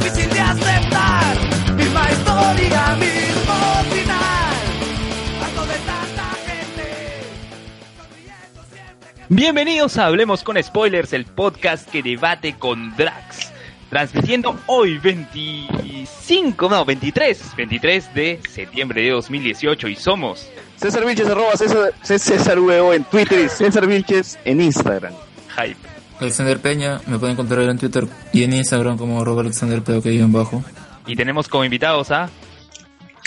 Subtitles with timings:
[0.00, 1.36] Difícil de aceptar.
[1.76, 4.54] Misma historia, mismo final.
[5.42, 7.24] Harto de tanta gente.
[7.96, 13.52] sonriendo siempre que- Bienvenidos a Hablemos con Spoilers, el podcast que debate con Drax.
[13.90, 21.56] Transmitiendo hoy 25, no, 23, 23 de septiembre de 2018 y somos César Vilches, arroba
[21.56, 25.12] César, César VO en Twitter y César Vilches en Instagram.
[25.56, 25.89] Hype.
[26.20, 30.18] Alexander Peña, me pueden encontrar en Twitter y en Instagram como arroba Alexander Peña, que
[30.18, 30.62] en bajo.
[31.06, 32.28] Y tenemos como invitados a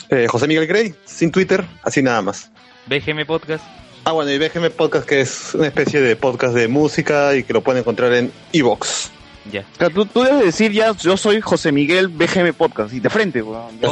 [0.10, 2.52] Eh, José Miguel Grey, sin Twitter, así nada más.
[2.88, 3.64] BGM Podcast.
[4.06, 7.54] Ah, bueno, y BGM Podcast, que es una especie de podcast de música y que
[7.54, 9.12] lo pueden encontrar en Evox.
[9.52, 9.62] Ya.
[9.62, 13.10] O sea, tú, tú debes decir ya, yo soy José Miguel BGM Podcast, y de
[13.10, 13.78] frente, weón.
[13.82, 13.90] O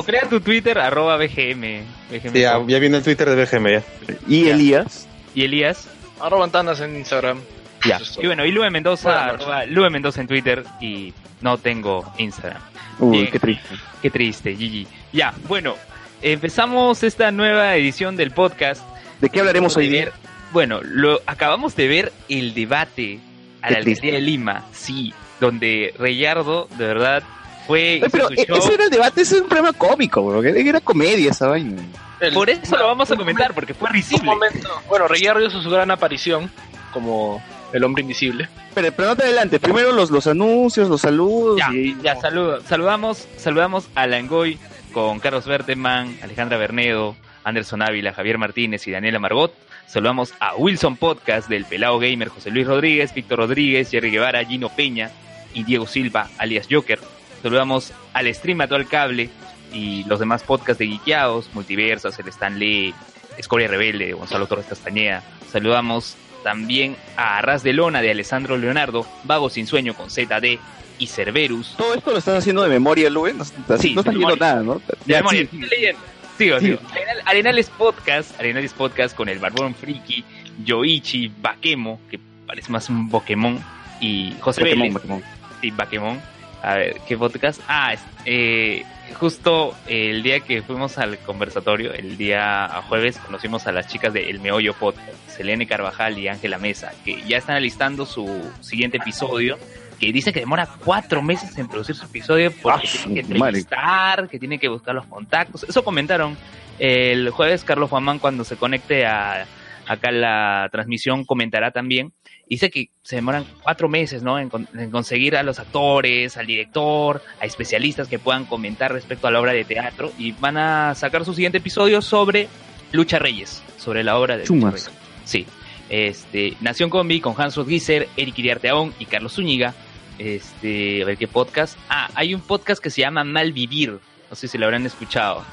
[0.00, 1.82] o crea tu Twitter, arroba BGM.
[2.10, 3.82] BGM Ya, ya viene el Twitter de BGM, ya.
[4.26, 4.54] Y Ya.
[4.54, 5.06] Elías.
[5.34, 5.88] Y Elías.
[6.20, 7.38] Arroba Antanas en Instagram.
[7.86, 8.00] Ya.
[8.22, 9.34] Y bueno, y Lue Mendoza,
[9.68, 12.62] Lue Mendoza en Twitter y no tengo Instagram.
[12.98, 13.30] Uy, Bien.
[13.30, 13.74] qué triste.
[14.02, 14.86] Qué triste, Gigi.
[15.12, 15.74] Ya, bueno,
[16.22, 18.82] empezamos esta nueva edición del podcast.
[19.20, 20.04] ¿De qué hablaremos hoy día?
[20.06, 20.12] ver-
[20.52, 23.18] Bueno, lo acabamos de ver el debate
[23.60, 24.06] a Qué la triste.
[24.06, 27.22] alcaldía de Lima, sí, donde Reyardo, de verdad,
[27.66, 28.56] fue pero su e- show.
[28.58, 30.46] ese era el debate, ese es un programa cómico, weón.
[30.46, 31.82] Era comedia esa vaina.
[32.20, 34.24] El- Por eso lo vamos a comentar, porque fue un risible.
[34.26, 34.68] momento.
[34.88, 36.50] Bueno, Reyardo hizo su gran aparición
[36.92, 37.42] como
[37.74, 38.48] el hombre invisible.
[38.74, 41.58] Pero, pero no te adelante, primero los, los anuncios, los saludos.
[41.58, 42.60] Ya, y- ya, saludo.
[42.62, 44.58] Saludamos, saludamos a Langoy
[44.92, 49.52] con Carlos Berteman, Alejandra Bernedo, Anderson Ávila, Javier Martínez y Daniela Margot.
[49.86, 54.68] Saludamos a Wilson Podcast del Pelado Gamer, José Luis Rodríguez, Víctor Rodríguez, Jerry Guevara, Gino
[54.70, 55.10] Peña
[55.52, 56.98] y Diego Silva, alias Joker.
[57.42, 59.28] Saludamos al Stream Actual Cable
[59.72, 62.94] y los demás podcasts de Guiqueados, Multiversas, el Stanley,
[63.36, 65.22] Escoria Rebelde, de Gonzalo Torres Castañeda.
[65.52, 70.60] Saludamos también a Arras de Lona de Alessandro Leonardo, Vago Sin Sueño con ZD
[71.00, 71.74] y Cerberus.
[71.76, 73.38] Todo esto lo estás haciendo de memoria, Luen.
[73.38, 74.36] No, Sí, no estás memoria.
[74.38, 74.74] nada, ¿no?
[74.74, 75.58] De Ya, memoria, sí.
[75.58, 76.00] leyendo.
[76.38, 76.66] Sigo, Sí.
[76.66, 76.78] sigo.
[76.92, 80.24] Arenal- Arenales Podcast, Arenales Podcast con el Barbón Friki,
[80.64, 83.58] Yoichi, Bakemo, que parece más un Pokémon,
[84.00, 84.94] y José Pokémon, Vélez.
[84.94, 85.22] Pokémon.
[85.60, 86.20] Sí, Bakemon.
[86.64, 87.60] A ver, ¿qué podcast?
[87.68, 87.94] Ah,
[88.24, 88.84] eh,
[89.18, 94.30] justo el día que fuimos al conversatorio, el día jueves, conocimos a las chicas de
[94.30, 98.26] El Meollo Podcast, Selene Carvajal y Ángela Mesa, que ya están alistando su
[98.60, 99.58] siguiente episodio,
[100.00, 103.58] que dice que demora cuatro meses en producir su episodio porque Ah, tienen que madre.
[103.58, 105.64] entrevistar, que tienen que buscar los contactos.
[105.64, 106.36] Eso comentaron
[106.78, 109.46] el jueves Carlos Juanmán cuando se conecte a
[109.86, 112.12] acá la transmisión comentará también.
[112.48, 114.38] Dice que se demoran cuatro meses, ¿no?
[114.38, 119.26] En, con- en conseguir a los actores, al director, a especialistas que puedan comentar respecto
[119.26, 122.48] a la obra de teatro y van a sacar su siguiente episodio sobre
[122.92, 124.72] Lucha Reyes, sobre la obra de Chumas.
[124.74, 125.00] Lucha Reyes.
[125.24, 125.46] Sí.
[125.88, 129.74] Este, Nación Combi con Hans Rodgiser, Eric Iriarteaón y Carlos Zúñiga.
[130.18, 131.76] Este, a ver qué podcast.
[131.88, 133.98] Ah, hay un podcast que se llama Mal Vivir.
[134.30, 135.44] No sé si lo habrán escuchado.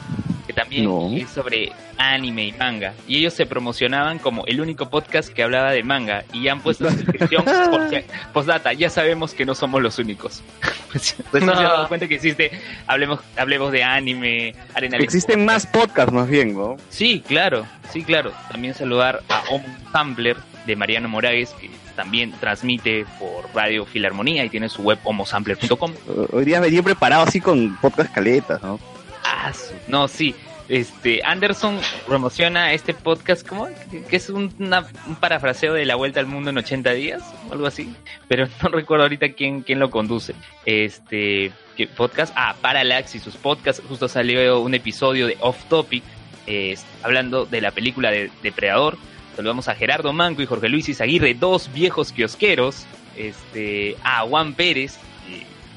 [0.52, 1.10] Que también No.
[1.16, 2.94] es sobre anime y manga.
[3.08, 6.26] Y ellos se promocionaban como el único podcast que hablaba de manga.
[6.34, 7.46] Y ya han puesto en su descripción,
[8.34, 10.44] postdata, ya sabemos que no somos los únicos.
[10.92, 11.56] Pues, Recién No.
[11.56, 12.52] se dado cuenta que existe,
[12.86, 16.76] hablemos, hablemos de anime, arena Existen más podcasts más bien, ¿no?
[16.90, 18.34] Sí, claro, sí, claro.
[18.52, 19.64] También saludar a Homo
[19.94, 20.36] Sampler
[20.66, 25.94] de Mariano Moragues, que también transmite por Radio Filarmonía y tiene su web homosampler.com.
[26.34, 28.78] Hoy día venía preparado así con podcast caletas, ¿no?
[29.24, 29.52] Ah,
[29.88, 30.36] no, sí.
[30.72, 33.68] Este, Anderson promociona este podcast como
[34.10, 37.68] que es un, un parafraseo de La Vuelta al Mundo en 80 días, o algo
[37.68, 37.94] así,
[38.30, 40.34] pero no recuerdo ahorita quién, quién lo conduce.
[40.66, 42.34] Este, ¿qué podcast?
[42.38, 46.04] Ah, Parallax y sus podcasts, justo salió un episodio de Off Topic,
[46.48, 48.98] eh, hablando de la película de Depredador.
[49.36, 52.86] Saludamos a Gerardo Manco y Jorge Luis Izaguirre, dos viejos kiosqueros,
[53.18, 54.98] este, a Juan Pérez,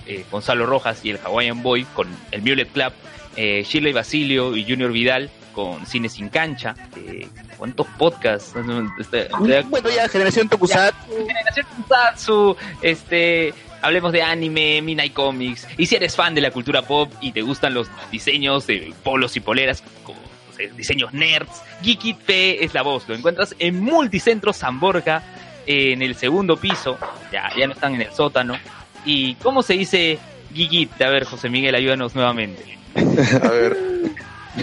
[0.06, 2.92] eh, Gonzalo Rojas y el Hawaiian Boy con el Mulet Club,
[3.36, 6.74] eh, Shirley Basilio y Junior Vidal con Cine Sin Cancha.
[6.96, 8.54] Eh, ¿Cuántos podcasts?
[8.98, 9.28] Este,
[9.68, 11.26] Bueno, ya, Generación Tokusatsu.
[11.26, 15.66] Generación Tokusatsu, este, hablemos de anime, Midnight Comics.
[15.78, 19.36] Y si eres fan de la cultura pop y te gustan los diseños de polos
[19.36, 23.08] y poleras, como no sé, diseños nerds, Geekit P es la voz.
[23.08, 25.22] Lo encuentras en Multicentro San Borja,
[25.66, 26.98] en el segundo piso.
[27.32, 28.58] Ya, ya no están en el sótano.
[29.04, 30.18] ¿Y cómo se dice
[30.52, 31.00] Geekit?
[31.00, 32.78] A ver, José Miguel, ayúdanos nuevamente.
[33.42, 33.76] A ver.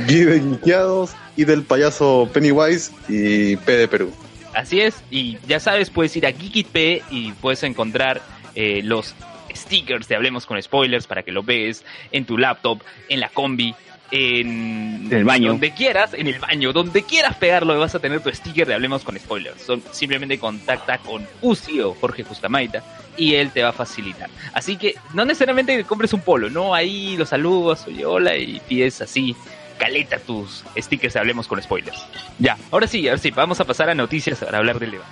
[0.07, 4.12] Guiqueados y del payaso Pennywise y P de Perú.
[4.54, 8.22] Así es, y ya sabes, puedes ir a Geekit P y puedes encontrar
[8.56, 9.16] eh, los
[9.56, 13.75] stickers de Hablemos con Spoilers para que lo veas en tu laptop, en la combi,
[14.12, 15.50] en, En el baño.
[15.50, 19.04] donde quieras, en el baño, donde quieras pegarlo, vas a tener tu sticker de Hablemos
[19.04, 19.62] con Spoilers.
[19.62, 22.84] Son- simplemente contacta con Uzi o Jorge Justamaita
[23.18, 24.30] y él te va a facilitar.
[24.54, 28.60] Así que no necesariamente que compres un polo, no, ahí los saludos, oye, hola y
[28.68, 29.36] pides así.
[29.80, 32.06] Caleta tus stickers de Hablemos con Spoilers.
[32.38, 35.10] Ya, ahora sí, ahora sí, vamos a pasar a noticias para hablar del debate.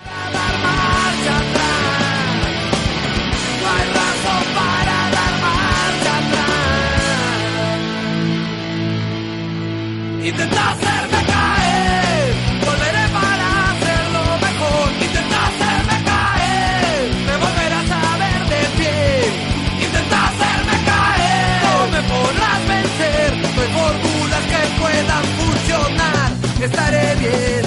[10.29, 14.87] Intenta hacerme caer, volveré para hacerlo mejor.
[15.01, 19.85] Intenta hacerme caer, me volverás a ver de pie.
[19.85, 23.29] Intenta hacerme caer, no me podrás vencer.
[23.55, 26.29] No hay fórmulas que puedan funcionar.
[26.61, 27.61] Estaré bien,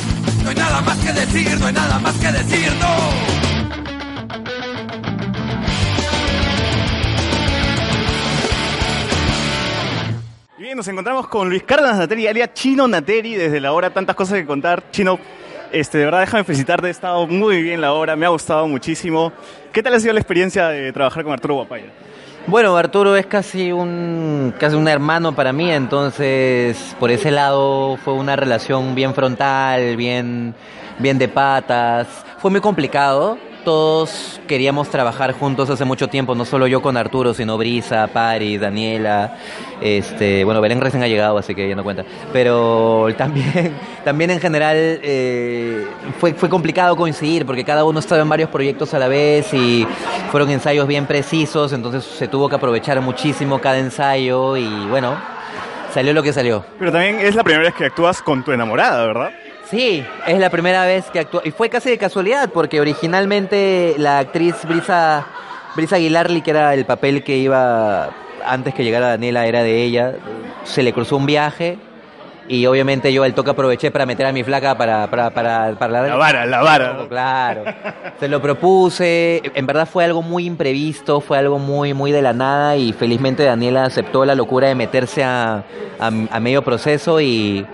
[0.44, 3.31] no hay nada más que decir, no hay nada más que decir, no.
[10.74, 14.46] Nos encontramos con Luis Cárdenas Nateri, alias Chino Nateri, desde la hora tantas cosas que
[14.46, 14.82] contar.
[14.90, 15.18] Chino,
[15.70, 19.32] este, de verdad déjame felicitarte, ha estado muy bien la hora, me ha gustado muchísimo.
[19.70, 21.86] ¿Qué tal ha sido la experiencia de trabajar con Arturo Guapaya?
[22.46, 28.14] Bueno, Arturo es casi un, casi un hermano para mí, entonces por ese lado fue
[28.14, 30.54] una relación bien frontal, bien,
[30.98, 32.08] bien de patas.
[32.38, 33.36] Fue muy complicado.
[33.64, 38.60] Todos queríamos trabajar juntos hace mucho tiempo, no solo yo con Arturo, sino Brisa, Paris,
[38.60, 39.36] Daniela,
[39.80, 42.04] este, bueno, Belén recién ha llegado, así que ya no cuenta.
[42.32, 43.72] Pero también,
[44.04, 45.86] también en general eh,
[46.18, 49.86] fue, fue complicado coincidir porque cada uno estaba en varios proyectos a la vez y
[50.30, 55.16] fueron ensayos bien precisos, entonces se tuvo que aprovechar muchísimo cada ensayo y bueno,
[55.92, 56.64] salió lo que salió.
[56.78, 59.30] Pero también es la primera vez que actúas con tu enamorada, ¿verdad?
[59.72, 61.40] Sí, es la primera vez que actúa.
[61.46, 65.24] Y fue casi de casualidad, porque originalmente la actriz Brisa,
[65.74, 68.10] Brisa Aguilarli, que era el papel que iba
[68.44, 70.16] antes que llegara Daniela, era de ella.
[70.64, 71.78] Se le cruzó un viaje.
[72.48, 76.06] Y obviamente yo al toque aproveché para meter a mi flaca para, para, para, para
[76.06, 77.06] La vara, la vara.
[77.08, 77.64] Claro.
[78.20, 79.40] Se lo propuse.
[79.54, 82.76] En verdad fue algo muy imprevisto, fue algo muy, muy de la nada.
[82.76, 85.64] Y felizmente Daniela aceptó la locura de meterse a,
[85.98, 87.64] a, a medio proceso y,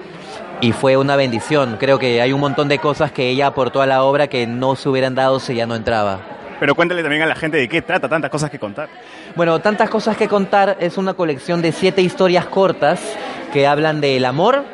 [0.60, 1.76] y fue una bendición.
[1.78, 4.76] Creo que hay un montón de cosas que ella aportó a la obra que no
[4.76, 6.20] se hubieran dado si ya no entraba.
[6.58, 8.88] Pero cuéntale también a la gente de qué trata, tantas cosas que contar.
[9.37, 13.00] Bueno, tantas cosas que contar es una colección de siete historias cortas
[13.52, 14.64] que hablan del amor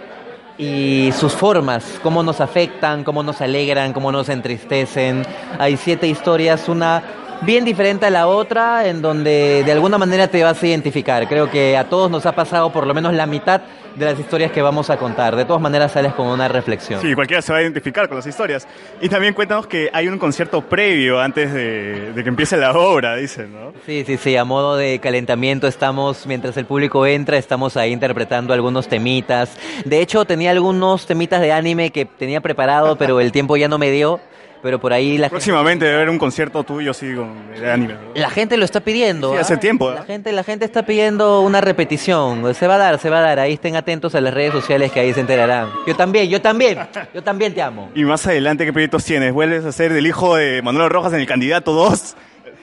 [0.56, 5.26] y sus formas, cómo nos afectan, cómo nos alegran, cómo nos entristecen.
[5.58, 7.02] Hay siete historias, una
[7.42, 11.28] bien diferente a la otra, en donde de alguna manera te vas a identificar.
[11.28, 13.60] Creo que a todos nos ha pasado por lo menos la mitad
[13.94, 15.36] de las historias que vamos a contar.
[15.36, 17.00] De todas maneras sales con una reflexión.
[17.00, 18.66] Sí, cualquiera se va a identificar con las historias.
[19.00, 23.16] Y también cuéntanos que hay un concierto previo antes de, de que empiece la obra,
[23.16, 23.72] dicen, ¿no?
[23.86, 28.52] Sí, sí, sí, a modo de calentamiento estamos, mientras el público entra, estamos ahí interpretando
[28.52, 29.56] algunos temitas.
[29.84, 33.78] De hecho, tenía algunos temitas de anime que tenía preparado, pero el tiempo ya no
[33.78, 34.20] me dio.
[34.64, 37.92] Pero por ahí la, Próximamente debe haber un concierto tuyo, sí, con, de anime.
[37.92, 38.00] ¿no?
[38.14, 39.32] la gente lo está pidiendo.
[39.32, 39.40] Sí, ¿ah?
[39.42, 39.96] hace tiempo, ¿eh?
[39.96, 42.54] La gente, la gente está pidiendo una repetición.
[42.54, 43.40] Se va a dar, se va a dar.
[43.40, 45.68] Ahí estén atentos a las redes sociales que ahí se enterarán.
[45.86, 46.78] Yo también, yo también,
[47.12, 47.90] yo también te amo.
[47.94, 49.34] Y más adelante, ¿qué proyectos tienes?
[49.34, 52.16] ¿Vuelves a ser del hijo de Manuel Rojas en El Candidato 2?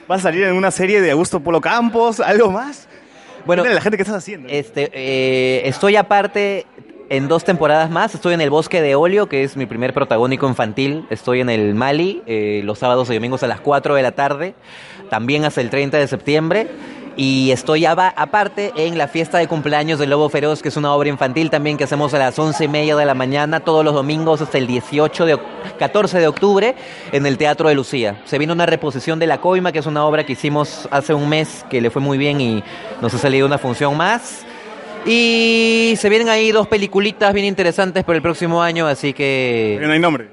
[0.08, 2.18] ¿Vas a salir en una serie de Augusto Polo Campos?
[2.18, 2.88] ¿Algo más?
[3.44, 4.48] Bueno, la gente qué estás haciendo.
[4.48, 6.66] Este, eh, estoy aparte
[7.12, 8.14] en dos temporadas más.
[8.14, 11.04] Estoy en el Bosque de Olio, que es mi primer protagónico infantil.
[11.10, 14.54] Estoy en el Mali, eh, los sábados y domingos a las 4 de la tarde,
[15.10, 16.68] también hasta el 30 de septiembre.
[17.14, 21.10] Y estoy aparte en la fiesta de cumpleaños del Lobo Feroz, que es una obra
[21.10, 24.40] infantil también que hacemos a las 11 y media de la mañana, todos los domingos
[24.40, 25.42] hasta el 18 de, oc-
[25.78, 26.74] 14 de octubre,
[27.12, 28.22] en el Teatro de Lucía.
[28.24, 31.28] Se vino una reposición de La Coima, que es una obra que hicimos hace un
[31.28, 32.64] mes, que le fue muy bien y
[33.02, 34.46] nos ha salido una función más.
[35.04, 39.86] Y se vienen ahí dos peliculitas bien interesantes para el próximo año, así Porque no
[39.88, 40.28] que hay nombre.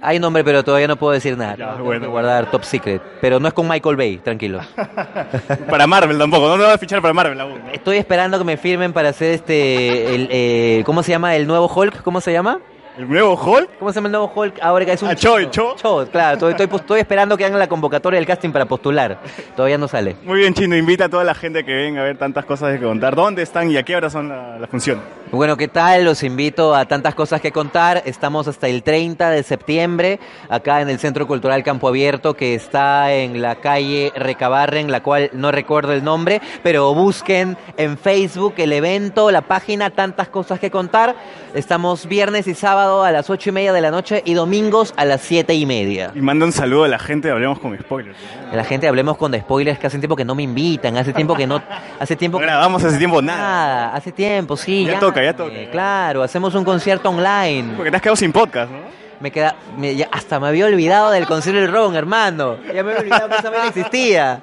[0.00, 1.56] Hay nombre, pero todavía no puedo decir nada.
[1.56, 2.10] Ya, Tengo que bueno.
[2.10, 3.00] guardar top secret.
[3.22, 4.60] Pero no es con Michael Bay, tranquilo.
[5.70, 7.60] Para Marvel tampoco, no me vas a fichar para Marvel aún.
[7.64, 7.70] ¿no?
[7.72, 10.14] Estoy esperando que me firmen para hacer este.
[10.14, 11.34] El, eh, ¿Cómo se llama?
[11.36, 12.02] ¿El nuevo Hulk?
[12.02, 12.60] ¿Cómo se llama?
[12.96, 13.78] ¿El nuevo Hulk?
[13.78, 14.58] ¿Cómo se llama el nuevo Hulk?
[14.62, 15.08] Ahora que es un.
[15.08, 15.42] Ah, Cho.
[15.50, 15.74] Cho.
[15.74, 16.34] Cho, claro.
[16.34, 19.18] Estoy, estoy, estoy esperando que hagan la convocatoria del casting para postular.
[19.56, 20.14] Todavía no sale.
[20.22, 22.84] Muy bien, Chino, invita a toda la gente que venga a ver tantas cosas que
[22.84, 23.16] contar.
[23.16, 25.00] ¿Dónde están y a qué hora son la, la función?
[25.34, 26.04] Bueno, ¿qué tal?
[26.04, 28.04] Los invito a tantas cosas que contar.
[28.06, 33.12] Estamos hasta el 30 de septiembre acá en el Centro Cultural Campo Abierto que está
[33.12, 38.72] en la calle Recabarren, la cual no recuerdo el nombre, pero busquen en Facebook el
[38.72, 41.16] evento, la página, tantas cosas que contar.
[41.52, 45.04] Estamos viernes y sábado a las ocho y media de la noche y domingos a
[45.04, 46.12] las siete y media.
[46.14, 48.16] Y manda un saludo a la gente de Hablemos con Spoilers.
[48.52, 51.46] La gente hablemos con spoilers que hace tiempo que no me invitan, hace tiempo que
[51.46, 51.60] no,
[51.98, 53.40] hace tiempo No grabamos hace tiempo nada.
[53.40, 54.84] nada, hace tiempo, sí.
[54.84, 55.52] Ya toca, ya toca.
[55.54, 57.74] eh, Claro, hacemos un concierto online.
[57.76, 58.78] Porque te has quedado sin podcast, ¿no?
[59.20, 62.58] Me queda, me- ya- hasta me había olvidado del concierto del Ron, hermano.
[62.66, 64.42] Ya me había olvidado que esa vaina existía.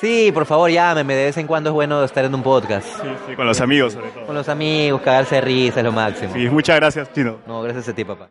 [0.00, 1.14] Sí, por favor, llámeme.
[1.14, 2.86] De vez en cuando es bueno estar en un podcast.
[2.86, 4.26] Sí, sí, con los amigos sobre todo.
[4.26, 6.32] Con los amigos, cagarse de risa es lo máximo.
[6.34, 7.38] Sí, muchas gracias, Chino.
[7.46, 8.28] No, gracias a ti, papá.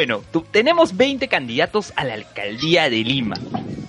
[0.00, 3.36] Bueno, tenemos 20 candidatos a la alcaldía de Lima.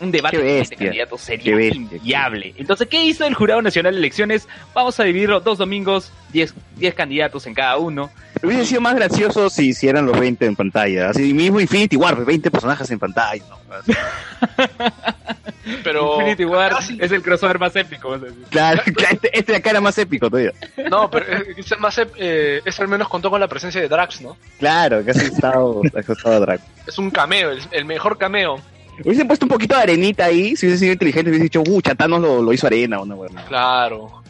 [0.01, 2.53] Un debate de 20 bestia, candidatos sería bestia, inviable.
[2.57, 4.45] Entonces, ¿qué hizo el Jurado Nacional de Elecciones?
[4.73, 8.11] Vamos a dividirlo dos domingos, 10, 10 candidatos en cada uno.
[8.43, 11.11] Hubiese sido más gracioso si, si eran los 20 en pantalla.
[11.11, 13.43] Así mismo Infinity War, 20 personajes en pantalla.
[13.49, 13.60] ¿no?
[15.83, 16.15] Pero.
[16.15, 18.17] Infinity War casi- es el crossover más épico.
[18.49, 20.51] Claro, este, este de acá era más épico todavía.
[20.89, 21.25] No, pero
[21.57, 21.99] es, más.
[22.17, 24.35] Eh, es al menos contó con la presencia de Drax, ¿no?
[24.59, 26.63] Claro, casi estado, estado Draco.
[26.87, 28.59] Es un cameo, el, el mejor cameo.
[29.03, 32.21] Hubiesen puesto un poquito de arenita ahí, si hubiesen sido inteligentes, hubiesen dicho, uh, Chatanos
[32.21, 33.41] lo, lo hizo arena o no, bueno.
[33.47, 34.21] Claro.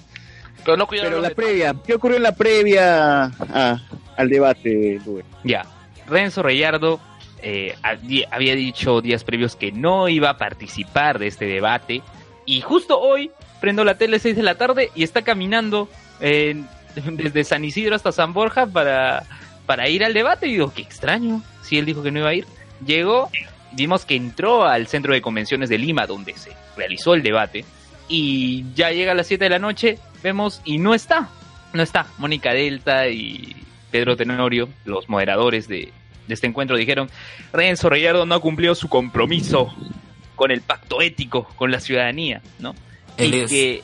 [0.64, 3.82] Pero no cuidaron Pero la previa, ¿qué ocurrió en la previa a-
[4.16, 5.02] al debate?
[5.44, 5.66] Ya,
[6.08, 7.00] Renzo Reyardo
[7.42, 12.02] eh, había dicho días previos que no iba a participar de este debate.
[12.46, 17.64] Y justo hoy prendo la tele 6 de la tarde y está caminando desde San
[17.64, 19.24] Isidro hasta San Borja para,
[19.66, 20.48] para ir al debate.
[20.48, 22.46] Y digo, qué extraño, si él dijo que no iba a ir.
[22.86, 23.30] Llegó,
[23.72, 27.66] vimos que entró al centro de convenciones de Lima donde se realizó el debate.
[28.08, 31.30] Y ya llega a las 7 de la noche, vemos y no está.
[31.74, 32.08] No está.
[32.18, 33.56] Mónica Delta y
[33.92, 35.94] Pedro Tenorio, los moderadores de,
[36.32, 37.10] de este encuentro, dijeron,
[37.54, 39.74] Renzo Reyardo no cumplió su compromiso
[40.36, 42.74] con el pacto ético, con la ciudadanía, ¿no?
[43.18, 43.84] Él y es- que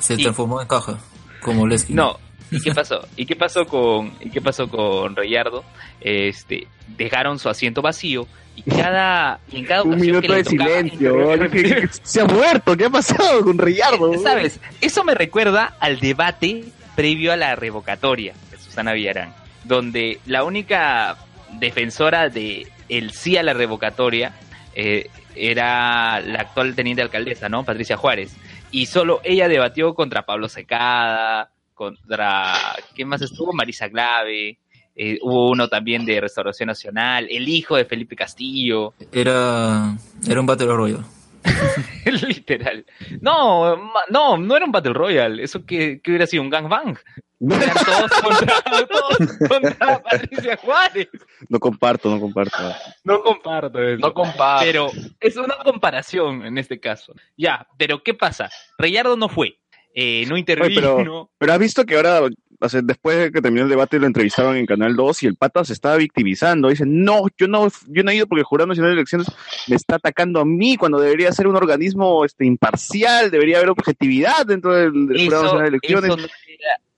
[0.00, 0.98] Se y- transformó en caja,
[1.40, 1.94] como Lesky.
[1.94, 2.18] no.
[2.50, 3.06] ¿Y qué pasó?
[3.16, 5.64] ¿Y qué pasó con y qué pasó con Reyardo?
[6.00, 10.44] Este, dejaron su asiento vacío y cada y en cada Un que minuto le de
[10.44, 11.98] tocaba silencio.
[12.04, 14.12] Se ha muerto, ¿qué ha pasado con Riyardo?
[14.22, 14.60] ¿Sabes?
[14.80, 16.64] Eso me recuerda al debate
[16.94, 21.16] previo a la revocatoria de Susana Villarán, donde la única
[21.58, 24.34] defensora de el sí a la revocatoria
[24.74, 27.64] eh, era la actual teniente alcaldesa, ¿no?
[27.64, 28.36] Patricia Juárez.
[28.70, 32.54] Y solo ella debatió contra Pablo Secada, contra...
[32.94, 33.52] ¿Quién más estuvo?
[33.52, 34.58] Marisa Glave.
[34.96, 38.94] eh, hubo uno también de Restauración Nacional, el hijo de Felipe Castillo.
[39.12, 39.96] Era,
[40.28, 41.04] era un Battle Royale.
[42.04, 42.84] Literal.
[43.20, 45.42] No, no, no era un Battle Royale.
[45.42, 46.98] Eso que, que hubiera sido un gangbang.
[47.40, 51.08] Eran todos contra, todos contra Patricia Juárez.
[51.48, 52.58] No comparto, no comparto.
[53.02, 54.00] No comparto eso.
[54.00, 54.64] No comparto.
[54.64, 57.14] Pero es una comparación en este caso.
[57.36, 58.50] Ya, pero ¿qué pasa?
[58.78, 59.58] Reyardo no fue.
[59.94, 60.96] Eh, no Oye, intervino.
[60.96, 64.06] pero, pero has visto que ahora, o sea, después de que terminó el debate, lo
[64.06, 66.68] entrevistaron en Canal 2 y el pata se estaba victimizando.
[66.68, 69.28] Dice, no, yo no, yo no he ido porque el Jurado Nacional de Elecciones
[69.68, 74.44] me está atacando a mí cuando debería ser un organismo este, imparcial, debería haber objetividad
[74.46, 76.10] dentro del, del Jurado Nacional de Elecciones.
[76.10, 76.26] eso no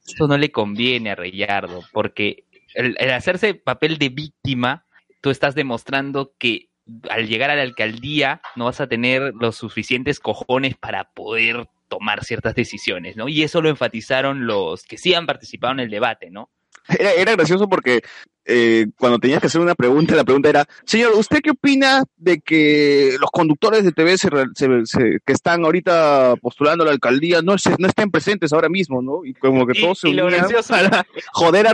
[0.06, 4.86] eso no le conviene a Reyardo, porque el, el hacerse papel de víctima,
[5.20, 6.68] tú estás demostrando que
[7.10, 12.24] al llegar a la alcaldía no vas a tener los suficientes cojones para poder tomar
[12.24, 13.28] ciertas decisiones, ¿no?
[13.28, 16.50] Y eso lo enfatizaron los que sí han participado en el debate, ¿no?
[16.88, 18.02] Era, era gracioso porque
[18.44, 22.38] eh, cuando tenías que hacer una pregunta, la pregunta era, señor, ¿usted qué opina de
[22.40, 27.42] que los conductores de TV se se- se- que están ahorita postulando a la alcaldía
[27.42, 29.24] no, se- no estén presentes ahora mismo, ¿no?
[29.24, 31.72] Y como que Y- todos se y lo unían gracioso- para joder a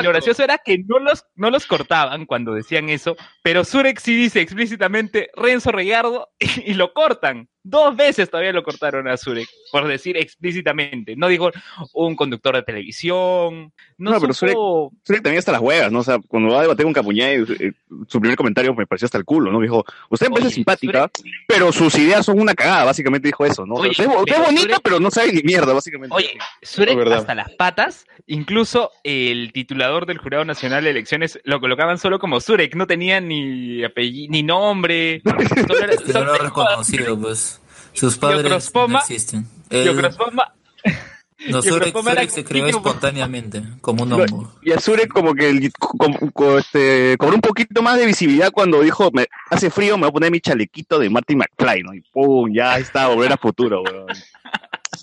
[0.00, 3.98] y lo gracioso era que no los, no los cortaban cuando decían eso, pero Surek
[4.00, 6.28] sí dice explícitamente Renzo Reyardo
[6.66, 7.48] y, lo cortan.
[7.70, 11.16] Dos veces todavía lo cortaron a Surek, por decir explícitamente.
[11.16, 11.50] No dijo
[11.92, 13.72] un conductor de televisión.
[13.98, 15.98] No, No, pero supo- Surek también hasta las huevas, ¿no?
[16.00, 17.72] O sea, cuando va a debatir con Capuñay, eh,
[18.06, 19.60] su primer comentario me pareció hasta el culo, ¿no?
[19.60, 21.10] Dijo, usted me parece simpática,
[21.46, 23.74] pero sus ideas son una cagada, básicamente dijo eso, ¿no?
[23.74, 26.14] O sea, Oye, usted, es bonita, pero no sabe ni mierda, básicamente.
[26.16, 26.38] Oye,
[26.96, 27.18] verdad.
[27.18, 32.40] hasta las patas, incluso el titulador del Jurado Nacional de Elecciones lo colocaban solo como
[32.40, 35.20] Surek, no tenía ni apellido, ni nombre.
[35.66, 37.57] Solo era- solo lo reconocido, pues.
[37.98, 39.46] Sus padres no existen.
[41.62, 44.52] Surek, Diocrospoma era se creó espontáneamente, como un hongo.
[44.62, 45.70] Y a Surek como que el-
[46.58, 50.12] este, cobró un poquito más de visibilidad cuando dijo, me, hace frío, me voy a
[50.12, 51.94] poner mi chalequito de Martin McFly, ¿no?
[51.94, 54.06] Y pum, ya está, volver a futuro, weón.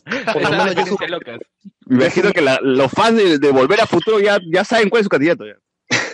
[1.86, 5.02] Me imagino que la- los fans de, de Volver a Futuro ya, ya saben cuál
[5.02, 5.46] es su candidato.
[5.46, 5.54] Ya.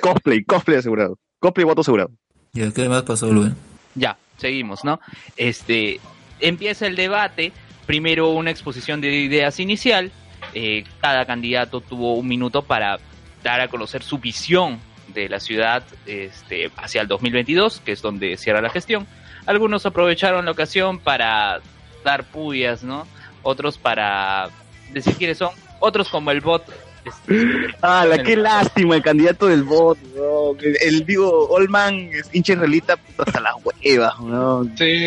[0.01, 1.17] Cosplay, cosplay asegurado.
[1.39, 2.11] Cosplay voto asegurado.
[2.53, 3.51] ¿Y qué más pasó, Luis?
[3.95, 5.00] Ya, seguimos, ¿no?
[5.38, 6.00] Este,
[6.41, 7.51] empieza el debate,
[7.86, 10.12] primero una exposición de ideas inicial,
[10.53, 13.00] eh, cada candidato tuvo un minuto para
[13.43, 14.79] dar a conocer su visión
[15.13, 19.07] de la ciudad este, hacia el 2022, que es donde cierra la gestión.
[19.45, 21.60] Algunos aprovecharon la ocasión para
[22.03, 23.07] dar puyas, ¿no?
[23.43, 24.50] Otros para
[24.91, 26.63] decir quiénes son, otros como el bot.
[27.05, 27.48] este,
[27.81, 30.57] Ah, la qué lástima, el candidato del voto, weón.
[30.62, 34.74] El, el, digo, Olman es hincha israelita puta, hasta las huevas, weón.
[34.77, 35.05] Sí.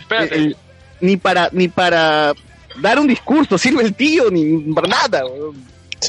[0.00, 0.34] Espérate.
[0.34, 0.56] El- el-
[1.00, 2.34] ni para, ni para
[2.80, 5.22] dar un discurso sirve el tío, ni para nada,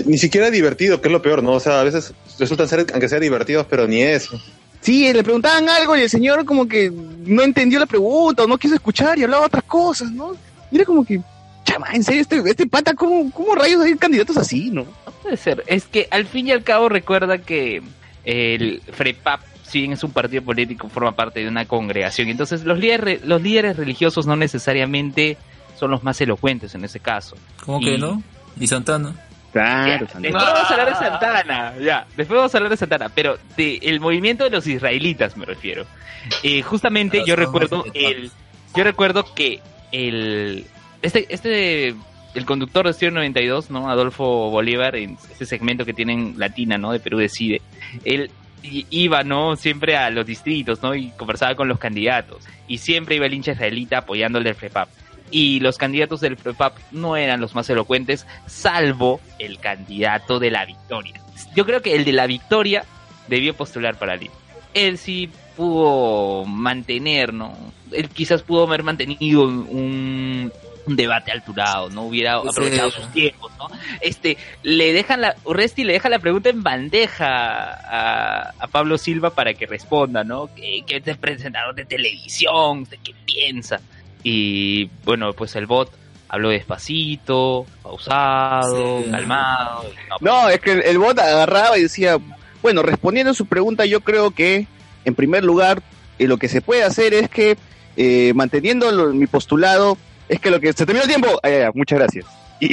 [0.05, 1.53] Ni siquiera divertido, que es lo peor, ¿no?
[1.53, 4.39] O sea, a veces resultan ser, aunque sea divertidos, pero ni eso.
[4.81, 8.57] Sí, le preguntaban algo y el señor como que no entendió la pregunta o no
[8.57, 10.35] quiso escuchar y hablaba otras cosas, ¿no?
[10.71, 11.19] Y era como que,
[11.63, 14.83] chama, en serio, este, este pata, ¿cómo, ¿cómo rayos hay candidatos así, no?
[14.83, 15.63] No puede ser.
[15.67, 17.81] Es que al fin y al cabo recuerda que
[18.23, 22.29] el FREPAP, si bien es un partido político, forma parte de una congregación.
[22.29, 25.37] Entonces los líderes, los líderes religiosos no necesariamente
[25.77, 27.35] son los más elocuentes en ese caso.
[27.65, 28.21] ¿Cómo Y- que no?
[28.59, 29.13] ¿Y Santana?
[29.53, 32.07] Claro, Ya, después vamos a hablar de Santana, ya.
[32.15, 35.85] Después vamos a hablar de Santana, pero de el movimiento de los israelitas me refiero.
[36.43, 38.29] Eh, justamente yo recuerdo el,
[38.75, 40.65] yo recuerdo que el
[41.01, 41.95] este este
[42.35, 43.89] el conductor de Estéreo 92, ¿no?
[43.89, 46.91] Adolfo Bolívar en este segmento que tienen Latina, ¿no?
[46.91, 47.61] De Perú decide.
[48.03, 48.29] Él
[48.63, 49.55] iba, ¿no?
[49.55, 50.95] Siempre a los distritos, ¿no?
[50.95, 52.43] Y conversaba con los candidatos.
[52.67, 54.89] Y siempre iba el hincha israelita apoyándole al FREPAP.
[55.29, 60.65] Y los candidatos del FREPAP no eran los más elocuentes, salvo el candidato de la
[60.65, 61.21] victoria.
[61.55, 62.85] Yo creo que el de la victoria
[63.27, 64.31] debió postular para líder.
[64.73, 67.57] Él sí pudo mantener, ¿no?
[67.91, 70.51] Él quizás pudo haber mantenido un,
[70.87, 72.03] un debate alturado, ¿no?
[72.03, 73.67] Hubiera aprovechado sus tiempos, ¿no?
[74.01, 77.25] Este, le dejan la, Urresti le deja la pregunta en bandeja
[77.73, 80.49] a, a Pablo Silva para que responda, ¿no?
[80.55, 82.81] ¿Qué, qué te presentaron de televisión?
[82.83, 83.79] ¿Usted qué piensa?
[84.23, 85.91] Y bueno, pues el bot
[86.29, 89.11] habló despacito, pausado, Sí.
[89.11, 89.83] calmado.
[90.09, 92.17] no, No, es que el, el bot agarraba y decía,
[92.61, 94.67] bueno, respondiendo a su pregunta, yo creo que,
[95.05, 95.81] en primer lugar,
[96.19, 97.57] eh, lo que se puede hacer es que,
[97.95, 99.97] eh, manteniendo lo- mi postulado,
[100.29, 102.25] es que lo que se terminó el tiempo, Ah, ya, ya, muchas gracias.
[102.59, 102.69] Y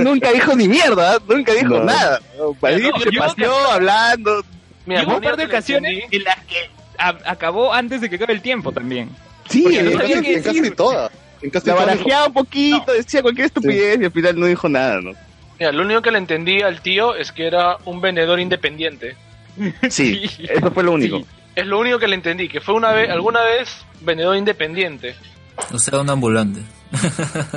[0.00, 1.84] nunca dijo ni mierda, nunca dijo No.
[1.84, 2.20] nada.
[2.38, 2.56] No,
[3.00, 4.42] se paseó hablando.
[4.86, 8.16] Mira, hubo un par de ocasiones entendí- en las que a- acabó antes de que
[8.16, 9.10] acabe el tiempo también.
[9.50, 11.10] Sí, en, casi, en casi todas.
[11.42, 15.00] En casi la barajeaba un poquito, decía cualquier estupidez y al final no dijo nada,
[15.02, 15.12] ¿no?
[15.58, 19.16] Mira, lo único que le entendí al tío es que era un vendedor independiente.
[19.90, 21.18] Sí, eso fue lo único.
[21.18, 21.26] Sí.
[21.56, 23.68] Es lo único que le entendí, que fue una vez, alguna vez
[24.02, 25.14] vendedor independiente.
[25.72, 26.60] O sea, un ambulante.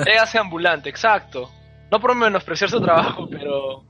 [0.05, 1.49] Ella hace ambulante, exacto.
[1.91, 3.83] No por menospreciar su trabajo, pero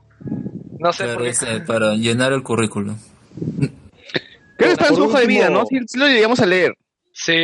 [0.78, 1.28] no sé por qué.
[1.30, 2.96] ese, para llenar el currículum.
[4.56, 5.64] Creo que está en su hoja de vida, ¿no?
[5.66, 6.74] Sí lo llegamos a leer.
[7.12, 7.34] Sí.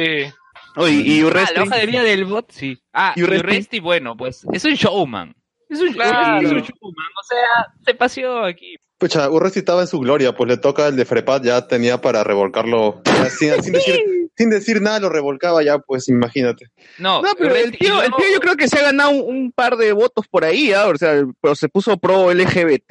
[0.76, 1.54] Oye, y Ah, Urresti.
[1.56, 2.78] la hoja de vida del bot, sí.
[2.92, 3.46] Ah, ¿Y y Urresti?
[3.46, 5.34] Urresti, bueno, pues es un showman.
[5.68, 6.46] Es un, Claro.
[6.46, 8.76] es un showman, o sea, se paseó aquí.
[8.98, 12.24] Pucha, Urresti estaba en su gloria, pues le toca el de Frepat, ya tenía para
[12.24, 13.02] revolcarlo.
[13.04, 14.00] Ya sin, sin decir,
[14.36, 16.66] sin decir nada lo revolcaba ya, pues imagínate.
[16.98, 19.52] No, No, pero el tío, el tío yo creo que se ha ganado un, un
[19.52, 20.86] par de votos por ahí, ¿ah?
[20.86, 22.90] o sea, pero se puso pro LGBT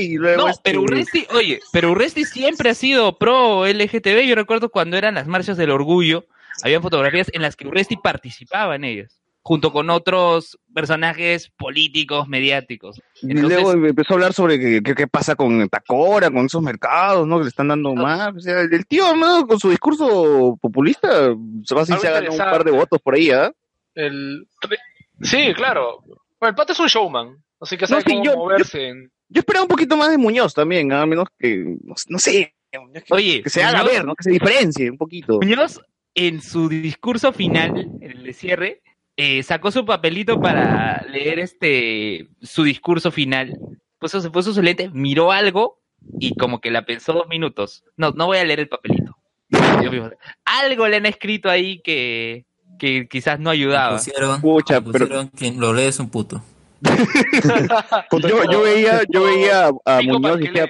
[0.00, 0.42] y luego...
[0.42, 4.22] No, este- pero Urresti, oye, pero Urresti siempre ha sido pro LGTB.
[4.26, 6.26] Yo recuerdo cuando eran las marchas del orgullo,
[6.62, 13.00] había fotografías en las que Urresti participaba en ellas, junto con otros personajes políticos, mediáticos.
[13.22, 17.38] Y Entonces- luego empezó a hablar sobre qué pasa con Tacora, con esos mercados, ¿no?
[17.38, 18.34] Que le están dando más.
[18.36, 19.46] O sea, el tío, ¿no?
[19.46, 21.08] con su discurso populista,
[21.64, 23.52] se va a Algo se ha ganado un par de votos por ahí, ¿ah?
[23.94, 24.46] El...
[25.20, 25.98] Sí, claro.
[26.40, 28.88] Bueno, el pata es un showman, así que No, sabe sí, cómo yo- moverse.
[28.88, 31.02] en- Yo esperaba un poquito más de Muñoz también, ¿ah?
[31.02, 32.78] a menos que, no, no sé, que,
[33.10, 34.14] Oye, que se haga Muñoz- ver, ¿no?
[34.14, 35.38] Que se diferencie un poquito.
[35.40, 35.80] Muñoz,
[36.14, 38.82] en su discurso final, en el de cierre,
[39.16, 43.58] eh, sacó su papelito para leer este su discurso final.
[43.98, 45.80] Puso, se puso su lente, miró algo
[46.18, 47.84] y como que la pensó dos minutos.
[47.96, 49.16] No, no voy a leer el papelito.
[50.44, 52.46] Algo le han escrito ahí que,
[52.78, 53.96] que quizás no ayudaba.
[53.96, 56.42] Pusieron, Pucha, pusieron quien lo lee es un puto.
[58.10, 60.66] Yo, yo veía, yo veía a Muñoz y decía.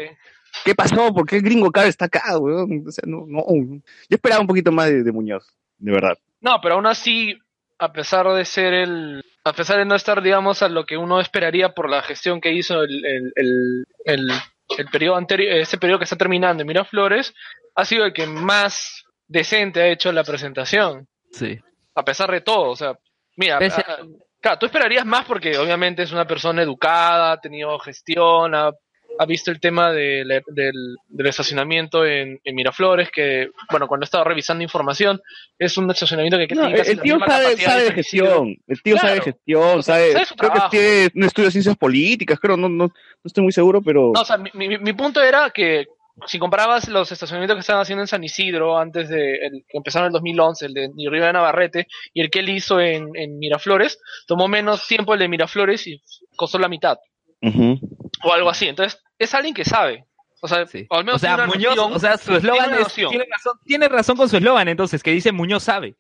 [0.65, 1.13] ¿qué pasó?
[1.13, 2.85] ¿Por qué el gringo car está acá, weón?
[2.87, 3.45] O sea, no, no.
[3.49, 6.19] Yo esperaba un poquito más de, de Muñoz, de verdad.
[6.41, 7.39] No, pero aún así,
[7.83, 9.23] a pesar de ser el.
[9.45, 12.53] A pesar de no estar, digamos, a lo que uno esperaría por la gestión que
[12.53, 14.31] hizo el, el, el, el,
[14.79, 17.35] el periodo anterior, ese periodo que está terminando en Miraflores,
[17.75, 21.09] ha sido el que más decente ha hecho la presentación.
[21.33, 21.59] Sí.
[21.97, 22.95] A pesar de todo, o sea,
[23.37, 24.07] mira, Pese- a- a-
[24.41, 28.71] claro, tú esperarías más porque obviamente es una persona educada, ha tenido gestión, ha,
[29.19, 34.07] ha visto el tema de del, del estacionamiento en, en Miraflores, que, bueno, cuando he
[34.07, 35.21] estado revisando información,
[35.59, 38.57] es un estacionamiento que, No, el tío sabe, de gestión.
[38.67, 39.01] El tío Claro.
[39.09, 40.13] sabe de gestión, O sea, sabe.
[40.13, 42.93] sabe su creo que tiene un estudio de ciencias políticas, creo, no, no, no
[43.25, 44.13] estoy muy seguro, pero.
[44.15, 45.87] No, o sea, mi, mi, mi punto era que
[46.27, 50.05] si comparabas los estacionamientos que estaban haciendo en San Isidro antes de el, que empezaron
[50.07, 53.39] en el 2011, el de Río de Navarrete, y el que él hizo en, en
[53.39, 56.03] Miraflores, tomó menos tiempo el de Miraflores y
[56.37, 56.99] costó la mitad,
[57.41, 57.79] Ujú.
[58.23, 58.67] O algo así.
[58.69, 60.05] Entonces, es alguien que sabe.
[60.41, 60.87] O sea, Sí.
[60.91, 62.81] o al menos O sea, tiene una Muñoz, noción- o sea, su tiene eslogan una
[62.81, 65.95] es, tiene razón, tiene razón con su eslogan entonces, que dice Muñoz sabe.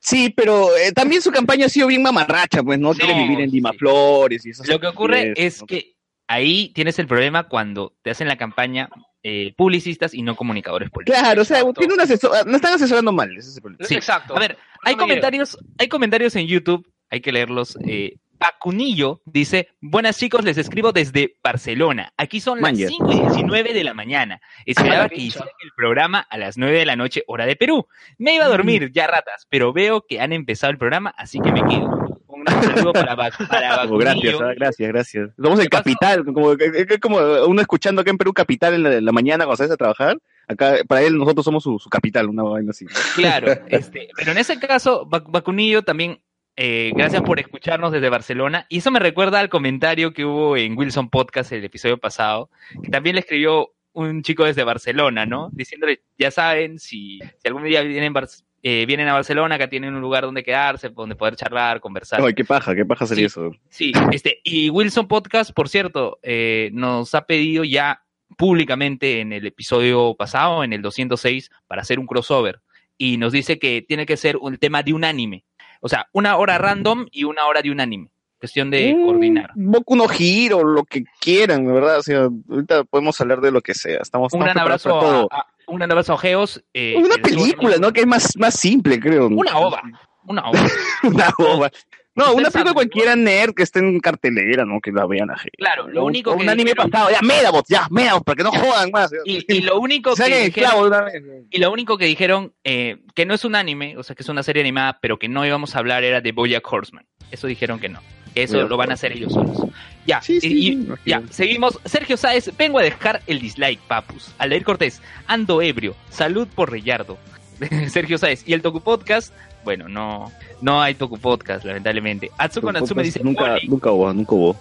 [0.00, 2.92] Sí, pero eh, también su campaña ha sido bien mamarracha, pues, ¿no?
[2.92, 3.56] Sí, Quiere vivir en sí.
[3.56, 4.62] Dimaflores y eso.
[4.66, 5.94] Lo que ocurre es que
[6.26, 8.90] ahí tienes el problema cuando te hacen la campaña
[9.22, 11.18] eh, publicistas y no comunicadores políticos.
[11.18, 13.86] Claro, o sea, tiene un asesor, no están asesorando mal, ese es el problema.
[13.86, 13.94] Sí.
[13.94, 14.36] Exacto.
[14.36, 17.78] A ver, hay me comentarios, hay comentarios en YouTube, hay que leerlos.
[17.86, 22.12] Eh, Pacunillo dice, buenas chicos, les escribo desde Barcelona.
[22.16, 22.88] Aquí son las Manja.
[22.88, 24.40] 5 y 19 de la mañana.
[24.66, 27.86] Esperaba que hicieran el programa a las 9 de la noche, hora de Perú.
[28.18, 31.52] Me iba a dormir, ya ratas, pero veo que han empezado el programa, así que
[31.52, 32.20] me quedo.
[32.28, 33.16] Un saludo para,
[33.48, 35.30] para Oh, gracias, ah, gracias, gracias.
[35.40, 35.84] Somos el ¿Qué pasó?
[35.84, 39.12] capital, como, es es como uno escuchando acá en Perú capital en la, en la
[39.12, 40.18] mañana cuando sales a trabajar.
[40.46, 42.84] Acá, para él, nosotros somos su, su capital, una vaina así.
[43.14, 46.20] Claro, este, pero en ese caso, Bac- Bacunillo también,
[46.56, 48.66] eh, gracias por escucharnos desde Barcelona.
[48.68, 52.50] Y eso me recuerda al comentario que hubo en Wilson Podcast el episodio pasado,
[52.82, 55.50] que también le escribió un chico desde Barcelona, ¿no?
[55.52, 58.28] Diciéndole, ya saben, si, si algún día vienen, Bar-
[58.62, 62.20] eh, vienen a Barcelona, acá tienen un lugar donde quedarse, donde poder charlar, conversar.
[62.20, 63.32] Ay, qué paja, qué paja sería Sí.
[63.40, 63.52] eso.
[63.68, 68.02] Sí, este, y Wilson Podcast, por cierto, eh, nos ha pedido ya
[68.36, 72.60] públicamente en el episodio pasado, en el 206, para hacer un crossover.
[72.98, 75.44] Y nos dice que tiene que ser un tema de un anime.
[75.84, 78.08] O sea, una hora random y una hora de un anime.
[78.38, 79.50] Cuestión de Mm, coordinar.
[79.54, 81.98] Boku no Hiro, lo que quieran, verdad.
[81.98, 83.98] O sea, ahorita podemos hablar de lo que sea.
[84.00, 85.28] Estamos, Un gran abrazo para todo.
[85.30, 86.64] a, a- un gran abrazo a Geos.
[86.72, 87.92] eh, Una película, ¿no?
[87.92, 89.26] Que es más, más simple, creo.
[89.28, 89.82] Una ova.
[90.26, 90.58] Una ova.
[91.02, 91.70] una ova.
[92.16, 94.80] No, una película cualquiera nerd que esté en cartelera, ¿no?
[94.80, 95.56] Que la vean a gente.
[95.58, 98.52] Claro, lo único que Un anime dijeron- pasado, ya, Medabot, ya, Medabot, para que no
[98.52, 99.10] jodan más.
[99.24, 101.46] Y, y lo único que dijeron-.
[101.50, 104.28] Y lo único que dijeron, eh, que no es un anime, o sea, que es
[104.28, 107.04] una serie animada, pero que no íbamos a hablar era de Bojack Horseman.
[107.30, 108.00] Eso dijeron que no.
[108.32, 109.58] Que eso lo van a hacer ellos solos.
[110.06, 110.98] Ya, Sí, sí, y- imagino.
[111.06, 111.78] ya, seguimos.
[111.84, 114.32] Sergio Sáez, vengo a dejar el dislike, papus.
[114.38, 115.94] Aldair Cortés, ando ebrio.
[116.10, 117.16] Salud por Reyardo.
[117.88, 118.42] Sergio Sáez.
[118.46, 119.32] Y el Toku Podcast,
[119.64, 122.30] bueno, no, no hay Toku Podcast, lamentablemente.
[122.38, 123.68] Atsuko Natsume dice, Nunca, "Oli".
[123.68, 124.56] nunca hubo, nunca hubo.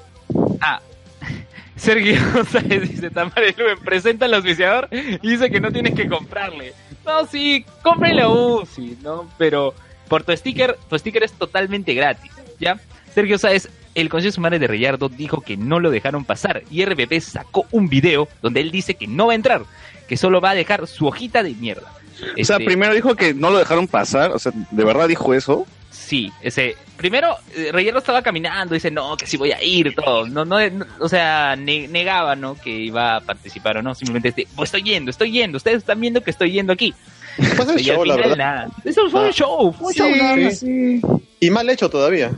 [0.61, 0.79] Ah,
[1.75, 6.73] Sergio Sáez dice, Tamara Luen, presenta al auspiciador y dice que no tienes que comprarle.
[7.05, 9.27] No, sí, cómprenle a Uzi, ¿no?
[9.37, 9.73] Pero
[10.07, 12.79] por tu sticker, tu sticker es totalmente gratis, ¿ya?
[13.13, 17.19] Sergio Sáez, el Consejo Sumare de Reyardo dijo que no lo dejaron pasar y RPP
[17.19, 19.63] sacó un video donde él dice que no va a entrar,
[20.07, 21.91] que solo va a dejar su hojita de mierda.
[22.39, 25.33] O sea, Este, primero dijo que no lo dejaron pasar, o sea, ¿de verdad dijo
[25.33, 25.65] eso?
[25.91, 26.75] Sí, ese.
[26.97, 30.27] Primero, eh, Reyero estaba caminando, dice, no, que sí voy a ir, todo.
[30.27, 32.55] No, no, no, o sea, ne- negaba, ¿no?
[32.55, 33.93] Que iba a participar o no.
[33.95, 35.57] Simplemente, este, pues estoy yendo, estoy yendo.
[35.57, 36.93] Ustedes están viendo que estoy yendo aquí.
[37.37, 38.37] Pues es Y al show, la verdad.
[38.37, 38.67] nada.
[38.85, 39.25] Eso fue Ah.
[39.27, 40.59] un show, fue un Sí, show nada más.
[40.59, 41.01] sí.
[41.39, 42.31] Y mal hecho todavía.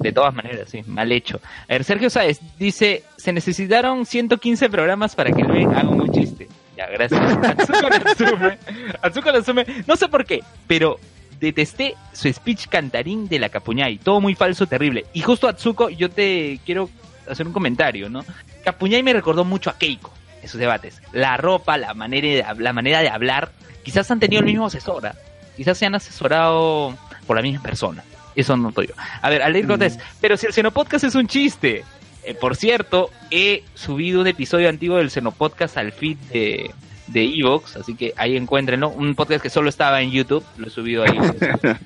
[0.00, 1.40] De todas maneras, sí, mal hecho.
[1.68, 6.48] A ver, Sergio Sáez dice, se necesitaron 115 programas para que Luen haga un chiste.
[6.78, 7.20] Ya, gracias.
[7.42, 8.58] Atsuko Natsume.
[9.02, 11.00] Atsuko Natsume, no sé por qué, pero
[11.40, 13.98] detesté su speech cantarín de la Capuñay.
[13.98, 15.06] Todo muy falso, terrible.
[15.12, 16.88] Y justo Atsuko, yo te quiero
[17.28, 18.24] hacer un comentario, ¿no?
[18.64, 21.02] Capuñay me recordó mucho a Keiko en sus debates.
[21.12, 23.50] La ropa, la manera de, la manera de hablar,
[23.82, 25.04] quizás han tenido el mismo asesor.
[25.04, 25.16] ¿ah?
[25.56, 28.04] Quizás se han asesorado por la misma persona.
[28.36, 28.94] Eso noto yo.
[29.20, 31.82] A ver, Aleir Cortés, pero si el Xenopodcast es un chiste.
[32.28, 36.70] Eh, por cierto, he subido un episodio antiguo del Xenopodcast al feed de
[37.06, 38.90] de Evox, así que ahí encuéntrenlo.
[38.90, 41.18] Un podcast que solo estaba en YouTube, lo he subido ahí.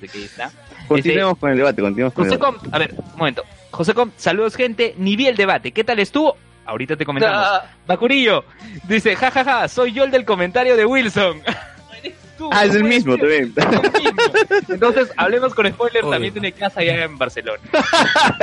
[0.01, 0.51] que está.
[0.89, 2.59] Continuemos con el debate, continuemos con el José debate.
[2.59, 3.43] Com, a ver, un momento.
[3.71, 5.71] José Com, saludos gente, ni vi el debate.
[5.71, 6.35] ¿Qué tal estuvo?
[6.65, 7.39] Ahorita te comentamos.
[7.41, 8.43] Ah, Bacurillo
[8.85, 11.41] dice, jajaja, soy yo el del comentario de Wilson.
[12.37, 13.53] Tú, Ah, es el mismo también.
[14.69, 16.11] Entonces, hablemos con spoiler, Obvio.
[16.13, 17.59] también tiene casa allá en Barcelona.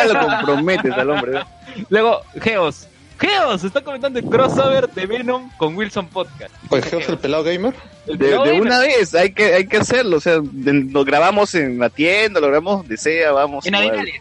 [0.07, 1.33] lo comprometes al hombre.
[1.33, 1.47] ¿no?
[1.89, 2.87] Luego, Geos.
[3.19, 6.55] Geos está comentando el crossover de Venom con Wilson Podcast.
[6.71, 7.75] Oye, Geos el pelado gamer.
[8.07, 8.63] El De, pelado de gamer.
[8.67, 10.17] una vez, hay que, hay que hacerlo.
[10.17, 13.67] O sea, de- lo grabamos en la tienda, lo grabamos donde sea, vamos.
[13.67, 13.75] En.
[13.75, 14.15] Arenales.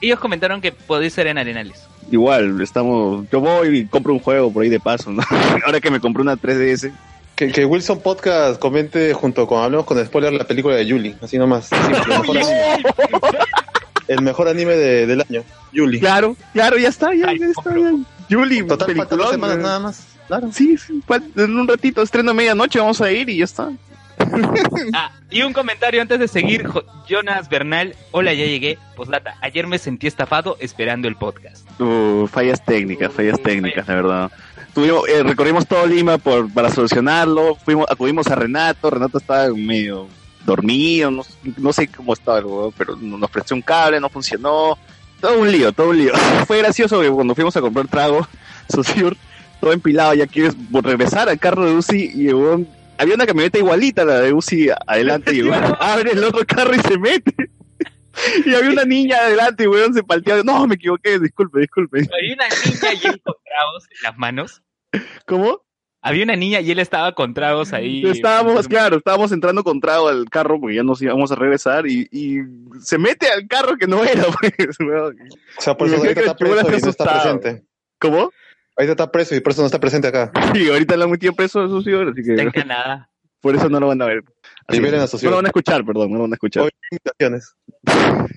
[0.00, 1.82] Ellos comentaron que podéis ser en Arenales.
[2.10, 3.26] Igual, estamos.
[3.30, 5.22] Yo voy y compro un juego por ahí de paso, ¿no?
[5.66, 6.92] Ahora que me compré una 3DS.
[7.36, 11.14] Que, que Wilson Podcast comente junto con Hablemos con Spoiler la película de Yuli.
[11.22, 11.70] Así nomás.
[11.70, 12.78] El, mejor anime,
[14.08, 15.44] el mejor anime de- del año.
[15.72, 16.00] Yuli.
[16.00, 17.74] Claro, claro, ya está, ya, está.
[17.76, 17.92] Ya.
[18.34, 20.06] Juli, Total, faltan dos semanas nada más.
[20.28, 20.48] Claro.
[20.52, 23.70] Sí, sí, fal- en un ratito, estreno a medianoche, vamos a ir y ya está.
[24.94, 27.94] Ah, y un comentario antes de seguir, Jo- Jonas Bernal.
[28.12, 28.78] Hola, ya llegué.
[28.96, 31.68] Postdata, ayer me sentí estafado esperando el podcast.
[31.80, 34.30] Uh, fallas técnicas, fallas técnicas, la verdad.
[34.76, 40.06] Tuvimos, eh, recorrimos todo Lima por, para solucionarlo, fuimos, acudimos a Renato, Renato estaba medio
[40.44, 41.22] dormido, no,
[41.56, 42.44] no sé cómo estaba el
[42.76, 44.76] pero nos prestó un cable, no funcionó,
[45.18, 46.12] todo un lío, todo un lío.
[46.46, 48.28] Fue gracioso que cuando fuimos a comprar trago,
[48.68, 49.16] Susur,
[49.62, 54.04] todo empilado, ya quieres regresar al carro de Uzi y huevón- había una camioneta igualita
[54.04, 57.32] la de Uzi adelante y huevón abre el otro carro y se mete.
[58.44, 60.42] Y había una niña adelante y weón se palteaba.
[60.42, 61.98] No, me equivoqué, disculpe, disculpe.
[61.98, 64.62] Había una niña y él con tragos en las manos.
[65.26, 65.62] ¿Cómo?
[66.02, 68.06] Había una niña y él estaba con tragos ahí.
[68.06, 72.06] Estábamos, claro, estábamos entrando con trago al carro porque ya nos íbamos a regresar y,
[72.12, 72.38] y
[72.80, 74.52] se mete al carro que no era, pues.
[74.80, 77.64] O sea, por eso ahorita que está preso y no está presente.
[77.98, 78.30] ¿Cómo?
[78.76, 80.30] Ahorita está preso y por eso no está presente acá.
[80.54, 83.10] Sí, ahorita lo han metido preso a Sucio, así Está en que Canadá.
[83.40, 84.22] por eso no lo van a ver.
[84.68, 85.26] Así Liberen que- a Sucio.
[85.26, 86.62] No lo van a escuchar, perdón, no lo van a escuchar.
[86.64, 87.56] Hoy invitaciones.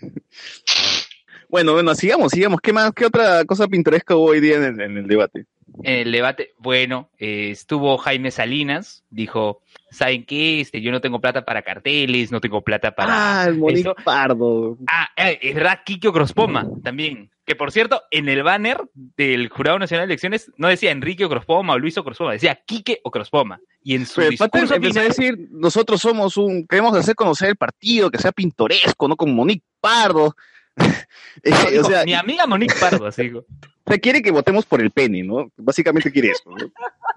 [1.51, 2.59] Bueno, bueno, sigamos, sigamos.
[2.61, 5.45] ¿Qué más, qué otra cosa pintoresca hubo hoy día en el, en el debate?
[5.83, 9.61] En el debate, bueno, eh, estuvo Jaime Salinas, dijo,
[9.91, 10.61] ¿saben qué?
[10.61, 13.41] Este, yo no tengo plata para carteles, no tengo plata para...
[13.41, 13.93] ah, el Monique.
[14.03, 14.77] Pardo.
[14.91, 17.31] Ah, eh, es verdad, Kikio Crospoma también.
[17.45, 21.73] Que por cierto, en el banner del Jurado Nacional de Elecciones no decía Enrique Crospoma
[21.73, 23.59] o Luis Crospoma, decía Quique o Crospoma.
[23.81, 27.55] Y en su Pero discurso empezó a decir, nosotros somos un, queremos hacer conocer el
[27.55, 30.35] partido, que sea pintoresco, no como Monique Pardo.
[31.43, 33.45] Eh, dijo, o sea, mi amiga Monique Pardo, así o
[33.87, 35.49] sea, quiere que votemos por el pene, ¿no?
[35.55, 36.69] Básicamente quiere eso, ¿no?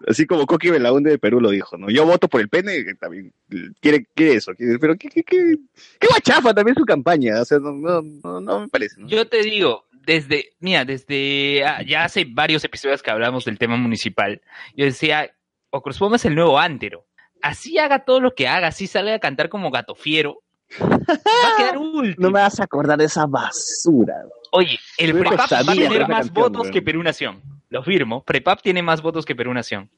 [0.06, 1.90] Así como Coqui Belaunde de Perú lo dijo, ¿no?
[1.90, 3.32] Yo voto por el pene, que también
[3.80, 4.52] quiere, quiere eso.
[4.54, 5.56] quiere- pero qué, qué, qué,
[5.98, 9.08] qué guachafa también su campaña, o sea, no, no, no, no me parece, ¿no?
[9.08, 13.76] Yo te digo, desde, mira, desde ah, ya hace varios episodios que hablamos del tema
[13.76, 14.40] municipal,
[14.76, 15.34] yo decía,
[15.70, 17.06] Ocrospoma es el nuevo ántero.
[17.40, 20.42] Así haga todo lo que haga, así salga a cantar como gato fiero,
[20.80, 22.14] va a quedar último.
[22.18, 24.14] No me vas a acordar de esa basura.
[24.52, 27.42] Oye, el Prepap va a tener más canción, votos que Perú Nación.
[27.70, 28.22] Lo firmo.
[28.24, 29.90] Prepap tiene más votos que Perú Nación.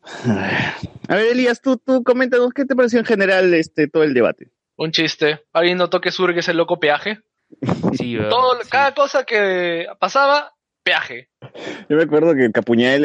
[1.08, 4.50] A ver, Elías, tú, tú coméntanos, ¿qué te pareció en general este todo el debate?
[4.76, 5.40] un chiste.
[5.52, 7.20] ¿Alguien notó que Sur que es el loco peaje?
[7.92, 8.68] Sí, weón, Todo, sí.
[8.70, 10.52] Cada cosa que pasaba,
[10.84, 11.28] peaje.
[11.88, 13.02] Yo me acuerdo que Capuñal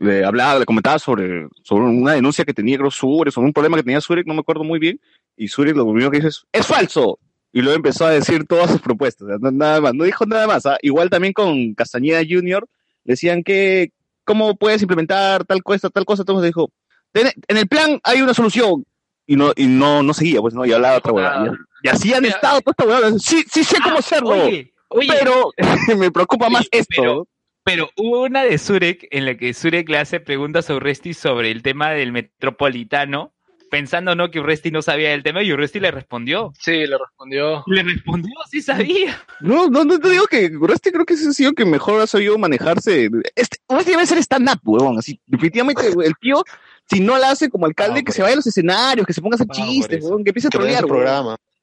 [0.00, 3.76] le, hablaba, le comentaba sobre, sobre una denuncia que tenía creo, Zurek, sobre un problema
[3.76, 5.00] que tenía Zurek, no me acuerdo muy bien,
[5.36, 7.18] y Zurek lo primero que dice es, ¡es falso!
[7.52, 10.66] Y luego empezó a decir todas sus propuestas, no- nada más, no dijo nada más.
[10.66, 10.78] ¿ah?
[10.82, 12.64] Igual también con Castañeda Jr.
[13.02, 13.90] decían que,
[14.24, 16.22] ¿cómo puedes implementar tal cosa, tal cosa?
[16.22, 16.70] Entonces dijo,
[17.10, 18.84] "Ten- en el plan hay una solución.
[19.26, 21.46] Y no, y no, no seguía, pues no, y hablaba otra huevada.
[21.82, 23.22] Y, y así han estado estas huevadas.
[23.22, 25.50] Sí, sí sé cómo hacerlo, Oye, oye, pero
[25.98, 26.94] me preocupa Oye, más esto.
[27.02, 27.28] pero-
[27.64, 31.50] Pero hubo una de Zurek en la que Zurek le hace preguntas a Urresti sobre
[31.50, 33.32] el tema del metropolitano
[33.70, 36.52] pensando no que Urresti no sabía del tema y Urresti le respondió.
[36.58, 37.62] Sí, le respondió.
[37.68, 39.16] Le respondió, sí sabía.
[39.40, 42.08] No, no, no te digo que Urresti creo que ese ha sido que mejor ha
[42.08, 43.08] sabido manejarse.
[43.36, 44.98] Este, Urresti debe ser stand-up, huevón.
[44.98, 46.42] Así, definitivamente, el tío,
[46.90, 49.22] si no la hace como alcalde, Ah, que se vaya a los escenarios, que se
[49.22, 50.88] ponga a hacer Ah, chistes, huevón, que empiece a trolear, su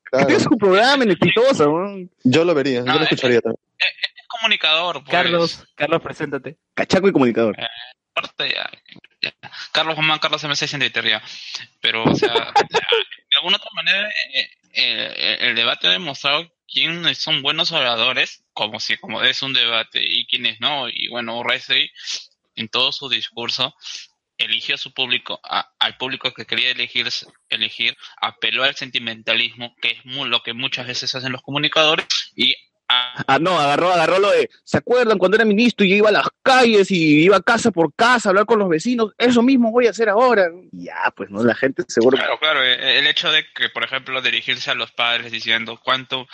[0.08, 0.28] Que Claro.
[0.28, 1.66] tenga su programa en exitosa.
[2.24, 3.60] Yo lo vería, yo No, lo es- escucharía también.
[3.80, 5.12] Es comunicador, pues.
[5.12, 6.58] Carlos, Carlos, preséntate.
[6.74, 7.56] Cachaco y comunicador.
[8.16, 8.70] Aparte, ya,
[9.22, 9.34] ya.
[9.72, 11.22] Carlos Juan Carlos M6 en Twitter ya.
[11.82, 12.34] Pero, o sea,
[12.72, 18.80] de alguna otra manera, eh, eh, el debate ha demostrado quiénes son buenos oradores, como
[18.80, 20.90] si como es un debate, y quiénes no.
[20.90, 21.92] Y bueno, Urresti,
[22.56, 23.76] en todo su discurso,
[24.38, 27.08] eligió a su público, a- al público que quería elegir,
[27.50, 32.54] elegir, apeló al sentimentalismo, que es mu- lo que muchas veces hacen los comunicadores, y
[32.90, 36.10] a- Ah, no, agarró, agarró lo de, ¿se acuerdan cuando era ministro y yo iba
[36.10, 39.12] a las calles y iba casa por casa a hablar con los vecinos?
[39.18, 40.46] Eso mismo voy a hacer ahora.
[40.72, 42.16] Ya, pues no, la gente seguro.
[42.18, 42.64] Claro, claro.
[42.64, 46.28] eh, El hecho de que, por ejemplo, dirigirse a los padres diciendo cuánto,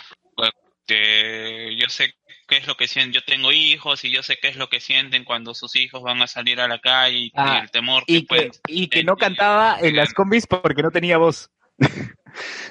[0.88, 2.14] eh, yo sé
[2.46, 4.80] qué es lo que sienten, yo tengo hijos y yo sé qué es lo que
[4.80, 8.04] sienten cuando sus hijos van a salir a la calle y, Ah, y el temor
[8.06, 11.50] que Y que, pueden y que no cantaba en las combis porque no tenía voz.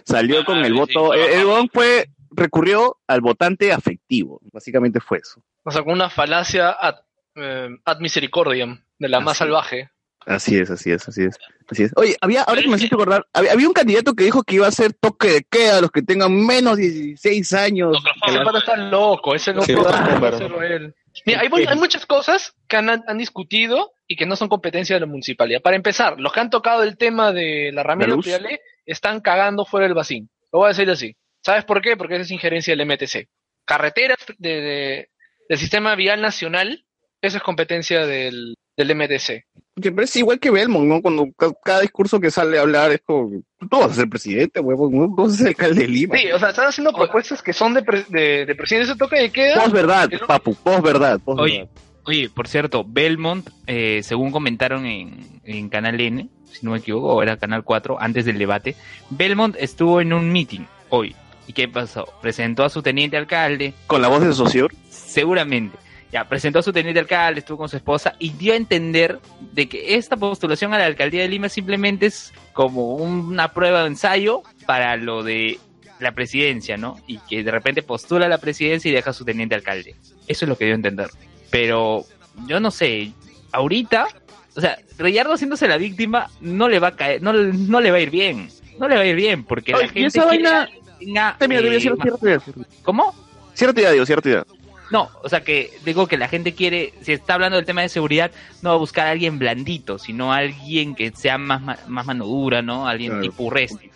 [0.05, 1.13] Salió con Ah, el sí, voto.
[1.13, 4.39] sí, el, el fue, recurrió al votante afectivo.
[4.51, 5.41] Básicamente fue eso.
[5.63, 6.95] O sea, con una falacia ad,
[7.35, 9.89] eh, ad misericordiam, de la más salvaje.
[10.25, 11.35] Así es, así es, así es.
[11.69, 11.91] Así es.
[11.95, 14.65] Oye, había, ahora que me hiciste acordar, había, había un candidato que dijo que iba
[14.65, 17.97] a hacer toque de queda a los que tengan menos de 16 años.
[18.19, 19.89] Fausto, pata está loco, ese no Sí, puede
[20.27, 20.93] hacerlo él.
[21.25, 24.95] Mira, hay, mu- hay muchas cosas que han, han discutido y que no son competencia
[24.95, 25.61] de la municipalidad.
[25.61, 28.19] Para empezar, los que han tocado el tema de la Ramiro?
[28.19, 30.29] Priale están cagando fuera del vacín.
[30.51, 31.15] Lo voy a decir así.
[31.45, 31.95] ¿Sabes por qué?
[31.97, 33.27] Porque esa es injerencia del MTC.
[33.65, 35.09] Carreteras de, de-
[35.49, 36.85] del sistema vial nacional,
[37.21, 39.45] eso es competencia del, del MTC.
[39.81, 41.01] Que parece igual que Belmont, ¿no?
[41.01, 44.59] Cuando ca- cada discurso que sale a hablar es como, tú vas a ser presidente,
[44.59, 45.07] huevón, ¿no?
[45.15, 46.15] tú vas a ser alcalde de Lima.
[46.17, 49.15] Sí, o sea, están haciendo propuestas que son de, pre- de, de presidente ese toque
[49.19, 49.63] de queda.
[49.63, 51.71] Pos verdad, papu, pos verdad, pos Oye, verdad.
[52.05, 57.07] oye, por cierto, Belmont, eh, según comentaron en, en Canal N, si no me equivoco,
[57.15, 58.75] o era Canal 4, antes del debate,
[59.09, 61.15] Belmont estuvo en un meeting hoy.
[61.47, 62.07] ¿Y qué pasó?
[62.21, 64.71] Presentó a su teniente alcalde, Con la voz de Socior.
[64.89, 65.77] seguramente.
[66.13, 69.19] Ya, presentó a su teniente alcalde, estuvo con su esposa y dio a entender
[69.51, 73.87] de que esta postulación a la alcaldía de Lima simplemente es como una prueba de
[73.87, 75.59] ensayo para lo de
[75.99, 76.97] la presidencia, ¿no?
[77.07, 79.95] Y que de repente postula a la presidencia y deja a su teniente alcalde.
[80.27, 81.09] Eso es lo que dio a entender.
[81.49, 82.05] Pero
[82.45, 83.11] yo no sé,
[83.51, 84.07] ahorita,
[84.55, 87.97] o sea, Reyardo haciéndose la víctima no le va a caer, no, no le va
[87.97, 88.49] a ir bien.
[88.77, 90.67] No le va a ir bien porque Oye, la y gente esa vaina-
[90.99, 92.43] tenga, eh, más-.
[92.83, 93.15] ¿Cómo?
[93.55, 94.45] Cierta idea, digo, cierta idea.
[94.93, 97.89] No, o sea que digo que la gente quiere, si está hablando del tema de
[97.89, 98.29] seguridad,
[98.61, 102.25] no va a buscar a alguien blandito, sino a alguien que sea más, más mano
[102.27, 102.87] dura, ¿no?
[102.87, 103.23] Alguien Claro.
[103.23, 103.89] tipo Urresti.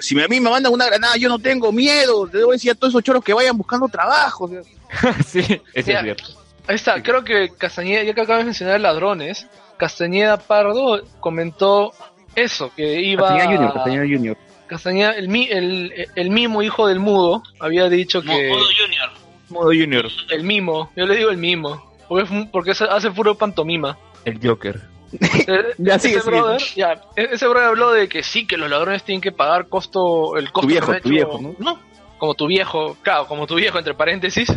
[0.00, 2.26] Si a mí me mandan una granada, yo no tengo miedo.
[2.32, 4.44] Le debo decir a todos esos choros que vayan buscando trabajo.
[4.44, 4.62] o sea.
[5.26, 5.40] sí,
[5.74, 5.98] eso Ya.
[5.98, 6.24] es cierto.
[6.68, 11.92] Ahí está, creo que Castañeda, ya que acabas de mencionar ladrones, Castañeda Pardo comentó
[12.36, 13.30] eso, que iba...
[13.30, 14.36] Castañeda Junior, Castañeda Junior.
[14.68, 18.48] Castañeda, el, mi- el, el mimo hijo del mudo, había dicho que...
[18.48, 19.10] Modo Junior.
[19.52, 23.98] Modo Junior, El mimo, yo le digo el mimo, porque, porque hace- puro pantomima.
[24.24, 24.80] el Joker.
[25.78, 26.36] Ya, sigue, ese sigue.
[26.40, 29.68] brother, ya, e- ese brother habló de que sí, que los ladrones tienen que pagar
[29.68, 31.78] costo, el costo viejo, que han tu viejo, ¿no?
[32.18, 34.50] como tu viejo, claro, como tu viejo entre paréntesis.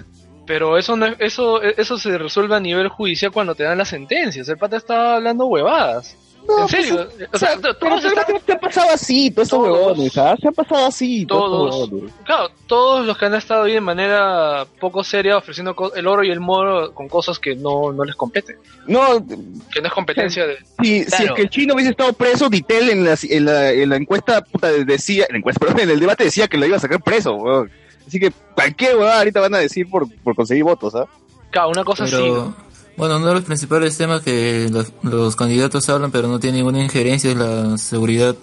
[0.48, 3.90] Pero eso no es- eso eso se resuelve a nivel judicial cuando te dan las
[3.90, 4.48] sentencias.
[4.48, 6.16] El pata está hablando huevadas.
[6.48, 9.32] No, en serio, pues, o sea, Pero to- todos pero están- se ha pasado así,
[9.32, 9.78] todos estos Todos.
[9.88, 10.36] huevones, ¿ah?
[10.40, 12.12] Se ha pasado así, todos Todos.
[12.24, 16.30] Claro, todos los que han estado ahí de manera poco seria ofreciendo el oro y
[16.32, 19.26] el moro con cosas que no, no les competen, No,
[19.72, 20.58] que no es competencia de...
[20.82, 21.36] si, si es Claro.
[21.36, 24.70] que el chino hubiese estado preso, Ditel en la, en la, en la encuesta puta,
[24.72, 27.34] decía, en la encuesta, perdón, en el debate decía que lo iba a sacar preso,
[27.36, 27.72] huevón.
[28.08, 31.06] Así que cualquier huevada ahorita van a decir por, por conseguir votos, ¿ah?
[31.50, 32.16] Claro, una cosa así.
[32.16, 32.56] Pero, ¿no?
[32.98, 34.70] Bueno, uno de los principales temas que
[35.04, 38.36] los, candidatos hablan, pero no tiene ninguna injerencia, es la seguridad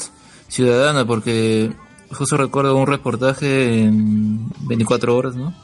[0.49, 1.73] ciudadana, porque
[2.11, 5.55] justo recuerdo un reportaje en 24 horas, ¿no?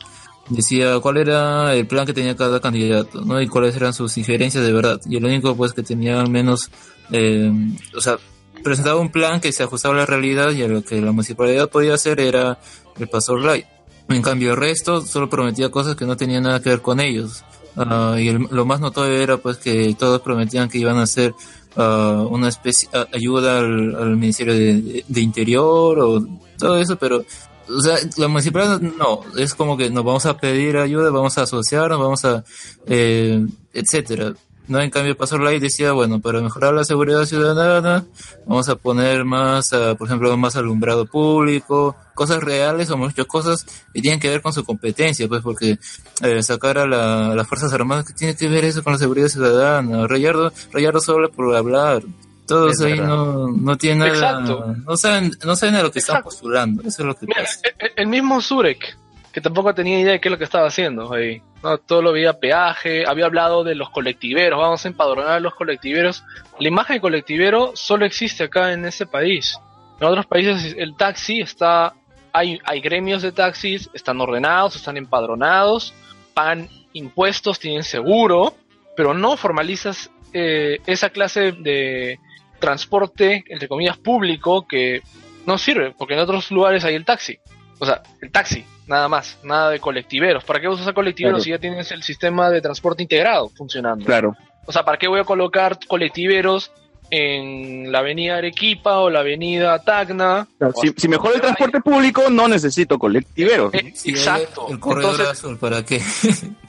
[0.48, 3.40] Decía cuál era el plan que tenía cada candidato, ¿no?
[3.42, 4.98] Y cuáles eran sus injerencias de verdad.
[5.05, 6.70] Y el único, pues, que tenía al menos,
[7.12, 7.53] eh,
[7.94, 8.16] o sea,
[8.64, 11.68] presentaba un plan que se ajustaba a la realidad y a lo que la municipalidad
[11.68, 12.59] podía hacer era
[12.98, 13.66] el Pastor Light.
[14.09, 17.44] En cambio, el resto solo prometía cosas que no tenían nada que ver con ellos.
[17.79, 21.33] Ah, y el- lo más notorio era pues que todos prometían que iban a hacer
[21.77, 26.27] ah, una especie a- ayuda al, al Ministerio de Interior o
[26.59, 27.25] todo eso, pero
[27.71, 31.42] o sea, la municipalidad no, es como que nos vamos a pedir ayuda, vamos a
[31.42, 32.42] asociarnos, vamos a
[32.87, 34.33] eh, etcétera.
[34.69, 34.81] ¿No?
[34.81, 38.04] En cambio, Pastor Light decía, bueno, para mejorar la seguridad ciudadana,
[38.46, 43.64] vamos a poner más, ah, por ejemplo, más alumbrado público, cosas reales o muchas cosas
[43.92, 45.79] que tienen que ver con su competencia, pues, porque
[46.23, 48.98] eh, sacar a, la- a las Fuerzas Armadas, que tiene que ver eso con la
[48.98, 50.06] seguridad ciudadana?
[50.06, 52.02] Rayardo, Rayardo solo por hablar.
[52.46, 53.06] Todos Es ahí verdad.
[53.08, 54.10] no, no tienen nada,
[54.40, 54.75] Exacto.
[54.87, 57.60] no saben, no saben a lo que están postulando, eso es lo que Mira, pasa.
[57.79, 58.96] el, el mismo Zurek,
[59.33, 61.42] que tampoco tenía idea de qué es lo que estaba haciendo ahí.
[61.62, 65.54] No, todo lo veía peaje, había hablado de los colectiveros, vamos a empadronar a los
[65.54, 66.24] colectiveros.
[66.58, 69.58] La imagen de colectivero solo existe acá en ese país.
[70.00, 71.94] En otros países el taxi está,
[72.33, 75.92] hay, hay gremios de taxis, están ordenados, están empadronados,
[76.35, 78.54] pagan impuestos, tienen seguro,
[78.96, 82.18] pero no formalizas eh, esa clase de
[82.60, 85.02] transporte, entre comillas, público que
[85.46, 87.38] no sirve, porque en otros lugares hay el taxi.
[87.79, 90.44] O sea, el taxi, nada más, nada de colectiveros.
[90.44, 91.44] ¿Para qué usas a colectiveros Claro.
[91.44, 94.04] si ya tienes el sistema de transporte integrado funcionando?
[94.04, 94.37] Claro.
[94.66, 96.70] O sea, ¿para qué voy a colocar colectiveros
[97.10, 100.46] en la avenida Arequipa o la avenida Tacna?
[100.58, 103.72] Claro, Si, si mejora el transporte público, no necito colectiveros.
[103.74, 104.66] Eh, exacto.
[104.68, 105.96] El corredor Entonces, azul, ¿para qué?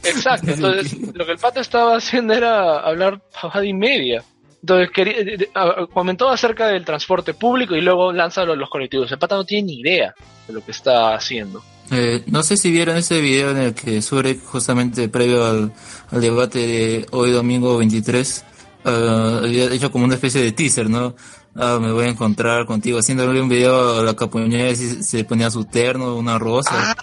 [0.03, 4.23] Exacto, entonces lo que el pato estaba haciendo era hablar pavada y media.
[4.61, 5.15] Entonces quería,
[5.93, 9.11] comentó acerca del transporte público y luego lanza los colectivos.
[9.11, 10.13] El pata no tiene ni idea
[10.47, 11.63] de lo que está haciendo.
[11.91, 15.73] Eh, no sé si vieron ese video en el que Surek, justamente previo al,
[16.11, 18.45] al debate de hoy domingo 23,
[18.85, 21.15] ah, había hecho como una especie de teaser, ¿no?
[21.55, 25.49] Ah, me voy a encontrar contigo, haciéndole un video a la capuñera y se, ponía
[25.49, 26.95] su terno, una rosa.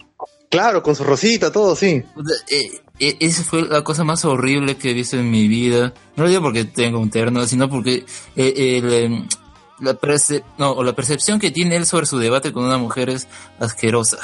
[0.49, 1.89] Claro, con su rosita, todo, sí.
[1.89, 2.05] Eh,
[2.51, 5.93] eh, esa fue la cosa más horrible que he visto en mi vida.
[6.17, 8.05] No lo digo porque tengo un terno, sino porque
[8.37, 9.29] eh, el, em,
[9.81, 9.97] la,
[10.59, 13.29] no, percepción que tiene él sobre su debate con una mujer es
[13.59, 14.19] asquerosa.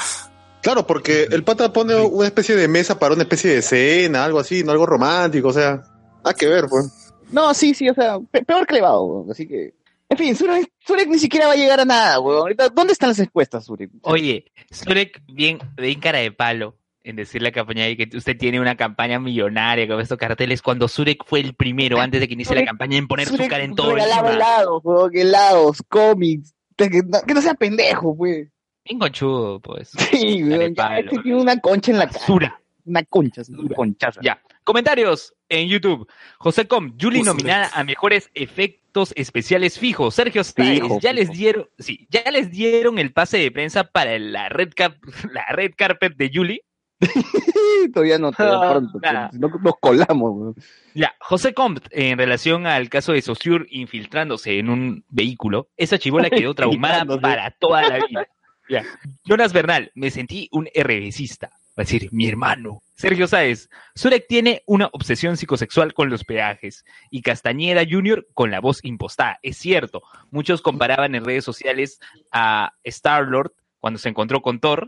[0.61, 4.39] Claro, porque el pata pone una especie de mesa para una especie de cena, algo
[4.39, 5.83] así, no algo romántico, o sea,
[6.23, 7.13] hay que ver, pues.
[7.31, 9.73] No, sí, sí, o sea, pe- peor que elevado, weón, así que...
[10.09, 12.39] En fin, Zurek, Zurek ni siquiera va a llegar a nada, weón.
[12.41, 13.89] Ahorita, ¿dónde están las encuestas, Zurek?
[14.03, 18.75] Oye, Surek bien, bien cara de palo en decirle a Campaña que usted tiene una
[18.75, 22.61] campaña millonaria con estos carteles cuando Surek fue el primero antes de que inicie la
[22.61, 26.53] Zurek- campaña en poner su Zurek cara en todo regalaba helados, weón, helados, cómics.
[26.77, 28.47] Que, no, que no sea pendejo, pues.
[28.85, 29.89] Bien conchudo, pues.
[30.11, 32.59] Sí, weón, ya, este tiene una concha en la cara.
[32.85, 34.19] Una concha, sí, una conchaza.
[34.23, 34.41] Ya.
[34.63, 36.07] Comentarios en YouTube.
[36.37, 40.15] José Com, Julie nominada a mejores efectos especiales fijos.
[40.15, 44.17] Sergio Stiles, Fijo, ya les dieron, sí, ya les dieron el pase de prensa para
[44.19, 44.97] la red cap-
[45.31, 46.61] la red carpet de Julie.
[47.93, 48.99] todavía no, Ah, pronto.
[49.33, 50.55] No, nos colamos.
[50.93, 56.29] Ya, José Compt, en relación al caso de Saussure infiltrándose en un vehículo, esa chibola
[56.29, 58.27] quedó traumada para toda la vida.
[58.69, 58.83] Ya.
[59.25, 61.49] Jonas Bernal, me sentí un RBcista.
[61.77, 62.81] Va a decir, mi hermano.
[62.95, 68.27] Sergio Sáez, Surek tiene una obsesión psicosexual con los peajes y Castañeda Jr.
[68.35, 69.39] con la voz impostada.
[69.41, 71.99] Es cierto, muchos comparaban en redes sociales
[72.31, 74.85] a Star-Lord cuando se encontró con Thor.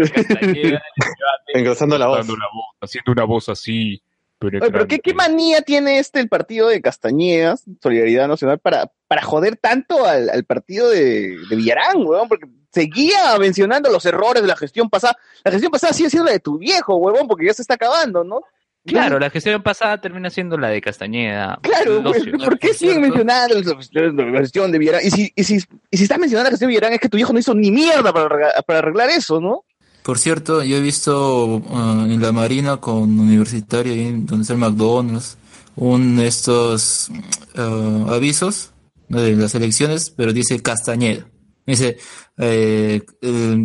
[0.14, 0.82] Con Castañeda
[1.54, 2.18] Engrosando la voz.
[2.18, 4.02] Dando la voz, haciendo una voz así.
[4.38, 9.22] Oye, pero ¿qué, qué manía tiene este el partido de Castañedas, Solidaridad Nacional, para, para
[9.22, 12.28] joder tanto al, al partido de, de Villarán, weón?
[12.28, 15.16] Porque seguía mencionando los errores de la gestión pasada.
[15.42, 18.24] La gestión pasada sigue siendo la de tu viejo, huevón, porque ya se está acabando,
[18.24, 18.42] ¿no?
[18.84, 21.58] Claro, la gestión pasada termina siendo la de Castañeda.
[21.62, 22.02] Claro,
[22.44, 25.00] ¿por qué siguen mencionando la gestión de Villarán?
[25.02, 25.56] Y si, y, si,
[25.90, 27.70] y si estás mencionando la gestión de Villarán es que tu viejo no hizo ni
[27.72, 29.64] mierda para, arreglar- para arreglar eso, ¿no?
[30.06, 34.60] Por cierto, yo he visto ah, en la Marina con Universitario, ahí donde está el
[34.60, 35.36] McDonald's,
[35.74, 37.10] un de estos
[37.56, 38.70] ah, avisos
[39.08, 41.26] de las elecciones, pero dice Castañeda.
[41.66, 41.96] Dice
[42.38, 43.02] eh,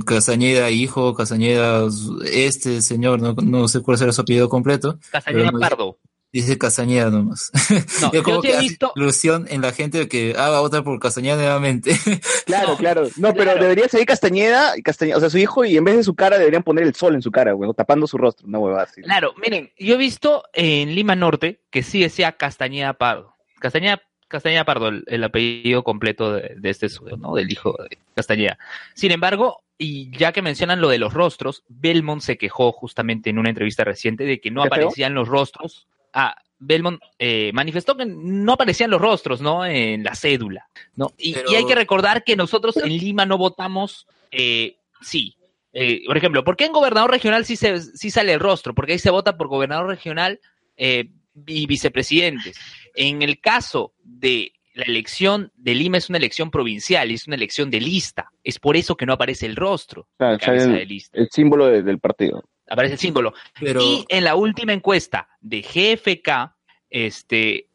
[0.04, 1.88] Castañeda hijo, Castañeda
[2.26, 4.98] este señor, no, no sé cuál será su apellido completo.
[5.12, 6.00] Castañeda Pardo.
[6.34, 7.52] Dice Castañeda nomás.
[8.02, 10.50] No, Yo yo como que he hace visto- ilusión en la gente de que ah,
[10.50, 11.92] va a votar por Castañeda nuevamente.
[12.46, 13.04] Claro, No, claro.
[13.18, 13.62] No, pero claro.
[13.64, 16.38] debería seguir Castañeda, y Castañeda, o sea, su hijo, y en vez de su cara
[16.38, 19.02] deberían poner el sol en su cara, güey, tapando su rostro, una huevada así.
[19.02, 23.34] Claro, miren, yo he visto en Lima Norte que sí decía Castañeda Pardo.
[23.60, 27.36] Castañeda, Castañeda Pardo, el, el apellido completo de, de este estudio, ¿no?
[27.36, 28.58] Del hijo de Castañeda.
[28.94, 33.38] Sin embargo, y ya que mencionan lo de los rostros, Belmont se quejó justamente en
[33.40, 35.88] una entrevista reciente de que no aparecían los rostros.
[36.14, 39.66] Ah, Belmont eh, manifestó que no aparecían los rostros, ¿no?
[39.66, 41.12] En la cédula, ¿no?
[41.18, 45.36] Y, Pero- y hay que recordar que nosotros en Lima no votamos, eh, sí.
[45.74, 48.76] Eh, por ejemplo, ¿por qué en gobernador regional sí, se, sí sale el rostro?
[48.76, 50.39] Porque ahí se vota por gobernador regional
[50.78, 51.09] eh,
[51.47, 52.59] y vicepresidentes.
[52.93, 57.72] En el caso de la elección de Lima es una elección provincial, es una elección
[57.72, 58.32] de lista.
[58.43, 61.18] Es por eso que no aparece el rostro, Claro, cabeza sale de el, lista.
[61.18, 62.43] el símbolo de- del partido.
[62.72, 63.34] Aparece el símbolo.
[63.60, 66.56] Pero Y en la última encuesta, de GFK,
[66.90, 67.68] este,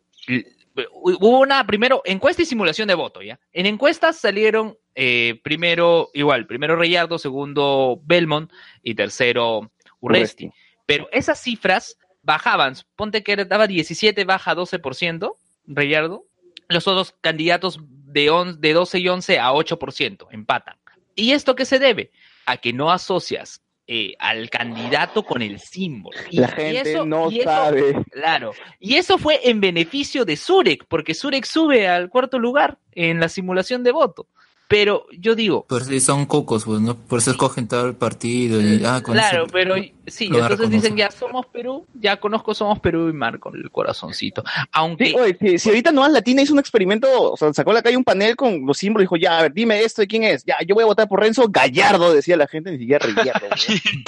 [0.92, 3.38] hubo una, primero, encuesta y simulación de voto, ¿ya?
[3.52, 8.50] En encuestas salieron, eh, primero, igual, primero Reyardo, segundo Belmont
[8.82, 9.70] y tercero
[10.00, 10.50] Urresti.
[10.86, 15.32] Pero esas cifras bajaban, ponte que daba 17, baja 12%,
[15.66, 16.24] Reyardo.
[16.68, 20.76] Los otros candidatos de, on- de 12 y 11 a 8%, empatan.
[21.14, 22.10] ¿Y esto qué se debe?
[22.44, 26.18] A que no asocias eh, al candidato con el símbolo.
[26.30, 28.04] Y- La y gente eso- no y eso- sabe.
[28.10, 28.52] Claro.
[28.80, 33.28] Y eso fue en beneficio de Zurek, porque Zurek sube al cuarto lugar en la
[33.28, 34.26] simulación de voto.
[34.68, 36.96] Pero yo digo, Por si son cocos, pues, ¿no?
[36.96, 39.74] Por eso escogen tal partido y, ah, con claro, ese- pero
[40.08, 44.42] sí, entonces dicen ya somos Perú, ya conozco somos Perú y marco el corazoncito.
[44.72, 47.74] Aunque Sí, oye, si, si ahorita Nuevas Latina hizo un experimento, o sea, sacó a
[47.74, 50.08] la calle un panel con los símbolos y dijo, ya, a ver, dime esto de
[50.08, 50.44] quién es.
[50.44, 53.06] Ya, yo voy a votar por Renzo Gallardo, decía la gente, ni siquiera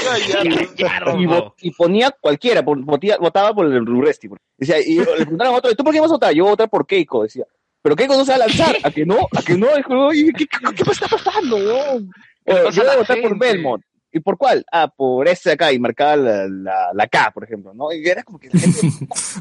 [1.21, 4.29] y, vo- y ponía cualquiera, por- votía- votaba por el Ruresti.
[4.57, 6.35] Decía, y le preguntaron a otro, ¿tú por qué vas a votar?
[6.35, 7.45] Yo voy a votar por Keiko, decía.
[7.83, 9.29] Pero Keiko no se va a lanzar, ¿a que no?
[9.37, 9.69] ¿A que no?
[10.07, 11.57] Oye, ¿qué, qué, qué está pasando?
[12.45, 13.39] ¿Qué pasa yo voy a votar por?
[13.39, 13.85] Belmont.
[14.11, 14.65] ¿Y por cuál?
[14.73, 17.93] Ah, por este de acá, y marcaba la, la, la K, por ejemplo, ¿no?
[17.93, 18.81] Y era como que la gente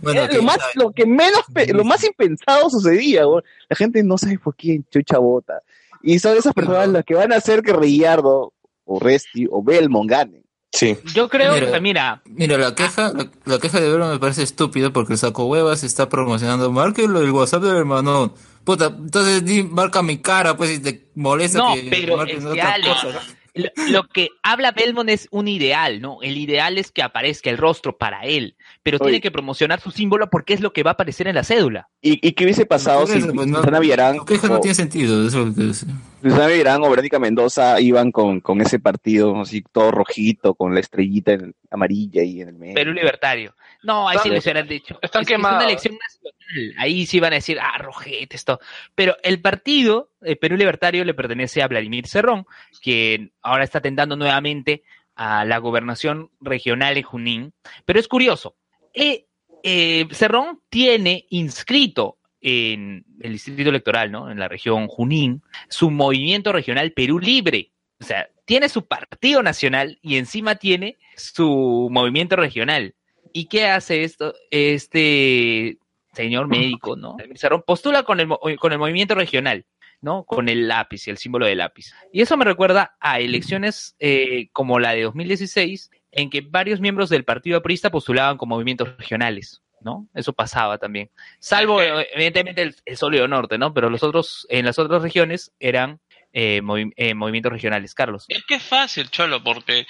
[0.02, 0.72] Bueno, era que lo más, sabe.
[0.76, 3.44] lo que menos, lo más impensado sucedía, weón.
[3.70, 5.62] La gente no sabe por quién chucha vota.
[6.04, 10.10] Y son esas personas las que van a hacer que Riyardo, o Resti, o Belmont
[10.10, 10.44] ganen.
[10.78, 10.98] Sí.
[11.16, 11.72] yo creo Mira.
[11.72, 15.20] que, mira, Mira, la queja, la, la queja de Vero me parece estúpido porque el
[15.20, 18.34] saco huevas está promocionando, márquelo el WhatsApp del hermano.
[18.64, 22.76] Puta, entonces di, marca mi cara, pues, si te molesta No, que pero es otra
[22.84, 23.22] cosa.
[23.56, 26.20] lo, lo que habla Belmont es un ideal, ¿no?
[26.22, 28.57] El ideal es que aparezca el rostro para él,
[28.90, 29.10] pero Oye.
[29.12, 31.90] tiene que promocionar su símbolo porque es lo que va a aparecer en la cédula.
[32.02, 34.60] ¿Y, y qué hubiese pasado si eso, pues, no- Susana Villarán Tu queja no o-
[34.62, 35.86] tiene sentido, eso es lo que dice.
[36.24, 40.80] Susana Villarán o Verónica Mendoza iban con, con ese partido así todo rojito, con la
[40.80, 42.76] estrellita en- amarilla ahí en el medio?
[42.76, 43.54] Perú libertario.
[43.84, 44.98] No, ahí sí les hubieran dicho.
[45.02, 45.58] están es, que es quemados.
[45.58, 46.74] una elección nacional.
[46.78, 48.60] Ahí sí van a decir, ah, rojete, esto.
[48.96, 52.46] Pero el partido eh, Perú Libertario le pertenece a Vladimir Cerrón,
[52.82, 54.84] que ahora está tentando nuevamente
[55.20, 57.54] a la gobernación regional en Junín.
[57.86, 58.56] Pero es curioso.
[58.98, 59.28] Eh,
[59.64, 64.32] eh, Cerrón tiene inscrito en el distrito electoral, ¿no?
[64.32, 67.72] En la región Junín, su movimiento regional Perú Libre.
[68.00, 72.96] O sea, tiene su partido nacional y encima tiene su movimiento regional.
[73.34, 74.34] ¿Y qué hace esto?
[74.52, 75.78] Este
[76.14, 77.18] señor médico, ¿no?
[77.36, 78.28] Cerrón postula con el,
[78.60, 79.66] con el movimiento regional,
[80.02, 80.24] ¿no?
[80.24, 81.94] Con el lápiz, el símbolo del lápiz.
[82.12, 87.10] Y eso me recuerda a elecciones eh, como la de 2016, en que varios miembros
[87.10, 89.62] del partido aprista postulaban con movimientos regionales.
[89.80, 90.08] ¿no?
[90.16, 91.12] Eso pasaba también.
[91.40, 93.76] Salvo, eh, evidentemente, el, el sólido norte, ¿no?
[93.76, 96.00] Pero los otros, en las otras regiones eran
[96.34, 97.94] eh, movi- eh, movimientos regionales.
[97.94, 98.26] Carlos.
[98.28, 99.86] Es que es fácil, Cholo, porque eh,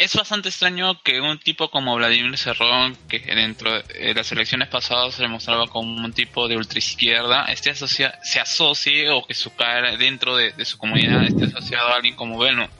[0.00, 5.14] es bastante extraño que un tipo como Vladimir Cerrón, que dentro de las elecciones pasadas
[5.14, 9.54] se le mostraba como un tipo de ultraizquierda, esté asocia se asocie o que su
[9.56, 12.70] cara dentro de, de su comunidad esté asociado a alguien como Belmont.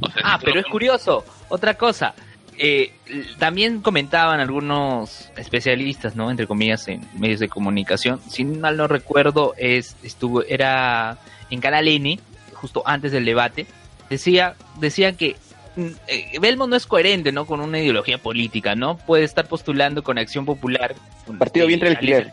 [0.00, 1.24] O sea, Ah, pero es curioso.
[1.48, 2.14] Otra cosa.
[2.58, 2.92] eh,
[3.38, 6.30] también comentaban algunos especialistas, ¿no?
[6.30, 8.20] Entre comillas, en medios de comunicación.
[8.28, 11.16] Si mal no recuerdo, es, estuvo, era
[11.50, 12.20] en Canal N,
[12.52, 13.66] justo antes del debate.
[14.10, 15.36] Decía, decía que
[15.76, 17.46] mm, eh, Belmont no es coherente, ¿no?
[17.46, 18.98] Con una ideología política, ¿no?
[18.98, 20.94] Puede estar postulando con Acción Popular.
[21.26, 22.30] con- Partido vientre alquiler.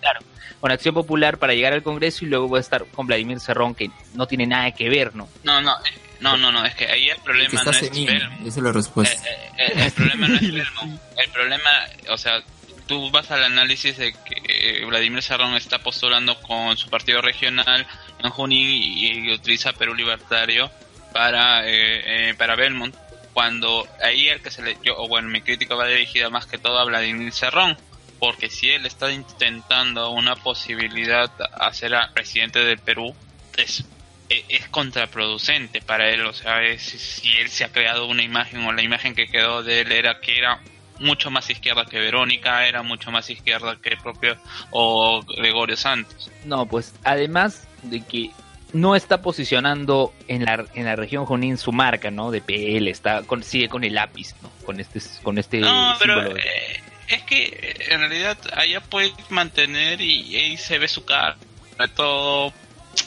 [0.00, 0.20] Claro,
[0.64, 3.74] con Acción Popular para llegar al Congreso y luego va a estar con Vladimir Cerrón,
[3.74, 5.28] que no tiene nada que ver, ¿no?
[5.42, 8.46] No, no, eh, no, no, no, es que ahí el problema no es Belmont.
[8.46, 9.28] esa es la respuesta.
[9.28, 11.00] Eh, eh, el problema no es Belmont.
[11.22, 11.70] El problema,
[12.08, 12.42] o sea,
[12.86, 17.86] tú vas al análisis de que Vladimir Serrón está postulando con su partido regional
[18.22, 20.70] en Junín y, y utiliza Perú Libertario
[21.12, 22.94] para, eh, eh, para Belmont,
[23.34, 26.56] cuando ahí el que se le, yo, o bueno, mi crítica va dirigida más que
[26.56, 27.76] todo a Vladimir Serrón,
[28.24, 33.14] porque si él está intentando una posibilidad a ser presidente del Perú,
[33.54, 33.84] es
[34.30, 38.64] e- es contraproducente para él, o sea, es, si él se ha creado una imagen
[38.64, 40.58] o la imagen que quedó de él era que era
[41.00, 44.38] mucho más izquierda que Verónica, era mucho más izquierda que el propio
[44.70, 46.30] o Gregorio Santos.
[46.46, 48.30] No, pues además de que
[48.72, 52.30] no está posicionando en la, en la región Junín su marca, ¿no?
[52.30, 54.50] De PL, está con, sigue con el lápiz, ¿no?
[54.64, 60.00] Con este, con este No, pero eh, es que eh, en realidad allá puede mantener
[60.00, 61.36] y ahí se ve su cara,
[61.94, 62.52] todo,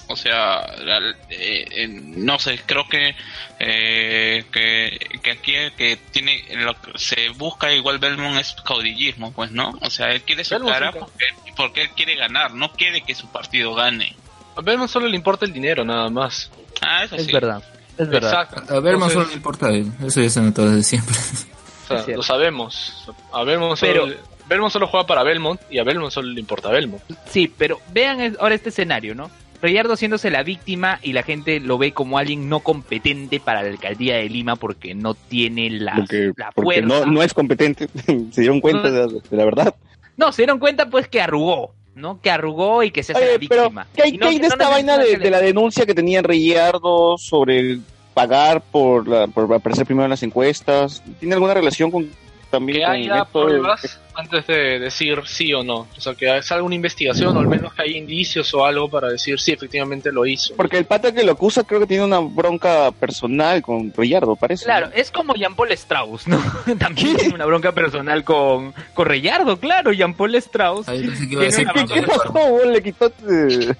[0.07, 3.15] o sea, la- eh, eh, no sé, creo que,
[3.59, 9.31] eh, que que aquí el que tiene lo que se busca igual Belmont es caudillismo,
[9.33, 9.77] pues, ¿no?
[9.81, 11.25] O sea, él quiere su Belmont cara porque,
[11.55, 14.15] porque él quiere ganar, no quiere que su partido gane.
[14.55, 16.49] A Belmont solo le importa el dinero, nada más.
[16.81, 17.31] Ah, eso es sí.
[17.31, 17.63] verdad,
[17.97, 18.31] es verdad.
[18.43, 18.73] Exacto.
[18.73, 19.91] A Entonces, solo le importa a él.
[20.05, 21.15] Eso ya se notó desde siempre.
[21.89, 23.09] O sea, lo sabemos.
[23.33, 24.15] A Belmont Pero- solo,
[24.47, 27.01] Belmont solo juega para Belmont y a Belmont solo le importa Belmont.
[27.29, 29.29] Sí, pero vean ahora este escenario, ¿no?
[29.61, 33.69] Rayardo haciéndose la víctima y la gente lo ve como alguien no competente para la
[33.69, 37.05] alcaldía de Lima porque no tiene la, Porque, la porque fuerza.
[37.05, 37.88] no, no es competente.
[38.31, 39.75] Se dieron cuenta de, de la verdad.
[40.15, 42.21] No, se dieron cuenta pues que arrugó, ¿no?
[42.21, 43.88] Que arrugó y que se hace la Oye, pero víctima.
[43.95, 46.21] ¿qué hay, Y no- qué hay de no esta vaina de la denuncia que tenía
[46.21, 47.79] Reyardo sobre
[48.18, 51.03] pagar por, la, por aparecer primero en las encuestas?
[51.20, 52.09] ¿Tiene alguna relación con
[52.49, 53.43] también Que con haya esto?
[53.45, 55.88] pruebas antes de decir sí o no.
[55.95, 59.09] O sea, que salga una investigación o al menos que haya indicios o algo para
[59.09, 60.55] decir sí, efectivamente lo hizo.
[60.55, 64.65] Porque el pata que lo acusa creo que tiene una bronca personal con Reyardo, parece.
[64.65, 66.41] Claro, es como Jean-Paul Strauss, ¿no?
[66.80, 69.91] También tiene una bronca personal con, con Rayardo, claro.
[69.91, 71.07] Jean-Paul Strauss Ahí
[71.38, 72.65] pensé que iba.
[72.65, 73.13] Le quitó...
[73.30, 73.76] eh,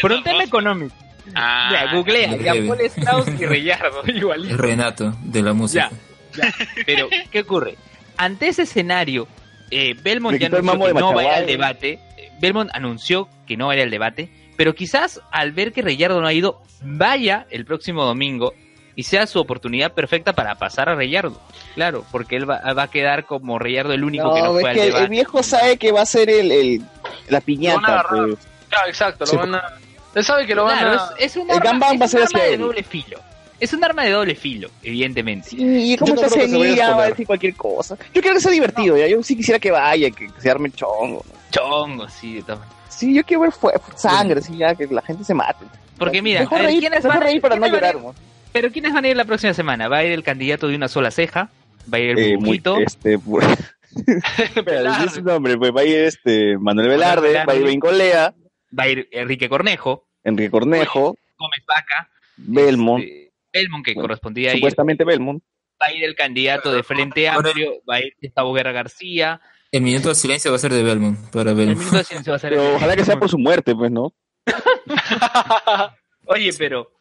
[0.00, 0.94] por un tema económico.
[1.34, 2.36] Ah, Ya, googlea.
[2.36, 4.56] Jean-Paul Strauss y Rayardo, igualito.
[4.56, 5.90] Renato de la música.
[6.36, 6.52] Ya,
[6.86, 7.76] Pero, ¿qué ocurre?
[8.16, 9.26] Ante ese escenario,
[9.70, 11.98] eh, Belmont ya anunció que no va a ir al debate.
[12.40, 16.20] Belmont anunció que no va a ir al debate, pero quizás al ver que Reyardo
[16.20, 18.54] no ha ido, vaya el próximo domingo
[18.96, 21.40] y sea su oportunidad perfecta para pasar a Reyardo.
[21.74, 24.66] Claro, porque él va, va a quedar como Reyardo el único que no fue es
[24.68, 25.04] al que debate.
[25.04, 27.78] el viejo sabe que va a ser el, el- la Lo van a piñata.
[28.00, 28.26] agarrar.
[28.28, 28.48] Pues.
[28.68, 29.24] Claro, exacto.
[29.24, 29.62] Lo Sí, van a...
[30.14, 31.14] Él sabe que lo van Claro, a...
[31.18, 33.18] es, es un el arma, va a ser un arma de doble filo.
[33.60, 35.50] Es un arma de doble filo, evidentemente.
[35.50, 37.96] Sí, y como Yo no está creo que se va a decir cualquier cosa.
[38.14, 39.06] Yo quiero que sea divertido, ya.
[39.06, 41.24] Yo sí quisiera que vaya, que, que se arme chongo.
[41.28, 41.34] ¿no?
[41.50, 42.76] Chongo, sí, de todas maneras.
[42.88, 45.64] Sí, yo quiero ver fue- sangre, sí, ya, que la gente se mate.
[45.98, 47.96] Porque mira, mejor reír, ¿quiénes mejor van a- reír para no llorar.
[48.52, 49.88] Pero ¿quiénes van a ir la próxima semana?
[49.88, 51.50] Va a ir el candidato de una sola ceja,
[51.92, 53.46] va a ir el Eh, muy, burbujito, este, pues,
[54.56, 57.46] espera, nombre, pues va a ir este Manuel Velarde, Velarde.
[57.46, 58.34] va a ir Bencolea,
[58.76, 64.50] va a ir Enrique Cornejo, Enrique Cornejo, Gómez Vaca, Belmont, este, Belmont, que Bueno, correspondía
[64.50, 65.42] a ir, supuestamente Belmont.
[65.82, 69.40] va a ir el candidato de Frente Amplio, va a ir Gustavo Guerra García,
[69.72, 71.78] El minuto de silencio va a ser de Belmont para el Belmont.
[71.78, 72.50] minuto de silencio va a ser...
[72.50, 74.12] Pero ojalá que sea por su muerte, pues, ¿no?
[76.26, 76.92] Oye, pero,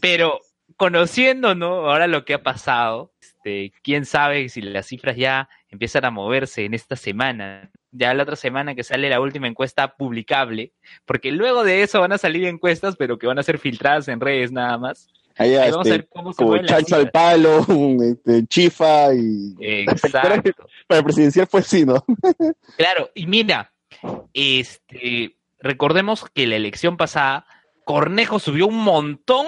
[0.00, 0.40] pero
[0.76, 1.90] conociendo, ¿no?
[1.90, 6.64] Ahora lo que ha pasado, este, quién sabe si las cifras ya empiezan a moverse
[6.64, 7.70] en esta semana.
[7.92, 10.72] Ya la otra semana que sale la última encuesta publicable,
[11.04, 14.20] porque luego de eso van a salir encuestas, pero que van a ser filtradas en
[14.20, 15.08] redes nada más.
[15.36, 17.64] Ahí vamos a este, ver cómo se como Chancho al palo,
[18.02, 19.54] este, Chifa y...
[19.60, 20.52] Exacto.
[20.86, 22.04] Para el presidencial fue sí, ¿no?
[22.76, 23.72] Claro, y mira,
[24.34, 27.46] este, recordemos que la elección pasada,
[27.84, 29.46] Cornejo subió un montón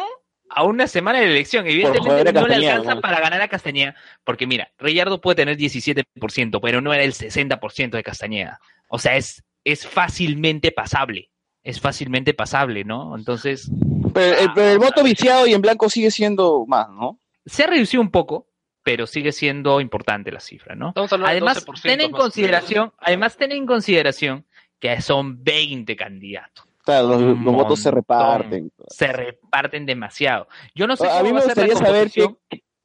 [0.54, 1.66] a una semana de la elección.
[1.66, 3.00] Evidentemente no le alcanza ¿no?
[3.00, 3.94] para ganar a Castañeda,
[4.24, 8.60] porque mira, Reyardo puede tener 17%, pero no era el 60% de Castañeda.
[8.88, 11.30] O sea, es, es fácilmente pasable.
[11.62, 13.16] Es fácilmente pasable, ¿no?
[13.16, 13.70] Entonces,
[14.12, 17.20] Pero, el, pero el voto viciado y en blanco sigue siendo más, ¿no?
[17.46, 18.48] se ha reducido un poco,
[18.82, 20.88] pero sigue siendo importante la cifra, ¿no?
[20.88, 24.46] Estamos hablando Además, de 12% ten en consideración, además ten en consideración
[24.78, 26.66] que son 20 candidatos.
[26.86, 28.70] Los, votos se reparten.
[28.88, 30.48] Se reparten demasiado.
[30.74, 32.26] Yo no sé A cómo mí me gustaría saber qué,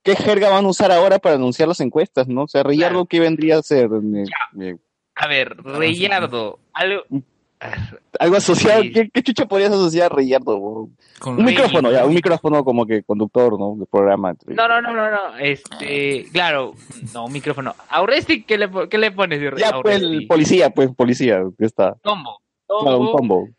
[0.03, 2.43] qué jerga van a usar ahora para anunciar las encuestas, ¿no?
[2.43, 3.05] O sea, Reyardo, Claro.
[3.07, 3.89] ¿qué vendría a ser?
[5.15, 7.03] A ver, Reyardo, algo...
[8.19, 8.91] Algo asociado, Sí.
[8.91, 10.59] ¿qué, qué chucha podrías asociar a Reyardo?
[10.59, 10.89] bro?
[11.17, 11.55] Con Un Rey.
[11.55, 13.75] micrófono, ya, un micrófono como que conductor, ¿no?
[13.79, 14.35] De programa.
[14.45, 15.37] No, no, no, no, no.
[15.39, 16.75] Este, claro,
[17.15, 17.73] no, un micrófono.
[17.89, 19.41] Auresti, ¿qué le, qué le pones?
[19.57, 21.95] Ya, pues, el policía, pues, policía, que está.
[22.03, 22.39] Tombo.
[22.67, 23.49] Claro, un Tombo, combo.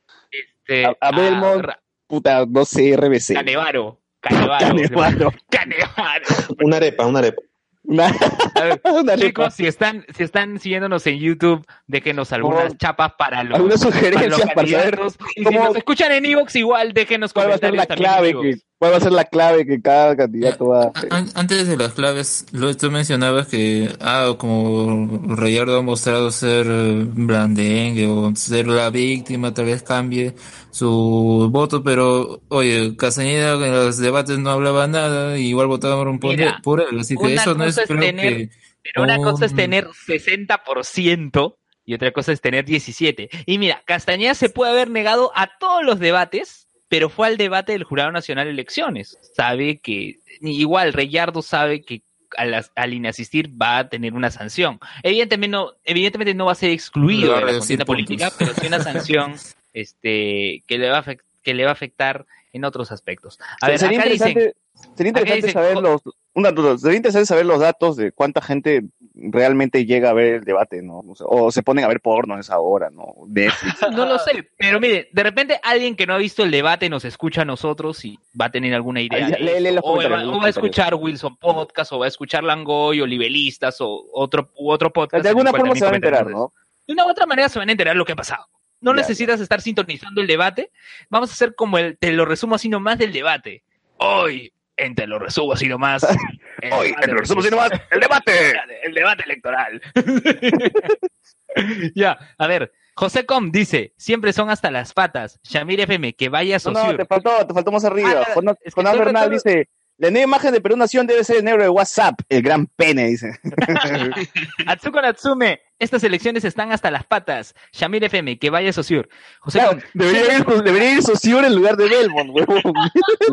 [0.68, 3.34] Este, A- a Belmont, Ra- Puta, no sé, RBC.
[3.34, 4.00] Canevaro.
[4.20, 4.58] Canevaro.
[4.76, 5.32] Canevaro.
[5.50, 6.24] Canevaro.
[6.60, 7.42] Una arepa, una arepa.
[7.84, 8.08] Una,
[8.54, 13.42] A ver, una Chicos, si están, si están siguiéndonos en YouTube, déjenos algunas chapas para
[13.44, 15.16] los, Algunas para los sugerencias para saber candidatos.
[15.36, 18.10] Y si nos escuchan en Evox, igual déjenos cuál va a ser la comentarios también
[18.12, 18.67] clave en que, iVoox.
[18.78, 21.92] Cuál va a ser la clave que cada candidato va a An- Antes de las
[21.94, 28.90] claves, lo tú mencionabas que, ah, como Rayardo ha mostrado ser blandengue o ser la
[28.90, 30.34] víctima, tal vez cambie
[30.70, 36.30] su voto, pero, oye, Castañeda en los debates no hablaba nada, y igual votaron por,
[36.36, 38.50] Mira, por él, así que una eso no es, cosa es creo tener- que,
[38.94, 43.28] Pero una cosa es tener 60% y otra cosa es tener 17%.
[43.46, 47.72] Y mira, Castañeda se puede haber negado a todos los debates, pero fue al debate
[47.72, 49.18] del Jurado Nacional de Elecciones.
[49.34, 52.02] Sabe que, igual, Reyardo sabe que
[52.36, 54.78] al, as- al inasistir va a tener una sanción.
[55.02, 58.80] Evidentemente no, evidentemente no va a ser excluido de la contienda política, pero sí una
[58.80, 59.34] sanción
[59.72, 63.38] este, que, le va a que le va a afectar en otros aspectos.
[63.60, 64.58] A ver, sería acá dicen, interesante,
[64.96, 66.02] sería acá interesante dicen- saber los
[66.34, 68.82] una duda, sería interesante saber los datos de cuánta gente
[69.20, 71.00] realmente llega a ver el debate, ¿no?
[71.00, 73.14] O, sea, o se ponen a ver porno a esa hora, ¿no?
[73.26, 73.76] Netflix.
[73.92, 77.04] No lo sé, pero mire, de repente alguien que no ha visto el debate nos
[77.04, 79.28] escucha a nosotros y va a tener alguna idea.
[79.28, 82.44] De lee- lee o, va, o va a escuchar Wilson Podcast, o va a escuchar
[82.44, 85.22] Langoy, o Libelistas, o otro, u otro podcast.
[85.22, 86.52] De alguna forma se van a enterar, ¿no?
[86.86, 88.46] De una u otra manera se van a enterar lo que ha pasado.
[88.80, 90.70] No Ya, necesitas estar sintonizando el debate.
[91.10, 93.64] Vamos a hacer como el, te lo resumo así nomás del debate.
[93.96, 96.02] Hoy, en te lo resumo así nomás.
[96.62, 98.32] el Hoy, debate en lo resumo así nomás, el debate.
[98.82, 99.82] El debate electoral.
[101.94, 102.72] ya, a ver.
[102.94, 105.38] José Com dice, siempre son hasta las patas.
[105.42, 108.24] Shamir FM, que vaya a No, no, te faltó, te faltó más arriba.
[108.26, 109.68] Ah, Jonás es que Jonás estoy Bernal dice,
[109.98, 113.06] la nueva imagen de Perú Nación debe ser el negro de WhatsApp, el gran pene,
[113.08, 113.32] dice.
[114.66, 117.54] Atsuko Natsume, estas elecciones están hasta las patas.
[117.72, 119.08] Shamir FM, que vaya a Sociur.
[119.40, 122.62] José Claro, Com, debería ir, debería ir Sociur en lugar de Belmont, huevón.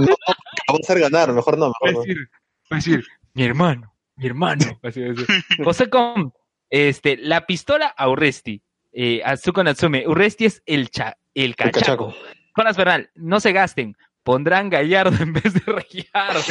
[0.68, 2.02] Vamos a hacer ganar, mejor no, va a mejor no.
[2.02, 2.30] decir,
[2.72, 4.80] va a decir, mi hermano, mi hermano.
[4.84, 5.28] Así va a decir.
[5.64, 6.32] José Com,
[6.70, 8.62] este, la pistola a Urresti.
[8.92, 11.80] Eh, Atsuko Natsume, Urresti es el, cha, el El cachaco.
[12.12, 12.16] cachaco.
[12.56, 13.96] Jonas Bernal, no se gasten.
[14.26, 15.62] Pondrán Gallardo en vez de
[16.12, 16.42] Gallardo.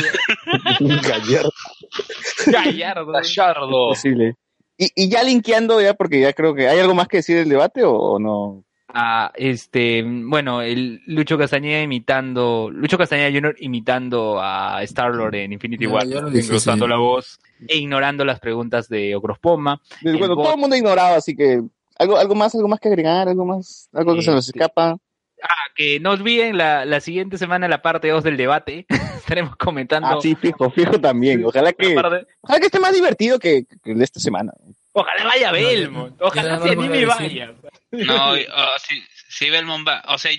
[1.03, 1.51] Gallardo.
[2.47, 3.07] Gallardo.
[3.07, 3.89] Gallardo.
[3.89, 4.37] Posible.
[4.79, 7.49] Y, y ya linkeando ya, porque ya creo que hay algo más que decir del
[7.49, 8.65] debate o, o no.
[8.89, 13.57] Ah, este, bueno, el Lucho Castañeda imitando, Lucho Castañeda Jr.
[13.59, 16.91] imitando a Star-Lord en Infinity War, engrosando sí.
[16.91, 19.83] la voz e ignorando las preguntas de Ogrospoma.
[20.01, 21.61] El Bueno, todo el mundo ignoraba, así que
[21.99, 24.97] algo, algo más, algo más que agregar, algo más, algo que se nos Este, escapa.
[25.47, 28.87] Ah, que no olviden la, la siguiente semana la parte 2 del debate.
[29.17, 30.09] Estaremos comentando.
[30.09, 31.45] Ah, sí, fijo, fijo también.
[31.45, 34.53] Ojalá que, parte- ojalá que esté más divertido que, que el de esta semana.
[34.93, 36.17] Ojalá vaya Belmont.
[36.21, 37.53] Ojalá ya se no anime y vaya.
[37.91, 38.35] No,
[38.79, 40.31] si, si Belmont va, o sea,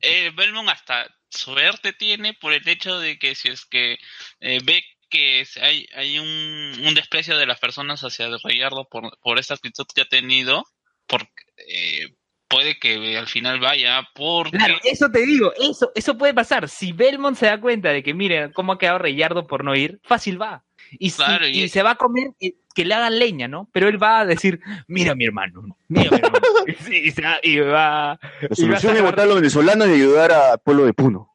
[0.00, 3.98] eh, Belmont hasta suerte tiene por el hecho de que si es que
[4.40, 9.38] eh, ve que hay, hay un, un desprecio de las personas hacia Gallardo por, por
[9.38, 10.64] esta actitud que ha tenido,
[11.06, 11.30] porque
[11.68, 12.08] eh,
[12.52, 16.68] puede que al final vaya, porque Claro, eso te digo, eso, eso puede pasar.
[16.68, 19.98] Si Belmont se da cuenta de que, miren, cómo ha quedado Reyardo por no ir,
[20.04, 20.62] fácil va.
[20.98, 23.68] Y, si- Claro, y- y se va a comer, eh, que le hagan leña, ¿no?
[23.72, 26.38] Pero él va a decir, mira mi hermano, mira mi hermano.
[26.66, 29.92] y, sí, y se va, y va, La solución es votar a los venezolanos y
[29.94, 31.28] ayudar al pueblo de Puno.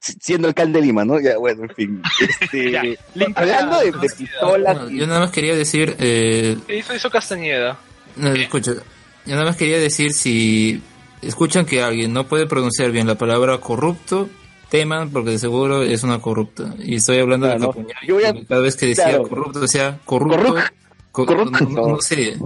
[0.00, 1.18] Siendo alcalde de Lima, ¿no?
[1.20, 2.02] Ya, bueno, en fin.
[2.20, 2.82] Este, Ya,
[3.34, 4.78] hablando de, de pistolas.
[4.78, 7.78] Bueno, yo nada más quería decir, eh, ¿Qué hizo, hizo Castañeda?
[8.16, 8.72] no, escucha,
[9.26, 10.80] yo nada más quería decir si
[11.22, 14.28] escuchan que alguien no puede pronunciar bien la palabra corrupto,
[14.70, 16.74] teman porque de seguro es una corrupta.
[16.82, 17.88] Y estoy hablando Claro, de ¿no?
[18.06, 19.28] Yo a- porque cada vez que decía claro.
[19.28, 20.38] corrupto decía corrupto.
[20.54, 20.70] Corruc-
[21.12, 21.64] co- corrupto.
[21.64, 22.36] No, no- no sé,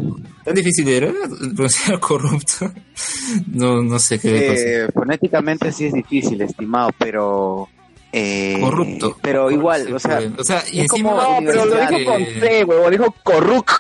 [0.45, 1.13] tan difícil era
[1.55, 2.73] pronunciar corrupto.
[3.53, 4.63] No, no sé qué pasa.
[4.65, 7.69] Eh, fonéticamente sí es difícil, estimado, pero...
[8.13, 9.17] eh, Corrupto.
[9.23, 10.21] Pero igual, o sea...
[10.39, 13.73] o sea, y encima como No, pero lo dijo con C, huevón, dijo corrupto.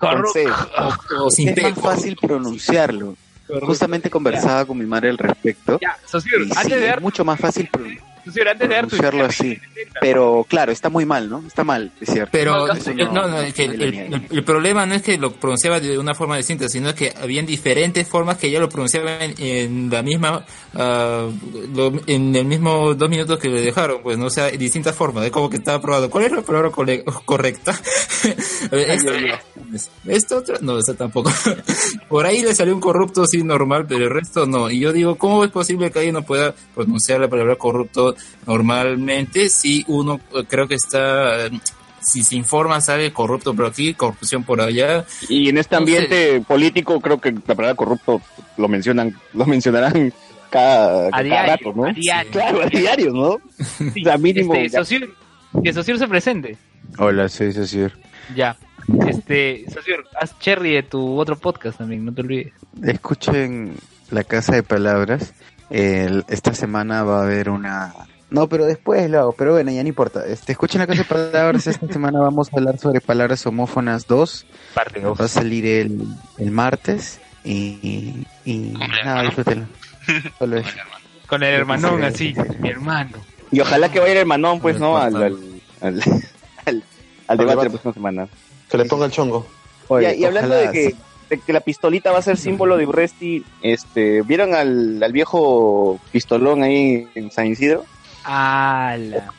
[0.00, 3.16] O, o sin es más fácil pronunciarlo.
[3.62, 5.78] Justamente conversaba con mi madre al respecto.
[5.80, 7.98] Ya, y sí, antes de es mucho más fácil pron-
[8.30, 9.58] Sociur, antes de dar tu pronunciarlo así.
[10.00, 11.42] Pero claro, está muy mal, ¿no?
[11.46, 12.30] Está mal, es cierto.
[12.32, 16.14] Pero No, no, no, es que el, problema no es que lo pronunciaba de una
[16.14, 20.44] forma distinta, sino que habían diferentes formas que ella lo pronunciaba en, en la misma,
[20.74, 21.28] ah,
[21.74, 25.24] lo- en el mismo dos minutos que le dejaron, pues, no o sea, distintas formas,
[25.24, 26.08] es como que estaba probado.
[26.10, 26.70] ¿Cuál es la palabra
[27.24, 27.78] correcta?
[28.70, 29.10] Ver, esto,
[30.06, 31.30] esto otro, no, esa tampoco.
[32.08, 34.70] Por ahí le salió un corrupto, sí, normal, pero el resto no.
[34.70, 38.14] Y yo digo, ¿cómo es posible que alguien no pueda pronunciar la palabra corrupto
[38.46, 41.50] normalmente si uno eh, creo que está eh,
[42.02, 45.04] si se informa sabe corrupto por aquí, corrupción por allá.
[45.28, 48.22] Y en este ambiente político creo que la palabra corrupto
[48.56, 50.12] lo mencionan, lo mencionarán
[50.50, 51.84] cada, A cada diario, rato, ¿no?
[51.86, 52.30] a diario.
[52.32, 53.36] Claro, a diario, ¿no?
[53.92, 54.54] Sí, O sea, mínimo.
[54.54, 55.14] este, Sociur,
[55.62, 56.56] que Sociur se presente.
[56.98, 57.92] Hola, soy Sociur.
[58.34, 58.56] Ya.
[59.06, 62.52] Este, Sociur, haz cherry de tu otro podcast también, no te olvides.
[62.82, 63.74] Escuchen
[64.10, 65.34] La Casa de Palabras.
[65.68, 67.92] El- esta semana va a haber una...
[68.30, 70.24] No, pero después lo hago, pero bueno, ya no importa.
[70.26, 71.66] Este, escuchen La Casa de Palabras.
[71.66, 74.46] Esta semana vamos a hablar sobre palabras homófonas 2.
[74.74, 76.02] Parte Va a salir el,
[76.38, 77.20] el martes.
[77.44, 78.74] Y, y
[79.04, 79.66] nada, disfrútenlo.
[80.38, 80.62] Solo.
[81.26, 82.56] Con el hermanón Sí, así, sí, sí.
[82.60, 83.18] mi hermano.
[83.50, 84.96] Y ojalá que vaya el hermanón, pues, ¿no?
[84.96, 85.38] Al, al,
[85.80, 86.02] al,
[86.66, 86.84] al,
[87.26, 88.28] al debate de la próxima semana.
[88.70, 89.46] Que le ponga el chongo.
[89.88, 90.94] Oye, y, y hablando de que,
[91.30, 95.98] de que la pistolita va a ser símbolo de Urresti, este, ¿vieron al, al viejo
[96.12, 97.84] pistolón ahí en San Isidro?
[98.24, 99.32] ¡Hala!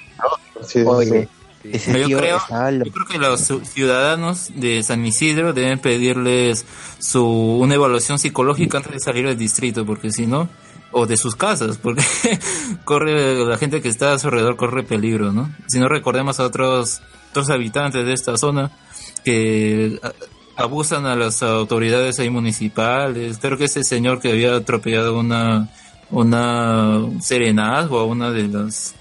[0.62, 1.30] Sí, sí, Oye,
[1.64, 1.70] sí.
[1.74, 2.40] ese Yo tío creo-.
[2.86, 6.66] Yo creo que los ci- ciudadanos de San Isidro deben pedirles
[7.00, 10.50] su una evaluación psicológica antes de salir del distrito, porque si no,
[10.92, 12.04] o de sus casas, porque
[12.84, 15.52] corre la gente que está a su alrededor corre peligro, ¿no?
[15.68, 17.02] Si no recordemos a otros,
[17.32, 18.72] otros habitantes de esta zona
[19.24, 20.00] que
[20.58, 23.38] abusan a las autoridades ahí municipales.
[23.42, 25.70] Creo que ese señor que había atropellado una
[26.12, 28.96] una serenazgo a una de las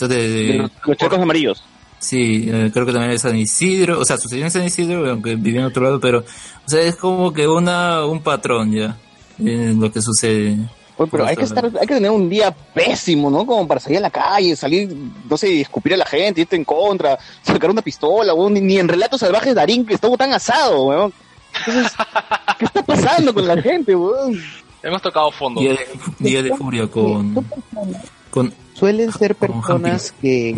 [0.00, 1.62] o de, De los, los chacos amarillos.
[1.98, 5.34] Sí, eh, creo que también es San Isidro, o sea, sucedió en San Isidro, aunque
[5.34, 8.96] vivía en otro lado, pero, o sea, es como que una un patrón ya,
[9.38, 10.56] en lo que sucede.
[10.96, 13.44] Oye, pero hay que estar, hay que tener un día pésimo, ¿no?
[13.44, 14.94] Como para salir a la calle, salir,
[15.28, 18.54] no sé, escupir a la gente, irte en contra, sacar una pistola, weón.
[18.54, 21.12] Ni, ni en Relatos Salvajes Darín que estuvo tan asado, weón.
[21.66, 21.92] Entonces,
[22.58, 24.40] ¿qué está pasando con la gente, weón?
[24.82, 25.60] Hemos tocado fondo.
[25.60, 25.86] Día de,
[26.18, 27.46] día de furia con,
[28.30, 30.56] con Suelen ser personas que,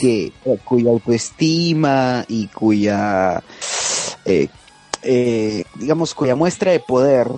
[0.00, 0.32] que
[0.64, 3.42] cuya autoestima y cuya,
[4.24, 4.48] eh,
[5.02, 7.28] eh, digamos, cuya muestra de poder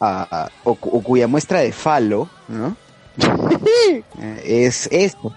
[0.00, 2.76] ah, o cuya muestra de falo, ¿no?
[4.20, 5.32] Eh, es esto.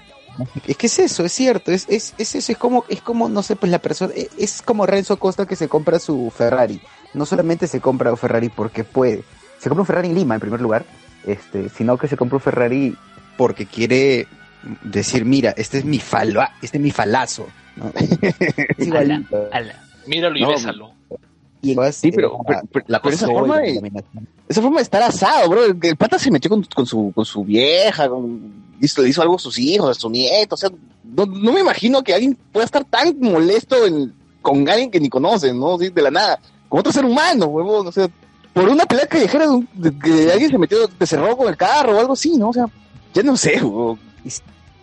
[0.65, 3.43] Es que es eso, es cierto, es, es, es eso, es como, es como, no
[3.43, 6.81] sé, pues la persona, es, es como Renzo Costa que se compra su Ferrari.
[7.13, 9.23] No solamente se compra un Ferrari porque puede,
[9.61, 10.85] se compra un Ferrari en Lima en primer lugar,
[11.25, 12.95] este, sino que se compra un Ferrari
[13.37, 14.27] porque quiere
[14.83, 17.47] decir, mira, este es mi falo, este es mi falazo.
[17.75, 17.91] ¿no?
[18.77, 19.49] Es igualito.
[20.07, 20.91] Míralo y No, bésalo.
[21.61, 23.91] Y Sí, pero, eh, pero- pero- la pero esa forma de-.
[24.49, 25.63] Esa forma de estar asado, bro.
[25.65, 29.21] El, el pata se metió con, con su, con su vieja, con, hizo, le hizo
[29.21, 30.55] algo a sus hijos, a su nieto.
[30.55, 30.69] O sea,
[31.03, 35.07] no, no me imagino que alguien pueda estar tan molesto en- con alguien que ni
[35.07, 35.77] conoce, ¿no?
[35.77, 36.39] Sí, de la nada.
[36.67, 37.85] Con otro ser humano, huevón.
[37.87, 38.09] O sea,
[38.53, 41.57] por una pelea callejera de, un- de- que alguien se metió, te cerró con el
[41.57, 42.49] carro o algo así, ¿no?
[42.49, 42.65] O sea,
[43.13, 43.61] ya no sé.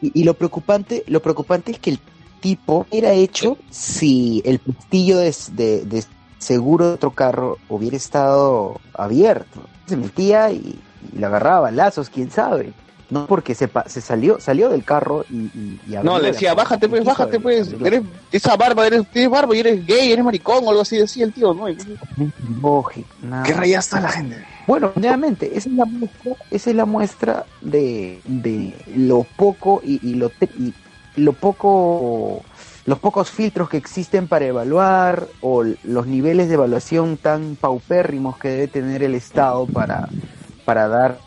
[0.01, 1.99] Y, lo preocupante, lo preocupante es que el
[2.41, 6.05] tipo era hecho si el pestillo de, de-
[6.39, 9.61] seguro de otro carro hubiera estado abierto.
[9.87, 10.79] Se metía y,
[11.13, 12.73] y le agarraba balazos, quién sabe.
[13.11, 16.53] No porque se, pa- se salió, salió del carro y, y, y No, le decía,
[16.53, 17.73] bájate pues, bájate pues.
[17.83, 21.25] Eres, esa barba, eres, tienes barba y eres gay, eres maricón o algo así, decía
[21.25, 21.67] el tío, ¿no?
[22.61, 23.45] Lógico, nada.
[23.45, 24.45] ¿Qué rayas está la gente?
[24.67, 30.07] Bueno, nuevamente, esa es la muestra, esa es la muestra de, de lo poco y,
[30.07, 30.75] y lo y
[31.17, 32.43] lo poco
[32.85, 38.49] los pocos filtros que existen para evaluar o los niveles de evaluación tan paupérrimos que
[38.49, 40.09] debe tener el Estado para,
[40.65, 41.19] para dar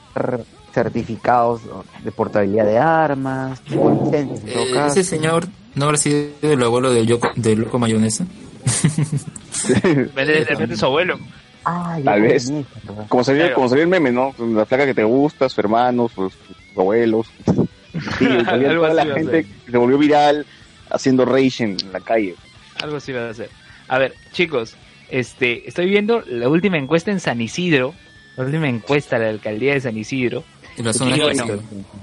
[0.74, 1.62] certificados
[2.04, 5.00] de portabilidad de armas, o licencias en todo Eh, caso.
[5.00, 8.26] ese señor no habrá sido el abuelo del, Yoko- del loco mayonesa.
[9.68, 11.20] De repente su abuelo.
[11.64, 12.52] Tal vez.
[13.08, 13.56] Como salió, Claro.
[13.56, 14.34] como salió el meme, ¿no?
[14.40, 17.28] La flaca que te gusta, su hermano, sus, sus abuelos.
[18.18, 20.46] Sí, toda la gente que se volvió viral
[20.90, 22.36] haciendo rage en la calle.
[22.82, 23.50] Algo así va a hacer.
[23.88, 24.76] A ver, chicos,
[25.10, 27.94] este, estoy viendo la última encuesta en San Isidro,
[28.38, 30.44] la última encuesta de la alcaldía de San Isidro.
[30.78, 31.46] Y, bueno,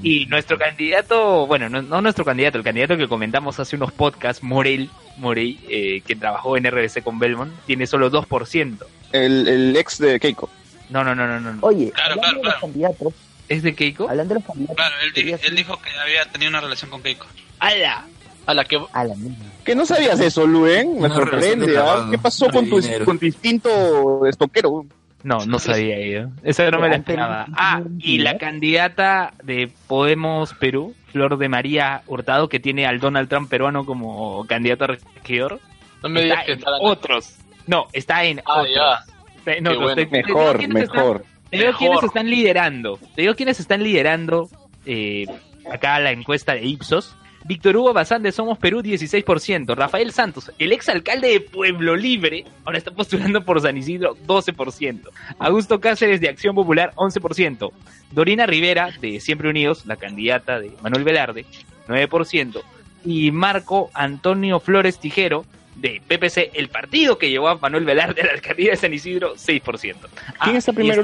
[0.02, 4.42] y nuestro candidato, bueno, no, no nuestro candidato, el candidato que comentamos hace unos podcasts,
[4.42, 8.76] Morel, Morey, eh, que trabajó en RBC con Belmont, tiene solo 2%.
[9.12, 10.50] El, el ex de Keiko.
[10.90, 11.58] No, no, no, no, no.
[11.62, 12.60] Oye, Claro, hablando claro, de los claro.
[12.60, 13.14] candidatos,
[13.48, 14.08] ¿Es de Keiko?
[14.08, 17.02] hablando de los candidatos, Claro, él, di- él dijo que había tenido una relación con
[17.02, 17.26] Keiko.
[17.58, 18.04] ¡Hala!
[18.46, 19.44] A la que a la misma.
[19.64, 21.00] ¿Que no sabías eso, Luen?
[21.00, 21.66] Me sorprende.
[21.66, 22.06] de ¿ah?
[22.10, 24.86] ¿Qué pasó con tu, con tu instinto estoquero?
[25.24, 26.28] No, no sabía yo.
[26.44, 27.46] Eso no me la esperaba.
[27.56, 33.28] Ah, y la candidata de Podemos Perú, Flor de María Hurtado, que tiene al Donald
[33.28, 35.60] Trump peruano como candidato a regidor.
[36.02, 37.36] no me digas está que en está la- otros.
[37.66, 38.74] No, está en Ah, otros.
[38.74, 39.14] ya.
[39.38, 39.82] Está en Qué otros.
[39.82, 39.96] bueno.
[39.96, 41.24] Te- te digo Mejor, quiénes están- mejor.
[41.50, 41.78] te digo Mejor.
[41.78, 42.98] quiénes están liderando.
[43.16, 44.48] Te digo quiénes están liderando
[44.86, 45.26] eh,
[45.70, 47.14] acá la encuesta de Ipsos.
[47.44, 49.74] Víctor Hugo Bazán de Somos Perú, 16%.
[49.74, 55.08] Rafael Santos, el exalcalde de Pueblo Libre, ahora está postulando por San Isidro, 12%.
[55.38, 57.72] Augusto Cáceres de Acción Popular, 11%.
[58.10, 61.46] Dorina Rivera, de Siempre Unidos, la candidata de Manuel Velarde,
[61.86, 62.62] 9%.
[63.04, 65.44] Y Marco Antonio Flores Tijero,
[65.76, 69.36] de PPC, el partido que llevó a Manuel Velarde a la alcaldía de San Isidro,
[69.36, 69.96] 6%.
[70.38, 71.02] Ah, ¿Quién está y primero,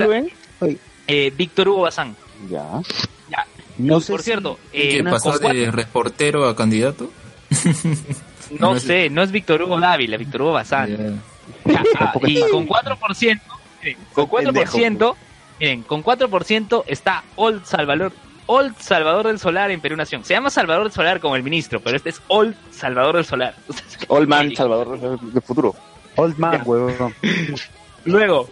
[1.07, 2.16] eh, Víctor Hugo Bazán.
[2.51, 2.80] Ya.
[3.30, 3.47] Ya.
[3.79, 7.11] No sé por cierto, ¿Que eh, pasó de reportero a candidato?
[8.51, 11.22] No No es- sé, no es Víctor Hugo Dávila, Víctor Hugo Bazán.
[11.99, 13.41] Ah, y con 4%,
[13.83, 15.14] miren, con 4%,
[15.61, 18.12] miren, con 4% está Old Salvador,
[18.47, 20.25] Old Salvador del Solar en Perú Nación.
[20.25, 23.55] Se llama Salvador del Solar como el ministro, pero este es Old Salvador del Solar.
[24.09, 25.75] Old Man Salvador del futuro.
[26.16, 27.14] Old man, huevón.
[28.05, 28.47] Luego,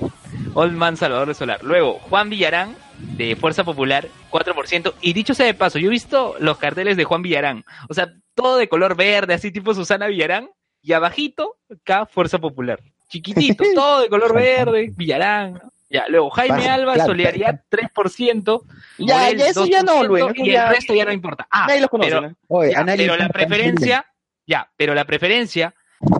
[0.54, 1.60] Old Man Salvador del Solar.
[1.62, 4.94] Luego, Juan Villarán, de Fuerza Popular, 4%.
[5.00, 7.64] Y dicho sea de paso, yo he visto los carteles de Juan Villarán.
[7.88, 10.48] O sea, todo de color verde, así tipo Susana Villarán.
[10.82, 12.80] Y abajito, acá, Fuerza Popular.
[13.08, 15.60] Chiquitito, todo de color verde, Villarán.
[15.90, 18.62] Ya, luego Jaime Alba, claro, solidaridad 3%.
[18.98, 21.12] Ya, Morel, ya, eso ya no, 2%, Luen, eso Y ya- el resto ya no
[21.12, 21.46] importa.
[21.50, 22.36] Ah, Nadie los conoce, pero, ¿no?
[22.48, 24.06] Oye, ya, análisis pero la preferencia,
[24.46, 25.74] ya, pero la preferencia,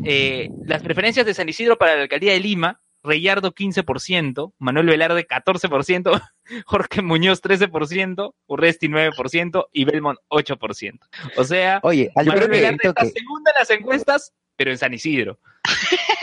[0.05, 5.27] eh, las preferencias de San Isidro para la alcaldía de Lima, Reyardo 15%, Manuel Velarde
[5.27, 6.23] 14%,
[6.67, 10.99] Jorge Muñoz 13%, Urresti 9% y Belmont 8%.
[11.37, 14.95] O sea, Oye, Manuel Alberto, Velarde está que segunda en las encuestas, pero en San
[14.95, 15.39] Isidro.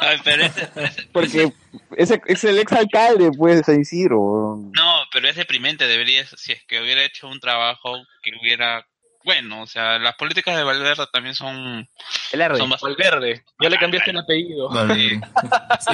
[0.00, 0.68] Ay, pero ese,
[1.12, 1.52] Porque
[1.96, 4.70] ese es el exalcalde, pues, de San Isidro.
[4.74, 8.86] no, pero es deprimente, debería, si es que hubiera hecho un trabajo que hubiera,
[9.24, 11.86] bueno, o sea, las políticas de Valverde también son,
[12.30, 13.02] son bastante...
[13.02, 13.42] Valverde.
[13.60, 14.68] Ya le cambiaste el apellido.
[14.70, 15.20] Vale.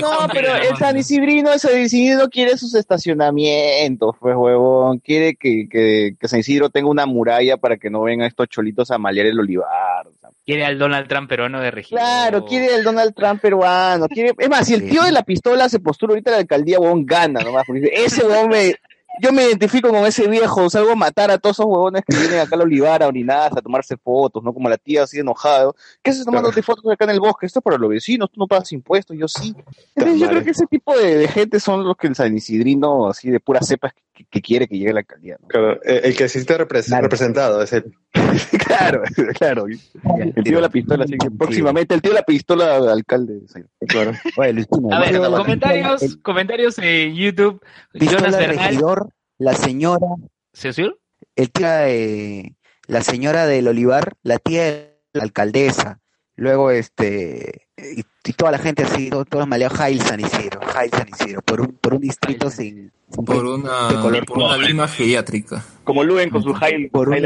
[0.00, 0.76] No, pero el.
[0.76, 4.98] San Isidrino, el San Isidrino quiere sus estacionamientos, pues, huevón.
[4.98, 8.90] Quiere que, que, que San Isidro tenga una muralla para que no vengan estos cholitos
[8.90, 10.06] a malear el olivar.
[10.06, 10.30] o sea.
[10.44, 11.98] Quiere al Donald Trump peruano de región.
[11.98, 14.06] Claro, quiere el Donald Trump peruano.
[14.08, 14.32] Quiere...
[14.38, 17.04] Es más, si el tío de la pistola se postula ahorita a la alcaldía, huevón,
[17.04, 17.64] gana nomás.
[17.92, 18.76] ese huevón me...
[19.20, 22.40] Yo me identifico con ese viejo, salgo a matar a todos esos huevones que vienen
[22.40, 24.52] acá al olivar a orinarse, a tomarse fotos, ¿no?
[24.52, 25.74] Como la tía así enojado.
[26.02, 27.46] ¿Qué haces tomándote fotos acá en el bosque?
[27.46, 29.54] Esto es para los vecinos, tú no pagas impuestos, yo sí.
[29.94, 33.08] Entonces yo creo que ese tipo de, de gente son los que el San Isidrino,
[33.08, 35.48] así de pura cepa, que, que quiere que llegue a la alcaldía, ¿no?
[35.48, 37.02] Claro, el que repres- Claro.
[37.02, 37.92] representado es el.
[38.66, 39.02] claro,
[39.38, 39.66] claro.
[39.66, 43.34] El tío de la pistola, así que próximamente el tío de la pistola alcalde.
[43.34, 43.68] de Isidro.
[43.86, 44.12] Claro.
[44.38, 47.60] Oye, Luistina, A ver, comentarios, el- comentarios en YouTube.
[47.92, 48.66] pistola Jonas Bernal.
[48.68, 49.08] regidor,
[49.38, 50.06] la señora,
[50.54, 50.98] ¿Se oyó?
[51.34, 52.54] el tía, eh,
[52.86, 56.00] la señora del Olivar, la tía de la alcaldesa,
[56.36, 60.60] luego este y, y toda la gente así, todo- todos los maleados Jail San Isidro,
[60.66, 64.38] Jail San Isidro, por un, por un distrito sin, sin- Por una, de color por
[64.38, 65.64] una lima geriátrica.
[65.84, 66.88] Como Luen con su Jail.
[66.90, 67.24] Por un- Jail-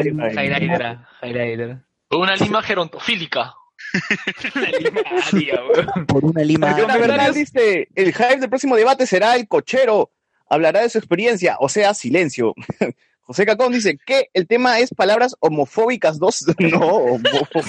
[0.62, 1.84] Hydra, Jaira Hydra.
[2.10, 3.54] Una lima gerontofílica.
[4.54, 5.00] La lima
[5.32, 6.06] aria, weón.
[6.06, 10.10] por una lima Jonas Bernal dice, el hype del próximo debate será el cochero,
[10.48, 12.54] hablará de su experiencia, o sea, silencio.
[13.30, 16.44] José Cacón dice que el tema es palabras homofóbicas dos.
[16.58, 17.62] No, homofo-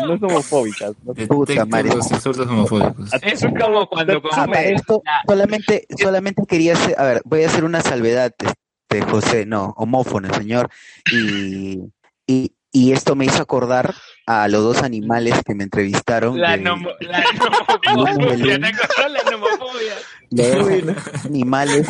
[0.00, 0.94] no, no es homofóbicas.
[1.04, 1.14] no.
[1.14, 1.54] Puta
[1.94, 3.10] los insultos homofóbicos.
[3.22, 7.62] Es como cuando Ah, esto la- solamente, solamente quería hacer, a ver, voy a hacer
[7.62, 10.70] una salvedad, este, José, no, homófono, señor,
[11.12, 11.82] y,
[12.26, 13.94] y, y esto me hizo acordar
[14.26, 16.74] a los dos animales que me entrevistaron, la de- la
[19.30, 19.94] nomofobia,
[21.24, 21.86] animales,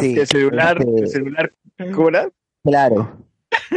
[0.00, 1.52] sí, El celular, este, el celular,
[1.94, 2.28] ¿cómo era?
[2.64, 3.18] claro,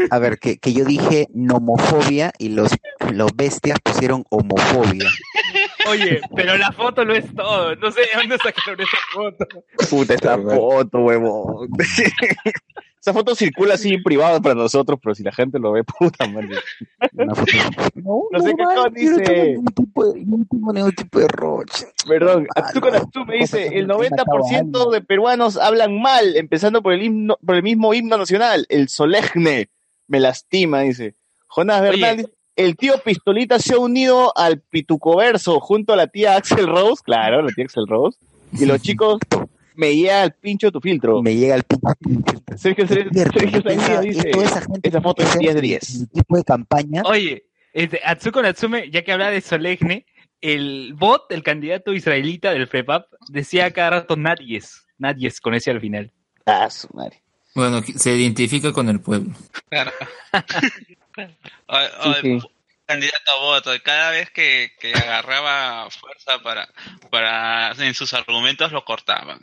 [0.10, 2.72] a ver, que, que yo dije nomofobia y los,
[3.12, 5.10] los bestias pusieron homofobia,
[5.88, 7.76] Oye, pero la foto lo es todo.
[7.76, 9.48] No sé de dónde sacaron esa foto.
[9.90, 11.70] Puta, esta foto, huevón.
[13.02, 16.28] Esa foto circula así en privado para nosotros, pero si la gente lo ve, puta
[16.28, 16.50] madre.
[17.14, 17.52] una foto,
[17.96, 19.58] no, No sé qué man, dice.
[19.76, 21.88] tipo de- yo no tengo ningún tipo de roche.
[22.08, 22.70] Perdón, Ah.
[22.92, 24.92] Natsu me dice, el Mataba a 90% alguien.
[24.92, 29.70] de peruanos hablan mal, empezando por el himno, por el mismo himno nacional, el solegne.
[30.08, 31.16] Me lastima, dice.
[31.48, 32.18] Jonás Bernal Oye.
[32.24, 37.02] dice, el tío Pistolita se ha unido al Pitucoverso junto a la tía Axel Rose,
[37.04, 38.20] claro, la tía Axel Rose,
[38.54, 39.18] y los chicos
[39.82, 41.24] me llega al pincho tu filtro.
[41.24, 42.38] Me llega el pinche.
[42.56, 45.98] Sergio, Sergio, Sergio dice, toda esa gente esa foto es tiene que 10 de ser
[45.98, 46.02] 10.
[46.02, 47.02] El tipo de campaña.
[47.06, 50.06] Oye, este, Atsuko Natsume, ya que habla de Solegne,
[50.40, 54.86] el bot, el candidato israelita del FREPAP, decía cada rato Nadies.
[55.00, 56.12] Nadies con ese al final.
[56.46, 57.24] Ah, su madre.
[57.56, 59.34] Bueno, se identifica con el pueblo.
[59.70, 59.92] Claro.
[62.04, 62.40] Sí, sí.
[62.92, 66.68] Candidato a voto, cada vez que, que agarraba fuerza para,
[67.10, 69.40] para en sus argumentos lo cortaban.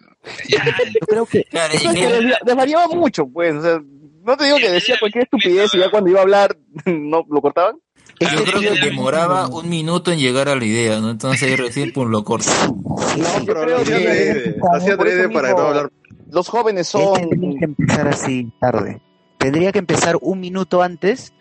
[0.49, 0.59] Yo
[1.07, 3.55] creo que Claro, y Eso es que que- desvia- desvariaba mucho, pues.
[3.57, 3.81] O sea,
[4.23, 7.41] no te digo que decía cualquier estupidez y ya cuando iba a hablar no lo
[7.41, 7.77] cortaban.
[8.21, 11.11] yo creo que demoraba un minuto en llegar a la idea, ¿no?
[11.11, 12.51] Entonces recién pum, lo corta.
[12.51, 13.23] Sí.
[13.47, 14.97] Pero creo que- adrede, hacía
[15.33, 15.91] para no hablar.
[16.31, 17.31] Los jóvenes Él son.
[17.31, 19.01] tendría que empezar así tarde.
[19.39, 21.33] Tendría que empezar un minuto antes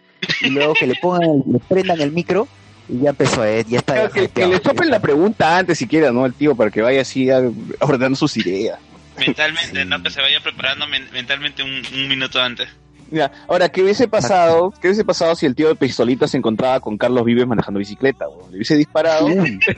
[0.41, 2.47] y luego que le pongan, le prendan el micro
[2.89, 3.93] y ya empezó, eh, ya está.
[4.09, 6.25] Claro, que, le topen la pregunta antes siquiera, ¿no?
[6.25, 7.41] El tío, para que vaya así a-
[7.79, 8.79] ordenando sus ideas.
[9.19, 10.01] Mentalmente, ¿no?
[10.03, 12.69] Que se vaya preparando men- mentalmente un, un minuto antes.
[13.09, 14.71] Mira, ahora, ¿qué hubiese pasado?
[14.81, 18.27] ¿Qué hubiese pasado si el tío de Pistolita se encontraba con Carlos Vives manejando bicicleta?
[18.27, 18.47] ¿o?
[18.49, 19.27] ¿Le hubiese disparado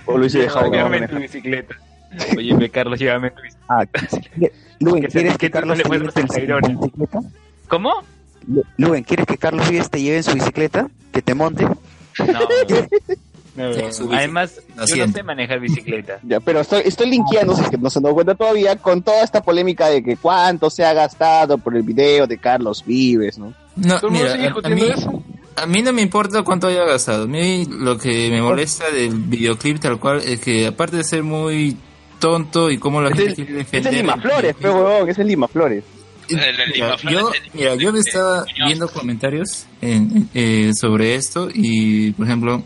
[0.05, 1.75] o lo hubiese dejado Llévame tu bicicleta.
[2.35, 3.65] Oye, Carlos, llévame tu bicicleta.
[3.69, 7.19] Ah, se- ¿quieres que Carlos le en el bicicleta?
[7.67, 8.03] ¿Cómo?
[8.47, 10.87] Lu- Luen, ¿quieres que Carlos Vives te lleve en su bicicleta?
[11.11, 11.63] ¿Que te monte?
[11.65, 11.75] No.
[13.55, 14.03] no, Sí.
[14.11, 15.17] Además, yo no Asiento.
[15.17, 16.19] sé manejar bicicleta.
[16.23, 19.23] Ya, pero estoy, estoy linkeando, si es que no se dado cuenta todavía, con toda
[19.23, 23.53] esta polémica de que cuánto se ha gastado por el video de Carlos Vives, ¿no?
[23.75, 25.23] No, ¿Todo el mira, a, a mí, eso?
[25.55, 27.23] a mí no me importa cuánto haya gastado.
[27.23, 31.23] A mí lo que me molesta del videoclip tal cual es que aparte de ser
[31.23, 31.77] muy
[32.19, 33.95] tonto y cómo la Ese gente es- quiere Ese es.
[33.95, 35.83] Lima Flores, pe, huevón, ese es Lima Flores.
[36.29, 42.63] Mira, yo, mira, yo me estaba viendo comentarios en- eh, sobre esto y, por ejemplo,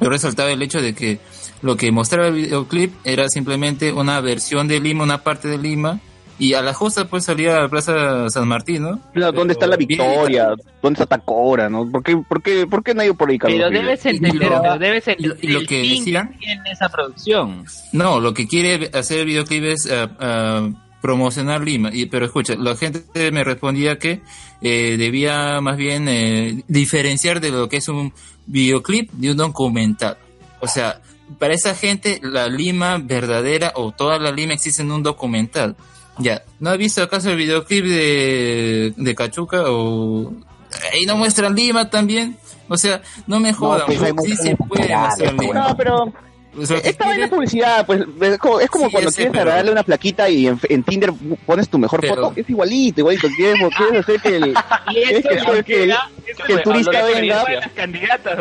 [0.00, 1.18] yo resaltaba el hecho de que
[1.62, 6.00] lo que mostraba el videoclip era simplemente una versión de Lima, una parte de Lima,
[6.38, 8.98] y a la justa pues salía a la Plaza San Martín, ¿no?
[9.12, 10.48] Claro, ¿Dónde está la victoria?
[10.82, 11.68] ¿Dónde está Tacora?
[11.68, 11.88] ¿no?
[11.88, 14.50] ¿Por qué, por qué, por qué no ha ido por ahí, Carlos Pero debes entender,
[14.50, 17.64] lo- pero debes y entender lo el que decían- que tiene esa producción.
[17.92, 20.68] No, lo que quiere hacer el videoclip es ah, ah,
[21.02, 21.90] promocionar Lima.
[21.92, 24.22] Y, pero escucha, la gente me respondía que
[24.62, 28.14] eh, debía más bien eh, diferenciar de lo que es un
[28.46, 30.16] videoclip de un documental.
[30.60, 31.02] O sea,
[31.38, 35.76] para esa gente la Lima verdadera o toda la Lima existe en un documental.
[36.18, 40.32] Ya, ¿no ha visto acaso el videoclip de, de Cachuca o...
[40.92, 42.36] Ahí no muestran Lima también?
[42.68, 45.68] O sea, no me jodan, pues, hay sí se muchas puede mostrar Lima.
[45.68, 46.12] No, pero
[46.54, 49.42] O sea, esta vaina es publicidad, pues es como, es como Sí, cuando quieres pero-
[49.44, 51.12] agregarle una plaquita y en, en Tinder
[51.46, 53.28] pones tu mejor Pero- foto, es igualito, igualito.
[53.34, 54.54] Quieres, quieres hacer que el,
[54.92, 55.94] quieres que, hacer que el,
[56.46, 57.44] que el turista venga,
[57.74, 58.38] candidatas,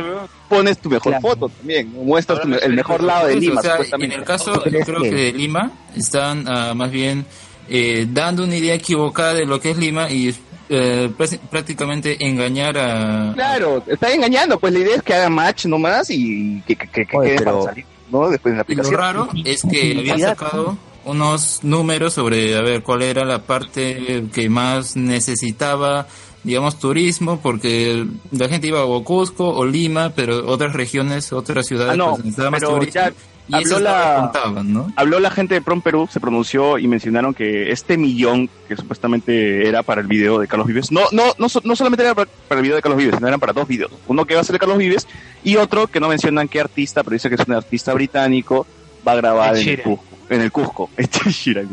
[0.50, 4.12] pones tu mejor foto también, muestras tu el mejor lado de Lima, o sea, en
[4.12, 7.26] el caso, yo creo que de Lima están ah, más bien
[7.70, 10.36] eh, dando una idea equivocada de lo que es Lima y
[10.74, 13.32] eh, prá- prácticamente engañar a...
[13.34, 17.06] Claro, está engañando, pues la idea es que haga match nomás y que, que, que,
[17.06, 18.30] que Oye, quede pero- para salir, ¿no?
[18.30, 18.96] Después de la Y lo aplicación.
[19.00, 24.50] raro es que habían sacado unos números sobre a ver cuál era la parte que
[24.50, 26.08] más necesitaba
[26.44, 31.94] digamos turismo porque la gente iba a Cusco o Lima pero otras regiones otras ciudades
[31.94, 33.14] Ah, no, pues, necesitaban más turismo ya
[33.48, 34.32] y habló la-
[34.64, 34.94] no.
[34.96, 39.68] Habló la gente de Prom Perú, se pronunció y mencionaron que este millón que supuestamente
[39.68, 42.62] era para el video de Carlos Vives, no, no, no, no solamente era para, el
[42.62, 43.92] video de Carlos Vives, sino eran para dos videos.
[44.08, 45.08] Uno que va a ser de Carlos Vives
[45.44, 48.66] y otro que no mencionan qué artista, pero dice que es un artista británico,
[49.08, 49.82] va a grabar en el.
[49.82, 50.06] Cusco.
[50.30, 50.90] En el Cusco.
[50.98, 51.68] Ed Sheeran.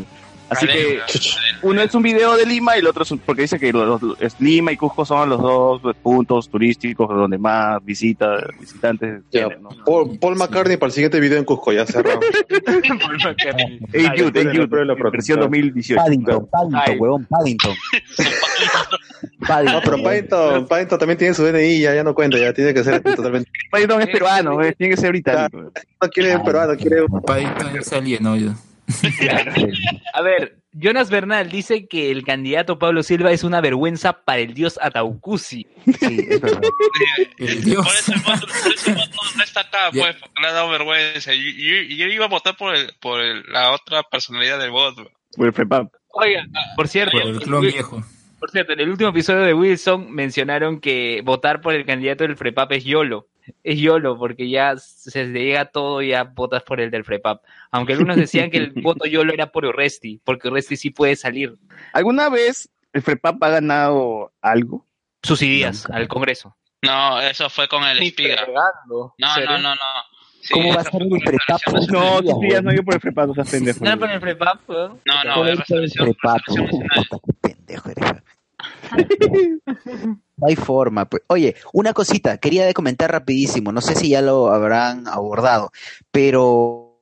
[0.51, 1.01] Así que
[1.63, 4.01] uno es un video de Lima y el otro es un- porque dice que los,
[4.03, 9.47] los- es Lima y Cusco son los dos puntos turísticos donde más visitas, visitantes Ya,
[9.47, 9.69] tienen, ¿no?
[9.85, 12.21] Paul, Paul McCartney para el siguiente video en Cusco, ya cerrado.
[13.93, 15.41] Hey Jude, hey Jude, pero la versión protesta.
[15.43, 16.03] 2018.
[16.03, 17.75] Paddington, Paddington, huevón, Paddington.
[19.41, 19.81] No, Paddington.
[19.85, 23.01] pero Paddington, Paddington también tiene su DNI, ya, ya no cuenta, ya tiene que ser
[23.17, 23.51] totalmente.
[23.71, 25.73] Paddington es peruano, eh, tiene que ser británico.
[26.01, 27.05] No quiere peruano, quiere.
[27.27, 28.37] Paddington ya se alienó
[30.15, 34.55] A ver, Jonas Bernal dice que el candidato Pablo Silva es una vergüenza para el
[34.55, 35.67] dios Ataucusi.
[35.99, 36.61] Sí, es verdad.
[37.39, 37.85] El Dios.
[37.87, 40.53] Por eso el voto, por eso el voto no está acá, pues, porque le ha
[40.53, 41.35] dado vergüenza.
[41.35, 44.71] Y, y- y yo iba a votar por, el, por el- la otra personalidad del
[44.71, 45.11] voto.
[45.37, 45.93] Por el FREPAP.
[46.13, 46.45] Oiga,
[46.77, 48.03] por cierto, Por el clon viejo.
[48.41, 52.37] por cierto, en el último episodio de Wilson mencionaron que votar por el candidato del
[52.37, 53.27] FREPAP es YOLO.
[53.63, 57.43] Es YOLO porque ya se llega todo y ya votas por el del FREPAP.
[57.71, 61.57] Aunque algunos decían que el voto YOLO era por Urresti, porque Urresti sí puede salir
[61.93, 64.87] ¿Alguna vez el FREPAP ha ganado algo?
[65.23, 66.57] sus ideas al Congreso.
[66.83, 68.47] No, eso fue con el Espiga.
[68.87, 69.81] No, no, no, no.
[70.41, 73.31] Sí, ¿Cómo va a ser el resolución No, tus días no ido por el FREPAP,
[73.35, 73.85] sea, pendejo.
[73.85, 74.69] ¿No por el FREPAP?
[74.69, 76.43] No, no, resolución nacional.
[76.95, 78.23] Puta, qué pendejo eres.
[79.97, 81.23] No hay forma, pues.
[81.29, 85.71] Oye, una cosita, quería comentar rapidísimo, no sé si ya lo habrán abordado,
[86.11, 86.97] pero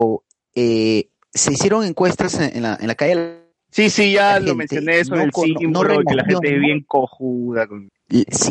[0.54, 3.42] eh, se hicieron encuestas en, en la, en la calle.
[3.70, 6.54] Sí, sí, ya lo gente mencioné eso no en el no símbolo, que la gente
[6.54, 7.66] es bien cojuda.
[7.66, 7.90] con-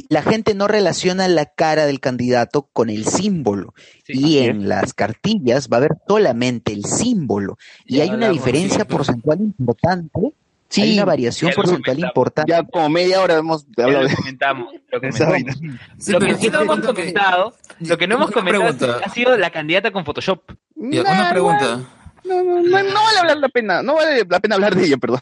[0.10, 3.74] La gente no relaciona la cara del candidato con el símbolo
[4.04, 8.30] Sí, y en las cartillas va a haber solamente el símbolo y Ya hay una
[8.30, 10.34] diferencia porcentual importante,
[10.76, 12.52] Sí, hay una variación porcentual importante.
[12.52, 14.74] Ya como media hora hemos hablado lo de comentamos.
[14.74, 15.00] lo.
[16.00, 19.06] Sí, lo que sí no hemos que- comentado, lo que no hemos comentado que pregunta.
[19.06, 20.42] ha sido la candidata con Photoshop.
[20.76, 21.80] Ya, una pregunta.
[22.28, 24.98] No, no, no, no vale hablar la pena, no vale la pena hablar de ella,
[24.98, 25.22] perdón.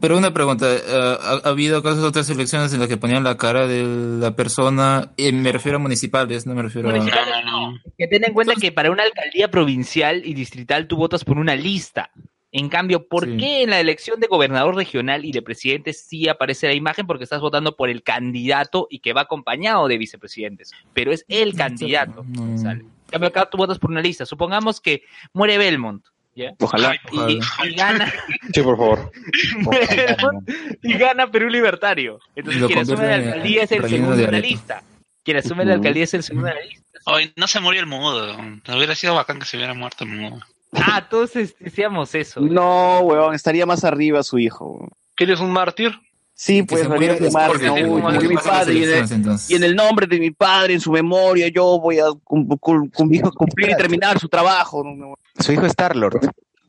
[0.00, 0.80] Pero una pregunta, eh,
[1.20, 3.84] ¿ha, ha habido casos de otras elecciones en las que ponían la cara de
[4.18, 5.12] la persona?
[5.18, 6.92] Eh, me refiero a municipales, no me refiero a...
[6.92, 7.78] No, no, no.
[7.98, 11.54] Que ten en cuenta que para una alcaldía provincial y distrital tú votas por una
[11.54, 12.10] lista.
[12.54, 13.36] En cambio, ¿por Sí.
[13.38, 17.06] qué en la elección de gobernador regional y de presidente sí aparece la imagen?
[17.06, 20.72] Porque estás votando por el candidato y que va acompañado de vicepresidentes.
[20.92, 22.24] Pero es el candidato.
[22.56, 22.80] Sale.
[22.82, 24.26] En cambio, acá tú votas por una lista.
[24.26, 26.04] Supongamos que muere Belmont.
[26.34, 26.52] ¿ya?
[26.60, 26.94] Ojalá.
[27.10, 28.12] Y, y gana,
[28.54, 29.12] Sí, por favor.
[29.58, 29.86] muere
[30.16, 30.50] Belmont
[30.82, 32.20] y gana Perú Libertario.
[32.36, 34.82] Entonces, quien asume la alcaldía es el segundo de la lista.
[35.24, 36.82] Quien asume la alcaldía es el segundo de la lista.
[37.06, 38.36] Hoy no se murió el mudo.
[38.68, 40.40] Hubiera sido bacán que se hubiera muerto el mudo.
[40.72, 42.40] Ah, todos decíamos eso.
[42.40, 44.88] No, weón, estaría más arriba su hijo.
[45.14, 45.92] ¿Quieres un mártir?
[46.34, 46.80] Sí, Que pues
[47.18, 47.74] que amar, de ¿no?
[47.74, 49.50] que- murió mi las padre y en, el, elecciones, entonces.
[49.50, 52.88] y en el nombre de mi padre, en su memoria, yo voy a cum- cum-
[52.90, 54.82] cum- cumplir y terminar su trabajo.
[54.82, 55.14] ¿no?
[55.38, 56.20] Su hijo Star Lord.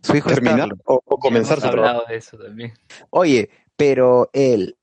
[0.02, 1.88] Su hijo es Terminar o, o comenzar su trabajo.
[1.88, 2.74] hablado de eso también.
[3.10, 4.74] Oye, pero la-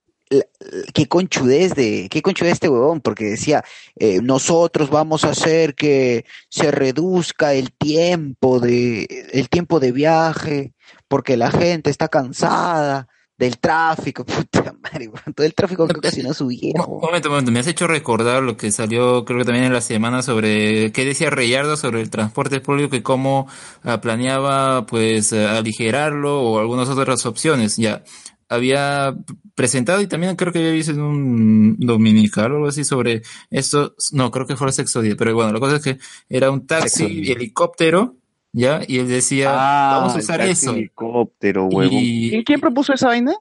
[0.94, 3.64] qué conchudez de, qué conchudez este huevón, porque decía,
[3.96, 10.72] eh, nosotros vamos a hacer que se reduzca el tiempo de, el tiempo de viaje,
[11.08, 16.44] porque la gente está cansada del tráfico, puta madre, todo el tráfico que ocasionó su
[16.44, 17.00] Un viejo.
[17.00, 19.80] momento, un momento, me has hecho recordar lo que salió, creo que también en la
[19.80, 23.48] semana sobre qué decía Reyardo sobre el transporte público y cómo
[23.82, 27.78] ah, planeaba pues eh, aligerarlo o algunas otras opciones.
[27.78, 28.04] Ya
[28.50, 29.14] había
[29.54, 33.94] presentado y también creo que había visto en un dominical o algo así sobre esto.
[34.12, 35.98] No, creo que fue el sexto día, pero bueno, la cosa es que
[36.28, 37.32] era un taxi día.
[37.34, 38.16] helicóptero,
[38.52, 40.72] ya, y él decía, vamos a usar taxi eso.
[40.74, 41.98] helicóptero, huevón.
[42.02, 43.32] Y- ¿Quién, quién propuso esa vaina?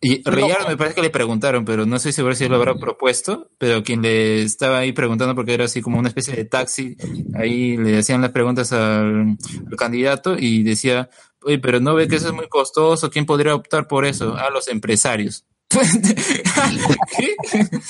[0.00, 2.74] Y Reyardo me parece que le preguntaron, pero no estoy seguro si él lo habrá
[2.74, 6.96] propuesto, pero quien le estaba ahí preguntando, porque era así como una especie de taxi,
[7.34, 9.36] ahí le hacían las preguntas al,
[9.70, 11.08] al candidato y decía,
[11.44, 14.36] oye, pero no ve que eso es muy costoso, ¿quién podría optar por eso?
[14.36, 15.44] A los empresarios.
[15.70, 17.34] ¿Qué?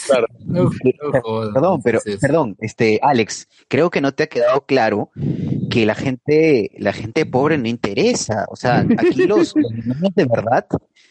[0.06, 0.26] Claro.
[0.44, 1.54] No, no jodas.
[1.54, 5.10] Perdón, pero, perdón, este, Alex, creo que no te ha quedado claro
[5.70, 8.44] que la gente, la gente pobre no interesa.
[8.50, 10.66] O sea, aquí los, los niños de verdad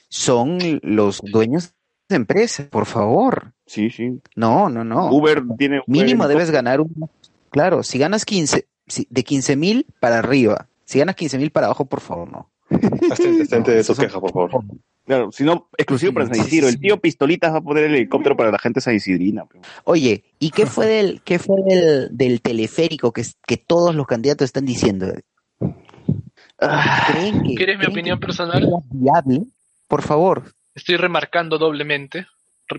[0.09, 1.73] son los dueños
[2.07, 3.53] de empresas, por favor.
[3.65, 4.19] Sí, sí.
[4.35, 5.11] No, no, no.
[5.11, 5.77] Uber tiene.
[5.77, 7.09] Uber Mínimo debes ganar un,
[7.49, 11.67] claro, si ganas 15, si- de 15 mil para arriba, si ganas 15 mil para
[11.67, 12.51] abajo, por favor, no.
[13.11, 14.63] Abstente, de sus quejas, por favor.
[15.05, 16.67] Claro, si no, exclusivo para San Isidro.
[16.67, 19.45] El tío Pistolitas va a poner el helicóptero para la gente sanisidrina.
[19.83, 24.45] Oye, ¿y qué fue del, qué fue del, del teleférico que, que todos los candidatos
[24.45, 25.13] están diciendo?
[26.59, 28.67] Ah, ¿Creen que, ¿Quieres mi opinión que personal?
[28.89, 29.43] viable?
[29.87, 30.55] Por favor.
[30.73, 32.25] Estoy remarcando doblemente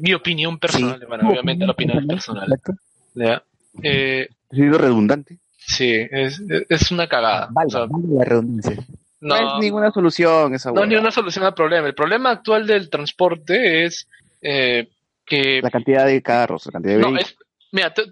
[0.01, 0.99] mi opinión personal.
[0.99, 1.07] Sí.
[1.07, 2.45] Bueno, obviamente la opinión es personal.
[2.45, 2.73] Exacto.
[3.15, 3.45] ¿ya?
[3.85, 5.39] Eh, ha sido redundante.
[5.67, 7.47] Sí, es, es una cagada.
[7.51, 8.77] O Valga, sea, valga la redundancia.
[9.21, 11.87] No, no, es ninguna solución esa no es ni una solución al problema.
[11.87, 14.09] El problema actual del transporte es
[14.41, 14.89] eh,
[15.27, 17.31] que La cantidad de carros, la cantidad de No, vehículos.
[17.31, 17.37] es,
[17.73, 18.05] mira, te-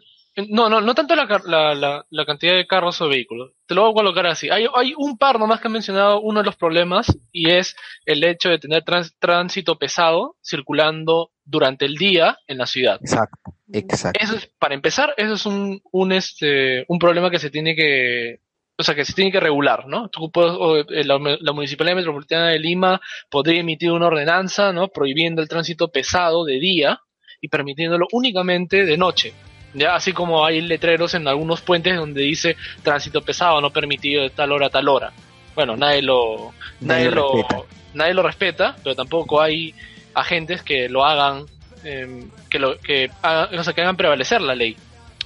[0.51, 3.53] no, no, no tanto la, car- la, la, la cantidad de carros o vehículos.
[3.67, 4.51] Te lo voy a colocar así.
[4.51, 7.75] Hay, hay un par nomás que han mencionado uno de los problemas y es
[8.07, 12.99] el hecho de tener trans- tránsito pesado circulando durante el día en la ciudad.
[13.01, 14.21] Exacto, exacto.
[14.23, 18.41] Eso es, para empezar, eso es un, un, este, un problema que se tiene que,
[18.77, 20.09] o sea, que se tiene que regular, ¿no?
[20.11, 23.01] Tú puedes- o, eh, la, la Municipalidad Metropolitana de Lima
[23.31, 24.89] podría emitir una ordenanza, ¿no?
[24.89, 27.01] Prohibiendo el tránsito pesado de día
[27.41, 29.33] y permitiéndolo únicamente de noche.
[29.75, 34.31] Ya, así como hay letreros en algunos puentes donde dice tránsito pesado no permitido de
[34.31, 35.13] tal hora a tal hora.
[35.55, 37.63] Bueno, nadie lo, nadie, Nadie lo lo, respeta.
[37.95, 39.75] nadie lo respeta, pero tampoco hay
[40.19, 41.47] agentes que lo hagan,
[41.85, 44.77] em, que lo, que hagan, o sea, que hagan prevalecer la ley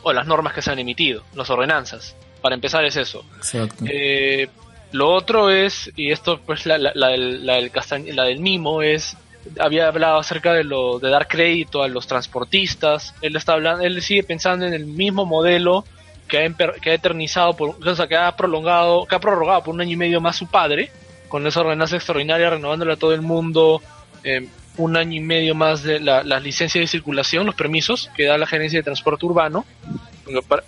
[0.03, 2.15] o las normas que se han emitido, las ordenanzas.
[2.41, 3.25] Para empezar es eso.
[3.37, 3.85] Exacto.
[3.89, 4.49] Eh,
[4.93, 8.41] lo otro es, y esto pues la, la, la del, la, del castañ- la del
[8.41, 9.17] mimo es,
[9.59, 13.15] había hablado acerca de lo de dar crédito a los transportistas.
[13.23, 15.85] Él está hablando, él sigue pensando en el mismo modelo
[16.29, 19.63] que ha, emper- que ha eternizado por, o sea, que ha prolongado, que ha prorrogado
[19.63, 20.91] por un año y medio más su padre,
[21.29, 23.81] con esa ordenanza extraordinaria renovándole a todo el mundo
[24.25, 24.47] eh,
[24.79, 28.39] un año y medio más de la- las licencias de circulación, los permisos que da
[28.39, 29.65] la gerencia de transporte urbano.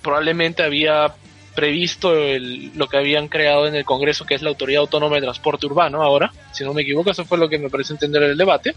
[0.03, 1.15] Probablemente había
[1.55, 5.23] previsto el- lo que habían creado en el Congreso, que es la Autoridad Autónoma de
[5.23, 8.37] Transporte Urbano ahora, si no me equivoco, eso fue lo que me parece entender el
[8.37, 8.75] debate,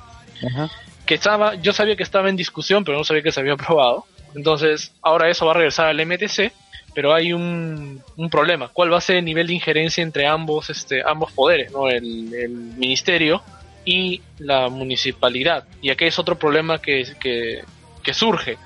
[0.48, 0.70] Ajá.
[1.06, 4.06] que estaba, yo sabía que estaba en discusión, pero no sabía que se había aprobado.
[4.36, 6.52] Entonces, ahora eso va a regresar al MTC,
[6.94, 8.70] pero hay un, un problema.
[8.72, 11.90] ¿Cuál va a ser el nivel de injerencia entre ambos, este, ambos poderes, ¿no?
[11.90, 13.42] el, el ministerio
[13.88, 15.64] y la municipalidad?
[15.82, 18.58] Y aquí es otro problema que, que, surge,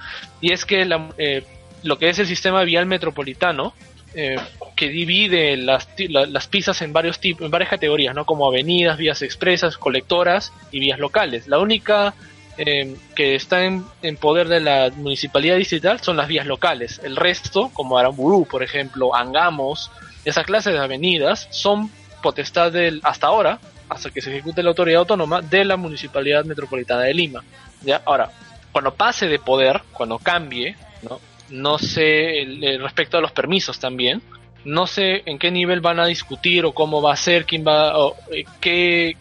[0.42, 1.44] y es que la, eh,
[1.84, 3.74] lo que es el sistema vial metropolitano,
[4.14, 4.36] eh,
[4.76, 8.26] que divide las, la- las pistas en varios tipos, en varias categorías, ¿no?
[8.26, 11.48] Como avenidas, vías expresas, colectoras y vías locales.
[11.48, 12.14] La única
[12.58, 17.00] eh, que está en, en poder de la municipalidad distrital son las vías locales.
[17.04, 19.90] El resto, como Aramburú, por ejemplo, Angamos,
[20.26, 21.90] esa clase de avenidas son
[22.22, 23.60] potestad del, hasta ahora,
[23.92, 27.44] hasta que se ejecute la autoridad autónoma, de la municipalidad metropolitana de Lima.
[27.82, 28.02] ¿ya?
[28.06, 28.32] Ahora,
[28.72, 31.20] cuando pase de poder, cuando cambie, ¿no?
[31.50, 32.48] no sé
[32.80, 34.22] respecto a los permisos también,
[34.64, 37.98] no sé en qué nivel van a discutir o cómo va a ser, quién va,
[37.98, 39.18] o, eh, qué,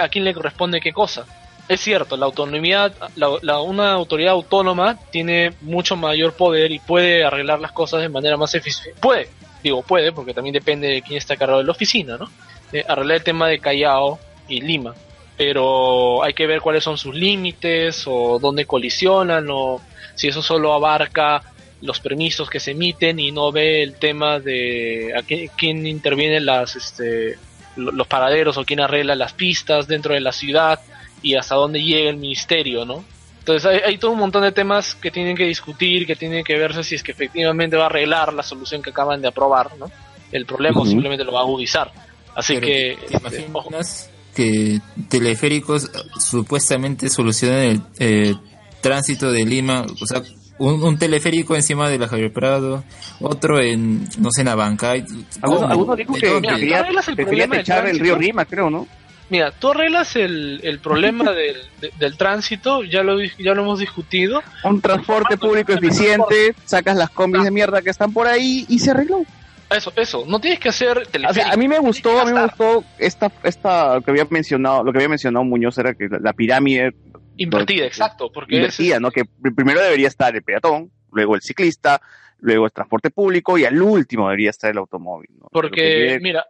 [0.00, 1.24] a quién le corresponde qué cosa.
[1.68, 7.60] Es cierto, la autonomía, la, una autoridad autónoma tiene mucho mayor poder y puede arreglar
[7.60, 8.98] las cosas de manera más eficiente.
[9.00, 9.28] Puede,
[9.62, 12.28] digo puede, porque también depende de quién está a cargo de la oficina, ¿no?
[12.72, 14.18] Eh, arreglar el tema de Callao
[14.48, 14.94] y Lima.
[15.36, 19.80] Pero hay que ver cuáles son sus límites o dónde colisionan o
[20.16, 21.42] si eso solo abarca
[21.80, 25.22] los permisos que se emiten y no ve el tema de a
[25.56, 27.36] quién interviene las este
[27.76, 30.80] lo- los paraderos o quién arregla las pistas dentro de la ciudad
[31.22, 33.04] y hasta dónde llega el ministerio, ¿no?
[33.38, 36.56] Entonces hay, hay todo un montón de temas que tienen que discutir, que tienen que
[36.58, 39.86] verse si es que efectivamente va a arreglar la solución que acaban de aprobar, ¿no?
[40.32, 40.90] El problema o Ujú.
[40.90, 41.92] simplemente lo va a agudizar.
[42.38, 43.46] Así Pero, que, ¿te ojo.
[43.48, 48.34] imaginas que teleféricos supuestamente solucionan el eh,
[48.80, 50.22] tránsito de Lima, o sea,
[50.58, 52.84] un, un teleférico encima de la Javier Prado,
[53.20, 55.00] otro en, no sé, en Abancay.
[55.42, 55.66] Algunos, ¿Cómo?
[55.72, 58.86] algunos dijo ¿De que, que quería, arreglas el río Rima, creo, ¿no?
[59.30, 63.62] Mira, tú arreglas el, el problema del, de- del tránsito, ya lo, di- ya lo
[63.62, 64.40] hemos discutido.
[64.64, 68.90] Un transporte público eficiente, sacas las combis de mierda que están por ahí y se
[68.92, 69.24] arregló.
[69.70, 71.52] Eso, eso, no tienes que hacer O sea, teleférico.
[71.52, 74.92] a mí me gustó, a mí me gustó esta, esta, lo que había mencionado, lo
[74.92, 76.94] que había mencionado Muñoz era que la, la pirámide
[77.36, 79.10] Invertida, exacto, porque es, invertida, ¿no?
[79.10, 82.00] Que pr- primero debería estar el peatón, luego el ciclista,
[82.38, 85.46] luego el transporte público y al último debería estar el automóvil, ¿no?
[85.52, 85.74] Porque,
[86.14, 86.44] que- mira,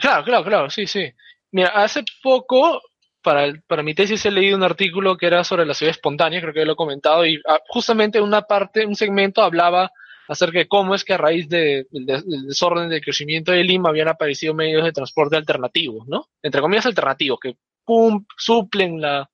[0.00, 1.12] claro, claro, claro, sí, sí.
[1.50, 2.80] Mira, hace poco,
[3.20, 6.40] para, el- para mi tesis he leído un artículo que era sobre la ciudad espontánea,
[6.40, 9.90] creo que lo he comentado, y ah, justamente una parte, un segmento hablaba
[10.30, 13.64] acerca de cómo es que a raíz de- del des- del desorden del crecimiento de
[13.64, 16.26] Lima habían aparecido medios de transporte alternativos, ¿no?
[16.42, 19.28] Entre comillas alternativos, que pum, suplen la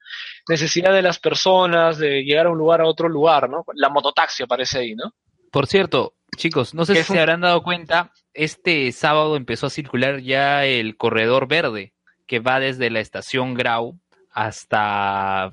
[0.48, 3.64] necesidad de las personas de llegar a un lugar a otro lugar, ¿no?
[3.74, 5.12] La mototaxi aparece ahí, ¿no?
[5.52, 9.70] Por cierto, chicos, no sé ¿Qué si se habrán dado cuenta, este sábado empezó a
[9.70, 11.92] circular ya el corredor verde
[12.26, 13.98] que va desde la estación Grau
[14.38, 15.50] hasta,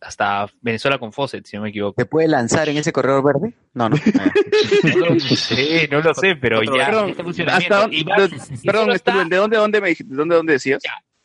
[0.00, 2.00] hasta Venezuela con Fawcett, si no me equivoco.
[2.00, 3.54] ¿Se puede lanzar en ese corredor verde?
[3.74, 3.96] No, no.
[4.96, 7.74] No lo sé, no lo sé, pero Otro- ya perdón, está en funcionamiento.
[7.74, 10.10] hasta- Y va- de- y perdón, está- Steven, ¿de dónde, dónde me dijiste?
[10.10, 10.82] ¿De dónde, dónde decías?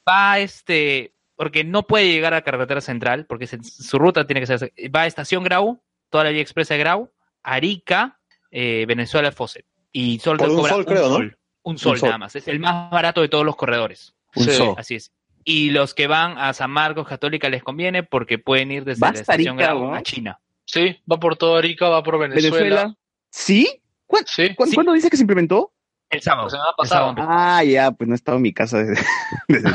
[0.07, 4.47] va este, porque no puede llegar a carretera central, porque se- su ruta tiene que
[4.47, 7.11] ser, va a Estación Grau, toda la vía expresa de Grau,
[7.43, 8.19] Arica,
[8.51, 9.65] eh, Venezuela Fawcett.
[9.93, 11.15] Y solo Por te un cobra sol, creo, ¿no?
[11.15, 12.07] sol, un sol Un sol.
[12.09, 12.35] nada más.
[12.35, 14.13] Es el más barato de todos los corredores.
[14.35, 14.51] Un Sí.
[14.51, 14.75] sol.
[14.77, 15.11] Así es.
[15.49, 19.11] Y los que van a San Marcos Católica les conviene porque pueden ir desde la
[19.13, 19.95] estación Arica, Grau ¿no?
[19.95, 20.41] a China.
[20.65, 22.57] Sí, va por toda Arica, va por Venezuela.
[22.57, 22.95] Venezuela.
[23.31, 23.81] ¿Sí?
[24.05, 24.53] ¿Cuán- Sí.
[24.55, 24.75] cuán- Sí.
[24.75, 25.71] ¿Cuándo dice que se implementó?
[26.09, 26.49] El sábado.
[26.49, 27.01] Semana el pasada.
[27.15, 27.27] sábado.
[27.29, 29.01] Ah, ya, pues no he estado en mi casa desde,
[29.47, 29.69] desde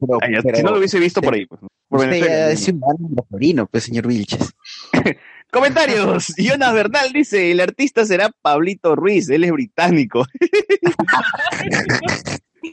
[0.00, 1.60] Pero, Ah, pero si no lo hubiese visto por ahí, pues.
[1.88, 2.34] Por usted Venezuela.
[2.46, 4.54] ya es ciudadano florino, pues, señor Vilches.
[5.52, 6.32] Comentarios.
[6.38, 10.24] Jonas Bernal dice, el artista será Pablito Ruiz, él es británico.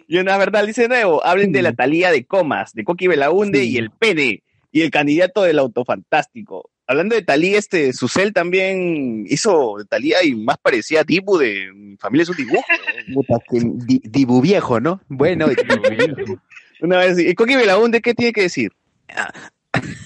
[0.08, 3.78] Jonas Bernal dice de nuevo, hablen de la talía de comas, de Coqui Belaunde y
[3.78, 6.70] el pene, y el candidato del autofantástico.
[6.88, 11.72] Hablando de Talía, este, Susel también hizo de Talía y más parecía a Dibu de
[11.74, 12.66] Mi Familia es un dibujo.
[13.14, 15.00] Puta, que di- Dibu viejo, ¿no?
[15.08, 15.82] Bueno, Dibu
[16.16, 16.42] viejo.
[16.82, 18.72] Una vez, ¿y Coqui Belaunde qué tiene que decir?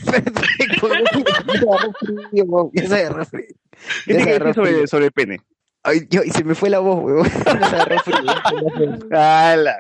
[2.74, 3.46] Ya se agarró frío.
[4.06, 5.40] ¿Qué tiene que decir sobre, sobre el pene?
[5.88, 7.28] Ay, yo, y se me fue la voz, weón.
[9.12, 9.76] Ah, la.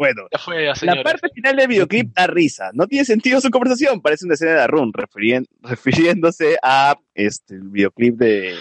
[0.00, 2.70] Bueno, Ya fue, La parte final del videoclip da risa.
[2.72, 4.00] No tiene sentido su conversación.
[4.00, 4.94] Parece una escena de Arun,
[5.62, 8.54] refiriéndose a este el videoclip de,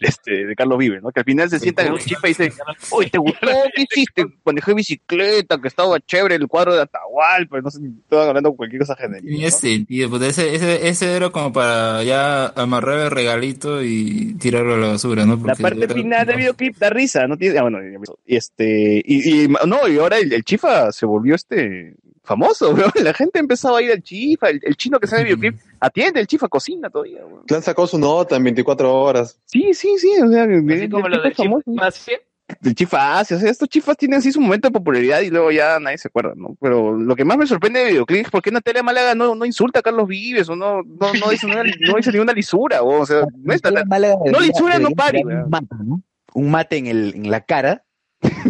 [0.00, 1.12] este, de Carlos Vives, ¿no?
[1.12, 2.52] Que al final se sienta en un chifa y dice,
[2.90, 3.46] uy, ¿te gustó?
[3.76, 4.24] ¿Qué hiciste?
[4.44, 8.96] Manejé bicicleta, que estaba chévere el cuadro de Atahualpa, no sé, estaban hablando cualquier cosa
[8.96, 9.44] genérica.
[9.44, 9.50] ¿no?
[9.50, 14.78] sentido, pues ese, ese, ese era como para ya amarrar el regalito y tirarlo a
[14.78, 15.40] la basura, ¿no?
[15.46, 17.78] La parte era- final del videoclip da risa, no tiene, ah, bueno,
[18.26, 22.90] y este, y, y no, y ahora el, el chifa se volvió este famoso, weón.
[23.02, 25.60] la gente empezaba a ir al chifa, el, el chino que sale en el videoclip,
[25.80, 27.44] atiende, el chifa cocina todavía, weón.
[27.46, 29.38] Clan sacó su nota en 24 horas.
[29.46, 32.20] Sí, sí, sí, o sea, Así el como lo chifa del más bien.
[32.64, 35.52] El chifa hace, o sea, estos chifas tienen así su momento de popularidad y luego
[35.52, 36.56] ya nadie se acuerda, ¿no?
[36.60, 39.44] Pero lo que más me sorprende de videoclip es por qué Natalia Málaga no, no
[39.44, 43.02] insulta a Carlos Vives o no, no, no dice, una, no dice ninguna lisura, o,
[43.02, 45.44] o sea, no es Natalia- Málaga no lisura, no pari, tirar weón.
[45.44, 46.02] Un mate, ¿no?
[46.34, 47.84] Un mate en, el, en la cara.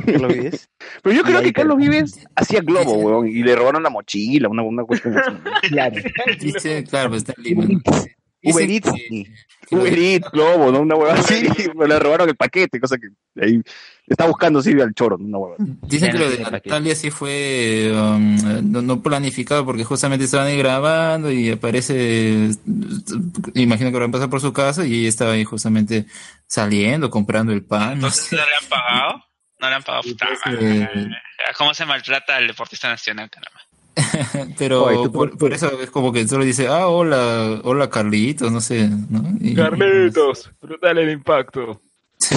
[0.07, 0.69] Carlos Vives.
[1.03, 1.77] Pero yo creo que Carlos.
[1.77, 5.31] Vives hacía globo, weón, y le robaron la mochila, una, una cuestión así.
[5.69, 5.97] Claro.
[6.41, 7.81] Dice, claro, pues está lo
[8.43, 10.81] Uber Eats, globo, ¿no?
[10.81, 13.09] Una hueva así, pero le robaron el paquete, cosa que
[13.41, 13.63] ahí
[14.07, 15.27] está buscando Silvia al choro, ¿no?
[15.27, 15.57] una hueva.
[15.59, 16.39] Dicen que lo de.
[16.39, 18.37] Natalia sí fue um,
[18.71, 22.51] no, no planificado porque justamente estaban ahí grabando y aparece,
[23.55, 26.07] imagino que habrán pasado por su casa y ella estaba ahí justamente
[26.47, 28.01] saliendo, comprando el pan.
[28.01, 28.37] no Entonces sé.
[28.37, 29.25] le han pagado.
[29.61, 30.03] No le han pagado.
[30.03, 31.11] Puta Entonces, madre.
[31.59, 33.61] ¿Cómo se maltrata al deportista nacional, caramba?
[34.59, 38.51] Pero Oye, por, por- por eso es como que solo dice, ah, hola, hola Carlitos,
[38.51, 39.25] no sé, ¿no?
[39.41, 41.81] Y- Carlitos, brutal el impacto.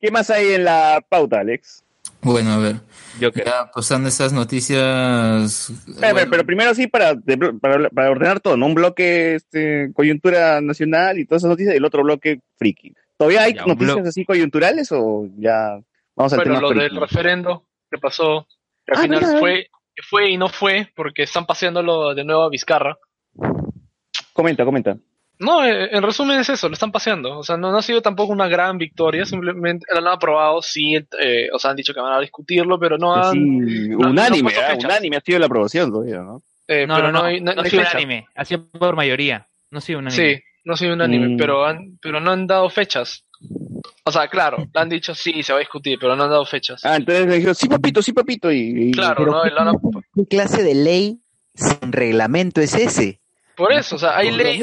[0.00, 1.84] ¿Qué más hay en la pauta, Alex?
[2.20, 2.76] Bueno, a ver,
[3.20, 3.44] Joker.
[3.44, 5.72] ya pasando esas noticias.
[6.00, 7.14] Pero, bueno, pero primero sí, para,
[7.60, 8.66] para, para ordenar todo, ¿no?
[8.66, 12.94] Un bloque este, coyuntura nacional y todas esas noticias, y el otro bloque friki.
[13.22, 15.78] ¿Todavía hay Ya, noticias así coyunturales o ya
[16.16, 16.82] vamos al Bueno, tema lo friki?
[16.84, 17.64] del referendo.
[17.90, 18.46] que pasó.
[18.86, 22.42] Que al Ah, final fue, que fue y no fue porque están paseándolo de nuevo
[22.42, 22.96] a Vizcarra.
[24.32, 24.96] Comenta, comenta.
[25.38, 27.38] No, eh, en resumen es eso, lo están paseando.
[27.38, 30.94] O sea, no, no ha sido tampoco una gran victoria, simplemente lo han aprobado, sí,
[30.94, 33.32] eh, o sea, han dicho que van a discutirlo, pero no han...
[33.32, 34.84] Sí, no- no han unánime, fechas.
[34.84, 36.42] unánime ha sido la aprobación todavía, ¿no?
[36.68, 39.78] Eh, No, pero no, no, no, no ha sido unánime, ha sido por mayoría, no
[39.78, 40.36] ha sido unánime.
[40.36, 41.36] Sí, no ha sido unánime, Mm.
[41.36, 43.24] pero, han, pero no han dado fechas.
[44.04, 46.44] O sea, claro, le han dicho sí, se va a discutir, pero no han dado
[46.44, 46.84] fechas.
[46.84, 48.50] Ah, entonces le dijeron, sí, papito, sí, papito.
[48.52, 49.76] Y, y- Claro, Pero no, ¿qué, lo han-
[50.14, 51.20] ¿qué clase de ley
[51.54, 53.18] sin reglamento es ese?
[53.54, 54.60] por eso, o sea, hay ley,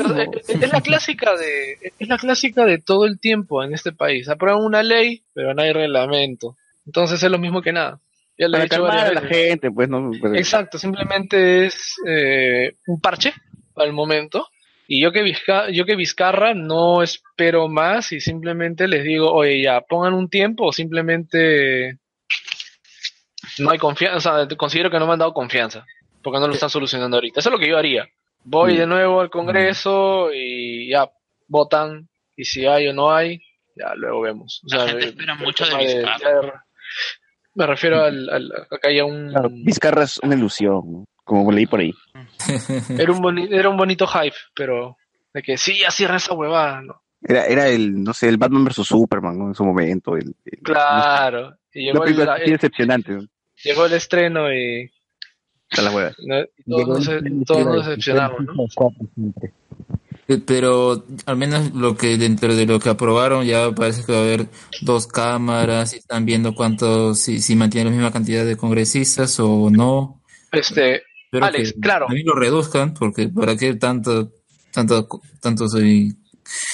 [0.47, 4.27] es la clásica de, es la clásica de todo el tiempo en este país.
[4.27, 6.57] Aprueban una ley, pero no hay reglamento.
[6.85, 7.99] Entonces es lo mismo que nada.
[8.37, 10.11] Ya para calmar a la gente, pues, ¿no?
[10.21, 13.31] Pero- Exacto, simplemente es eh, un parche
[13.75, 14.47] al momento.
[14.91, 19.61] Y yo que, Vizca- yo que Vizcarra no espero más y simplemente les digo, oye,
[19.61, 21.99] ya, pongan un tiempo o simplemente
[23.59, 25.85] no hay confianza, o sea, considero que no me han dado confianza,
[26.23, 27.39] porque no lo están solucionando ahorita.
[27.39, 28.07] Eso es lo que yo haría.
[28.43, 31.07] Voy de nuevo al Congreso y ya
[31.47, 33.39] votan, y si hay o no hay,
[33.75, 34.61] ya luego vemos.
[34.63, 36.65] O La gente espera mucho de Vizcarra.
[37.53, 41.67] me refiero al, al a que haya un Claro, Vizcarra es una ilusión, como leí
[41.67, 41.91] por ahí.
[42.97, 44.97] Era un boni- era un bonito hype, pero
[45.33, 47.01] de que sí, ya cierra esa huevada, ¿no?
[47.21, 49.47] Era, era el, no sé, el Batman vs Superman, ¿no?
[49.47, 50.15] En su momento.
[50.15, 51.55] El, el- Claro.
[51.73, 53.21] Y llegó el, así el- decepcionante, ¿no?
[53.63, 54.89] llegó el estreno y,
[55.69, 56.11] Está la hueva.
[56.25, 56.35] ¿no?
[56.65, 58.53] todos, nos, todos nos decepcionamos, ¿no?
[60.27, 64.19] Eh, Pero al menos lo que dentro de lo que aprobaron ya parece que va
[64.19, 64.45] a haber
[64.81, 69.69] dos cámaras y están viendo cuánto, si, si mantienen la misma cantidad de congresistas o
[69.71, 70.21] no.
[70.51, 72.05] Este, Espero Alex, que claro.
[72.07, 74.31] también lo reduzcan porque para qué tanto,
[74.71, 75.07] tanto,
[75.39, 76.15] tanto soy,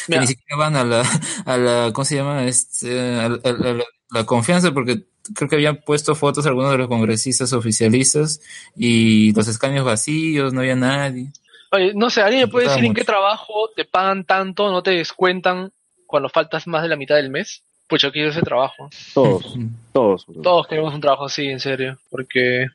[0.07, 1.03] que ni siquiera van a la,
[1.45, 2.45] a la, ¿cómo se llama?
[2.45, 5.03] Este, a, la- a la, la confianza porque
[5.34, 8.40] creo que habían puesto fotos algunos de los congresistas oficialistas
[8.77, 11.32] y los escaños vacíos, no había nadie.
[11.72, 13.11] Oye, no sé, ¿alguien me puede decir en qué mucho.
[13.11, 15.73] trabajo te pagan tanto, no te descuentan
[16.06, 17.64] cuando faltas más de la mitad del mes?
[17.88, 18.90] Pues yo quiero ese trabajo.
[19.14, 19.57] Todos,
[19.91, 20.26] todos.
[20.41, 22.68] Todos queremos un trabajo así, en serio, porque...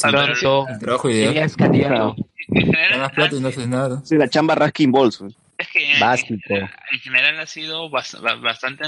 [0.00, 1.28] Pronto, El trabajo ideal.
[1.34, 2.16] serías candidato.
[2.48, 4.00] En general, Ganas plata y no haces nada.
[4.04, 5.20] Sí, la chamba Raskin Balls.
[5.58, 6.34] es que en- Básico.
[6.48, 8.84] en general ha sido bas- ba- bastante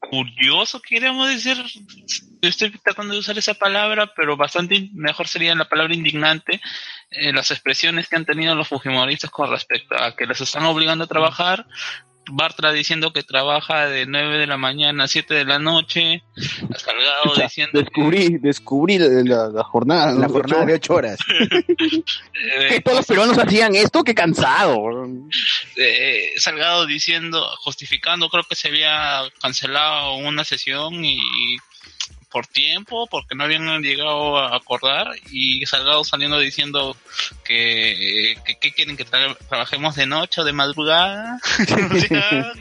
[0.00, 1.56] curioso, queremos decir.
[2.42, 6.60] Estoy tratando de usar esa palabra, pero bastante in- mejor sería la palabra indignante.
[7.12, 11.02] eh, las expresiones que han tenido los fujimoristas con respecto a que les están obligando
[11.04, 11.66] a trabajar.
[12.32, 16.22] Bartra diciendo que trabaja de 9 de la mañana a 7 de la noche.
[16.76, 20.12] Salgado diciendo que, descubrí, descubrí la, jornada.
[20.12, 20.32] La ¿no?
[20.32, 21.18] jornada de ocho horas.
[22.68, 24.76] Que todos los peruanos hacían esto, qué cansado.
[25.76, 31.20] eh, Salgado diciendo, justificando, creo que se había cancelado una sesión y
[32.30, 36.96] por tiempo, porque no habían llegado a acordar, y Salgado saliendo diciendo
[37.44, 41.38] que, que, que quieren que tra- trabajemos de noche o de madrugada.
[41.90, 42.52] O sea,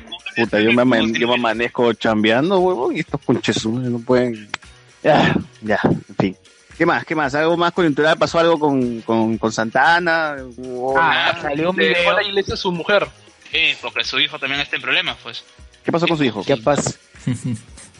[0.45, 4.49] Puta, yo me, yo me amanezco chambeando, huevón, y estos conches no pueden.
[5.03, 6.37] Ya, ya, en fin.
[6.77, 7.03] ¿Qué más?
[7.03, 7.35] ¿Qué más?
[7.35, 8.17] ¿Algo más coyuntural?
[8.17, 10.35] ¿Pasó algo con, con, con Santana?
[10.57, 12.13] ¿Hubo- Ah, salió un video.
[12.13, 13.05] la iglesia a su mujer.
[13.51, 15.43] Sí, porque su hijo también está en problemas, pues.
[15.83, 16.43] ¿Qué pasó con su hijo?
[16.45, 16.91] ¿Qué pasa?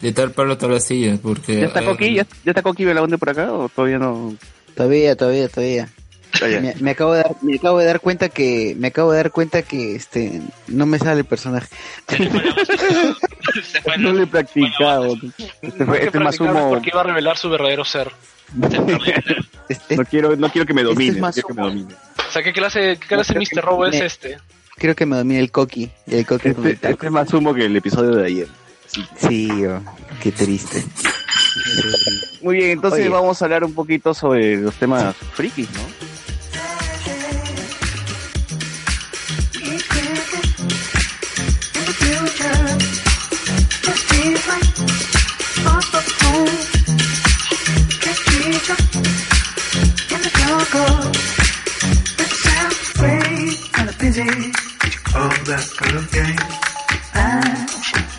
[0.00, 1.60] De tal palo tal astilla, porque...
[1.60, 2.14] ¿Ya está eh, Coqui?
[2.14, 4.34] ¿Ya, ya está Coqui Belaunde por acá o todavía no?
[4.74, 5.88] Todavía, todavía, todavía.
[6.40, 9.30] Me, me acabo de dar, me acabo de dar cuenta que, me acabo de dar
[9.30, 11.68] cuenta que este no me sale el personaje.
[13.98, 15.16] No le he practicado.
[15.60, 16.70] Este, fue- este es más humo.
[16.70, 18.10] Porque iba a revelar su verdadero ser.
[19.68, 21.20] Es- es- No quiero, no quiero que me Este es domine.
[21.20, 21.68] más quiero que me humo.
[21.70, 21.94] domine.
[22.28, 23.62] O sea, ¿qué clase, qué clase de Mr.
[23.64, 24.38] Robo es este?
[24.76, 25.90] creo que me domina el coqui.
[26.06, 28.48] El coqui es Este, este es más humo que el episodio de ayer.
[29.16, 29.80] Sí, oh,
[30.22, 30.84] qué triste.
[32.42, 36.10] Muy bien, entonces vamos a hablar un poquito sobre los temas frikis, ¿no?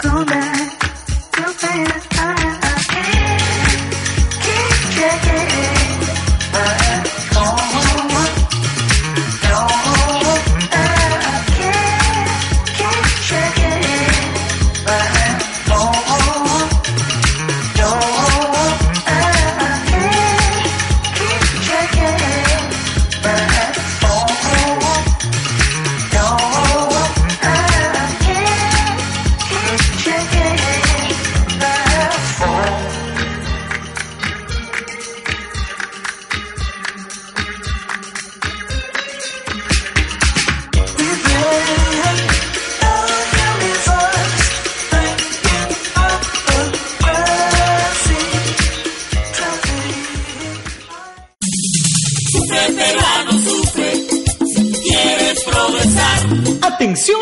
[0.02, 0.84] come back,
[1.36, 2.11] feel fast.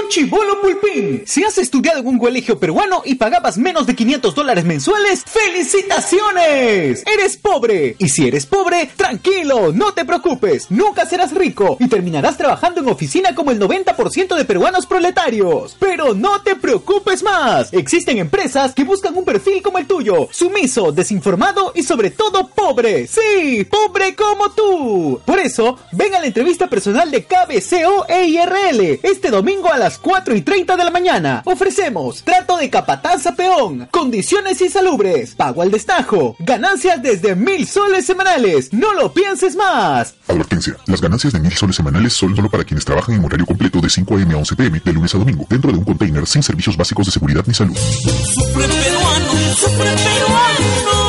[0.10, 1.24] Chivolo pulpín.
[1.26, 7.04] Si has estudiado en un colegio peruano y pagabas menos de 500 dólares mensuales, ¡felicitaciones!
[7.06, 7.96] Eres pobre.
[8.00, 10.72] Y si eres pobre, tranquilo, no te preocupes.
[10.72, 15.78] Nunca serás rico y terminarás trabajando en oficina como el 90% de peruanos proletarios.
[15.80, 17.72] Pero no te preocupes más.
[17.72, 20.28] Existen empresas que buscan un perfil como el tuyo.
[20.32, 23.06] Sumiso, desinformado y sobre todo pobre.
[23.08, 25.22] Sí, pobre como tú.
[25.24, 29.99] Por eso, ven a la entrevista personal de KBCO e IRL este domingo a las
[30.02, 31.42] 4 y 30 de la mañana.
[31.46, 38.06] Ofrecemos trato de capataz a peón, condiciones insalubres, pago al destajo, ganancias desde mil soles
[38.06, 38.74] semanales.
[38.74, 40.16] No lo pienses más.
[40.28, 40.78] Advertencia.
[40.86, 43.90] Las ganancias de mil soles semanales son solo para quienes trabajan en horario completo de
[43.90, 44.34] 5 a.m.
[44.34, 44.82] a 11 p.m.
[44.84, 47.76] de lunes a domingo dentro de un container sin servicios básicos de seguridad ni salud.
[47.76, 51.09] Sufre peruano, sufre peruano.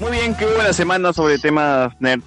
[0.00, 2.22] Muy bien, qué buena semana sobre temas nerd.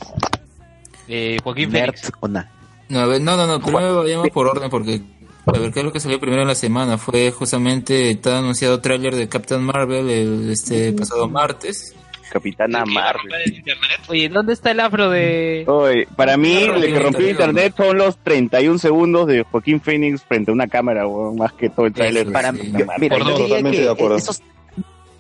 [1.08, 2.12] Eh, Joaquín Nerd Félix.
[2.20, 2.50] o na.
[2.90, 5.02] No, a ver, no, no, no, primero vayamos por orden porque
[5.46, 6.98] a ver qué es lo que salió primero en la semana.
[6.98, 11.96] Fue justamente está anunciado tráiler de Captain Marvel el este pasado martes.
[12.32, 13.64] Capitana Marvel.
[14.08, 15.66] Oye, ¿dónde está el afro de...?
[15.68, 20.50] Oye, para mí, lo que rompió internet son los 31 segundos de Joaquín Phoenix frente
[20.50, 22.24] a una cámara, weón, más que todo el tráiler.
[22.24, 22.58] Eso, Para sí.
[22.64, 24.16] mí, yo- mira, yo diría Totalmente que de acuerdo.
[24.18, 24.42] esos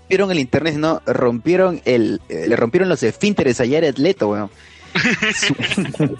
[0.04, 4.50] rompieron el internet, no, rompieron el, eh, le rompieron los esfínteres a Jared Leto, weón.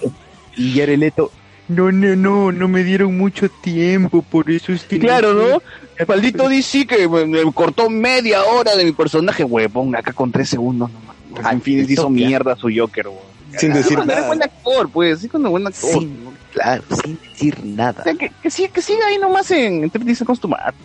[0.56, 1.32] Y Jared Leto,
[1.68, 5.00] no, no, no, no me dieron mucho tiempo, por eso es que...
[5.00, 5.62] Claro, ¿no?
[5.98, 10.32] El maldito DC que me, me cortó media hora de mi personaje, huevón, acá con
[10.32, 11.16] tres segundos nomás.
[11.44, 13.34] Ah, En fin, hizo mierda a su Joker, weón.
[13.58, 14.28] Sin decir Cuando era nada.
[14.28, 15.92] buen actor, pues, sí, cuando buen actor.
[15.92, 16.18] Sin,
[16.52, 18.02] claro, sin decir nada.
[18.02, 20.76] O sea, que, que, siga, que siga ahí nomás en, en 30 Seconds to Mars.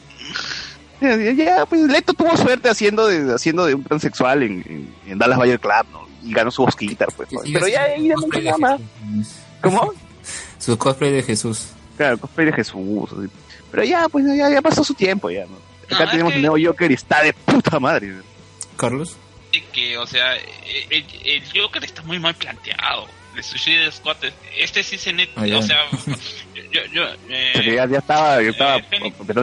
[1.00, 5.18] Ya, ya, pues Leto tuvo suerte haciendo de, haciendo de un transexual en, en, en
[5.18, 6.08] Dallas Bayer Club, ¿no?
[6.24, 7.28] Y ganó su Oscar, pues.
[7.52, 8.80] Pero ya ahí ya no cosplay nada de más.
[9.62, 9.94] ¿Cómo?
[10.58, 11.68] Su cosplay de Jesús.
[11.96, 13.10] Claro, cosplay de Jesús.
[13.16, 13.28] así.
[13.70, 15.56] Pero ya, pues ya, ya pasó su tiempo, ya, ¿no?
[15.94, 18.14] Acá No, tenemos que- nuevo Joker y está de puta madre.
[18.76, 19.16] Carlos.
[19.52, 23.06] de que, o sea, el, el Joker está muy mal planteado.
[23.34, 24.16] De Suicide Squad,
[24.58, 25.78] este sí se net, Ah, o sea,
[26.72, 28.84] yo, yo, eh, O sea, que ya, ya estaba, ya estaba eh,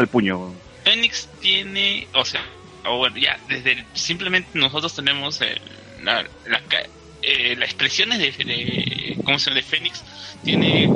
[0.02, 0.53] el puño.
[0.86, 2.45] Phoenix tiene, o sea,
[2.86, 5.60] o bueno, ya, desde el- simplemente nosotros tenemos el-
[6.03, 6.88] la, la, ca-
[7.22, 9.56] eh, las expresiones de, de, ¿cómo se llama?
[9.62, 10.03] de Phoenix,
[10.44, 10.88] tiene,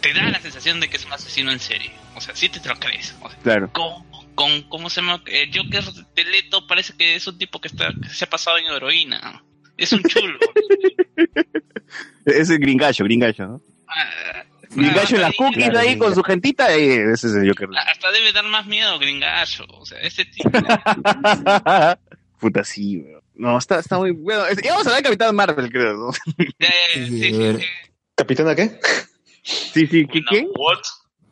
[0.00, 2.60] te da la sensación de que es un asesino en serie, o sea, sí te,
[2.60, 3.70] te lo crees, o sea, Claro.
[3.72, 3.90] con,
[4.34, 5.22] con, ¿cómo se llama?
[5.26, 5.82] El Joker
[6.14, 9.42] de Leto parece que es un tipo que está, que se ha pasado en heroína,
[9.78, 10.38] es un chulo.
[12.26, 13.62] Ese gringallo, gringallo, ¿no?
[13.88, 14.37] Ah,
[14.70, 17.68] Gringallo en las cookies Claro, ahí con su gentita, eh, ese es el Joker.
[17.76, 20.50] Hasta debe dar más miedo Gringallo, o sea, este tipo...
[22.40, 23.18] Puta, sí, weón.
[23.38, 24.42] No, está, está muy bueno.
[24.62, 26.10] Íbamos a hablar de Capitán Marvel, creo, ¿no?
[26.58, 27.64] Eh, sí, sí, sí.
[28.16, 28.80] ¿Capitana qué?
[29.44, 30.48] Sí, sí, ¿qué, ¿quién?
[30.56, 30.84] Walt,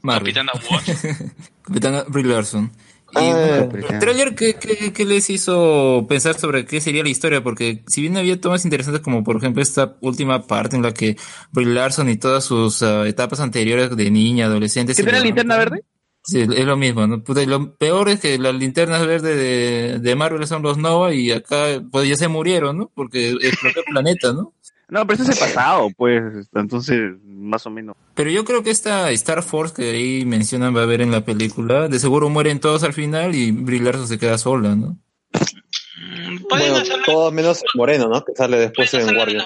[0.03, 0.33] Marvel.
[0.33, 1.33] Capitana Walt.
[1.63, 2.71] Capitana Brie Larson.
[3.13, 7.43] Y Ah, el trailer ¿qué, qué, qué les hizo pensar sobre qué sería la historia,
[7.43, 11.17] porque si bien había tomas interesantes como por ejemplo esta última parte en la que
[11.53, 15.25] Brie Larson y todas sus ah, etapas anteriores de niña, adolescente, ¿Qué se tiene la
[15.25, 15.85] linterna verde?
[16.25, 17.23] Sí, es lo mismo, ¿no?
[17.23, 21.15] Puta, y lo peor es que las linternas verdes de, de Marvel son los Nova
[21.15, 22.91] y acá pues ya se murieron, ¿no?
[22.93, 24.53] Porque explotó el planeta, ¿no?
[24.89, 26.23] No, pero eso es el pasado, pues.
[26.55, 27.97] Entonces, más o menos.
[28.15, 31.23] Pero yo creo que esta Star Force que ahí mencionan va a haber en la
[31.25, 34.97] película, de seguro mueren todos al final y Brie Larson se queda sola, ¿no?
[36.49, 38.25] Bueno, todo menos Moreno, ¿no?
[38.25, 39.45] Que sale después en Guardians.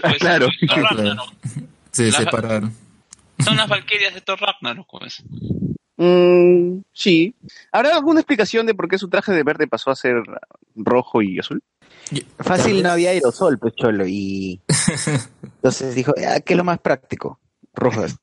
[0.00, 0.18] Pues.
[0.18, 0.48] Claro.
[0.68, 1.32] Ragnarok.
[1.90, 2.72] Se La- separaron.
[3.44, 5.22] Son las Valkyrias de Thor Ragnarok, pues.
[5.96, 7.34] Mm, sí.
[7.70, 10.16] ¿Habrá alguna explicación de por qué su traje de verde pasó a ser
[10.76, 11.62] rojo y azul?
[12.38, 14.60] Fácil no había aerosol, pues cholo, y
[15.42, 17.40] entonces dijo, ah, ¿qué es lo más práctico?
[17.74, 18.16] Rojo es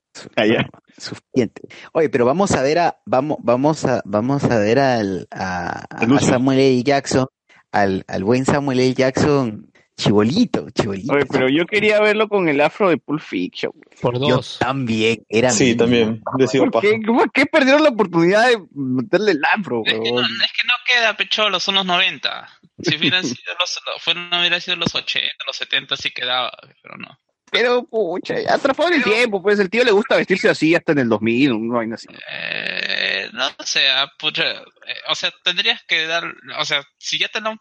[0.98, 1.62] suficiente.
[1.94, 6.20] Oye, pero vamos a ver a, vamos, vamos a, vamos a ver al, a, a.
[6.20, 6.84] Samuel L.
[6.84, 7.28] Jackson,
[7.72, 8.94] al, al buen Samuel L.
[8.94, 9.69] Jackson,
[10.00, 11.14] chibolito, chibolito.
[11.14, 13.72] Oye, pero yo quería verlo con el afro de Pulp Fiction.
[14.02, 16.24] Por Yo también, era Sí, también.
[16.38, 20.22] Decido ¿Por qué, ¿Por qué perdieron la oportunidad de meterle el afro, Es que, no,
[20.22, 22.50] es que no queda pecholo, son los 90.
[22.82, 26.52] Si hubieran sido los, fueron, hubiera sido los 80, los 70 sí quedaba,
[26.82, 27.20] pero no.
[27.52, 31.00] Pero, pucha, atrapado en el tiempo, pues el tío le gusta vestirse así hasta en
[31.00, 32.08] el 2000, una vaina así.
[32.32, 34.64] Eh, no sé, ah, pucha, eh,
[35.10, 36.24] o sea, tendrías que dar,
[36.60, 37.60] o sea, si ya te lo han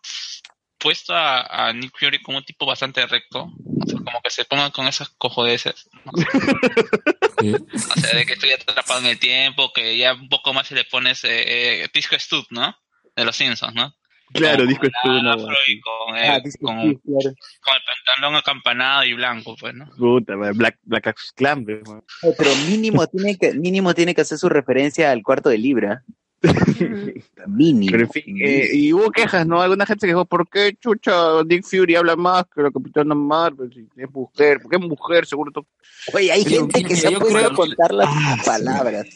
[0.78, 4.44] puesto a, a Nick Fury como un tipo bastante recto, o sea, como que se
[4.44, 6.12] pongan con esas cojodeces, no
[7.96, 10.74] o sea, de que estoy atrapado en el tiempo, que ya un poco más si
[10.74, 12.76] le pones eh, eh, Disco Stud, ¿no?
[13.16, 13.94] De los Simpsons, ¿no?
[14.32, 17.34] Claro, disco el no, afro y con, el- Ah, con, Stud, claro.
[17.60, 19.86] con el pantalón acampanado y blanco, pues, ¿no?
[19.96, 25.22] Puta, Black, Black Clan, Pero mínimo tiene que, mínimo tiene que hacer su referencia al
[25.22, 26.04] cuarto de libra.
[27.46, 27.90] mínimo.
[27.90, 29.60] Pero en fin, eh, y hubo quejas, ¿no?
[29.60, 33.72] Alguna gente se quejó, ¿por qué chucha Nick Fury habla más que la Capitana Marvel?
[33.72, 35.26] Si es mujer, ¿por qué es mujer?
[35.26, 35.66] Seguro to-
[36.14, 38.46] Oye, hay Pero, gente que mira, se ha yo a contar las Ah, sí.
[38.46, 39.06] palabras.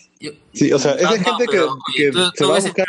[0.53, 2.51] Sí, o sea, esa No, es no, gente que, pero, que oye, tú- se tú
[2.51, 2.87] va a buscar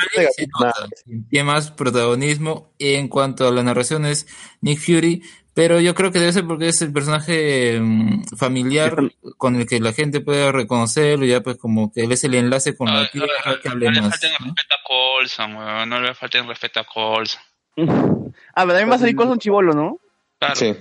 [1.29, 4.27] Tiene más protagonismo en cuanto a la narración es
[4.61, 5.23] Nick Fury,
[5.53, 8.95] pero yo creo que debe ser porque es el personaje mm, familiar
[9.37, 12.75] con el que la gente puede reconocerlo, ya pues como que él es el enlace
[12.75, 13.27] con la tierra
[13.61, 17.41] que No le falten respeto a Colson, weón, no le falten respeto a Colson.
[18.55, 19.99] Ah, pero también va a salir Colson Chivolo, ¿no?
[20.39, 20.55] Claro.
[20.55, 20.75] Sí.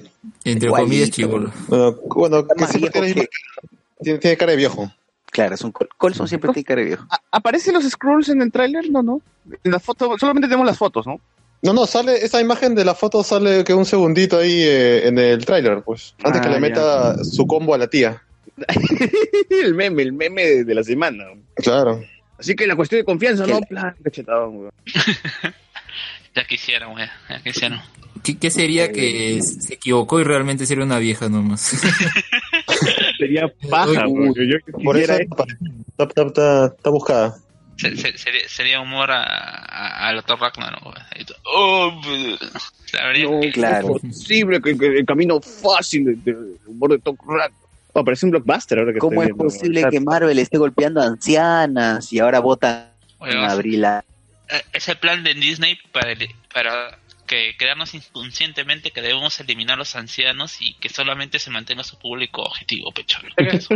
[0.44, 0.86] Entre Igualito.
[0.88, 1.52] comillas, chivolo.
[1.68, 3.28] Bueno, que tiene,
[4.02, 4.90] tiene, tiene cara de viejo.
[5.30, 7.06] Claro, es un Col- Colson siempre tiene cara de viejo.
[7.10, 8.90] ¿A- ¿Aparecen los scrolls en el tráiler?
[8.90, 9.20] No, no.
[9.64, 11.20] En la foto, solamente tenemos las fotos, ¿no?
[11.62, 15.16] No, no, sale, esa imagen de la foto sale que un segundito ahí eh, en
[15.18, 16.14] el tráiler, pues.
[16.24, 16.60] Antes Ah, que le ya.
[16.60, 18.20] meta su combo a la tía.
[19.50, 21.24] el meme, el meme de, de la semana.
[21.54, 22.02] Claro.
[22.38, 23.60] Así que la cuestión de confianza, ¿no?
[23.60, 24.70] Plan, cachetado, weón.
[26.34, 27.78] Ya quisieron, weón, ya quisieron.
[28.24, 31.60] ¿Qué, qué sería que se equivocó y realmente sería una vieja nomás?
[33.18, 34.34] Sería paja, Uy, weón.
[34.34, 37.36] Yo Por eso quisiera está, está, está- está- está buscada.
[37.82, 40.38] Se- se- sería, sería humor a, a, a Dr.
[40.40, 41.06] Ragnarok, weón.
[41.18, 42.00] Y tú, Oh,
[42.92, 43.96] la No, que- claro.
[43.96, 46.34] Es posible que, que el camino fácil del de,
[46.66, 47.52] humor de Top Rat.
[47.94, 49.44] Oh, parece un blockbuster ahora que ¿Cómo es viendo.
[49.44, 52.40] posible que Marvel esté golpeando a ancianas y ahora
[53.50, 53.84] abril?
[53.84, 54.04] a-
[54.48, 59.74] eh, es el plan de Disney para, el- para que crearnos inconscientemente que debemos eliminar
[59.74, 63.18] a los ancianos y que solamente se mantenga su público objetivo, pecho.
[63.36, 63.74] Eso,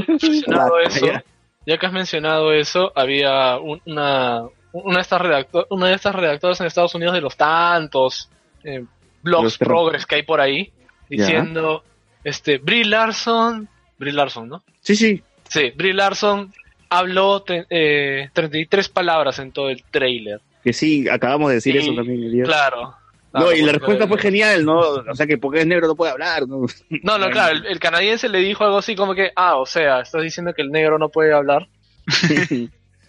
[1.67, 6.15] ya que has mencionado eso, había un- una, una de estas redacto- una de estas
[6.15, 8.31] redactoras en Estados Unidos de los tantos
[8.65, 8.85] eh,
[9.23, 10.73] blogs Los progres que hay por ahí,
[11.09, 11.85] diciendo,
[12.25, 13.69] este, Brie Larson,
[13.99, 14.63] Brie Larson, ¿no?
[14.81, 15.23] Sí, sí.
[15.49, 16.53] Sí, Brie Larson
[16.89, 20.41] habló eh, 33 palabras en todo el trailer.
[20.63, 22.43] Que sí, acabamos de decir eso también.
[22.45, 22.95] Claro.
[23.41, 24.79] No, y la respuesta fue genial, ¿no?
[24.79, 26.67] O sea, que porque es negro no puede hablar, ¿no?
[27.03, 30.01] No, no, claro, el, el canadiense le dijo algo así como que, ah, o sea,
[30.01, 31.69] estás diciendo que el negro no puede hablar.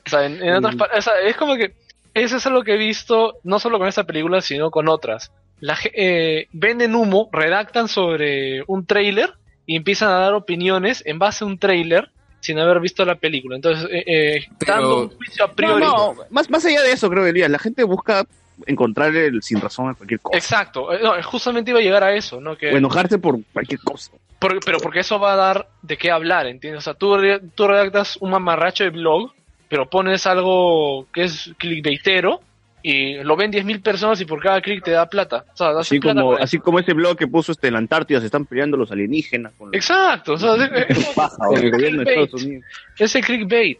[0.06, 0.82] O sea, en, en otras Mm.
[0.98, 1.74] o sea, es como que
[2.14, 5.32] eso es algo que he visto no solo con esta película, sino con otras.
[5.60, 9.34] La, ge- eh, venden humo, redactan sobre un tráiler
[9.66, 12.10] y empiezan a dar opiniones en base a un tráiler
[12.40, 13.58] sin haber visto la película.
[13.58, 15.84] Entonces, eh, eh, dando un juicio a priori.
[15.84, 18.26] No, no, más, más allá de eso, creo, Elías, la gente busca
[18.65, 20.38] encontrar el sin razón a cualquier cosa.
[20.38, 22.57] Exacto, eh, no, justamente iba a llegar a eso, ¿no?
[22.57, 24.11] Que, O enojarse por cualquier cosa.
[24.39, 26.79] Por- pero porque eso va a dar de qué hablar, ¿entiendes?
[26.79, 29.31] O sea, tú, re- tú redactas un mamarracho de blog,
[29.69, 32.41] pero pones algo que es clickbaitero
[32.84, 35.43] y lo ven 10.000 personas y por cada click te da plata.
[35.53, 37.79] O sea, das Así plata como, así como ese blog que puso este en la
[37.79, 41.07] Antártida, se están peleando los alienígenas con los- Exacto, o sea, es, es-
[41.51, 42.63] el
[42.99, 43.79] es el clickbait.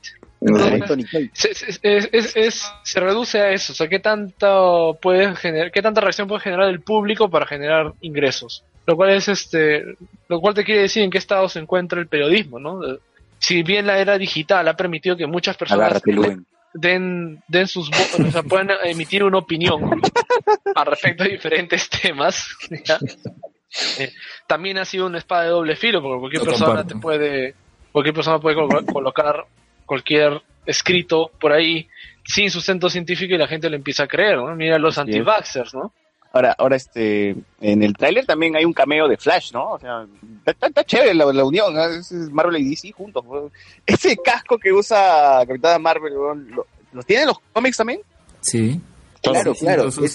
[1.34, 5.72] Se, se- es- es- es- se reduce a eso, o sea, qué tanto puede generar,
[5.72, 9.84] qué tanta reacción puede generar el público para generar ingresos, lo cual es este,
[10.30, 12.84] lo cual te quiere decir en qué estado se encuentra el periodismo, ¿no?
[12.86, 12.98] Eh,
[13.40, 16.02] Si bien la era digital ha permitido que muchas personas
[16.74, 20.02] den, den sus o sea, puedan emitir una opinión
[20.76, 22.48] al respecto de diferentes temas.
[22.86, 22.98] ¿ya?
[23.99, 24.11] Eh,
[24.48, 26.95] también ha sido una espada de doble filo, porque cualquier Lo persona comparto.
[26.95, 27.56] te puede,
[27.91, 29.45] cualquier persona puede colo- colocar
[29.88, 31.88] cualquier escrito por ahí
[32.23, 34.53] sin sustento científico y la gente le empieza a creer, ¿no?
[34.55, 35.15] Mira los Así es.
[35.18, 35.91] anti-vaxxers, ¿no?
[36.34, 39.72] Ahora, ahora este, en el tráiler también hay un cameo de Flash, ¿no?
[39.72, 40.05] O sea,
[40.45, 41.84] está, chévere la, la unión, ¿no?
[41.85, 43.26] Es Marvel y DC juntos.
[43.26, 43.49] ¿no?
[43.88, 46.35] Ese casco que usa Capitana Marvel, ¿no?
[46.35, 48.01] ¿lo, ¿los tienen los cómics también?
[48.41, 48.80] Sí.
[49.23, 49.85] Claro, Sí, claro.
[49.85, 50.11] los Es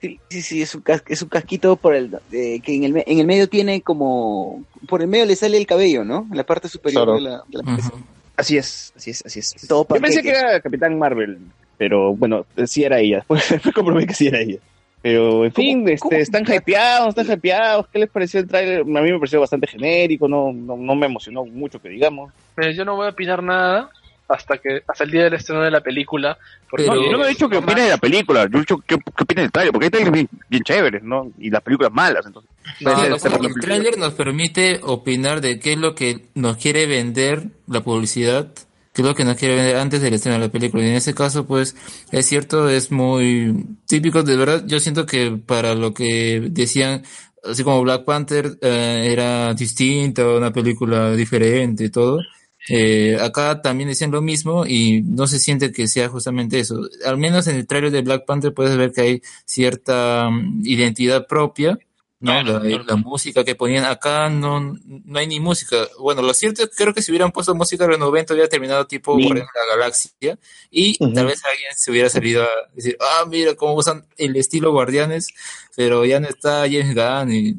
[0.00, 2.92] sí, sí, sí, es un, cas- es un casquito por el, eh, que en el,
[2.92, 6.26] me- en el medio tiene como, por el medio le sale el cabello, ¿no?
[6.30, 7.14] En la parte superior Claro.
[7.16, 7.90] de la, de la cabeza.
[8.36, 9.54] Así es, así es, así es.
[9.68, 11.38] Todo Yo pensé que era Capitán Marvel,
[11.78, 13.24] pero bueno, sí era ella.
[13.50, 14.58] Después comprobé que sí era ella.
[15.02, 17.86] Pero en fin, este, están hypeados, están hypeados.
[17.88, 18.80] ¿Qué les pareció el tráiler?
[18.80, 22.32] A mí me pareció bastante genérico, no, no, no me emocionó mucho que digamos.
[22.54, 23.90] Pero yo no voy a opinar nada
[24.28, 26.38] hasta que hasta el día del estreno de la película.
[26.70, 28.96] Porque No, yo no he dicho que opine de la película, yo he dicho que,
[28.96, 31.30] que opine del tráiler, porque hay trailers bien, bien chéveres, ¿no?
[31.38, 32.50] Y las películas malas, entonces.
[32.80, 33.60] No, la el película.
[33.60, 38.52] tráiler nos permite opinar de qué es lo que nos quiere vender la publicidad,
[38.92, 40.82] qué es lo que nos quiere vender antes del estreno de la película.
[40.84, 41.76] Y en ese caso, pues,
[42.10, 44.22] es cierto, es muy típico.
[44.22, 47.02] De verdad, yo siento que para lo que decían,
[47.48, 52.20] así como Black Panther eh, era distinta, una película diferente y todo.
[52.68, 56.80] Eh, acá también decían lo mismo y no se siente que sea justamente eso.
[57.04, 61.26] Al menos en el tráiler de Black Panther puedes ver que hay cierta mm, identidad
[61.26, 61.78] propia,
[62.20, 62.42] ¿no?
[62.42, 65.76] La, la música que ponían acá no, no hay ni música.
[65.98, 68.48] Bueno, lo cierto es que creo que si hubieran puesto música de los 90 hubiera
[68.48, 70.38] terminado tipo Guardianes de la Galaxia
[70.70, 74.72] y tal vez alguien se hubiera salido a decir, ah, mira cómo usan el estilo
[74.72, 75.34] Guardianes,
[75.76, 77.56] pero ya no está James Gunn y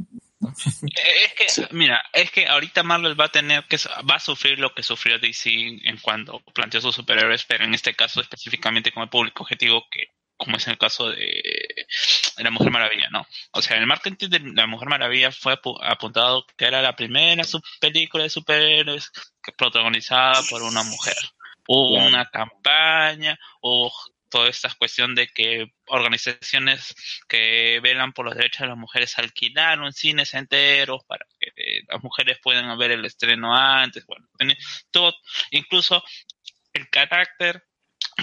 [0.53, 3.77] Es que, mira, es que ahorita Marvel va a tener que,
[4.09, 5.49] va a sufrir lo que sufrió DC
[5.83, 10.07] en cuando planteó sus superhéroes, pero en este caso específicamente como público objetivo, que
[10.37, 11.87] como es en el caso de
[12.37, 13.25] La Mujer Maravilla, ¿no?
[13.51, 17.43] O sea, el marketing de La Mujer Maravilla fue apu- apuntado que era la primera
[17.79, 19.11] película de superhéroes
[19.41, 21.15] que protagonizada por una mujer.
[21.67, 23.91] Hubo una campaña, hubo
[24.35, 26.93] toda esta cuestión de que organizaciones
[27.29, 32.03] que velan por los derechos de las mujeres alquilaron cines enteros para que eh, las
[32.03, 34.05] mujeres puedan ver el estreno antes.
[34.05, 34.57] Bueno, tiene
[34.91, 35.15] todo,
[35.51, 36.03] incluso
[36.73, 37.63] el carácter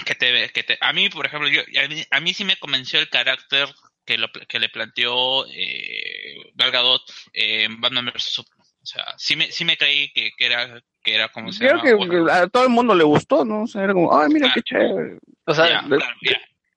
[0.05, 2.57] que te, que te, a mí, por ejemplo, yo, a mí, a mí sí me
[2.57, 3.67] convenció el carácter
[4.05, 6.35] que, lo, que le planteó eh,
[7.33, 8.43] en Batman vs.
[8.83, 11.81] O sea, sí me, sí me creí que, que era, que era como se Creo
[11.83, 13.63] llama, que a todo el mundo le gustó, ¿no?
[13.63, 15.19] O sea, era como, ay, mira qué chévere.
[15.45, 16.15] O sea, Ya, claro.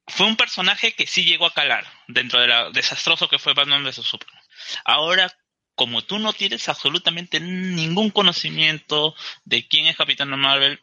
[0.08, 3.82] Fue un personaje que sí llegó a calar dentro de la desastroso que fue Batman
[3.82, 4.42] vs Superman.
[4.84, 5.32] Ahora,
[5.74, 10.80] como tú no tienes absolutamente ningún conocimiento de quién es Capitán Marvel,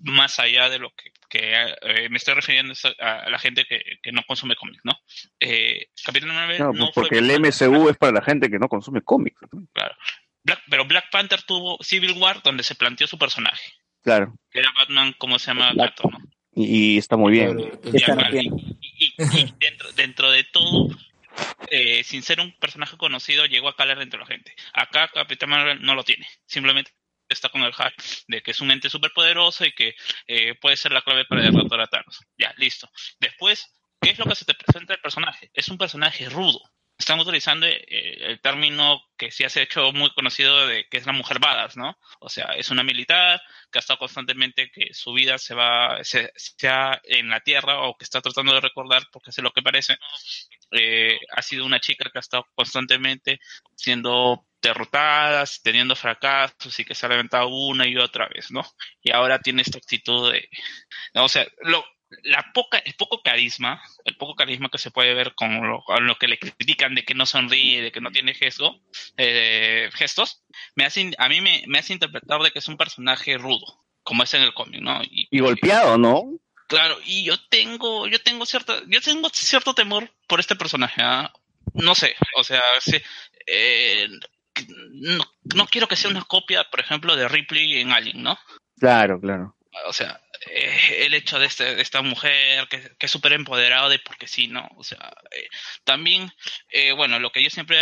[0.00, 4.12] más allá de lo que, que, eh, me estoy refiriendo a, la gente que, que
[4.12, 4.92] no consume cómics, ¿no?
[5.40, 8.58] Eh, Capitán Marvel No, no, pues fue porque el MCU es para la gente que
[8.58, 9.40] no consume cómics.
[9.52, 9.66] ¿no?
[9.72, 9.94] Claro.
[10.46, 14.34] Black- pero Black Panther tuvo Civil War donde se planteó su personaje, Claro.
[14.50, 15.72] que era Batman, ¿cómo se llama?
[15.72, 16.18] Black- Gato, ¿no?
[16.54, 17.58] Y, y está muy bien.
[17.90, 20.88] Y, y- y dentro, dentro de todo,
[21.70, 24.54] eh, sin ser un personaje conocido, llegó a calar dentro de la gente.
[24.72, 26.26] Acá Capitán Marvel no lo tiene.
[26.46, 26.92] Simplemente
[27.28, 27.94] está con el hack
[28.28, 29.94] de que es un ente superpoderoso y que
[30.28, 32.20] eh, puede ser la clave para derrotar a Thanos.
[32.38, 32.88] Ya, listo.
[33.20, 33.66] Después,
[34.00, 35.50] ¿qué es lo que se te presenta el personaje?
[35.52, 36.60] Es un personaje rudo.
[36.98, 37.84] Están utilizando eh,
[38.20, 41.76] el término que sí se ha hecho muy conocido de que es la mujer badass,
[41.76, 41.98] ¿no?
[42.20, 43.40] O sea, es una militar
[43.70, 47.96] que ha estado constantemente que su vida se va, se, sea en la tierra o
[47.96, 49.98] que está tratando de recordar porque es lo que parece.
[50.72, 53.40] Eh, ha sido una chica que ha estado constantemente
[53.76, 58.64] siendo derrotada, teniendo fracasos y que se ha levantado una y otra vez, ¿no?
[59.02, 60.48] Y ahora tiene esta actitud de,
[61.14, 61.84] o sea, lo,
[62.22, 66.06] la poca, el poco carisma, el poco carisma que se puede ver con lo, con
[66.06, 68.80] lo que le critican de que no sonríe, de que no tiene gesto,
[69.16, 73.38] eh, gestos, me hace, a mí me, me hace interpretar de que es un personaje
[73.38, 75.02] rudo, como es en el cómic, ¿no?
[75.02, 76.22] Y, Y golpeado, ¿no?
[76.68, 81.32] Claro, y yo tengo, yo tengo cierta, yo tengo cierto temor por este personaje, ¿ah?
[81.74, 82.96] no sé, o sea, sí,
[83.46, 84.08] eh,
[84.92, 85.24] no,
[85.54, 88.38] no quiero que sea una copia, por ejemplo, de Ripley en Alien, ¿no?
[88.78, 89.55] Claro, claro.
[89.86, 90.20] O sea,
[90.50, 94.26] eh, el hecho de, este, de esta mujer que, que es súper empoderada de porque
[94.26, 94.68] sí, ¿no?
[94.76, 95.48] O sea, eh,
[95.84, 96.32] también,
[96.70, 97.76] eh, bueno, lo que yo siempre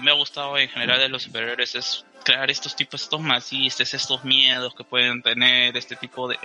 [0.00, 4.24] me ha gustado en general de los superhéroes es crear estos tipos, estos masistas, estos
[4.24, 6.38] miedos que pueden tener, este tipo de,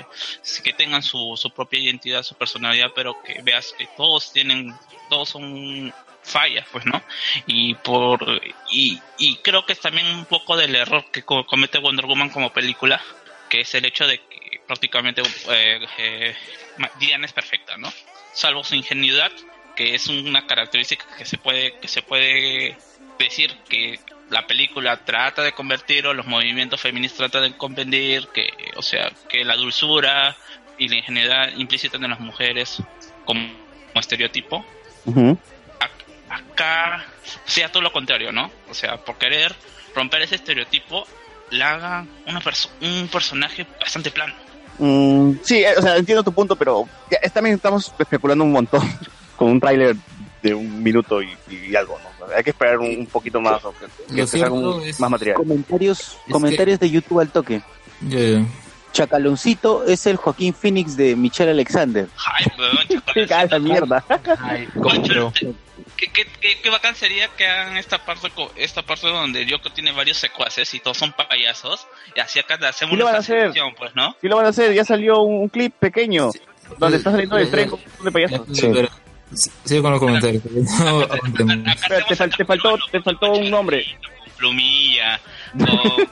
[0.63, 4.73] que tengan su, su propia identidad, su personalidad, pero que veas que todos tienen,
[5.09, 5.93] todos son
[6.23, 7.01] fallas, pues, ¿no?
[7.47, 8.41] Y por,
[8.71, 12.29] y, y creo que es también un poco del error que co- comete Wonder Woman
[12.29, 13.01] como película,
[13.49, 14.40] que es el hecho de que
[14.71, 16.35] prácticamente eh, eh,
[16.97, 17.91] Diana es perfecta, ¿no?
[18.31, 19.29] Salvo su ingenuidad,
[19.75, 22.77] que es una característica que se puede que se puede
[23.19, 23.99] decir que
[24.29, 29.11] la película trata de convertir o los movimientos feministas tratan de convertir que o sea
[29.27, 30.37] que la dulzura
[30.77, 32.81] y la ingenuidad implícita en las mujeres
[33.25, 33.53] como,
[33.89, 34.65] como estereotipo
[36.29, 37.05] acá
[37.45, 38.49] sea todo lo contrario, ¿no?
[38.69, 39.53] O sea, por querer
[39.93, 41.05] romper ese estereotipo,
[41.49, 44.33] la haga una perso- un personaje bastante plano.
[44.79, 48.51] Mm, sí, eh, o sea, entiendo tu punto, pero ya, es- también estamos especulando un
[48.51, 48.81] montón
[49.37, 49.95] con un tráiler
[50.41, 52.25] de un minuto y, y algo, ¿no?
[52.25, 53.85] O sea, hay que esperar un, un poquito más, o que,
[54.15, 55.35] que cierto un- es- más material.
[55.37, 57.61] Comentarios, comentarios de YouTube al toque.
[58.91, 62.07] Chacaloncito es el Joaquín Phoenix de Michelle Alexander.
[62.37, 64.03] Ay, weón, ¡Qué la mierda!
[66.01, 69.51] ¿Qué, qué, qué, qué bacán sería que hagan esta parte co- esta parte donde el
[69.51, 73.75] Joker tiene varios secuaces y todos son payasos y así acá hacemos Sí una fascinación,
[73.77, 74.15] pues, ¿no?
[74.19, 76.31] Sí lo van a hacer, ya salió un, un clip pequeño
[76.79, 78.47] donde está saliendo del tren con un montón de payasos.
[78.59, 78.89] Pero-
[79.63, 80.43] Sigue con los comentarios.
[80.43, 83.85] no fal- te faltó, te faltó un nombre.
[84.37, 85.19] Plumilla,
[85.57, 85.67] con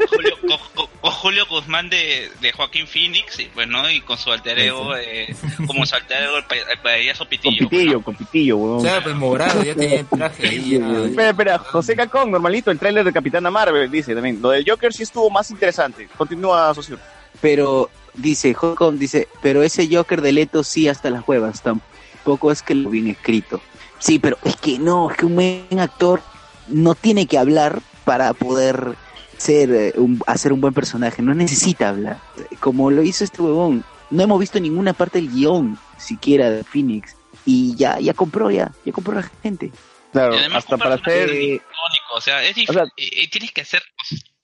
[0.07, 3.89] Julio, con, con- con Julio Guzmán de, de Joaquín Phoenix, y, pues, ¿no?
[3.89, 5.33] Y con su alter ego, eh,
[5.67, 7.69] como su alter ego, el, pa- el payaso Con Pitillo.
[7.69, 8.81] pitillo, con pitillo, weón.
[8.81, 10.75] Claro, pues morado, ya tenía el traje ahí.
[11.05, 14.41] Espera, espera, José Cacón, normalito, el tráiler de Capitana Marvel, dice también.
[14.41, 16.07] Lo del Joker sí estuvo más interesante.
[16.17, 16.99] Continúa, socio.
[17.41, 22.61] Pero dice, Hocom dice, pero ese Joker de Leto sí hasta las huevas, tampoco es
[22.61, 23.61] que lo bien escrito.
[23.99, 26.21] Sí, pero es que no, es que un buen actor
[26.67, 28.95] no tiene que hablar para poder
[29.39, 32.19] ser eh, un- hacer un buen personaje, no necesita hablar.
[32.59, 37.15] Como lo hizo este huevón, no hemos visto ninguna parte del guion siquiera de Phoenix
[37.45, 39.71] y ya ya compró ya, ya compró la gente.
[40.11, 41.29] Claro, hasta para hacer...
[41.29, 43.81] icónico, o sea, es difícil, eh, eh, tienes que hacer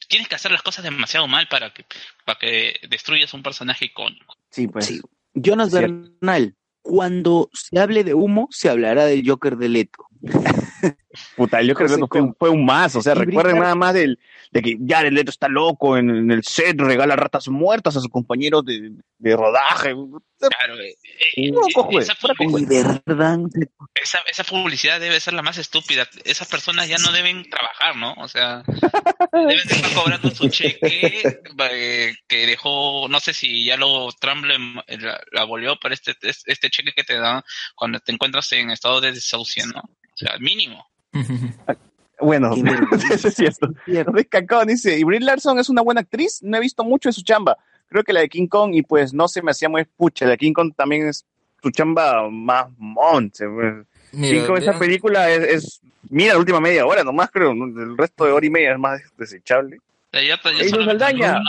[0.08, 1.86] tienes que hacer las cosas demasiado mal para que
[2.24, 4.36] para que destruyas un personaje icónico.
[4.52, 5.02] Sí, pues.
[5.34, 5.94] Jonas Cierto.
[6.22, 10.06] Bernal, cuando se hable de humo, se hablará del Joker de Leto.
[11.38, 14.20] Puta, el Joker José Leto fue, fue un más, o sea, recuerden nada más del,
[14.52, 18.10] de que Jared Leto está loco en, en el set, regala ratas muertas a sus
[18.10, 19.94] compañeros de, de rodaje.
[20.50, 21.52] Claro, eh, eh, eh,
[22.04, 22.14] esa,
[23.96, 26.06] esa, esa publicidad debe ser la más estúpida.
[26.26, 28.14] Esas personas ya no deben trabajar, ¿no?
[28.18, 28.64] O sea,
[29.32, 31.40] deben de estar cobrando su cheque
[31.72, 36.14] eh, que dejó, no sé si ya lo Trump le- la, la abolió, pero este,
[36.22, 37.42] este cheque que te dan
[37.74, 39.82] cuando te encuentras en estado de desahucio, ¿no?
[40.16, 40.84] O sea, mínimo.
[42.20, 42.54] Bueno,
[43.12, 43.68] eso es cierto.
[44.06, 47.14] José Cacón dice, y Brie Larson es una buena actriz, no he visto mucho de
[47.14, 47.58] su chamba.
[47.90, 50.32] Creo que la de King Kong, y pues no se me hacía muy pucha, la
[50.32, 51.26] de King Kong también es
[51.62, 53.46] su chamba más monte.
[53.48, 57.98] Mira, King Kong, esa película es, es- mira, la última media hora nomás, creo, el
[57.98, 59.80] resto de hora y media es más desechable.
[60.22, 60.38] Ya, ya,
[60.70, 61.42] solamente Saldaña.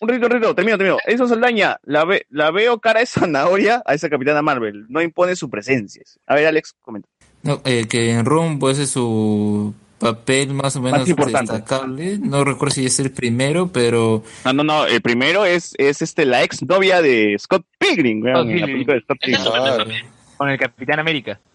[0.00, 0.98] Un rito, un rito, termino, termino.
[1.06, 5.34] Edison Saldaña, la, ve, la veo cara de zanahoria a esa capitana Marvel, no impone
[5.36, 6.02] su presencia.
[6.26, 7.08] A ver, Alex, comenta.
[7.42, 11.52] No, eh, que en Room pues es su papel más o menos importante.
[11.52, 12.18] destacable.
[12.18, 16.26] No recuerdo si es el primero, pero No, no, no, el primero es, es este,
[16.26, 19.18] la ex novia de Scott Pilgrim, Oh, de Scott.
[20.36, 21.40] Con el Capitán América.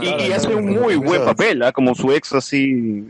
[0.00, 1.72] Y, y hace un muy buen papel, ¿ah?
[1.72, 3.04] como su ex así,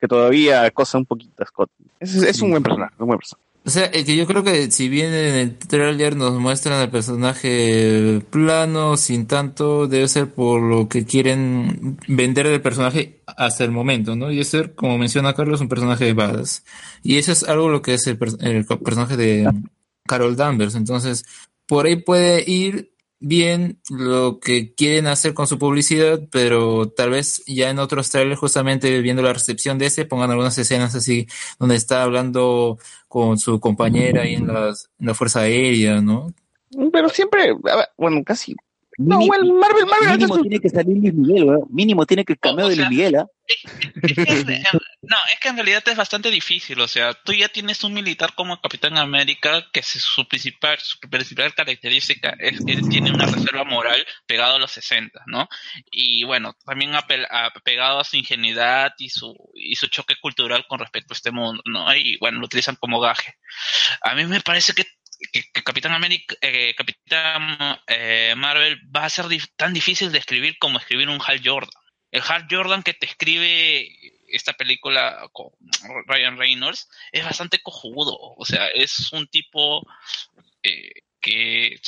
[0.00, 1.70] que todavía cosa un poquito a Scott.
[2.00, 3.44] Es, es un buen personaje, un buen personaje.
[3.66, 6.90] O sea, eh, que yo creo que si bien en el tráiler nos muestran al
[6.90, 13.70] personaje plano, sin tanto, debe ser por lo que quieren vender del personaje hasta el
[13.70, 14.30] momento, ¿no?
[14.30, 16.62] Y es ser, como menciona Carlos, un personaje de badass.
[17.02, 19.50] Y eso es algo lo que es el, per- el personaje de
[20.06, 20.74] Carol Danvers.
[20.74, 21.24] Entonces,
[21.66, 27.42] por ahí puede ir bien lo que quieren hacer con su publicidad, pero tal vez
[27.46, 31.26] ya en otros trailers, justamente viendo la recepción de ese, pongan algunas escenas así
[31.58, 32.78] donde está hablando
[33.08, 36.32] con su compañera ahí en, las, en la Fuerza Aérea, ¿no?
[36.92, 37.54] Pero siempre,
[37.96, 38.54] bueno, casi.
[38.98, 41.66] No, Mini- bueno, Marvel, Marvel mínimo tiene que salir Luis Miguel, weón.
[41.70, 43.26] Mínimo tiene que el cameo de Luis Miguel, ¿ah?
[45.02, 48.34] No, es que en realidad es bastante difícil, o sea, tú ya tienes un militar
[48.34, 53.26] como Capitán América que se- su principal su principal característica es que él tiene una
[53.26, 55.48] reserva moral pegado a los 60, ¿no?
[55.90, 60.78] Y bueno, también apel- apegado a su ingenuidad y su y su choque cultural con
[60.78, 61.94] respecto a este mundo, ¿no?
[61.94, 63.34] Y bueno, lo utilizan como gaje.
[64.02, 64.84] A mí me parece que
[65.64, 69.26] Capitán América, eh, Capitán eh, Marvel va a ser
[69.56, 71.70] tan difícil de escribir como escribir un Hal Jordan.
[72.10, 73.88] El Hal Jordan que te escribe
[74.28, 75.50] esta película con
[76.06, 78.16] Ryan Reynolds es bastante cojudo.
[78.18, 79.86] O sea, es un tipo
[80.62, 81.80] eh, que,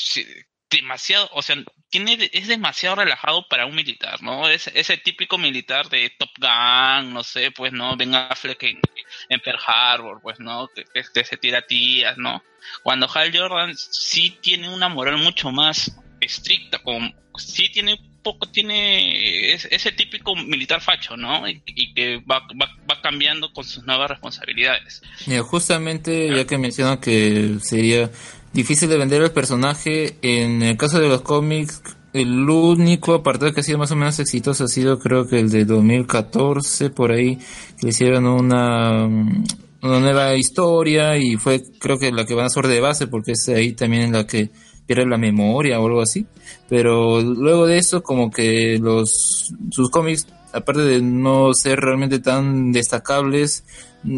[0.71, 1.57] demasiado, o sea,
[1.91, 4.49] tiene es demasiado relajado para un militar, ¿no?
[4.49, 7.97] Es ese típico militar de Top Gun, no sé, pues, ¿no?
[7.97, 8.81] Ben Affleck en,
[9.29, 10.69] en Pearl Harbor, pues, ¿no?
[10.75, 12.43] Que, se tira tías, ¿no?
[12.83, 19.53] Cuando Hal Jordan sí tiene una moral mucho más estricta, con, sí tiene poco, tiene
[19.53, 21.49] es- ese típico militar facho, ¿no?
[21.49, 25.01] Y, y que va, va, va cambiando con sus nuevas responsabilidades.
[25.27, 28.11] Mira, justamente ya que menciono que sería
[28.53, 31.83] difícil de vender el personaje, en el caso de los cómics,
[32.13, 35.51] el único apartado que ha sido más o menos exitoso ha sido creo que el
[35.51, 37.39] de 2014, por ahí,
[37.79, 42.69] que hicieron una, una nueva historia y fue creo que la que van a ser
[42.69, 44.51] de base porque es ahí también en la que
[44.87, 46.27] pierde la memoria o algo así.
[46.69, 52.73] Pero luego de eso como que los sus cómics aparte de no ser realmente tan
[52.73, 53.65] destacables,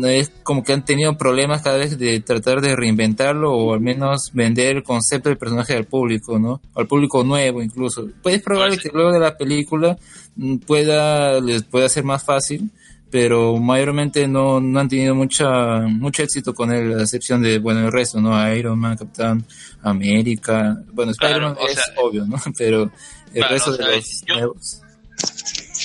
[0.07, 4.31] es como que han tenido problemas cada vez de tratar de reinventarlo o al menos
[4.33, 6.61] vender el concepto del personaje al público, ¿no?
[6.75, 8.07] Al público nuevo incluso.
[8.23, 9.97] Pues es probable que luego de la película
[10.37, 12.71] mm, pueda les pueda ser más fácil,
[13.11, 17.81] pero mayormente no, no han tenido mucha mucho éxito con él, a excepción de bueno
[17.87, 18.55] el resto, ¿no?
[18.55, 19.45] Iron Man, Capitán
[19.83, 22.37] América, bueno Spider-Man Claro, es sea, obvio, ¿no?
[22.59, 22.91] Pero el
[23.41, 24.83] Claro, resto o sea, de los yo- nuevos.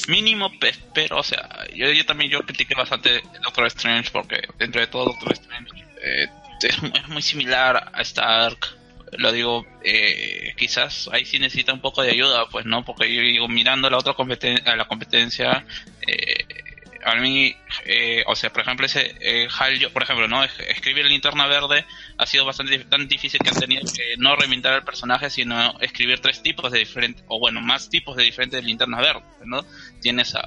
[0.08, 4.82] Mínimo pe- pero o sea yo, yo también yo critiqué bastante Doctor Strange porque dentro
[4.82, 5.70] de todo Doctor Strange
[6.02, 6.28] eh,
[6.62, 8.58] es, mu- es muy similar a Stark.
[9.18, 13.22] Lo digo eh, quizás ahí sí necesita un poco de ayuda pues no porque yo
[13.22, 15.66] digo mirando la otra competen a la competencia
[16.08, 16.46] eh,
[17.06, 17.56] a mí
[17.86, 21.86] eh, o sea por ejemplo ese eh, Hal por ejemplo no Es- escribir linterna verde
[22.18, 26.20] ha sido bastante tan difícil que han tenido que no reinventar el personaje sino escribir
[26.20, 29.66] tres tipos de diferentes o bueno más tipos de diferentes linternas verdes no
[30.02, 30.42] tienes a,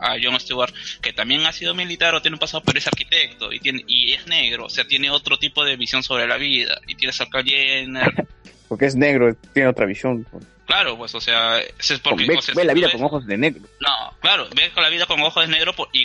[0.00, 3.52] a John Stewart que también ha sido militar o tiene un pasado pero es arquitecto
[3.52, 6.80] y tiene y es negro o sea tiene otro tipo de visión sobre la vida
[6.86, 8.26] y tienes a Kyle Jenner
[8.68, 10.26] Porque es negro, tiene otra visión.
[10.66, 13.04] Claro pues o sea es porque ve, o sea, ve si la vida ves- con
[13.04, 13.62] ojos de negro.
[13.80, 16.04] no, claro, ves con la vida con ojos negros por- y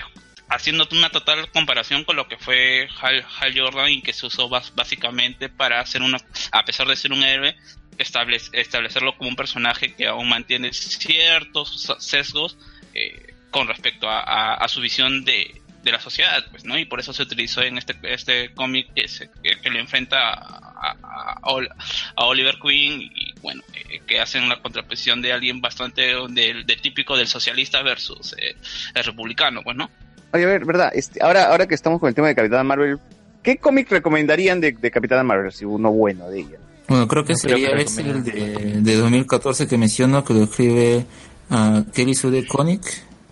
[0.49, 4.49] haciendo una total comparación con lo que fue Hal, Hal Jordan y que se usó
[4.49, 6.17] bas- básicamente para hacer una,
[6.51, 7.55] a pesar de ser un héroe,
[7.97, 12.57] establec- establecerlo como un personaje que aún mantiene ciertos sesgos
[12.93, 16.77] eh, con respecto a, a- a su visión de, de la sociedad, pues, ¿no?
[16.77, 20.66] Y por eso se utilizó en este, este cómic que, se- que, que le enfrenta
[20.81, 21.69] a, a- a Ol-
[22.15, 26.81] a Oliver Queen y, bueno, eh, que hacen la contraposición de alguien bastante del, del
[26.81, 28.55] típico del socialista versus eh,
[28.93, 29.89] el republicano, pues, ¿no?
[30.33, 30.91] Oye, a ver, ¿verdad?
[30.93, 32.99] Este, ahora, ahora que estamos con el tema de Capitana Marvel,
[33.43, 35.51] ¿qué cómic recomendarían de, de Capitana Marvel?
[35.51, 36.57] Si uno bueno de ella.
[36.87, 40.33] Bueno, creo que No creo sería que ese el de, de 2014 que menciono, que
[40.33, 41.05] lo escribe
[41.49, 42.81] a Kelly Sue DeConnick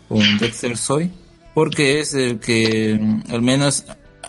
[0.09, 1.11] o Dexter Soy,
[1.53, 3.85] porque es el que mm, al menos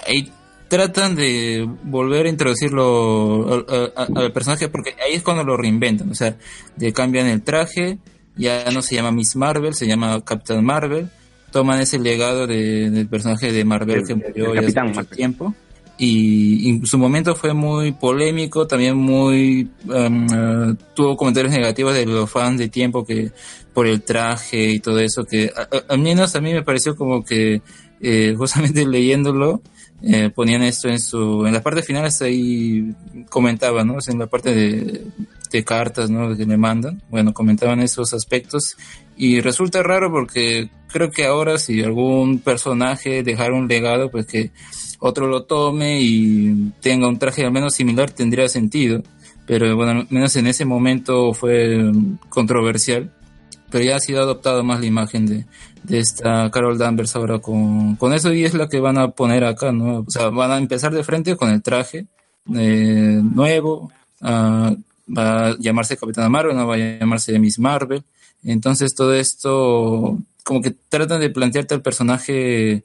[0.06, 0.32] ahí
[0.68, 6.10] tratan de volver a introducirlo al, al- al personaje, porque ahí es cuando lo reinventan,
[6.10, 6.36] o sea,
[6.78, 7.98] le cambian el traje,
[8.36, 11.08] ya no se llama Miss Marvel, se llama Captain Marvel,
[11.52, 15.54] toman ese legado de- del personaje de Marvel El- que murió ya hace mucho tiempo.
[15.98, 22.30] Y su momento fue muy polémico, también muy um, eh, tuvo comentarios negativos de los
[22.30, 23.30] fans de tiempo que
[23.72, 25.50] por el traje y todo eso que
[25.88, 27.62] al menos a mí me pareció como que
[28.02, 29.62] eh, justamente leyéndolo
[30.02, 32.94] eh, ponían esto en su en las partes finales ahí
[33.30, 33.96] comentaban, ¿no?
[34.06, 35.04] En la parte de,
[35.64, 36.36] cartas, ¿no?
[36.36, 38.76] Que le mandan, bueno, comentaban esos aspectos
[39.16, 44.50] y resulta raro porque creo que ahora si algún personaje dejara un legado, pues que
[44.98, 49.02] otro lo tome y tenga un traje al menos similar tendría sentido.
[49.46, 53.12] Pero bueno, al menos en ese momento fue mm, controversial.
[53.70, 55.44] Pero ya ha sido adoptado más la imagen de,
[55.86, 59.44] de esta Carol Danvers ahora con, con eso y es la que van a poner
[59.44, 60.00] acá, ¿no?
[60.00, 62.06] O sea, van a empezar de frente con el traje
[62.54, 64.74] eh, nuevo, ah,
[65.16, 68.02] va a llamarse Capitana Marvel, no va a llamarse Miss Marvel.
[68.44, 72.84] Entonces todo esto como que tratan de plantearte al personaje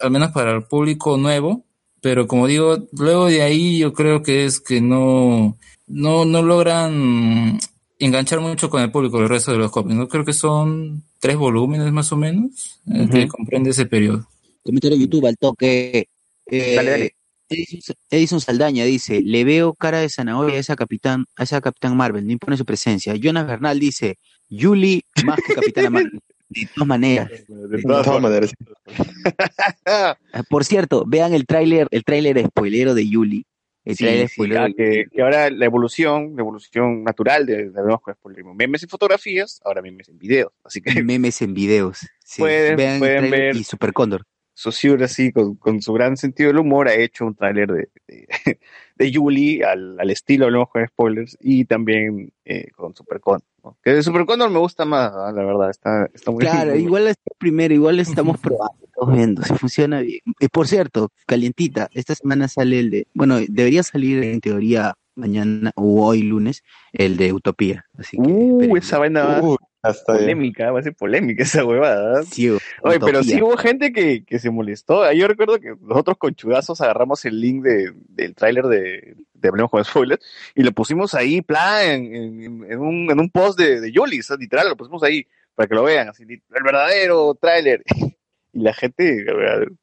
[0.00, 1.64] al menos para el público nuevo,
[2.00, 5.56] pero como digo, luego de ahí yo creo que es que no
[5.86, 7.58] no no logran
[7.98, 10.08] enganchar mucho con el público el resto de los cómics, ¿no?
[10.08, 14.28] Creo que son tres volúmenes más o menos eh, que comprende ese periodo.
[14.62, 16.08] Comentario de YouTube al toque.
[16.44, 17.16] Eh, Dale, dale.
[17.48, 21.96] Edison, Edison Saldaña dice, le veo cara de zanahoria a esa capitán, a esa capitán
[21.96, 23.14] Marvel, no impone su presencia.
[23.16, 24.18] Jonas Bernal dice,
[24.50, 26.20] Julie más que capitana Marvel.
[26.50, 27.30] De todas maneras.
[27.48, 28.52] De todas maneras.
[29.86, 30.16] Ah,
[30.50, 33.44] Por cierto, vean el tráiler, el tráiler spoilero de Julie.
[33.84, 37.98] El Sí, tráiler sí, ah, que, que ahora la evolución, la evolución natural de, de
[38.00, 38.44] con spoiler.
[38.44, 40.52] memes en fotografías, ahora memes en videos.
[40.64, 41.98] Así que memes en videos.
[42.24, 44.24] Sí, Pueden- vean pueden ver- y Super Cóndor.
[44.54, 48.58] Saussure, así, con, con su gran sentido del humor, ha hecho un tráiler de, de,
[48.96, 53.40] de Julie al, al estilo, hablemos con spoilers, y también eh, con Supercon.
[53.62, 53.76] ¿no?
[53.82, 55.32] Que de Supercondor me gusta más, ¿no?
[55.32, 59.42] la verdad, está, está muy Claro, muy- igual es primero, igual estamos probando, estamos viendo
[59.42, 60.20] si funciona bien.
[60.38, 65.72] Y por cierto, calientita, esta semana sale el de, bueno, debería salir en teoría mañana
[65.76, 66.62] o hoy lunes,
[66.92, 67.84] el de Utopía.
[67.98, 72.22] Así que, Uh, esa vaina va Uh, hasta polémica, va a ser polémica esa huevada.
[72.24, 72.48] sí,
[72.82, 75.10] Oye, pero sí hubo gente que, que se molestó.
[75.12, 79.70] Yo recuerdo que nosotros con chudazos agarramos el link de, del tráiler de, de Hablemos
[79.70, 80.24] con Spoilers
[80.54, 84.20] y lo pusimos ahí, plan, en, en- en un, en un post de, de Yuli,
[84.38, 87.82] literal, lo pusimos ahí para que lo vean, así, el verdadero tráiler.
[88.54, 89.26] Y la gente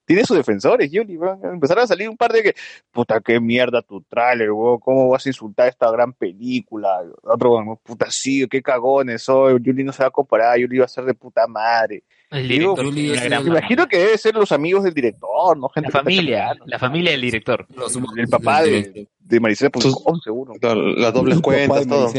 [0.06, 2.56] tiene sus defensores, Yuli, empezaron a salir un par de que,
[2.91, 7.03] puta, qué mierda tu tráiler, weón, ¿cómo vas a insultar esta gran película?
[7.22, 10.85] Otro, weón, puta, sí, qué cagones soy, Yuli no se va a comparar, Yuli va
[10.85, 12.03] a ser de puta madre.
[12.30, 15.68] El Digo, director tiene una gran imagino que debe ser los amigos del director, ¿no?
[15.68, 17.68] Gente La familia, la familia del director.
[18.15, 20.53] el papá de, de Maricela Puigcón, seguro.
[20.61, 22.10] las dobles cuentas, todo.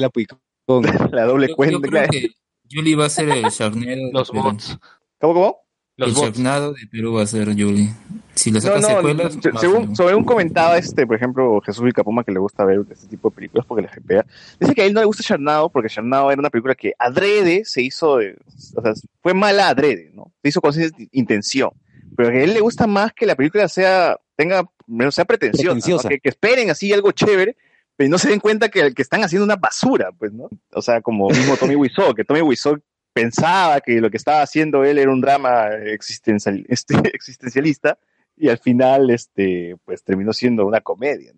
[1.10, 2.08] La doble cuenta, yo creo claro.
[2.10, 2.30] que
[2.70, 4.42] Julie va a ser el de Los Perú.
[4.44, 4.78] bots.
[5.20, 5.61] ¿Cómo,
[6.04, 6.26] cómo?
[6.26, 6.42] El Los
[6.72, 6.80] bots.
[6.80, 7.90] De Perú va a ser Julie.
[8.34, 12.24] Si le No, no, secuelas, se- más según, según comentaba este, por ejemplo, Jesús Vilcapoma,
[12.24, 14.26] que le gusta ver este tipo de películas porque le GPA,
[14.58, 17.64] dice que a él no le gusta Sharknado porque Sharknado era una película que adrede
[17.64, 18.36] se hizo, de-
[18.74, 20.32] o sea, fue mala adrede, ¿no?
[20.42, 20.72] Se hizo con
[21.12, 21.70] intención.
[22.16, 25.74] Pero que a él le gusta más que la película sea, tenga, menos sea pretenciosa,
[25.74, 25.80] ¿no?
[26.08, 27.56] Que, que esperen así algo chévere,
[27.96, 30.48] pero no se den cuenta que, que están haciendo una basura, pues, ¿no?
[30.72, 32.78] O sea, como mismo Tommy Wiseau, que Tommy Wiseau
[33.12, 37.98] pensaba que lo que estaba haciendo él era un drama existencial, este, existencialista
[38.36, 41.32] y al final este pues terminó siendo una comedia.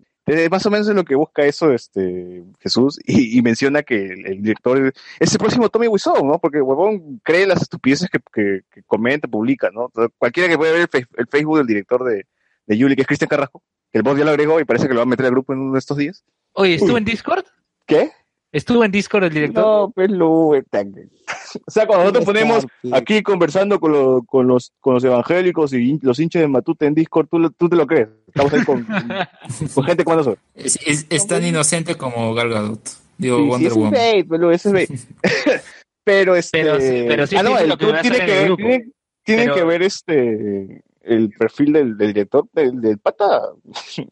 [0.51, 4.27] Más o menos es lo que busca eso este Jesús y, y menciona que el,
[4.27, 4.91] el director
[5.21, 6.39] es el próximo Tommy Wiseau, ¿no?
[6.39, 9.87] Porque huevón cree las estupideces que, que, que comenta, publica, ¿no?
[9.87, 12.27] Entonces, cualquiera que pueda ver el, fe- el Facebook del director de,
[12.67, 14.95] de Yuli, que es Cristian Carrasco, que el boss ya lo agregó y parece que
[14.95, 16.25] lo va a meter al grupo en uno de estos días.
[16.55, 17.45] Oye, ¿estuvo en Discord?
[17.85, 18.13] ¿Qué?
[18.55, 19.65] ¿Estuvo en Discord el director?
[19.65, 20.95] No, pues lo tan-
[21.67, 25.99] O sea, cuando nosotros ponemos aquí conversando con, lo- con los con los evangélicos y
[26.03, 28.09] los hinchas de Matute en Discord, tú, lo- tú te lo crees.
[28.29, 28.87] Estamos ahí con,
[29.75, 30.45] con gente como nosotros.
[30.55, 32.81] Es, es- es tan inocente como Gal Gadot.
[33.19, 33.93] Digo, Sí, sí, Wonder ese es Woman.
[33.93, 34.91] bait, pero ese es bait.
[36.05, 38.57] pero este Pero sí- pero sí ah, no, el lo que tiene que ver, grupo.
[38.65, 38.91] tiene,
[39.25, 43.43] tiene Pero- que ver este el perfil del, del director del, del pata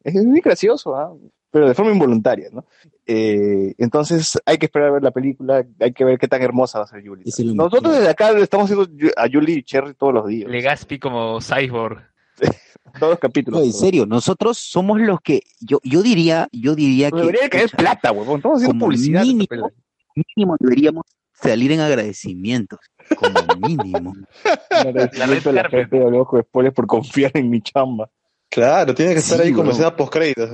[0.04, 1.10] es muy gracioso ¿ah?
[1.50, 2.66] pero de forma involuntaria no
[3.06, 6.78] Eh, entonces hay que esperar a ver la película hay que ver qué tan hermosa
[6.78, 10.14] va a ser Julie nosotros desde acá le estamos haciendo a Julie y Cherry todos
[10.14, 10.48] los días.
[10.48, 12.00] Legaspi como Cyborg.
[12.98, 17.10] todos los capítulos No, en serio, nosotros somos los que, yo, yo diría, yo diría
[17.10, 19.70] Nos que debería caer plata huevón estamos haciendo publicidad mínimo,
[20.14, 22.78] mínimo deberíamos salir en agradecimientos,
[23.16, 23.34] como
[23.66, 24.14] mínimo.
[24.70, 28.08] Agradecimiento a la gente de con Spoilers por confiar en mi chamba.
[28.48, 30.50] Claro, tiene que estar Sí, ahí como escena post créditos.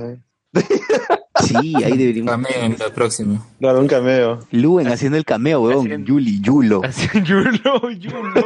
[1.43, 2.31] Sí, ahí deberíamos.
[2.31, 3.45] Cameo en la próxima.
[3.59, 4.39] Claro, un cameo.
[4.51, 6.05] Luen haciendo el cameo, weón.
[6.05, 6.81] Yuli, Yulo.
[7.23, 8.43] Yulo, Yulo.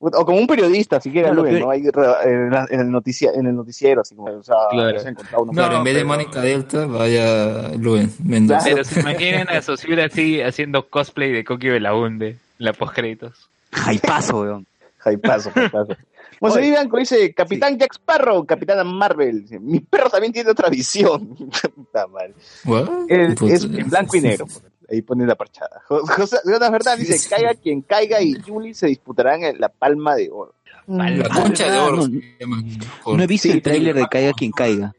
[0.00, 1.70] O como un periodista, si quieres, No, Luen, ¿no?
[1.70, 4.98] Ahí re- en, la- en el noticia, en el noticiero, así como, o sea, Claro.
[5.00, 8.60] se Claro, foto, en vez de Mónica Delta, vaya Luen Mendoza.
[8.64, 13.48] Pero se imaginen a Saussure así haciendo cosplay de Coqui Belaunde en la postcréditos.
[13.72, 14.66] Jaipazo, weón.
[14.98, 15.96] Jaipazo, jaipazo.
[16.40, 16.70] José Oye.
[16.70, 19.44] Vivanco dice, Capitán Jack Sparrow, Capitana Marvel.
[19.60, 21.36] Mi perro también tiene otra visión.
[22.12, 22.34] Madre.
[22.64, 22.88] What?
[23.08, 23.52] Es, Puta.
[23.54, 24.46] es en blanco y negro.
[24.46, 24.62] pues.
[24.90, 25.82] Ahí pone la parchada.
[25.88, 30.14] Jo- José Jonas Verdad dice, caiga quien caiga y Julie se disputarán en la palma
[30.14, 30.54] de oro.
[30.86, 31.96] La concha de oro.
[31.96, 32.62] No, se llama.
[33.06, 34.92] No he visto el tráiler de Caiga quien caiga.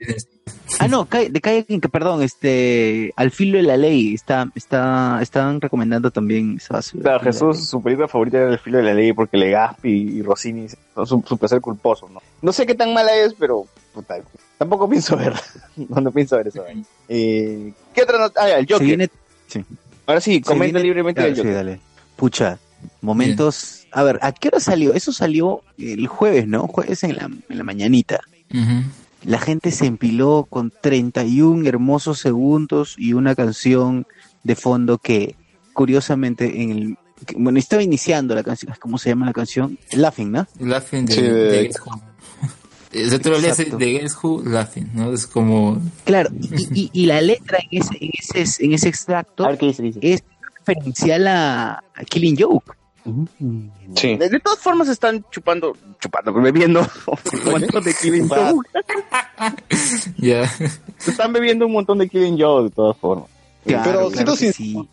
[0.79, 5.61] Ah, no, de quien, que- perdón, este, al filo de la ley, está, está, estaban
[5.61, 7.03] recomendando también esa basura.
[7.03, 10.67] Claro, Jesús, su película favorita era El filo de la ley porque Legaspi y Rossini
[10.95, 12.21] son su, su placer culposo, ¿no?
[12.41, 14.15] No sé qué tan mala es, pero puta,
[14.57, 15.33] tampoco pienso ver.
[15.77, 16.63] no, no pienso ver eso.
[17.07, 18.41] Eh, ¿Qué otra nota?
[18.43, 18.87] Ah, el Se Joker.
[18.87, 19.09] viene,
[19.47, 19.63] sí.
[20.07, 21.53] Ahora sí, comenta viene- libremente claro, el sí, Joker.
[21.55, 21.79] dale.
[22.15, 22.59] Pucha,
[23.01, 23.87] momentos.
[23.91, 24.93] A ver, ¿a qué hora salió?
[24.93, 26.67] Eso salió el jueves, ¿no?
[26.67, 28.19] Jueves en la, en la mañanita.
[28.53, 28.83] Ujú.
[29.25, 34.05] La gente se empiló con 31 hermosos segundos y una canción
[34.43, 35.35] de fondo que,
[35.73, 36.97] curiosamente, en el.
[37.37, 38.73] bueno, estaba iniciando la canción.
[38.79, 39.77] ¿Cómo se llama la canción?
[39.93, 40.47] Laughing, ¿no?
[40.59, 42.01] Laughing de, Sí, de- de Guess Who.
[42.91, 43.77] Se tú lo lees Exacto.
[43.77, 45.11] de Guess Who, Laughing, ¿no?
[45.11, 45.81] Es como...
[46.05, 46.29] Claro,
[46.73, 48.11] y, y- y la letra en ese, en
[48.45, 49.49] ese, en ese extracto
[50.01, 50.23] es
[50.59, 52.71] referencial a, a Killing Joke.
[53.95, 54.15] Sí.
[54.17, 58.67] De, de todas formas están chupando, chupando, bebiendo un montón de Killing Joke.
[60.17, 60.49] Ya.
[61.05, 63.29] Están bebiendo un montón de Killing Joke de todas formas.
[63.65, 64.87] Claro, pero claro siendo,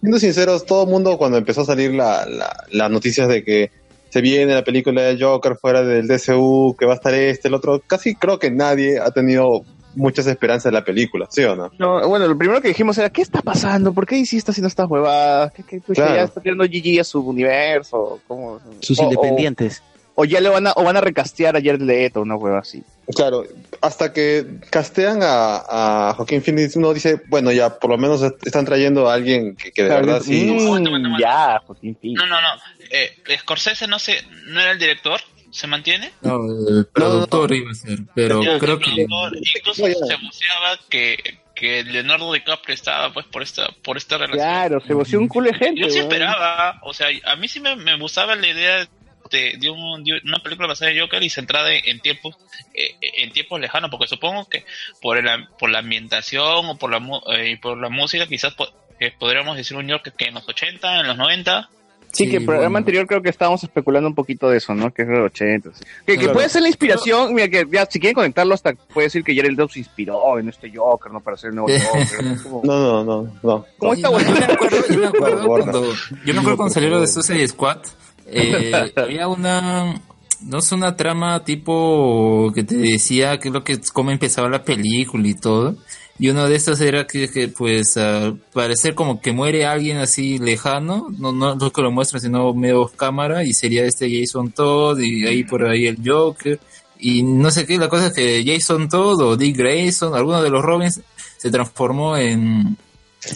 [0.00, 3.70] siendo sinceros, todo el mundo cuando empezó a salir la, la- las noticias de que
[4.10, 7.54] se viene la película de Joker fuera del DCU, que va a estar este, el
[7.54, 7.80] otro.
[7.86, 9.64] Casi creo que nadie ha tenido
[9.94, 11.70] muchas esperanzas en la película, ¿sí o no?
[11.78, 13.92] No, bueno, lo primero que dijimos era, ¿qué está pasando?
[13.92, 15.52] ¿Por qué está haciendo estas huevadas?
[15.52, 16.14] ¿Qué, qué, pues, Claro.
[16.14, 18.20] ya está tirando GG a su universo?
[18.26, 18.60] ¿Cómo?
[18.80, 19.82] Sus O- independientes.
[20.14, 22.82] O, ya le van a, o van a recastear a Jared Leto, una hueva así.
[23.16, 23.44] Claro,
[23.80, 28.46] hasta que castean a, a Joaquín Phoenix, uno dice, bueno, ya por lo menos est-
[28.46, 30.44] están trayendo a alguien que, que de Claro, verdad sí.
[30.50, 32.20] mm, ya, Joaquín Phoenix.
[32.20, 32.48] No, no, no.
[32.90, 35.18] Eh, Scorsese no sé, no era el director,
[35.52, 36.10] ¿se mantiene?
[36.22, 38.84] No, el productor iba a ser, pero creo que...
[39.06, 44.38] productor, incluso se voceaba que, que Leonardo DiCaprio estaba pues por esta, por esta relación.
[44.44, 45.80] Claro, se voció un culo de gente.
[45.82, 48.88] Yo sí esperaba, o sea, a mí sí me, me gustaba la idea
[49.30, 52.36] de, de, un- de una película basada en Joker y centrada en, en tiempos
[52.74, 54.64] eh, en tiempos lejanos, porque supongo que
[55.00, 55.26] por el,
[55.58, 56.98] por la ambientación o por la
[57.36, 58.68] eh, y por la música quizás po-
[59.00, 61.68] eh, podríamos decir un Joker que en los 80, en los 90.
[62.12, 64.92] Sí, que el programa anterior creo que estábamos especulando un poquito de eso, ¿no?
[64.92, 65.70] Que es de los 80.
[65.72, 65.84] sí.
[66.06, 66.34] Que, que Claro.
[66.34, 69.50] puede ser la inspiración, mira, que ya, si quieren conectarlo hasta puede decir que Jared
[69.50, 71.20] Leto se inspiró en este Joker, ¿no?
[71.20, 72.24] Para hacer el nuevo Joker.
[72.24, 72.42] ¿no?
[72.42, 73.66] Como- No, no, no, no.
[73.78, 74.24] ¿Cómo está, yo, güey?
[74.30, 75.92] me acuerdo, yo me acuerdo cuando,
[76.26, 77.78] yo me acuerdo cuando salió lo de Suicide Squad,
[78.26, 79.94] eh, había una,
[80.42, 84.62] no es una trama tipo que te decía que es lo que, cómo empezaba la
[84.64, 85.76] película y todo.
[86.22, 90.38] Y uno de estos era que, que, pues, al parecer como que muere alguien así
[90.38, 95.00] lejano, no, no lo que lo muestran, sino medio cámara, y sería este Jason Todd,
[95.00, 96.60] y ahí por ahí el Joker,
[96.96, 100.50] y no sé qué, la cosa es que Jason Todd o Dick Grayson, alguno de
[100.50, 101.00] los Robins,
[101.38, 102.76] se transformó en,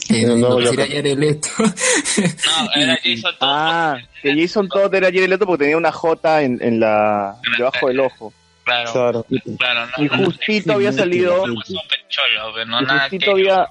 [0.08, 0.96] en El nuevo lo que sería Joker.
[0.96, 1.48] Jared Leto.
[1.58, 3.48] No, era Jason Todd.
[3.50, 7.88] Ah, que Jason Todd era Jared Leto porque tenía una J en, en la debajo
[7.88, 8.32] del ojo.
[8.66, 9.26] Claro, Claro.
[9.58, 13.68] claro, no, Y justito había salido, cholo, pero no y nada justito que había,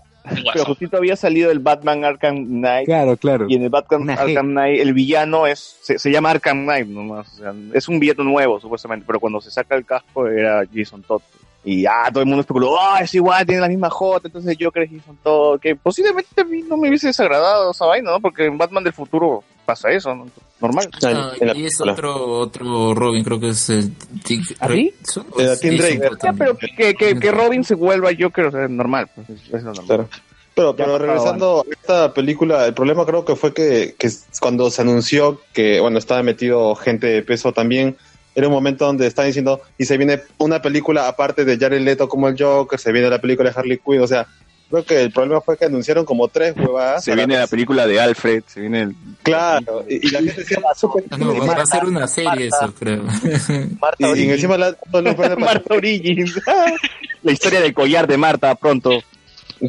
[0.53, 2.85] pero justito había salido el Batman Arkham Knight.
[2.85, 3.45] Claro, claro.
[3.49, 4.13] Y en el Batman Una.
[4.13, 7.27] Arkham Knight, el villano es se, se llama Arkham Knight nomás.
[7.33, 9.03] O sea, es un villano nuevo, supuestamente.
[9.05, 11.21] Pero cuando se saca el casco era Jason Todd.
[11.65, 14.71] Y ah, todo el mundo especuló, ah, es igual, tiene la misma J, entonces yo
[14.71, 15.59] creo que Jason Todd.
[15.59, 18.21] Que posiblemente a mí no me hubiese desagradado esa vaina, ¿no?
[18.21, 20.27] Porque en Batman del futuro pasa eso, ¿no?
[20.61, 20.89] Normal.
[21.03, 23.93] Ah, en la y es otro, otro Robin, creo que es el
[24.25, 26.01] Dick ¿Ah, Tim Drake.
[26.37, 29.09] Pero que, que, que Robin se vuelva Joker, o sea, es normal.
[29.13, 29.85] Pues, es, es lo normal.
[29.85, 30.09] Claro.
[30.55, 34.09] Pero, pero regresando a esta película, el problema creo que fue que, que
[34.39, 37.97] cuando se anunció que, bueno, estaba metido gente de peso también,
[38.35, 42.07] era un momento donde estaban diciendo, y se viene una película aparte de Jared Leto
[42.07, 44.27] como el Joker, se viene la película de Harley Quinn, o sea,
[44.69, 47.03] creo que el problema fue que anunciaron como tres huevadas.
[47.03, 48.95] Se viene la película de Alfred, se viene el...
[49.23, 52.49] Claro, y, y la gente decía, súper Ah, no, va, va a ser una serie
[52.49, 52.65] Marta.
[52.65, 53.03] eso, creo.
[53.79, 54.33] Marta y, y Origins.
[54.33, 56.39] encima la, no, no, no, no, Marta Origins.
[57.23, 59.01] la historia del collar de Marta, pronto.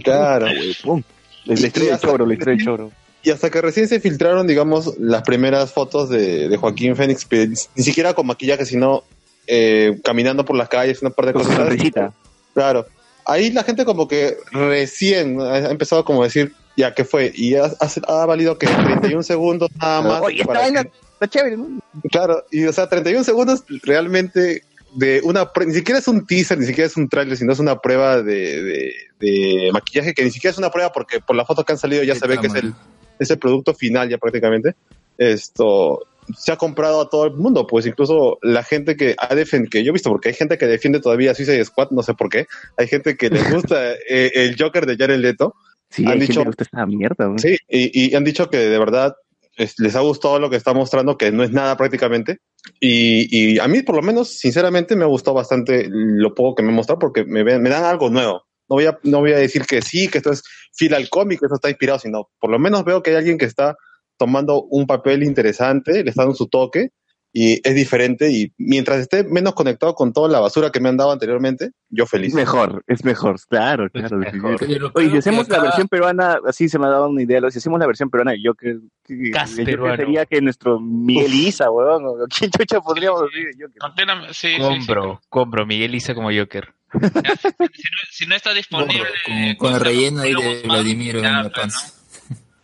[0.03, 0.47] claro.
[0.83, 1.03] Pum.
[1.45, 2.93] La historia del choro, la historia del choro.
[3.23, 7.51] Y hasta que recién se filtraron, digamos, las primeras fotos de, de Joaquín Fénix, pero
[7.75, 9.03] ni siquiera con maquillaje, sino
[9.49, 11.55] eh, caminando por las calles, una parte de cosas.
[11.57, 12.13] sonrisita.
[12.55, 12.87] Claro.
[13.27, 17.33] Ahí la gente como que recién ha empezado como a decir, ya, ¿qué fue?
[17.35, 20.23] Y ha, ha- ha valido que 31 segundos nada más.
[20.23, 21.81] Oye, para que- está chévere, ¿no?
[22.11, 24.63] Claro, y o sea, 31 segundos realmente
[24.95, 27.79] de una ni siquiera es un teaser, ni siquiera es un trailer, sino es una
[27.81, 31.65] prueba de, de, de maquillaje, que ni siquiera es una prueba porque por las fotos
[31.65, 32.75] que han salido ya se ve que es el,
[33.19, 34.75] es el producto final ya prácticamente.
[35.19, 39.71] Esto se ha comprado a todo el mundo, pues incluso la gente que ha defendido,
[39.71, 42.29] que yo he visto, porque hay gente que defiende todavía Suicide Squad, no sé por
[42.29, 42.47] qué,
[42.77, 45.55] hay gente que les gusta eh, el Joker de Jared Leto,
[45.89, 47.33] Sí, Han dicho- gusta esta mierda.
[47.39, 49.15] Sí, y, y han dicho que de verdad
[49.57, 52.39] es- les ha gustado lo que está mostrando, que no es nada prácticamente.
[52.81, 56.65] Y, y a mí, por lo menos, sinceramente, me ha gustado bastante lo poco que
[56.65, 58.43] me ha mostrado porque me, me dan algo nuevo.
[58.69, 60.43] No voy, a, no voy a decir que sí, que esto es
[60.75, 63.39] fiel al cómic, que esto está inspirado, sino por lo menos veo que hay alguien
[63.39, 63.77] que está
[64.17, 66.91] tomando un papel interesante, le está dando su toque
[67.33, 68.31] y es diferente.
[68.31, 72.07] Y mientras esté menos conectado con toda la basura que me han dado anteriormente, yo
[72.07, 72.33] feliz.
[72.33, 74.17] Mejor, es mejor, claro, claro.
[74.17, 74.57] mejor.
[74.63, 77.59] Oye, creo si hacemos la versión peruana, así se me ha dado una idea, si
[77.59, 82.51] hacemos la versión peruana de Joker, que- sería que nuestro Miguel Isa, weón, o quién
[82.51, 84.33] chucha podríamos decir de Joker.
[84.33, 84.59] Sí, sí.
[84.59, 85.67] Compro, compro.
[85.67, 86.73] Miguel Isa como Joker.
[86.97, 89.05] Ya, si, si no, si no está disponible.
[89.27, 91.93] con, con el relleno ahí de ya, en la panza.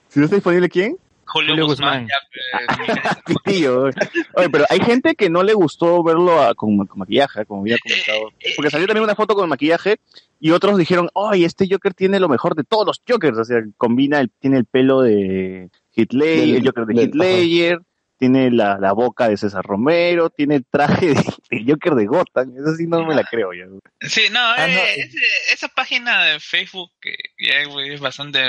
[0.08, 0.96] Si no está disponible, ¿quién?
[1.32, 2.08] Julio, Julio Guzmán, Guzmán.
[2.08, 3.84] ya, pues, Pitillo.
[4.36, 7.76] Oye, pero hay gente que no le gustó verlo a- con, con maquillaje, como había
[7.78, 8.30] comentado.
[8.56, 9.96] Porque salió también una foto con maquillaje
[10.40, 13.38] y otros dijeron, ay, este Joker tiene lo mejor de todos los Jokers.
[13.38, 17.78] O sea, combina, el, tiene el pelo de Hitler, el Joker de Ledger,
[18.18, 22.52] tiene la, la boca de César Romero, tiene el traje de, del Joker de Gotham.
[22.56, 23.64] Eso sí no me la creo ya.
[24.08, 24.80] Sí, no, Ah, eh, no.
[25.04, 27.60] ese- esa página de Facebook que ya
[27.92, 28.40] es bastante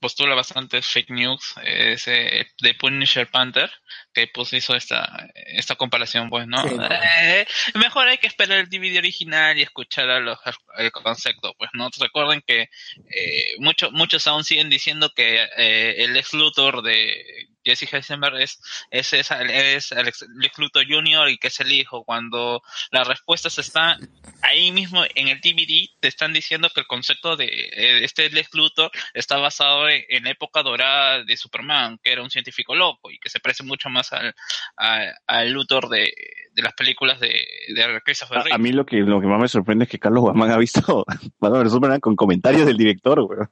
[0.00, 3.70] postula bastante fake news, es eh, de Punisher Panther,
[4.12, 6.62] que pues hizo esta, esta comparación, pues, ¿no?
[6.62, 6.76] Sí.
[7.22, 10.38] Eh, mejor hay que esperar el DVD original y escuchar a los,
[10.76, 11.88] el concepto, pues, ¿no?
[11.98, 17.92] Recuerden que eh, muchos muchos aún siguen diciendo que eh, el ex Luthor de Jesse
[17.92, 21.28] Heisenberg es, es, es, es el ex Lex Luthor Jr.
[21.28, 24.08] y que es el hijo, cuando las respuestas están
[24.42, 28.54] ahí mismo en el DVD, te están diciendo que el concepto de eh, este Lex
[28.54, 33.10] Luthor está basado en, en la época dorada de Superman, que era un científico loco
[33.10, 34.34] y que se parece mucho más al,
[34.76, 36.12] al, al Luthor de,
[36.52, 37.28] de las películas de,
[37.68, 38.54] de Christopher A, Reeve.
[38.54, 41.04] a mí lo que, lo que más me sorprende es que Carlos Guamán ha visto
[41.38, 43.48] Batman vs Superman con comentarios del director, weón.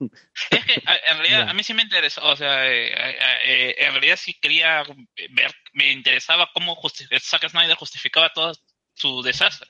[0.51, 2.93] Es que a- en realidad a mí sí me interesó, o sea, eh,
[3.45, 4.83] eh, en realidad sí quería
[5.31, 8.53] ver, me interesaba cómo justi- Zack Snyder justificaba todo
[8.93, 9.69] su desastre.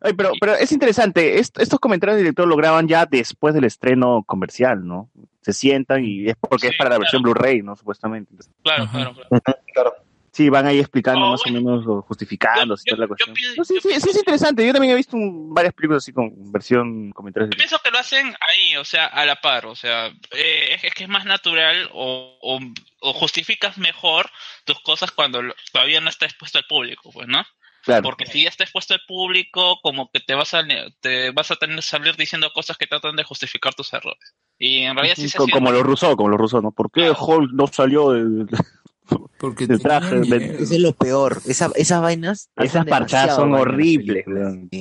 [0.00, 3.64] Ay, pero, pero es interesante, est- estos comentarios del director lo graban ya después del
[3.64, 5.10] estreno comercial, ¿no?
[5.42, 7.76] Se sientan y es porque es para la versión Blu-ray, ¿no?
[7.76, 8.32] Supuestamente.
[8.62, 9.14] Claro, claro,
[9.72, 9.94] claro.
[10.34, 13.36] Sí, van ahí explicando Oh, más o menos, o justificando, y toda la cuestión.
[13.56, 14.66] No, sí, sí, sí es interesante.
[14.66, 17.50] Yo también he visto un- varias películas así con versión comentarios.
[17.52, 20.82] Yo pienso que lo hacen ahí, o sea, a la par, o sea, eh, es,
[20.82, 22.58] es que es más natural o, o,
[23.00, 24.28] o justificas mejor
[24.64, 27.44] tus cosas cuando lo- todavía no está expuesto al público, pues, ¿no?
[27.84, 28.02] Claro.
[28.02, 30.64] Porque si ya está expuesto al público, como que te vas a
[31.00, 34.34] te vas a tener que salir diciendo cosas que tratan de justificar tus errores.
[34.58, 36.72] Y en realidad sí se Co- hacía como los rusos, como los rusos, ¿no?
[36.72, 38.14] ¿Por qué Hulk no salió
[39.82, 40.16] traje?
[40.20, 41.40] del- Eso es lo peor.
[41.46, 42.50] Esa, esas vainas.
[42.56, 44.24] Esas parchadas son horribles.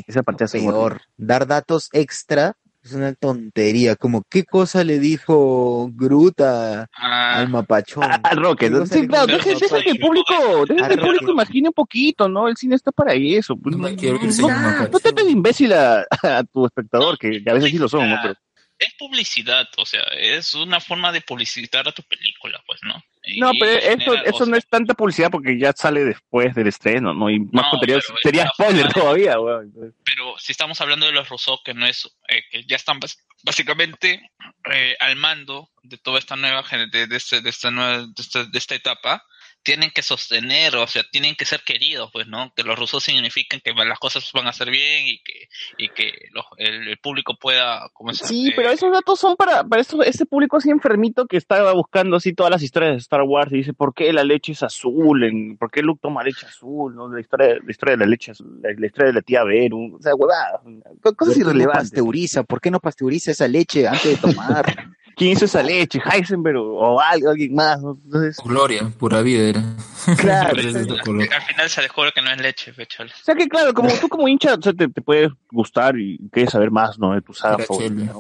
[0.08, 1.08] Esas parchadas son horribles.
[1.18, 3.96] Dar datos extra es una tontería.
[3.96, 7.36] Como, ¿qué cosa le dijo Groot a- Ah.
[7.40, 8.04] al mapachón?
[8.24, 8.72] Al Rocket.
[8.74, 9.44] ¿Qué cosa Sí, le claro, al deja
[9.84, 10.34] que el público,
[10.68, 11.30] deja que el público Rocket.
[11.34, 12.48] imagine un poquito, ¿no?
[12.50, 13.56] El cine está para eso.
[13.56, 17.78] pues, no, no, no- no imbécil a, a tu espectador, que, que a veces sí
[17.78, 18.18] lo son, ¿no?
[18.22, 18.36] Pero,
[18.80, 23.02] es publicidad, o sea, es una forma de publicitar a tu película, pues, ¿no?
[23.26, 27.14] Y no, pero eso, eso no es tanta publicidad porque ya sale después del estreno,
[27.14, 27.30] ¿no?
[27.30, 29.72] Y más No, contenido sería spoiler forma todavía, weón.
[30.04, 33.00] pero si estamos hablando de los Rousseau, que no es, eh, que ya están
[33.44, 34.32] básicamente
[34.72, 38.44] eh, al mando de toda esta nueva, de, de, este- de esta nueva, de esta,
[38.46, 39.24] de esta etapa,
[39.64, 42.54] tienen que sostener, o sea, tienen que ser queridos, pues, ¿no?
[42.56, 46.12] Que los Rousseau significan que las cosas van a ser bien y que, y que
[46.32, 50.04] los- el, el público pueda, como se Sí, pero esos datos son para, para eso,
[50.04, 53.58] ese público así enfermito que estaba buscando así todas las historias de Star Wars y
[53.58, 57.08] dice por qué la leche es azul, en, por qué Luke toma leche azul, ¿no?
[57.08, 59.96] la historia, la historia de la leche azul, la, la historia de la tía Beru,
[59.98, 61.90] o sea, huevadas, cosas ¿Por qué no irrelevantes.
[61.92, 62.44] pasteuriza?
[62.44, 64.66] ¿Por qué no pasteuriza esa leche antes de tomar?
[65.16, 66.02] ¿Quién hizo esa leche?
[66.04, 67.82] ¿Heisenberg o, o al- alguien más?
[67.82, 67.98] ¿no?
[68.06, 69.64] Entonces, Gloria, pura vida era.
[70.18, 70.50] Claro.
[70.58, 73.10] Al final se descubre que no es leche, fechale.
[73.12, 76.20] o sea que claro, como tú como hincha, o sea, te, te puede gustar y
[76.30, 77.14] quieres saber más, ¿no?
[77.14, 77.64] De tu saga.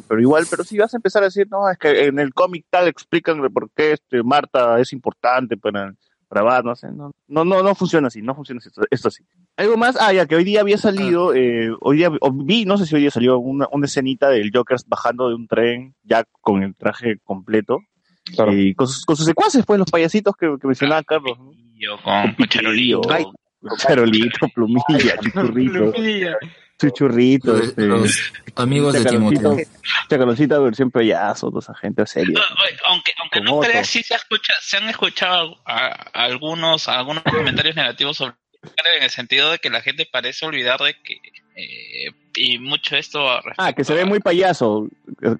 [0.07, 2.65] Pero igual, pero si vas a empezar a decir, no, es que en el cómic
[2.69, 5.93] tal explican de por qué este Marta es importante para,
[6.33, 9.07] para Bat, no sé, no, no, no, no funciona así, no funciona así, esto, esto
[9.09, 9.23] así.
[9.55, 12.77] Algo más, ah, ya que hoy día había salido, eh, hoy día o vi, no
[12.77, 16.23] sé si hoy día salió una, una escenita del Joker bajando de un tren ya
[16.41, 17.79] con el traje completo.
[18.49, 21.37] Y con sus, con sus secuaces, pues, los payasitos que, que mencionaba Carlos.
[21.37, 21.51] ¿no?
[21.75, 23.01] Yo con Charolito.
[23.11, 23.25] Ay,
[23.77, 26.37] Charolito, plumilla,
[26.79, 29.57] chuchurrito, chuchurrito, Los- este, los amigos de Timoteo.
[30.09, 32.37] Chacaloncito versión payaso, toda esa gente seria.
[32.39, 37.23] Oye, aunque aunque no creas, sí se, escucha, se han escuchado a- a algunos, algunos
[37.23, 38.33] comentarios negativos sobre
[38.97, 41.19] en el sentido de que la gente parece olvidar de que
[41.55, 43.27] eh, y mucho esto
[43.57, 44.87] Ah, que se ve muy payaso,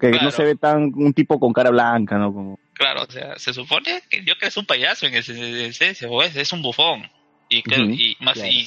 [0.00, 2.32] que no se ve tan un tipo con cara blanca, ¿no?
[2.32, 5.70] Como, claro o sea se supone que yo que es un payaso en ese- en
[5.70, 7.10] esencia pues, es un bufón
[7.48, 8.50] y creo- Ujú, y más claro.
[8.50, 8.66] y, y-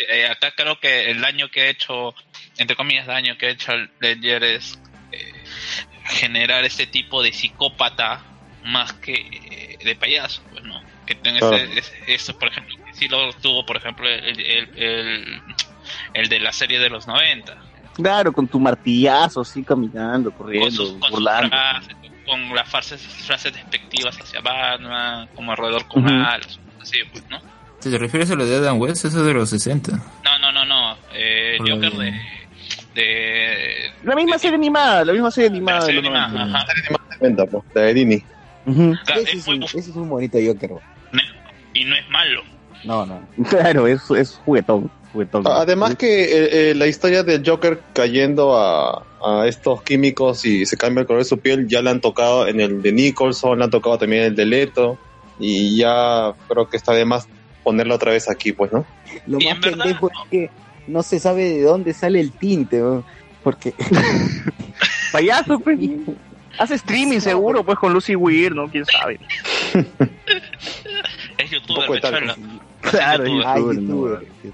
[0.00, 2.14] eh, acá creo que el daño que ha hecho
[2.58, 4.78] entre comillas daño que ha hecho al Ledger es
[5.12, 5.18] eh,
[6.04, 8.24] generar este tipo de psicópata
[8.62, 11.56] más que eh, de payaso pues no que tenga Claro.
[11.56, 15.42] ese- ese- eso por ejemplo que sí lo tuvo por ejemplo el, el, el,
[16.14, 17.56] el de la serie de los 90
[17.94, 21.48] claro, con tu martillazo así caminando, corriendo, burlando.
[21.48, 21.96] frases,
[22.26, 26.12] con las frases, frases despectivas hacia Batman, como alrededor con Ujú.
[26.12, 27.40] malos, así pues, ¿no?
[27.90, 29.92] Te refieres a lo de Adam West, eso es de los 60.
[29.92, 30.96] No, no, no, no.
[31.14, 32.12] Eh, Joker de- de,
[32.94, 33.90] de.
[34.04, 36.58] La misma serie animada, la misma serie animada de serie animada, 90.
[36.58, 36.66] ajá.
[37.20, 38.22] Venta, pues, la de Dini.
[38.64, 40.70] Claro, ese, es un, ese es un bonito Joker.
[41.74, 42.42] Y no es malo.
[42.84, 43.20] No, no.
[43.48, 45.44] Claro, es, es juguetón, juguetón.
[45.46, 50.76] Además que eh, eh, la historia del Joker cayendo a, a estos químicos y se
[50.76, 53.66] cambia el color de su piel ya la han tocado en el de Nicholson, la
[53.66, 54.98] han tocado también en el de Leto
[55.38, 57.28] y ya creo que está de más
[57.66, 58.86] ponerla otra vez aquí, pues, ¿no?
[59.26, 60.50] Lo más pendejo es que
[60.86, 62.80] no se sabe de dónde sale el tinte,
[63.42, 63.74] porque
[65.12, 65.76] payaso, pues.
[66.58, 68.68] Hace streaming seguro, pues con Lucy Weir, ¿no?
[68.68, 69.18] ¿Quién sabe?
[71.38, 72.00] Es youtuber.
[72.80, 73.24] Claro.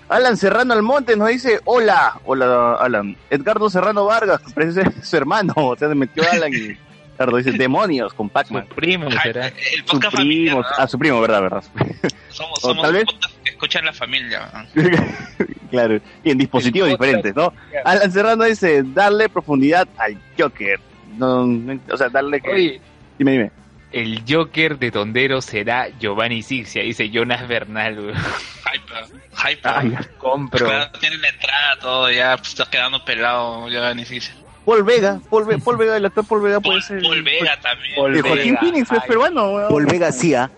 [0.09, 3.17] Alan Serrano Almonte nos dice, hola, hola Alan.
[3.31, 6.77] Edgardo Serrano Vargas, parece su hermano, o sea, se metió Alan y
[7.23, 8.67] Edgardo dice, demonios con Pac-Man.
[8.69, 9.47] Su primo será.
[9.49, 10.67] El Su podcast primo, ¿no?
[10.77, 11.65] ah, su primo, verdad, verdad.
[12.31, 13.05] Somos, somos tal vez-
[13.45, 14.51] que escuchan la familia.
[15.71, 17.53] claro, y en dispositivos El diferentes, ¿no?
[17.85, 20.81] Alan Serrano dice, darle profundidad al Joker.
[21.17, 22.51] No, no- o sea, darle que...
[22.51, 22.81] Oye,
[23.19, 23.51] Dime, dime.
[23.93, 28.15] el Joker de Tondero será Giovanni Sixia, dice Jonas Bernal, weón.
[28.17, 29.61] Hype, hype.
[29.69, 30.67] Ay, Compro.
[30.67, 34.35] Claro, tienen la entrada, todo, ya pues, está quedando pelado, ya ni siquiera.
[34.65, 37.03] Paul Vega, Paul, Ve- Paul Vega, el actor Paul Vega puede Paul, ser...
[37.03, 37.95] Paul Vega también.
[37.97, 39.69] Paul Eh, Joaquín Vega, Phoenix es peruano, weón.
[39.69, 40.51] Paul Vega sí, ¿ah?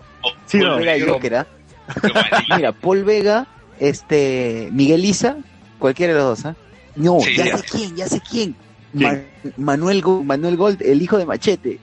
[0.45, 0.77] Sí, Paul no.
[0.77, 1.47] Vega el Joker, ¿ah?
[2.03, 2.55] Igualito.
[2.55, 3.47] Mira, Paul Vega,
[3.79, 5.37] este, Miguel Isa,
[5.79, 6.55] cualquiera de los dos, ¿ah?
[6.95, 7.57] No, Sí, ya ya.
[7.57, 8.55] sé quién, ya sé quién.
[8.97, 9.27] ¿Quién?
[9.43, 11.79] Ma- Manuel, Go- Manuel Gold, el hijo de Machete.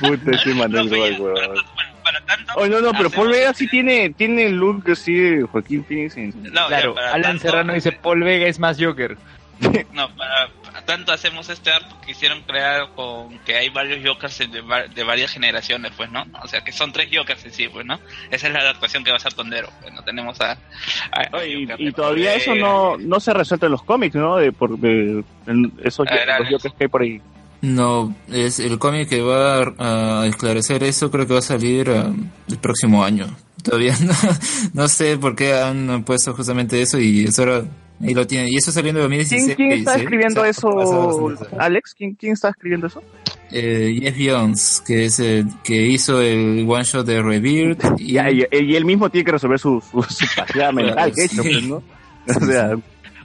[0.00, 1.34] Puta, ese Manuel No, Gold, weón.
[1.34, 1.54] para-
[2.04, 2.52] para tanto.
[2.56, 6.16] Oh, no, no, pero Paul Vega sí tiene, tiene el look así de Joaquín Phoenix.
[6.16, 9.16] en- No, Claro, ya, Alan tanto- Serrano dice Paul Vega es más Joker.
[9.92, 14.38] No, para, para tanto hacemos este arco que hicieron crear con que hay varios Jokers
[14.38, 14.62] de,
[14.94, 16.24] de varias generaciones, pues, ¿no?
[16.42, 18.00] O sea, que son tres Jokers en sí, pues, ¿no?
[18.30, 20.02] Esa es la adaptación que va a ser Tondero, pues, ¿no?
[20.02, 20.52] Tenemos a...
[20.52, 24.36] a- a Y, todavía eso no, no se resuelve en los cómics, ¿no?
[24.36, 26.48] De, por, de, en esos ver, los.
[26.50, 27.20] Jokers que hay por ahí.
[27.60, 31.90] No, es el cómic que va a, a esclarecer eso, creo que va a salir
[31.90, 32.10] ah,
[32.48, 33.26] el próximo año.
[33.62, 34.12] Todavía no,
[34.74, 37.62] no sé por qué han puesto justamente eso y eso ahora
[38.02, 38.48] ahí lo tienen.
[38.52, 39.44] Y eso saliendo en 2016.
[39.56, 41.34] ¿Quién, quién está escribiendo O sea, eso.
[41.58, 41.94] Alex?
[41.96, 43.02] ¿Quién, ¿Quién está escribiendo eso?
[43.50, 47.84] Eh, Jeff Jones, que es el que hizo el one shot de Rebirth.
[47.98, 51.24] Y, Y, y- y él mismo tiene que resolver su, su, su paseada mental, que
[51.24, 51.82] hecho, pues, ¿no?
[52.26, 52.76] O sea,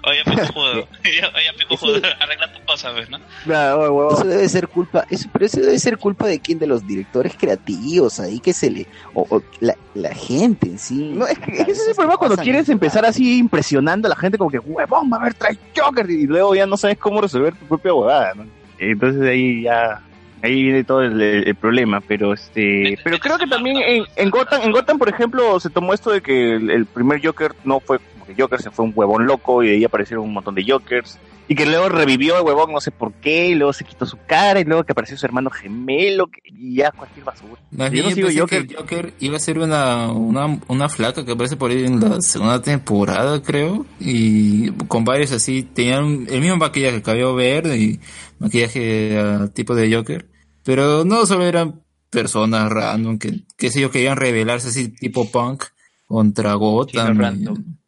[0.07, 0.87] Oye, picujudo.
[1.03, 3.19] Oye, picujudo, arregla tu cosa, ¿ves, no?
[3.45, 4.13] huevo, huevo.
[4.13, 7.35] Eso debe ser culpa, eso, pero eso debe ser culpa de quién, de los directores
[7.37, 11.11] creativos ahí que se le, o, o la, la gente en sí.
[11.13, 14.37] No, es que ese es el problema cuando quieres empezar así impresionando a la gente
[14.37, 17.53] como que, huevón, va a haber tres Joker y luego ya no sabes cómo resolver
[17.55, 18.45] tu propia huevada, ¿no?
[18.79, 20.01] Entonces ahí ya,
[20.41, 24.61] ahí viene todo el, el problema, pero este, pero creo que también en, en Gotham,
[24.61, 27.99] en Gotham por ejemplo se tomó esto de que el, el primer Joker no fue
[28.27, 30.65] como que Joker, se fue un huevón loco y de ahí aparecieron un montón de
[30.67, 31.17] Jokers.
[31.49, 34.17] Y que luego revivió el huevón, no sé por qué, y luego se quitó su
[34.27, 37.61] cara, y luego que apareció su hermano gemelo, que- y ya cualquier basura.
[37.71, 38.67] Más Yo no sigo Joker.
[38.67, 42.19] que Joker iba a ser una, una, una flaca que aparece por ahí en la
[42.19, 43.85] segunda temporada, creo.
[43.97, 47.99] Y con varios así, tenían el mismo maquillaje, cabello verde y
[48.39, 50.27] maquillaje ah, tipo de Joker.
[50.65, 55.63] Pero no solo eran personas random que, que sé yo, querían rebelarse así tipo punk
[56.07, 57.19] contra Gotham.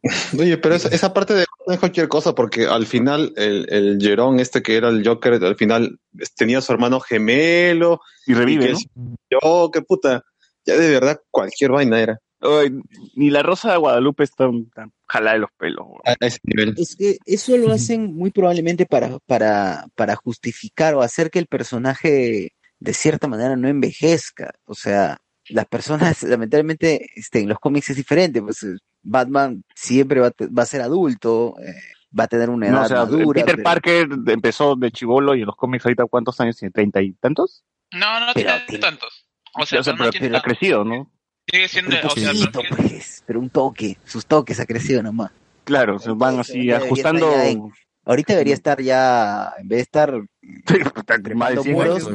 [0.38, 3.98] Oye, pero esa, esa parte de no es cualquier cosa, porque al final el, el
[4.00, 5.98] Jerón, este que era el Joker, al final
[6.36, 8.00] tenía a su hermano gemelo.
[8.26, 8.78] Y revive, y que ¿no?
[8.78, 8.86] es-
[9.30, 10.22] Yo, qué puta.
[10.64, 12.18] Ya de verdad, cualquier vaina era.
[12.42, 12.70] Ay,
[13.16, 15.86] ni la Rosa de Guadalupe está tan jalada de los pelos.
[16.04, 16.74] a ese nivel.
[16.78, 21.46] Es que eso lo hacen muy probablemente para, para, para justificar o hacer que el
[21.46, 24.54] personaje de cierta manera no envejezca.
[24.64, 25.18] O sea,
[25.50, 28.42] las personas, lamentablemente, este, en los cómics es diferente.
[28.42, 31.74] Pues eh, Batman siempre va a, te- va a ser adulto, eh,
[32.18, 33.40] va a tener una edad No, o sea, madura.
[33.40, 37.00] Peter pero- Parker empezó de chivolo y en los cómics ahorita cuántos años tiene, treinta
[37.02, 37.62] y tantos.
[37.92, 39.26] No, no Pero tiene tantos.
[39.58, 41.10] O sea, O sea, pero no pero, tiene pero ha crecido, ¿no?
[41.50, 45.32] Sigue siendo, o sea, poquito, pero- pues, pero un toque, sus toques ha crecido nomás.
[45.64, 47.28] Claro, se van así ajustando.
[47.30, 47.72] estar ya en-
[48.04, 50.12] Ahorita debería estar ya, en vez de estar
[50.66, 52.10] 100 muros.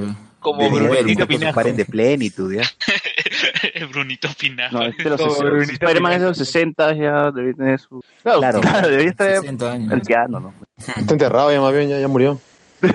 [0.45, 1.55] Como Brunito Pinajo.
[1.55, 2.61] paren de plenitud, ¿ya?
[3.91, 4.77] Brunito Pinajo.
[4.77, 5.49] No, este de los Como 60.
[5.49, 7.99] Brunito Spider-Man es de los 60 ya debe tener su.
[8.21, 8.61] Claro, Claro.
[8.61, 9.91] claro, debería estar 60 años.
[9.91, 10.53] anciano, ¿no?
[10.77, 12.39] Está enterrado ya más bien, ya, ya murió.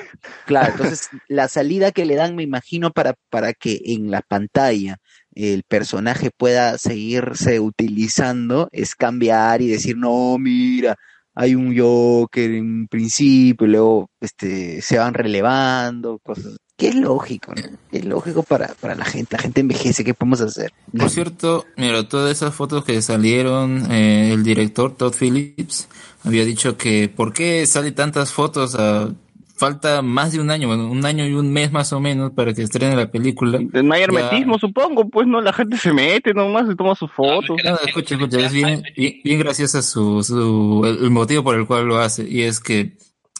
[0.47, 4.99] Claro, entonces la salida que le dan, me imagino, para, para que en la pantalla
[5.35, 10.97] el personaje pueda seguirse utilizando es cambiar y decir, no, mira,
[11.35, 16.59] hay un Joker en un principio, y luego este, se van relevando, cosas.
[16.81, 17.63] Que es lógico, ¿no?
[17.93, 19.37] Es lógico para, para la gente.
[19.37, 20.73] La gente envejece, ¿qué podemos hacer?
[20.99, 25.89] Por cierto, mira, todas esas fotos que salieron, eh, el director Todd Phillips
[26.25, 28.75] había dicho que ¿por qué sale tantas fotos?
[28.77, 29.11] a
[29.57, 32.55] falta más de un año, bueno, un año y un mes más o menos para
[32.55, 33.59] que estrene la película.
[33.61, 34.05] No hay Ya.
[34.07, 37.59] hermetismo, supongo, pues no, la gente se mete nomás y toma sus fotos.
[37.63, 41.99] No, escucha, escucha, es bien, bien, bien graciosa su, el motivo por el cual lo
[41.99, 42.97] hace, y es que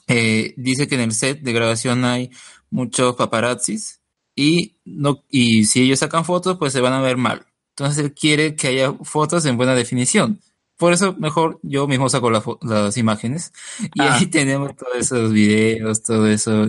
[0.09, 2.29] eh, dice que en el set de grabación hay
[2.71, 4.01] muchos paparazzis
[4.37, 7.47] y no, y si ellos sacan fotos, pues se van a ver mal.
[7.77, 10.41] Entonces él quiere que haya fotos en buena definición.
[10.77, 13.53] por eso mejor yo mismo saco las imágenes
[13.95, 14.15] y Ah.
[14.17, 16.69] ahí tenemos todos esos videos, todo eso.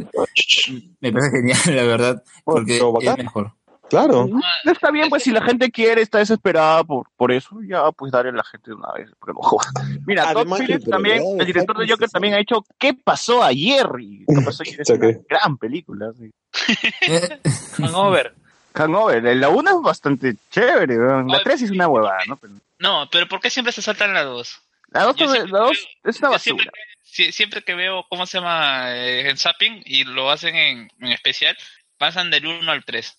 [0.99, 3.53] Me parece genial, la verdad, porque es mejor.
[3.91, 4.27] Claro.
[4.63, 8.11] No está bien, pues si la gente quiere, está desesperada por, por eso, ya pues
[8.11, 9.09] darle a la gente de una vez.
[9.19, 9.71] Porque no jodas.
[10.07, 13.43] Mira, Todd Además que Phillips también, el director de Joker, también ha hecho ¿Qué pasó
[13.43, 13.85] ayer?
[13.99, 14.81] Y ¿Qué pasó ayer?
[14.81, 16.11] Es una gran película.
[16.17, 16.31] sí.
[17.77, 18.33] Hangover.
[18.73, 22.37] Hangover, la 1 es bastante chévere, la 3 es una huevada, ¿no?
[22.37, 24.61] Pero No, pero ¿por qué siempre se saltan las dos?
[24.91, 26.83] la 2 Yo siempre la dos veo- es una siempre, basura.
[27.03, 28.95] si- siempre que veo, ¿cómo se llama?
[28.95, 31.57] Eh, en Zapping y lo hacen en, en especial,
[31.97, 33.17] pasan del 1 al 3.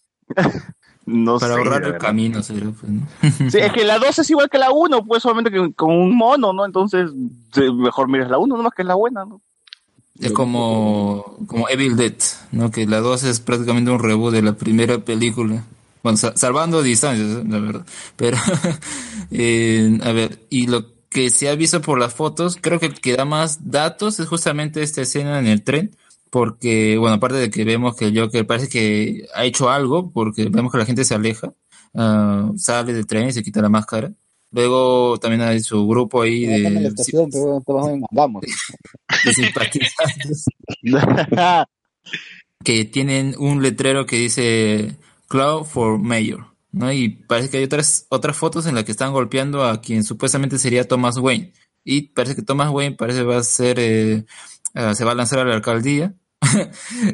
[1.05, 3.07] No Para sé, ahorrar el camino, será, pues, ¿no?
[3.51, 6.17] Sí, es que la 2 es igual que la 1, pues solamente que con un
[6.17, 6.65] mono, ¿no?
[6.65, 7.11] Entonces,
[7.75, 9.41] mejor miras la 1, nomás que es la buena, ¿no?
[10.21, 12.15] Es como, como Evil Dead,
[12.53, 12.71] ¿no?
[12.71, 15.65] Que la 2 es prácticamente un reboot de la primera película.
[16.05, 17.45] Bueno, sa- salvando distancias, ¿eh?
[17.49, 17.87] la verdad.
[18.17, 18.37] Pero,
[19.31, 23.01] eh, a ver, y lo que se ha visto por las fotos, creo que el
[23.01, 25.97] que da más datos es justamente esta escena en el tren.
[26.33, 30.49] Porque, bueno, aparte de que vemos que el Joker parece que ha hecho algo, porque
[30.49, 31.53] vemos que la gente se aleja,
[31.95, 34.11] ah, sale del tren y se quita la máscara.
[34.51, 37.31] Luego también hay su grupo ahí de, estación,
[39.35, 40.47] simpatizantes
[42.65, 44.97] que tienen un letrero que dice
[45.29, 46.91] Cloud for Mayor, ¿no?
[46.95, 50.59] Y parece que hay otras, otras fotos en las que están golpeando a quien supuestamente
[50.59, 51.53] sería Thomas Wayne.
[51.85, 54.25] Y parece que Thomas Wayne parece va a ser, eh,
[54.73, 56.15] ah, se va a lanzar a la alcaldía.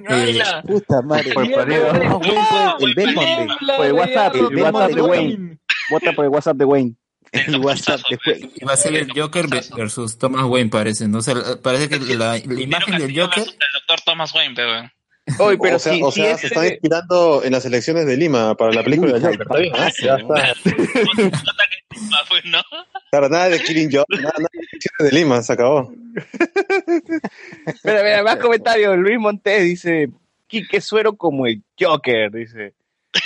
[0.09, 1.33] Eh, Puta madre.
[1.33, 1.47] Por.
[1.49, 2.35] No, fue
[2.79, 3.47] el güey.
[3.77, 5.59] Por el WhatsApp, El Batman de Wayne.
[5.91, 6.95] Vota por el WhatsApp de Wayne.
[7.33, 8.51] El WhatsApp de Wayne.
[8.67, 9.47] va a ser el Joker
[9.77, 11.19] versus Thomas Wayne, parece, ¿no?
[11.19, 14.91] O sea, parece que la, la imagen del Joker El doctor Thomas Wayne, pero...
[15.41, 18.07] Oye, pero o sea, si- o si sea ese- se están inspirando en las elecciones
[18.07, 19.43] de Lima para la película de Joker.
[19.43, 19.93] Está bien, ¿eh?
[20.03, 20.55] Ya está.
[22.29, 22.63] pues, ¿no?
[23.11, 25.91] Claro, nada de Killing Joke, nada, nada de de Lima, se acabó.
[27.85, 28.97] Mira, mira, más comentarios.
[28.97, 30.11] Luis Montes dice,
[30.47, 32.75] Quique Suero como el Joker, dice.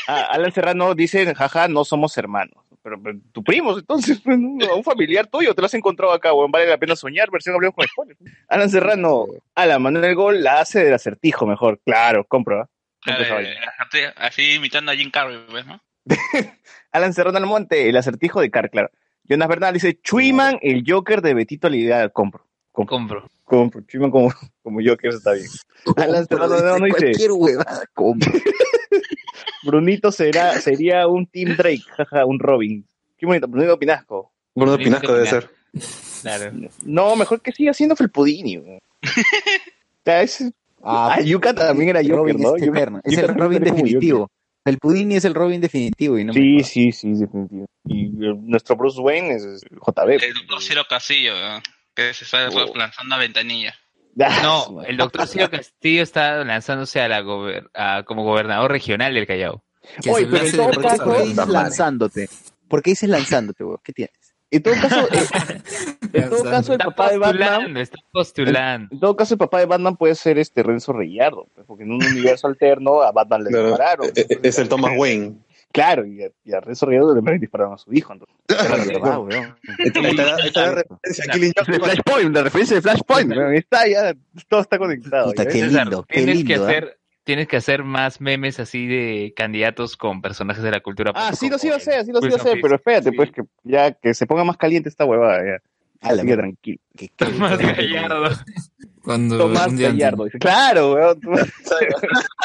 [0.06, 2.54] Ah, Alan Serrano dice, jaja, no somos hermanos.
[2.82, 6.50] Pero, pero tu primo, entonces, pues, un familiar tuyo, te lo has encontrado acá, weón.
[6.50, 8.18] Vale la pena soñar, versión hablemos con spoilers.
[8.48, 11.80] Alan Serrano, Alan, Manuel Gol la hace del acertijo mejor.
[11.84, 12.68] Claro, compro, ¿ah?
[13.04, 13.40] Compro.
[13.40, 13.56] Eh,
[14.16, 15.80] Así imitando a Jim Carrey, pues, ¿no?
[16.92, 18.90] Alan Serrano Almonte, el acertijo de Car, claro.
[19.24, 22.08] Jonas Bernal dice, Chuiman, el Joker de Betito Lidia.
[22.10, 22.44] Compro.
[22.72, 23.28] Compro.
[23.44, 23.82] Compro.
[23.82, 24.32] Chuiman como,
[24.62, 25.46] como Joker está bien.
[25.96, 26.38] Alan no,
[26.78, 28.32] no dice, Cualquier huevada, compro.
[29.64, 32.84] Brunito será, sería un Team Drake, jaja, un Robin.
[33.16, 34.32] Qué bonito, Brunito Pinasco.
[34.54, 35.50] Bruno Pinasco debe ser.
[36.22, 36.52] Claro.
[36.84, 38.56] No, mejor que siga siendo Felpudini.
[40.04, 40.52] O sea, es-
[40.84, 42.56] Ah, Ah, Yuka también era Joker, Robin ¿no?
[42.56, 43.00] es Yuka-.
[43.04, 44.28] Es el Robin definitivo.
[44.64, 46.18] El Pudini es el Robin definitivo.
[46.18, 47.66] Y no me Sí, sí, sí, definitivo.
[47.84, 50.08] Y eh, nuestro Bruce Wayne es JB.
[50.22, 51.60] El doctor Ciro Casillo, ¿no?
[51.94, 52.74] que se está Oh.
[52.76, 53.74] lanzando a ventanilla.
[54.42, 59.26] No, el doctor Ciro Castillo está lanzándose a la gober- a- como gobernador regional del
[59.26, 59.64] Callao.
[60.10, 62.28] Oye, pero en todo de ¿Por qué, caso- lanzándote?
[62.68, 63.78] ¿Por qué dices lanzándote, weón?
[63.82, 64.31] ¿Qué tienes?
[64.52, 65.18] En todo caso, eh,
[66.12, 68.88] en todo caso el papá de Batman, postulando, está postulando.
[68.92, 71.92] en todo caso el papá de Batman puede ser este Renzo Reyardo, pues, porque en
[71.92, 74.06] un universo alterno a Batman le Claro, dispararon.
[74.14, 75.34] eh, eh, Es el Thomas Wayne.
[75.72, 78.12] Claro, y a, y a Renzo Reyardo le dispararon a su hijo.
[78.12, 78.36] Entonces,
[78.92, 79.56] verdad, weón.
[79.78, 81.78] Está la- referencia de.
[81.80, 84.12] Flashpoint, la referencia de Flashpoint, está ya,
[84.48, 85.28] todo está conectado.
[85.30, 85.60] Puta, ¿ya qué?
[85.60, 86.68] César, lindo, qué tienes que lindo.
[86.68, 86.76] ¿eh?
[86.76, 91.32] hacer, tienes que hacer más memes así de candidatos con personajes de la cultura Ah,
[91.34, 93.16] sí, lo sí lo sé, sí lo sí lo sé, pero espérate, Sí.
[93.16, 95.62] pues que ya que se ponga más caliente esta huevada, ya.
[96.08, 96.42] Tranquilo.
[96.96, 98.24] ¿Qué- qué- Más qué- Gallardo.
[99.04, 100.24] Cuando Tomás un día antes- Gallardo.
[100.24, 101.20] dice, Claro, weón.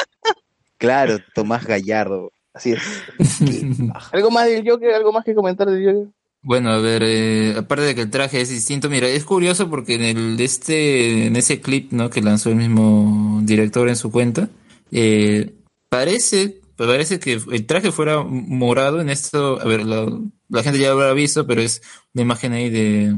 [0.78, 2.32] Claro, Tomás Gallardo.
[2.54, 2.82] Así es.
[4.12, 4.94] ¿Algo más del Joker?
[4.94, 6.08] ¿Algo más que comentar del Joker?
[6.44, 9.96] Bueno, a ver, eh, aparte de que el traje es distinto, mira, es curioso porque
[9.96, 12.10] en el este, en ese clip, ¿no?
[12.10, 14.48] Que lanzó el mismo director en su cuenta,
[14.92, 15.54] eh,
[15.90, 20.08] parece, parece que el traje fuera morado en esto, a ver, la,
[20.50, 21.82] la gente ya lo habrá visto, pero es
[22.14, 23.16] una imagen ahí de,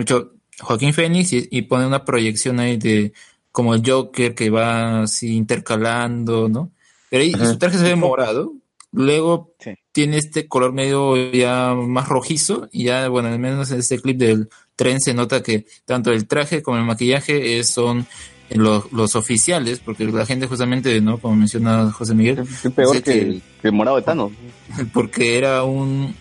[0.00, 3.12] hecho, Joaquín Phoenix y, y pone una proyección ahí de
[3.50, 6.70] como el Joker que va así intercalando, ¿no?
[7.10, 8.54] Pero ahí su traje se ve morado,
[8.92, 9.72] luego Sí.
[9.92, 14.16] tiene este color medio ya más rojizo y ya, bueno, al menos en este clip
[14.18, 18.06] del tren se nota que tanto el traje como el maquillaje eh, son
[18.50, 21.18] los, los oficiales, porque la gente justamente, ¿no?
[21.18, 24.32] Como menciona José Miguel, Qué peor que, que- morado de Thanos.
[24.92, 26.14] porque era un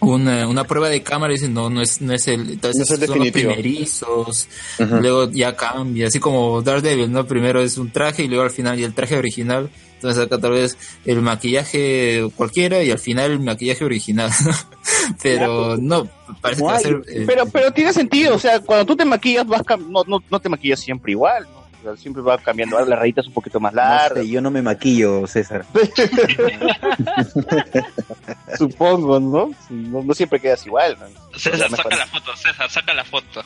[0.00, 2.82] una, una prueba de cámara y dicen no no es no es el entonces No
[2.84, 4.48] es el son los primerizos
[5.00, 8.78] luego ya cambia así como Daredevil no primero es un traje y luego al final
[8.78, 13.40] y el traje original entonces acá tal vez el maquillaje cualquiera y al final el
[13.40, 14.30] maquillaje original
[15.22, 16.08] Pero no,
[16.40, 17.02] parece que va a ser...
[17.08, 20.22] eh, Pero, pero tiene sentido, o sea, cuando tú te maquillas, vas cam- no, no,
[20.30, 21.65] no te maquillas siempre igual, ¿no?
[21.86, 24.24] Sea, siempre va cambiando, ahora las rayitas un poquito más No largas.
[24.24, 25.64] sé, yo no me maquillo, César.
[28.58, 29.50] Supongo, ¿no?
[29.70, 30.02] ¿no?
[30.02, 30.96] no siempre quedas igual.
[30.98, 31.38] ¿no?
[31.38, 33.42] César, saca la foto, César, saca la foto.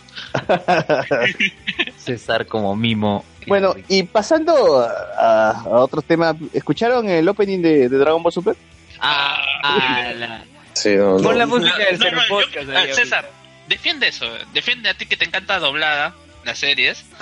[1.99, 3.25] César como mimo.
[3.47, 8.57] Bueno, y pasando a, a otro tema, ¿escucharon el opening de, de Dragon Ball Super?
[9.01, 11.23] Ah, ah, la- Sí, no, no.
[11.23, 12.69] Pon la música del No, no, Podcast.
[12.75, 13.29] ah, César,
[13.69, 14.27] defiende eso.
[14.55, 16.15] Defiende a ti que te encanta doblada
[16.45, 17.05] las series.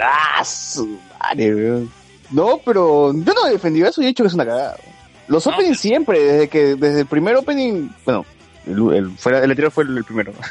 [0.00, 1.92] ¡Ah, su madre, weón!
[2.30, 4.76] No, pero yo no he defendido eso y he dicho que es una cagada.
[5.28, 8.24] Los No, openings siempre, desde que desde el primer opening, bueno,
[8.66, 10.32] el, el, fuera, el anterior fue el, el primero.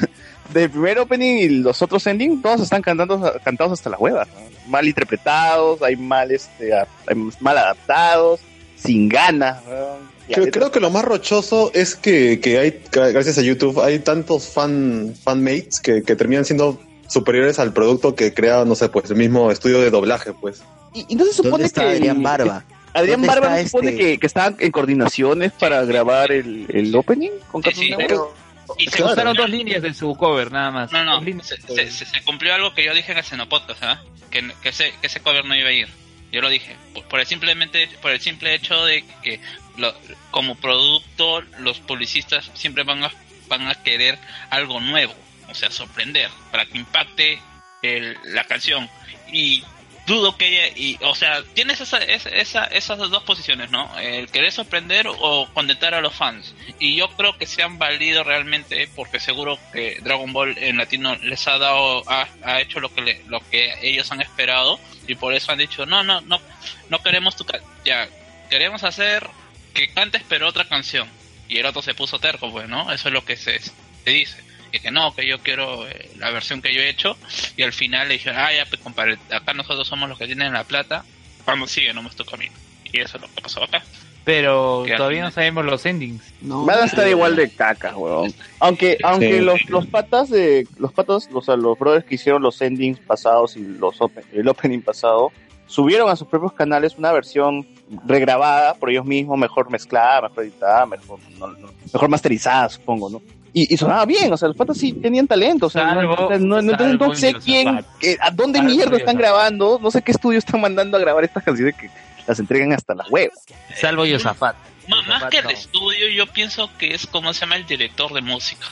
[0.48, 4.28] Desde el primer opening y los otros endings, todos están cantando, cantados hasta las huevas.
[4.28, 4.70] ¿no?
[4.70, 8.38] Mal interpretados, hay mal, este, a- hay mal adaptados,
[8.76, 9.60] sin ganas.
[9.66, 10.50] weón.
[10.52, 14.48] Creo, que lo más rochoso es que, que hay, gra- gracias a YouTube, hay tantos
[14.48, 19.16] fan fanmates que, que terminan siendo superiores al producto que crea, no sé, pues el
[19.16, 20.62] mismo estudio de doblaje, pues.
[20.94, 22.64] Y, y no se supone ¿Dónde está que Adrián Barba?
[22.94, 24.02] Adrián ¿Dónde Barba se supone este?
[24.02, 28.34] que, que estaban en coordinaciones para grabar el, el opening con Sí, pero-
[28.78, 30.90] y Se se usaron dos líneas de su cover, nada más.
[30.92, 31.56] No, no, se,
[31.90, 34.02] se- cumplió algo que yo dije en el Xenopodcast, ¿ah?
[34.30, 35.86] que, que, ese, que ese cover no iba a ir.
[36.32, 39.40] Yo lo dije, por, por el simplemente por el simple hecho de que
[39.76, 39.94] lo-
[40.32, 43.12] como producto los publicistas siempre van a,
[43.48, 44.18] van a querer
[44.50, 45.14] algo nuevo,
[45.56, 47.40] sea, sorprender, para que impacte
[47.82, 48.88] el- la canción.
[49.32, 49.64] Y
[50.06, 53.90] dudo que ella, y, o sea, tienes esa, esa, esa- esas dos posiciones, ¿no?
[53.98, 56.54] El querer sorprender o contentar a los fans.
[56.78, 61.16] Y yo creo que se han valido realmente porque seguro que Dragon Ball en latino
[61.16, 64.78] les ha dado, ha, ha hecho lo que le- lo que ellos han esperado
[65.08, 66.40] y por eso han dicho, no, no, no,
[66.88, 67.44] no queremos tu,
[67.84, 68.08] ya,
[68.48, 69.26] queremos hacer
[69.74, 71.08] que cantes pero otra canción.
[71.48, 72.92] Y el otro se puso terco, pues, ¿no?
[72.92, 73.60] Eso es lo que se
[74.04, 74.45] dice.
[74.72, 77.16] Y que no, que yo quiero eh, la versión que yo he hecho.
[77.56, 80.52] Y al final le dije, ah, ya, pues, compadre, acá nosotros somos los que tienen
[80.52, 81.04] la plata.
[81.46, 82.52] Vamos, sigue nomás tu camino.
[82.92, 83.82] Y eso es lo que pasó acá.
[84.24, 86.20] Pero todavía no sabemos los endings.
[86.40, 88.34] Van a estar igual de caca, weón.
[88.58, 89.40] Aunque, aunque Sí.
[89.40, 93.56] los, los patas de, los patas, o sea, los brothers que hicieron los endings pasados
[93.56, 95.30] y los open- el opening pasado,
[95.68, 97.68] subieron a sus propios canales una versión
[98.04, 103.22] regrabada por ellos mismos, mejor mezclada, mejor editada, mejor, no- no- mejor masterizada, supongo, ¿no?
[103.58, 106.26] Y, y sonaba bien, o sea, los patas sí tenían talento, o sea, no, Salvo-
[106.26, 109.78] o sea, no, no- entonces no sé quién, que- a dónde Salvo mierda están grabando,
[109.82, 111.88] no sé qué estudio están mandando a grabar estas canciones que
[112.26, 113.38] las entregan hasta las huevas.
[113.80, 114.56] Salvo Yosafat.
[114.88, 118.20] Ma- más que el estudio, yo pienso que es como se llama el director de
[118.20, 118.66] música.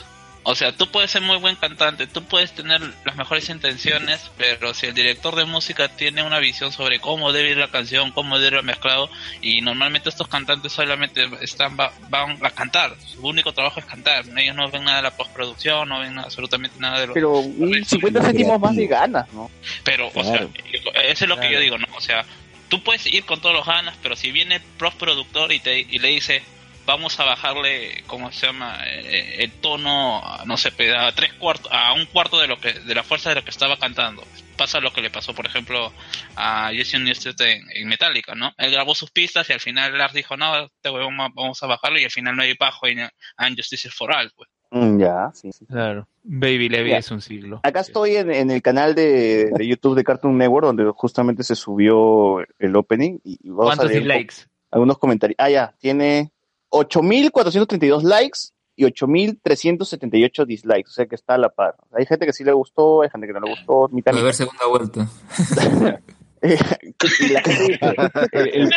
[0.47, 4.75] O sea, tú puedes ser muy buen cantante, tú puedes tener las mejores intenciones, pero
[4.75, 8.37] si el director de música tiene una visión sobre cómo debe ir la canción, cómo
[8.37, 9.09] debe ir mezclado,
[9.41, 14.23] y normalmente estos cantantes solamente están va- van a cantar, su único trabajo es cantar,
[14.37, 17.83] ellos no ven nada de la postproducción, no ven absolutamente nada de lo Pero un
[17.83, 19.49] 50 céntimos más de ganas, ¿no?
[19.83, 20.47] pero, o sea,
[21.05, 21.87] eso es lo que yo digo, ¿no?
[21.97, 22.23] O sea,
[22.69, 25.79] tú puedes ir con todos los ganas, pero si viene el prof productor y, te,
[25.79, 26.43] y le dice,
[26.85, 28.77] vamos a bajarle, ¿cómo se llama?
[28.85, 32.95] Eh, el tono, no sé, a tres cuartos, a un cuarto de lo que, de
[32.95, 34.23] la fuerza de lo que estaba cantando.
[34.57, 35.91] Pasa lo que le pasó, por ejemplo,
[36.37, 38.53] a Jason Newsted en, en Metallica, ¿no?
[38.57, 40.69] Él grabó sus pistas y al final Lars dijo, no, va-
[41.33, 42.99] vamos a bajarlo y al final no hay bajo en
[43.37, 44.49] And Justice for All, pues.
[44.71, 45.65] Mm, ya, sí, sí.
[45.65, 46.07] Claro.
[46.23, 46.97] Baby Levy Ya.
[46.97, 47.59] es un siglo.
[47.63, 51.55] Acá estoy en, en el canal de, de YouTube de Cartoon Network, donde justamente se
[51.55, 53.19] subió el opening.
[53.23, 54.35] Y vamos a ¿Cuántos leer dislikes?
[54.43, 55.35] poco- algunos comentarios.
[55.37, 56.31] Ah, ya, tiene
[56.83, 58.39] 8.432 likes
[58.75, 61.75] y 8.378 dislikes, o sea que está a la par.
[61.93, 64.25] Hay gente que sí le gustó, hay gente que no le gustó, mitad, a mitad.
[64.25, 65.07] ver segunda vuelta.
[66.41, 67.79] Gente
[68.33, 68.69] el, el-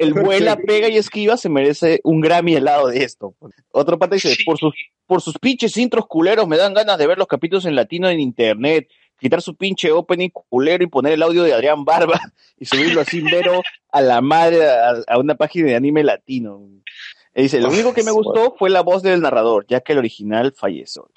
[0.00, 3.36] el vuela, pega y esquiva se merece un Grammy al lado de esto.
[3.70, 4.74] Otro pata dice, por sus,
[5.06, 8.18] por sus pinches intros culeros me dan ganas de ver los capítulos en latino en
[8.18, 8.88] internet,
[9.20, 12.18] quitar su pinche opening culero y poner el audio de Adrián Barba
[12.58, 16.60] y subirlo así mero a la madre a, a una página de anime latino.
[17.34, 19.98] Y dice, lo único que me gustó fue la voz del narrador, ya que el
[19.98, 21.08] original falleció.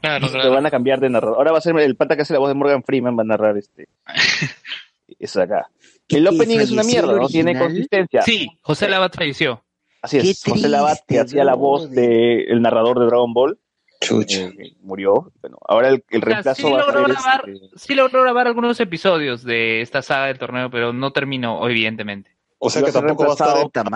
[0.00, 1.38] Claro, Te van a cambiar de narrador.
[1.38, 3.26] Ahora va a ser el pata que hace la voz de Morgan Freeman, va a
[3.26, 3.88] narrar este.
[5.18, 5.70] Eso de acá.
[6.08, 8.22] El opening es una mierda, no tiene consistencia.
[8.22, 9.62] Sí, José Labat falleció.
[10.02, 13.58] Así es, José Labat, que hacía la voz del el narrador de Dragon Ball,
[14.00, 14.40] Chucha.
[14.40, 15.30] eh, murió.
[15.40, 18.22] Bueno, ahora el, el O sea, reemplazo sí va a logró grabar, este, sí logró
[18.22, 22.31] grabar algunos episodios de esta saga del torneo, pero no terminó, evidentemente.
[22.64, 23.86] O sea que tampoco va a estar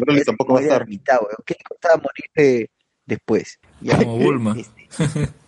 [0.00, 0.86] Broly tampoco va a estar.
[0.86, 2.70] ¿Qué le costaba morirse
[3.04, 3.58] después?
[3.82, 3.98] Ya.
[3.98, 4.56] Como Bulma.
[4.58, 5.28] Este.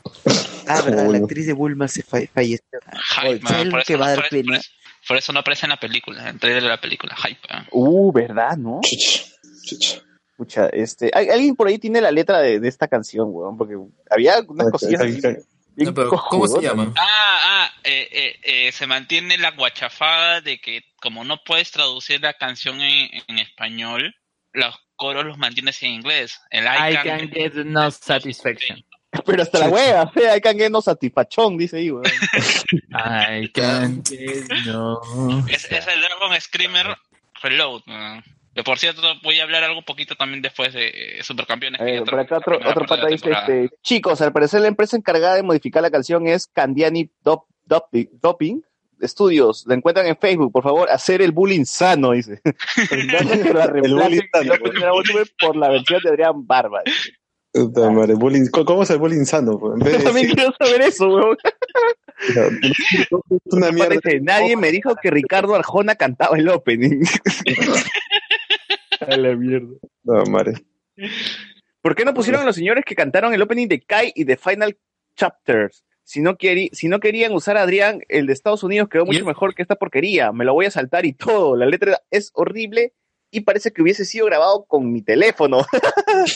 [0.70, 2.62] Ah, verdad, la actriz de Bulma se fa- falleció.
[2.82, 4.52] Hype, Oye, man, ¿sabes por lo que eso va a no- dar por eso- pena?
[4.52, 4.70] por eso-
[5.08, 7.40] por eso no aparece en la película, en el trailer de la película, Hype.
[7.50, 7.66] man.
[7.72, 8.80] Uh, ¿verdad, no?
[10.36, 13.56] Pucha, este, ¿al- ¿alguien por ahí tiene la letra de, de esta canción, weón?
[13.56, 13.76] Porque
[14.10, 15.20] había unas cosillas así
[15.84, 16.92] No, pero ¿cómo se llama?
[16.96, 22.20] Ah, ah, eh, eh, eh, se mantiene la guachafada de que como no puedes traducir
[22.20, 24.14] la canción en, en español,
[24.52, 26.40] los coros los mantienes en inglés.
[26.50, 28.84] El I, I can, can get no satisfaction.
[29.24, 32.04] Pero hasta la wea, fea, hay que no satisfachón, dice ahí, weón.
[32.90, 35.00] I can get no.
[35.48, 36.96] es, es el Dragon Screamer
[37.42, 37.82] Reload.
[37.86, 38.22] ¿no?
[38.58, 41.80] Que por cierto, voy a hablar algo poquito también después de eh, Supercampeones.
[41.80, 45.80] Eh, por acá otro, pata dice, este, chicos, al parecer la empresa encargada de modificar
[45.80, 48.60] la canción es Candiani Dop, Dopi- Doping
[49.00, 49.62] Studios.
[49.68, 52.40] La encuentran en Facebook, por favor, hacer el bullying sano, dice.
[53.54, 56.82] La bullying sano, el por la versión de Adrián Barba.
[56.84, 57.12] dice.
[57.52, 59.56] Puta madre, bullying- ¿Cómo es el bullying sano?
[59.56, 59.92] pues?
[59.92, 61.36] Yo también quiero saber eso, weón.
[62.18, 64.00] es una mierda.
[64.22, 67.04] Nadie me dijo que Ricardo Arjona cantaba el opening.
[69.08, 69.74] A la mierda.
[70.04, 70.52] No, madre.
[71.80, 74.36] ¿Por qué no pusieron a los señores que cantaron el opening de Kai y de
[74.36, 74.76] Final
[75.16, 75.84] Chapters?
[76.04, 76.36] Si no,
[76.72, 79.76] si no querían usar a Adrián, el de Estados Unidos quedó mucho mejor que esta
[79.76, 80.32] porquería.
[80.32, 81.54] Me lo voy a saltar y todo.
[81.56, 82.92] La letra es horrible
[83.30, 85.64] y parece que hubiese sido grabado con mi teléfono.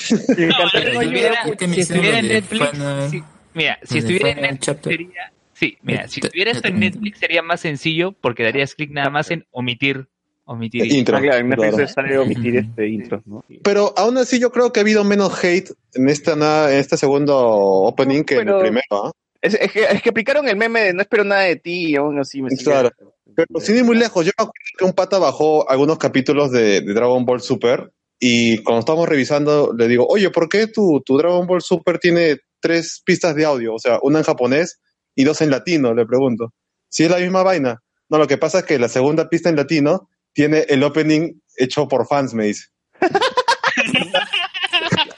[1.75, 3.23] Si estuviera- en Netflix, Final- sí,
[3.55, 7.61] mira, si estuviera en Netflix sería, sí, mira, si estuviera esto en Netflix sería más
[7.61, 10.07] sencillo porque darías clic nada más en omitir,
[10.53, 10.85] omitir.
[10.93, 11.17] Intro.
[11.17, 11.89] Ah, claro, en Claro.
[11.89, 13.45] sale omitir este intro, ¿no?
[13.63, 16.33] Pero aún así yo creo que ha habido menos hate en esta
[16.73, 19.13] en este segundo opening que en el primero, ¿ah?
[19.41, 21.97] Es, es que, es que aplicaron el meme de no espero nada de ti y
[21.97, 22.91] aún así me sigue- Claro.
[23.35, 26.81] Pero sin ir muy lejos, yo me acuerdo que un pata bajó algunos capítulos de,
[26.83, 27.91] de Dragon Ball Super
[28.21, 32.37] y cuando estábamos revisando le digo, oye, ¿por qué tu, tu Dragon Ball Super tiene
[32.61, 33.75] tres pistas de audio?
[33.75, 34.81] O sea, una en japonés
[35.17, 36.53] y dos en latino, le pregunto.
[36.89, 37.83] Si es la misma vaina.
[38.11, 41.89] No, lo que pasa es que la segunda pista en latino tiene el opening hecho
[41.89, 42.67] por fans, me dice.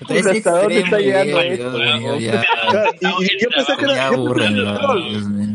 [0.09, 4.61] Es ¿Hasta dónde está llegando esto, yo pensé que ya era, yo pensé aburren, que
[4.61, 5.03] era ya, troll.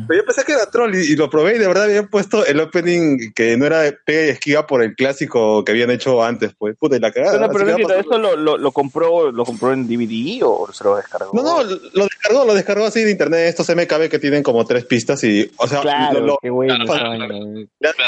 [0.10, 2.60] Yo pensé que era troll y, y lo probé y de verdad habían puesto el
[2.60, 6.76] opening que no era pega y esquiva por el clásico que habían hecho antes, pues.
[6.78, 7.48] Puta, y la cagada.
[7.48, 7.69] No, pero
[8.00, 11.32] ¿esto lo, lo, lo compró lo compró en DVD o se lo descargó?
[11.34, 14.86] No, no, lo descargó, lo descargó así de internet, estos MKB que tienen como tres
[14.86, 16.86] pistas y, o sea, Claro, lo- qué bueno.
[16.86, 17.36] Claro, claro.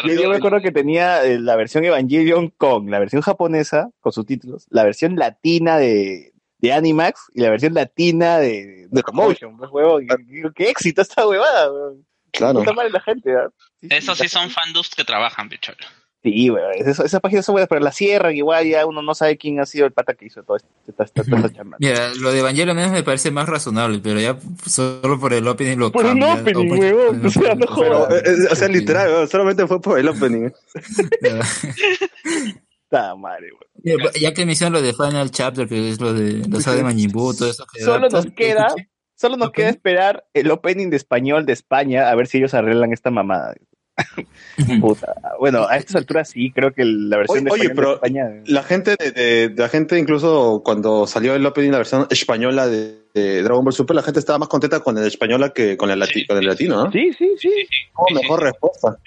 [0.08, 4.66] Yo, me acuerdo que tenía eh, la versión Evangelion con la versión japonesa, con subtítulos,
[4.70, 6.31] la versión latina de,
[6.62, 9.58] de Animax y la versión latina de, de Commotion.
[9.58, 12.06] Pues, huevón, qué, qué éxito esta huevada, huevón.
[12.32, 12.60] claro.
[12.60, 13.50] Puta madre la gente, ¿ah?
[13.82, 15.74] Sí, Esos sí son fandubs que trabajan, bicho.
[16.24, 19.40] Sí, huevón, esas, esas páginas son buenas, pero la cierran igual, ya uno no sabe
[19.40, 21.64] quién ha sido el pata que hizo todo esto, esta, esta, esta, esta.
[21.80, 25.78] Mira, lo de Evangelion menos me parece más razonable, pero ya solo por el opening
[25.78, 26.42] lo Por un cambian.
[26.42, 28.14] opening, huevón, o sea, no jodas.
[28.14, 30.52] eh, eh, o sea, literal, weón, solamente fue por el opening.
[33.18, 33.50] Madre,
[34.20, 37.66] Ya que mencionan lo de Final Chapter, que es lo de los de todo eso.
[37.74, 38.68] que Solo da- nos queda,
[39.16, 42.92] solo nos queda esperar el opening de español de España a ver si ellos arreglan
[42.92, 43.56] esta mamada.
[44.80, 45.14] Puta.
[45.40, 48.30] Bueno, a estas alturas sí, creo que la versión de Oye, pero- de España.
[48.46, 53.44] La gente, de, la gente incluso cuando salió el opening, la versión española de, de
[53.44, 56.14] Dragon Ball Super, la gente estaba más contenta con el española que con el, lati-
[56.14, 56.92] Sí, con el latino, ¿no?
[56.92, 57.50] Sí, sí, sí.
[57.94, 58.46] Como sí, mejor sí.
[58.46, 58.98] respuesta.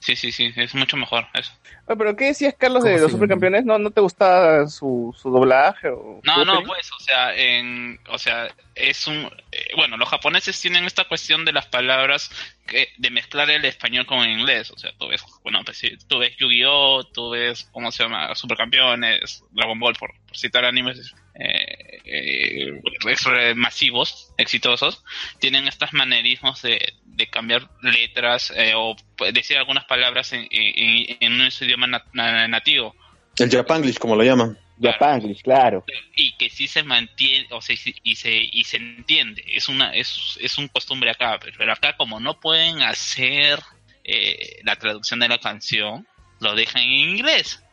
[0.00, 1.52] Sí, sí, sí, es mucho mejor eso.
[1.86, 3.66] Oye, pero ¿qué decías, Carlos, de ¿Cómo los supercampeones?
[3.66, 5.88] ¿No, ¿No te gusta su, su doblaje?
[5.90, 10.58] O No, no, pues, o sea, en, o sea, es un, eh, bueno, los japoneses
[10.58, 12.30] tienen esta cuestión de las palabras
[12.66, 15.90] que, de mezclar el español con el inglés, o sea, tú ves, bueno, pues sí,
[16.08, 18.34] tú ves Yu-Gi-Oh, tú ves, ¿cómo se llama?
[18.34, 25.02] Supercampeones, Dragon Ball, por, por citar animes eh, eh, masivos, exitosos,
[25.38, 28.96] tienen estos manerismos de, de cambiar letras eh, o
[29.32, 32.94] decir algunas palabras en, en, en un idioma nat- na- nativo.
[33.38, 34.58] El Japanglish, como lo llaman.
[34.82, 35.84] Japanglish, claro.
[36.16, 39.68] y que sí se mantiene o sea, y se- y se y se entiende es
[39.68, 43.58] una es, es un costumbre acá pero acá como no pueden hacer
[44.04, 46.06] eh, la traducción de la canción
[46.40, 47.69] lo dejan en inglés ¿Y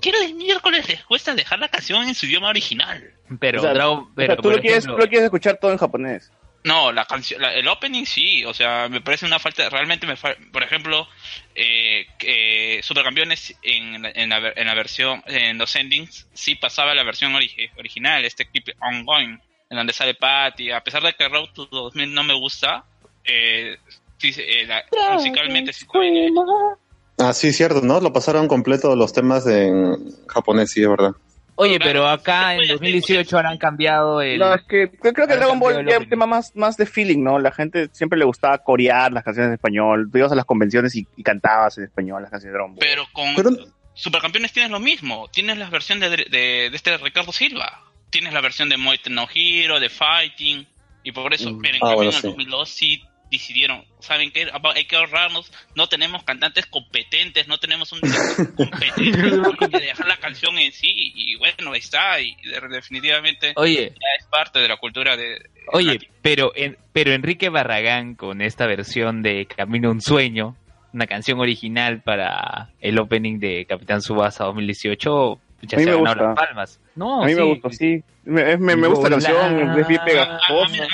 [0.00, 3.12] ¿Qué les miércoles les cuesta dejar la canción en su idioma original?
[3.40, 5.24] Pero, O sea, Dragon- O pero sea, tú por lo, quieres, ejemplo- tú lo quieres
[5.24, 6.32] escuchar todo en japonés.
[6.64, 10.16] No, la canción, la- el opening sí, o sea, me parece una falta, realmente me
[10.16, 11.06] fa- por ejemplo,
[11.54, 16.56] eh, que Supercampeones en, la- en, la, ver- en la versión, en los endings, sí
[16.56, 19.40] pasaba la versión origi- original, este It Ongoing,
[19.70, 22.84] en donde sale Patty, a pesar de que Road to 2000 no me gusta,
[23.24, 23.76] eh,
[24.18, 24.84] sí, eh, la-
[25.14, 25.86] musicalmente sí.
[27.18, 28.00] Ah, sí, cierto, ¿no?
[28.00, 29.96] Lo pasaron completo los temas en
[30.28, 31.12] japonés, sí, es verdad.
[31.56, 34.38] Oye, pero acá en 2018 habrán cambiado el...
[34.38, 37.24] No, es que creo, creo que Dragon Ball es un tema más, más de feeling,
[37.24, 37.40] ¿no?
[37.40, 40.08] La gente siempre le gustaba corear las canciones en español.
[40.12, 42.78] Tú ibas a las convenciones y, y cantabas en español las canciones de Dragon Ball.
[42.80, 43.50] Pero con, Pero-
[43.94, 45.26] Supercampeones tienes lo mismo.
[45.32, 47.82] Tienes la versión de, de, de este Ricardo Silva.
[48.10, 50.64] Tienes la versión de Moite no Hero, de Fighting.
[51.02, 52.28] Y por eso, pero en Ah, cambio bueno, en el sí.
[52.28, 54.48] 2002 sí decidieron, ¿saben qué?
[54.74, 55.52] Hay que ahorrarnos.
[55.74, 59.20] No tenemos cantantes competentes, no tenemos un director competente.
[59.60, 60.88] Hay que dejar la canción en sí.
[61.14, 62.20] Y bueno, ahí está.
[62.20, 63.90] Y de- definitivamente Oye.
[63.90, 65.38] ya es parte de la cultura de...
[65.72, 70.56] Oye, pero, en- pero Enrique Barragán con esta versión de Camino a un Sueño,
[70.94, 75.96] una canción original para el opening de Capitán Subasa 2018, ya A mí se me
[75.96, 76.14] gusta.
[76.22, 76.80] las palmas.
[76.94, 77.36] No, a mí sí.
[77.38, 78.02] me gusta, sí.
[78.24, 80.86] Me, me, me gusta la canción, es bien pegajosa.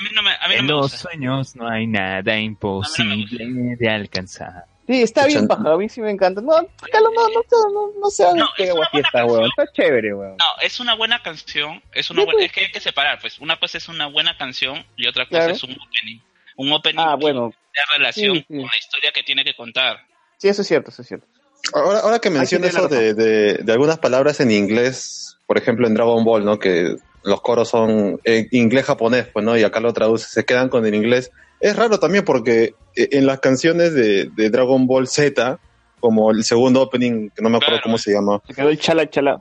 [0.51, 4.65] en los sueños no hay nada imposible de alcanzar.
[4.87, 6.43] Sí, está bien paja, a mí sí me encanta.
[6.43, 6.53] No,
[6.93, 9.45] Carlos, no, no, no, no, no pega fiesta, weón.
[9.47, 10.37] Está chévere, weón.
[10.37, 12.47] No, es una buena canción, es una Sí, buena, pues.
[12.47, 15.39] es que hay que separar, pues una cosa es una buena canción y otra cosa
[15.39, 15.53] Claro.
[15.55, 16.19] es un opening.
[16.57, 17.49] Un opening Ah, bueno.
[17.49, 18.47] de relación Sí, sí.
[18.57, 20.01] con la historia que tiene que contar.
[20.37, 21.27] Sí, eso es cierto, eso es cierto.
[21.73, 25.95] Ahora, ahora que mencionas eso de, de, de algunas palabras en inglés, por ejemplo en
[25.95, 26.59] Dragon Ball, ¿no?
[26.59, 29.57] Que los coros son en inglés-japonés, pues, ¿no?
[29.57, 31.31] Y acá lo traduce, se quedan con el inglés.
[31.61, 35.59] Es raro también porque eh, en las canciones de, de Dragon Ball Z,
[36.01, 38.43] como el segundo opening, que no me acuerdo cómo se llama.
[38.47, 39.41] Se quedó el chala chala.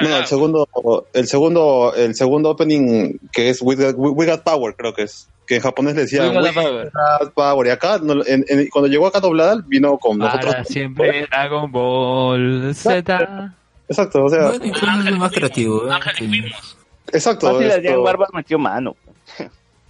[0.00, 0.68] No, el segundo,
[1.14, 5.28] el segundo, el segundo opening que es We Got, We Got Power, creo que es.
[5.46, 6.32] Que en japonés le decían
[7.34, 7.66] Power.
[7.66, 10.52] Y acá, no, en- en- cuando llegó acá doblada, vino con nosotros.
[10.52, 13.54] Para siempre Dragon Ball Z.
[13.88, 14.48] Exacto, o sea.
[14.52, 15.86] Bueno, es más creativo.
[15.86, 15.90] ¿eh?
[17.12, 17.46] Exacto.
[17.52, 18.96] Fácil, esto- Adrián Barbas metió mano.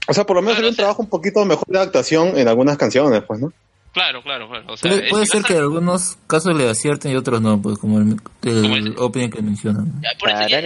[0.08, 2.76] o sea, por lo menos hay un trabajo un poquito mejor de adaptación en algunas
[2.76, 3.52] canciones, pues, ¿no?
[3.92, 4.64] Claro, claro, claro.
[4.72, 7.78] O sea, Puede, es- ser que en algunos casos le acierten y otros no, pues
[7.78, 9.92] como el, el opening que mencionan.
[10.04, 10.58] a- por eso ya-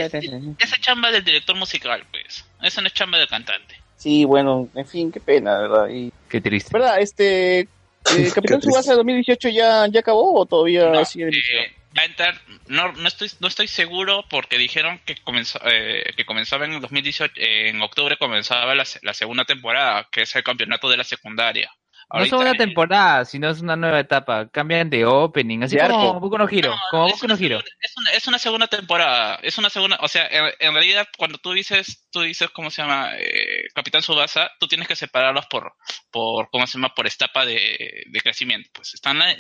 [0.58, 2.42] esa chamba del director musical, pues.
[2.62, 3.75] Esa no es chamba del cantante.
[3.99, 5.89] Sí, bueno, en fin, qué pena, ¿verdad?
[5.89, 6.70] Y, Qué triste.
[6.73, 7.01] ¿Verdad?
[7.01, 7.60] Este,
[8.17, 11.28] eh, Capitán Subasa 2018 ya, ya acabó o todavía sigue?
[11.28, 16.12] Eh, va a entrar, no, no estoy, no estoy seguro porque dijeron que comenzó, eh,
[16.17, 20.44] que comenzaba en el 2018, eh, en octubre comenzaba la segunda temporada, que es el
[20.44, 21.68] campeonato de la secundaria.
[22.11, 24.49] No es una temporada, sino es una nueva etapa.
[24.49, 26.20] Cambian de opening, así como arco.
[26.20, 26.75] Boku no Hero.
[26.91, 27.59] como Boku no Hero.
[27.81, 31.37] Es una, es una segunda temporada, es una segunda, o sea, en, en realidad cuando
[31.39, 35.75] tú dices, tú dices cómo se llama, eh, Capitán Subasa, tú tienes que separarlos por,
[36.11, 38.70] por cómo se llama, por etapa de, de crecimiento.
[38.73, 39.35] Pues están la-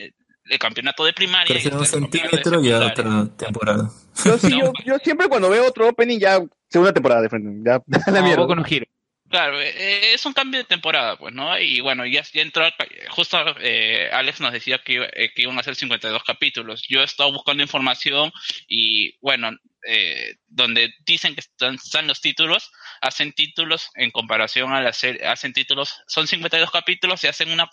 [0.50, 1.50] el campeonato de primaria.
[1.56, 2.86] y Crecer un centímetro secundaria.
[2.86, 3.90] otra temporada.
[4.24, 6.38] Yo, sí, yo, yo siempre cuando veo otro opening ya
[6.70, 7.50] segunda temporada de frente.
[7.64, 7.80] Ya,
[8.12, 8.42] la mierda.
[8.42, 8.86] Boku no Hero.
[9.28, 11.58] Claro, eh, es un cambio de temporada, pues, ¿no?
[11.58, 12.66] Y bueno, ya, entró,
[13.10, 16.82] justo eh, Alex nos decía que, eh, que iban a ser 52 capítulos.
[16.88, 18.32] Yo he estado buscando información
[18.68, 19.50] y, bueno,
[19.86, 22.70] eh, donde dicen que están, están los títulos,
[23.02, 27.68] hacen títulos en comparación a la serie, hacen títulos, son 52 capítulos y hacen una,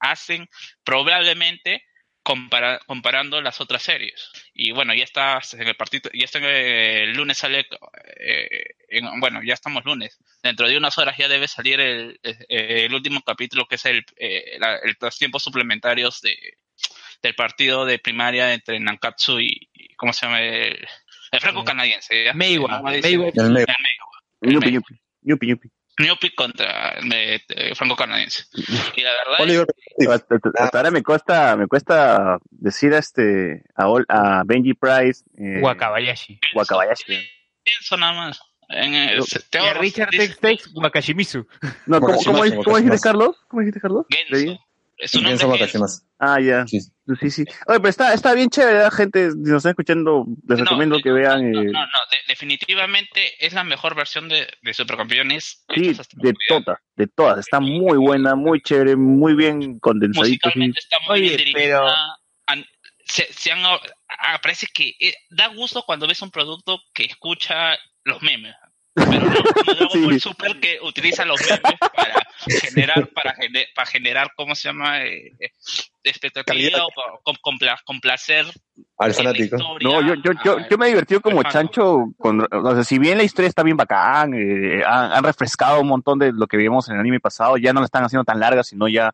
[0.00, 0.48] hacen
[0.84, 1.84] probablemente
[2.28, 4.30] compara- comparando las otras series.
[4.52, 7.66] Y bueno, ya está en el partido, ya está en el lunes sale,
[8.20, 10.18] eh, en- bueno, ya estamos lunes.
[10.42, 14.04] Dentro de unas horas ya debe salir el, eh, el último capítulo que es el,
[14.18, 16.36] eh, la- el- los tiempos suplementarios de,
[17.22, 20.42] del partido de primaria entre Nankatsu y, y ¿cómo se llama?
[20.42, 20.86] El,
[21.32, 22.30] el franco canadiense.
[22.34, 23.32] Meiwa, Meiwa.
[24.40, 24.72] Yupi,
[25.22, 25.68] yupi, yupi,
[25.98, 26.02] yupi.
[26.06, 28.44] Newpi contra eh, eh, franco canadiense.
[28.96, 29.66] Y la verdad Oliver,
[30.10, 35.24] Hasta, hasta- hasta ahora me cuesta, me cuesta decir a este, a, a Benji Price,
[35.36, 36.38] eh, Wakabayashi.
[36.54, 37.18] Wakabayashi.
[37.62, 38.40] pienso nada más.
[38.70, 41.46] En el, Y a Richard Tex Tex Wakashimizu.
[41.86, 43.00] No, ¿cómo, cómo, ¿cómo dijiste.
[43.00, 43.36] Carlos?
[43.48, 44.04] ¿Cómo dijiste, Carlos?
[44.10, 44.60] Genso.
[44.98, 46.04] Es un Pienso nombre vacaciones.
[46.18, 46.66] Ah, ya.
[46.66, 46.80] Sí.
[47.20, 47.44] Sí, sí.
[47.68, 49.30] Oye, pero está, está bien chévere, ¿verdad, gente.
[49.30, 51.40] Si nos están escuchando, les No, recomiendo que vean.
[51.46, 55.64] eh, No, no, de- definitivamente es la mejor versión de, de Supercampeones.
[55.74, 57.38] sí, de todas, de todas.
[57.38, 59.78] Está muy buena, muy chévere, muy bien.
[60.14, 61.80] Musicalmente está muy Oye, bien dirigida.
[61.80, 61.86] pero-
[62.48, 62.66] Han-
[63.04, 67.76] se, se han, ah, parece que eh, da gusto cuando ves un producto que escucha
[68.04, 68.54] los memes.
[69.10, 69.32] Pero no
[69.74, 72.26] Dragon Ball Super que utiliza los memes para
[72.60, 75.02] generar, para, gene- para generar, ¿cómo se llama?
[75.04, 75.50] Eh, eh,
[76.04, 78.46] expectativa o com- compla- complacer
[78.98, 79.56] Al fanático.
[79.82, 82.12] No, yo, yo, yo, yo me he divertido como chancho.
[82.18, 85.88] Con, o sea, si bien la historia está bien bacán, eh, han, han refrescado un
[85.88, 88.40] montón de lo que vimos en el anime pasado, ya no la están haciendo tan
[88.40, 89.12] larga, sino ya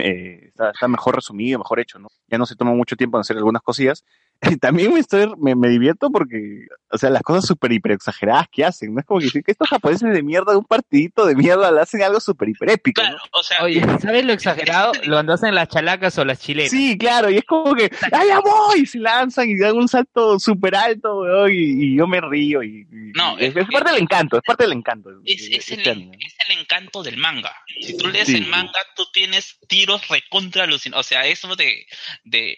[0.00, 2.08] eh, está, está mejor resumido, mejor hecho, ¿no?
[2.28, 4.04] Ya no se toma mucho tiempo en hacer algunas cosillas.
[4.40, 8.46] Y también me, estoy, me, me divierto porque, o sea, las cosas súper hiper exageradas
[8.52, 9.00] que hacen, ¿no?
[9.00, 12.02] Es como que dicen que estos japoneses de mierda, un partidito de mierda, le hacen
[12.02, 13.16] algo súper hiper épico, ¿no?
[13.32, 14.92] O sea, Oye, ¿sabes lo exagerado?
[15.04, 16.70] Lo andas en las chalacas o las chilenas.
[16.70, 18.80] Sí, claro, y es como que, ¡ay, ya voy!
[18.82, 22.62] Y se lanzan y dan un salto súper alto, weón, y, y yo me río.
[22.62, 25.10] Y, y- No, es, es parte del encanto, es parte del encanto.
[25.24, 27.54] es, es este el, es el encanto del manga.
[27.80, 31.06] Si tú lees Sí, el manga, tú tienes tiros recontra alucinados.
[31.06, 31.86] O sea, eso de,
[32.24, 32.56] de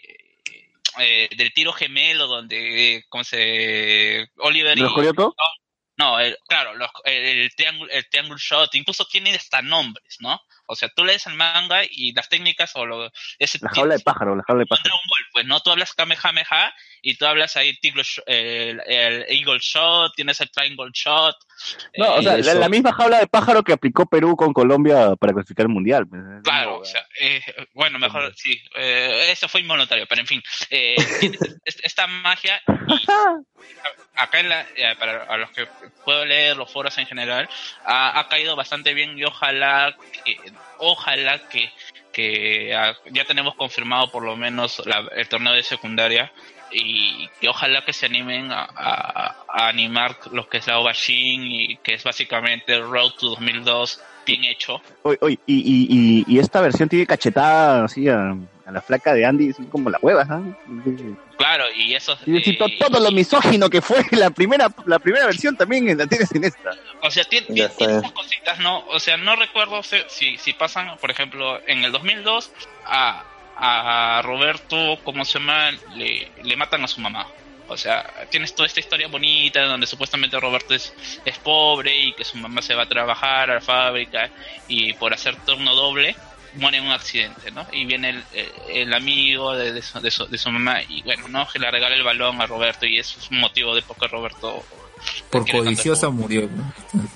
[0.99, 4.27] eh, del tiro gemelo donde, ¿cómo se...?
[4.37, 4.81] Oliver y...
[4.81, 4.93] ¿Los?
[5.97, 10.41] No, el- claro, los- el, el triángulo, el triángulo shot, incluso tiene hasta nombres, ¿no?
[10.71, 14.03] O sea, tú lees el manga y las técnicas o lo, ese La jaula de
[14.03, 14.83] pájaro, la jaula de pájaro.
[14.85, 17.77] Dragon Ball, pues no, tú hablas Kamehameha y tú hablas ahí
[18.25, 21.35] el, el Eagle Shot, tienes el Triangle Shot.
[21.97, 25.15] No, o eh, sea, la, la misma jaula de pájaro que aplicó Perú con Colombia
[25.17, 26.07] para clasificar el mundial.
[26.07, 26.21] pues.
[26.43, 27.41] Claro, o sea, eh,
[27.73, 30.95] bueno, mejor sí, eh, eso fue involuntario, pero en fin, eh,
[31.65, 33.05] esta magia y
[34.15, 35.67] acá en la, eh, para a los que
[36.03, 37.49] puedo leer los foros en general,
[37.85, 40.37] ha, ha caído bastante bien y ojalá, que,
[40.79, 41.71] ojalá que,
[42.11, 46.31] que ah, ya tenemos confirmado por lo menos la- el torneo de secundaria
[46.71, 51.95] y que ojalá que se animen a, animar lo que es la Obashin y que
[51.95, 54.81] es básicamente el Road to 2002 bien hecho.
[55.03, 58.33] Oye, oye, y, y, y, y esta versión tiene cachetada así a,
[58.71, 60.53] a la flaca de Andy, así como la hueva, ¿sabes?
[61.37, 65.25] Claro, y eso Y decir, to- todo lo misógino que fue la primera la primera
[65.25, 66.71] versión también la tienes en esta.
[67.01, 68.85] O sea, tiene, tiene- esas cositas, ¿no?
[68.87, 72.51] O sea, no recuerdo si, si, si pasan, por ejemplo, en el 2002
[72.85, 73.23] a,
[73.57, 75.71] a Roberto, ¿cómo se llama?
[75.95, 77.27] Le, le matan a su mamá.
[77.67, 80.93] O sea, tienes toda esta historia bonita donde supuestamente Roberto es,
[81.23, 84.29] es pobre y que su mamá se va a trabajar a la fábrica
[84.67, 86.15] y por hacer turno doble
[86.55, 87.65] muere en un accidente, ¿no?
[87.71, 88.23] Y viene el,
[88.69, 91.47] el- amigo de, de su, de, su, de su mamá y bueno, ¿no?
[91.51, 94.07] Que le regala el balón a Roberto y eso es un motivo de por qué
[94.07, 94.63] Roberto
[95.29, 96.49] Por codiciosa murió.
[96.53, 96.73] ¿no?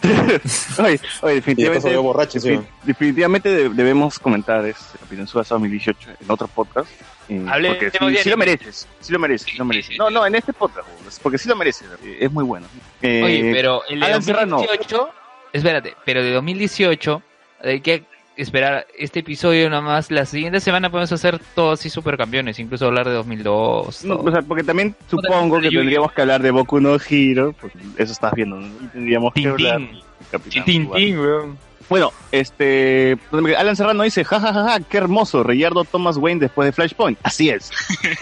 [0.83, 2.49] Oye, oye, definitivamente, borracho, sí.
[2.49, 6.89] defi- definitivamente de- debemos comentar este Capitán Suda 2018 en otro podcast.
[7.29, 9.97] eh, Hablemos porque de sí, sí lo mereces, sí lo mereces, sí lo mereces.
[9.97, 12.67] No, no, en este podcast, weón, porque sí lo mereces, eh, es muy bueno.
[13.01, 15.09] Eh, Oye, pero el de Alan Serrano, 2018,
[15.53, 17.21] espérate, pero de 2018
[17.63, 18.03] hay que
[18.37, 20.11] esperar este episodio nomás.
[20.11, 24.05] La siguiente semana podemos hacer todos así supercampeones, incluso hablar de 2002.
[24.05, 27.79] No, o sea, porque también supongo que tendríamos que hablar de Boku no Hero, porque
[27.97, 28.67] eso estás viendo, ¿no?
[28.67, 31.21] Y tendríamos que hablar de Capitán Tintín, Tsubasa.
[31.21, 31.57] weón.
[31.87, 37.19] Bueno, este, Alan Serrano dice, jajajaja, qué hermoso, Reyardo Thomas Wayne después de Flashpoint.
[37.21, 37.69] Así es.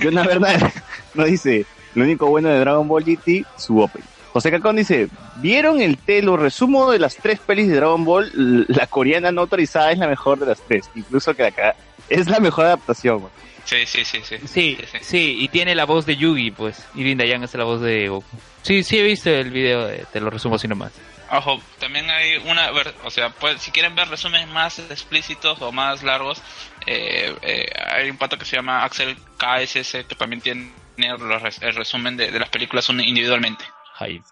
[0.01, 0.71] Y una verdad,
[1.13, 4.03] no dice, lo único bueno de Dragon Ball GT, su open.
[4.33, 8.65] José Cacón dice, ¿vieron el telo resumo de las tres pelis de Dragon Ball?
[8.67, 11.75] La coreana no autorizada es la mejor de las tres, incluso que acá
[12.09, 13.29] es la mejor adaptación.
[13.63, 14.35] Sí, sí, sí, sí.
[14.45, 16.83] Sí, sí, y tiene la voz de Yugi, pues.
[16.95, 18.25] Irving Dayan es la voz de Goku.
[18.63, 20.91] Sí, sí he visto el video, de- te lo resumo así nomás.
[21.31, 25.71] Ojo, también hay una, ver- o sea, pues, si quieren ver resúmenes más explícitos o
[25.71, 26.41] más largos,
[26.85, 32.17] eh, eh, hay un pato que se llama Axel KSS que también tiene el resumen
[32.17, 33.63] de, de las películas individualmente.
[33.99, 34.23] Hype.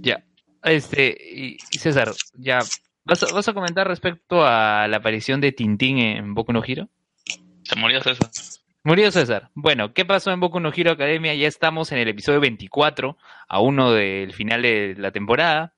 [0.00, 0.24] Ya.
[0.62, 2.60] Este, y, César, ya.
[3.04, 6.88] ¿Vas a, ¿Vas a comentar respecto a la aparición de Tintín en Boku no Hero?
[7.64, 8.30] Se murió César.
[8.84, 9.50] Murió César.
[9.54, 11.34] Bueno, ¿qué pasó en Boku no Hero Academia?
[11.34, 13.16] Ya estamos en el episodio 24,
[13.48, 15.72] a uno del final de la temporada.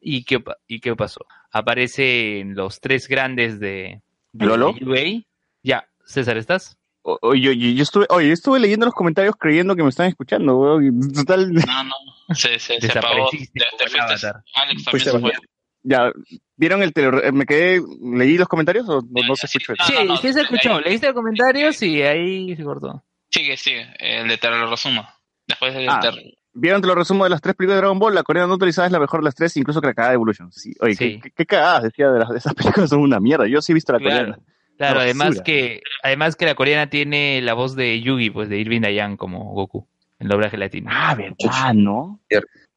[0.00, 1.26] ¿Y qué, y qué pasó?
[1.52, 4.00] Aparecen los tres grandes de,
[4.32, 4.74] de ¿Lolo?
[4.80, 5.22] UA.
[5.62, 6.76] Ya, César, ¿estás?
[7.02, 10.56] O- Oye, yo, yo estuve, oye, estuve leyendo los comentarios creyendo que me están escuchando,
[10.58, 11.94] weón, Total, No, no,
[12.34, 13.28] se, se, se apagó.
[13.30, 14.28] Te, te fuiste.
[14.54, 15.32] Alex también se fue.
[15.82, 16.12] ya,
[16.56, 19.74] ¿vieron el tele, me quedé, leí los comentarios o no, no se escuchó?
[19.86, 20.80] Sí, sí se escuchó.
[20.80, 23.02] Leíste el comentario, sí, ahí se cortó.
[23.30, 25.06] Sigue, sigue, el de te lo resumo.
[25.46, 26.14] Después del Ah, ter-
[26.52, 28.12] ¿Vieron te lo resumo de las tres películas de Dragon Ball?
[28.14, 30.14] La coreana no autorizada es la mejor de las tres, incluso que la cagada de
[30.16, 30.50] Evolution.
[30.50, 31.14] Sí, oye, Sí.
[31.14, 33.46] ¿qué, qué, qué cagadas decía de, las, de esas películas son una mierda.
[33.46, 34.16] Yo sí he visto la Claro.
[34.16, 34.38] coreana.
[34.76, 38.80] Claro, además que, además que la coreana tiene la voz de Yugi, pues de Irving
[38.80, 39.86] Dayan como Goku,
[40.20, 40.88] en doblaje latino.
[40.92, 42.20] Ah, verdad, ¿no?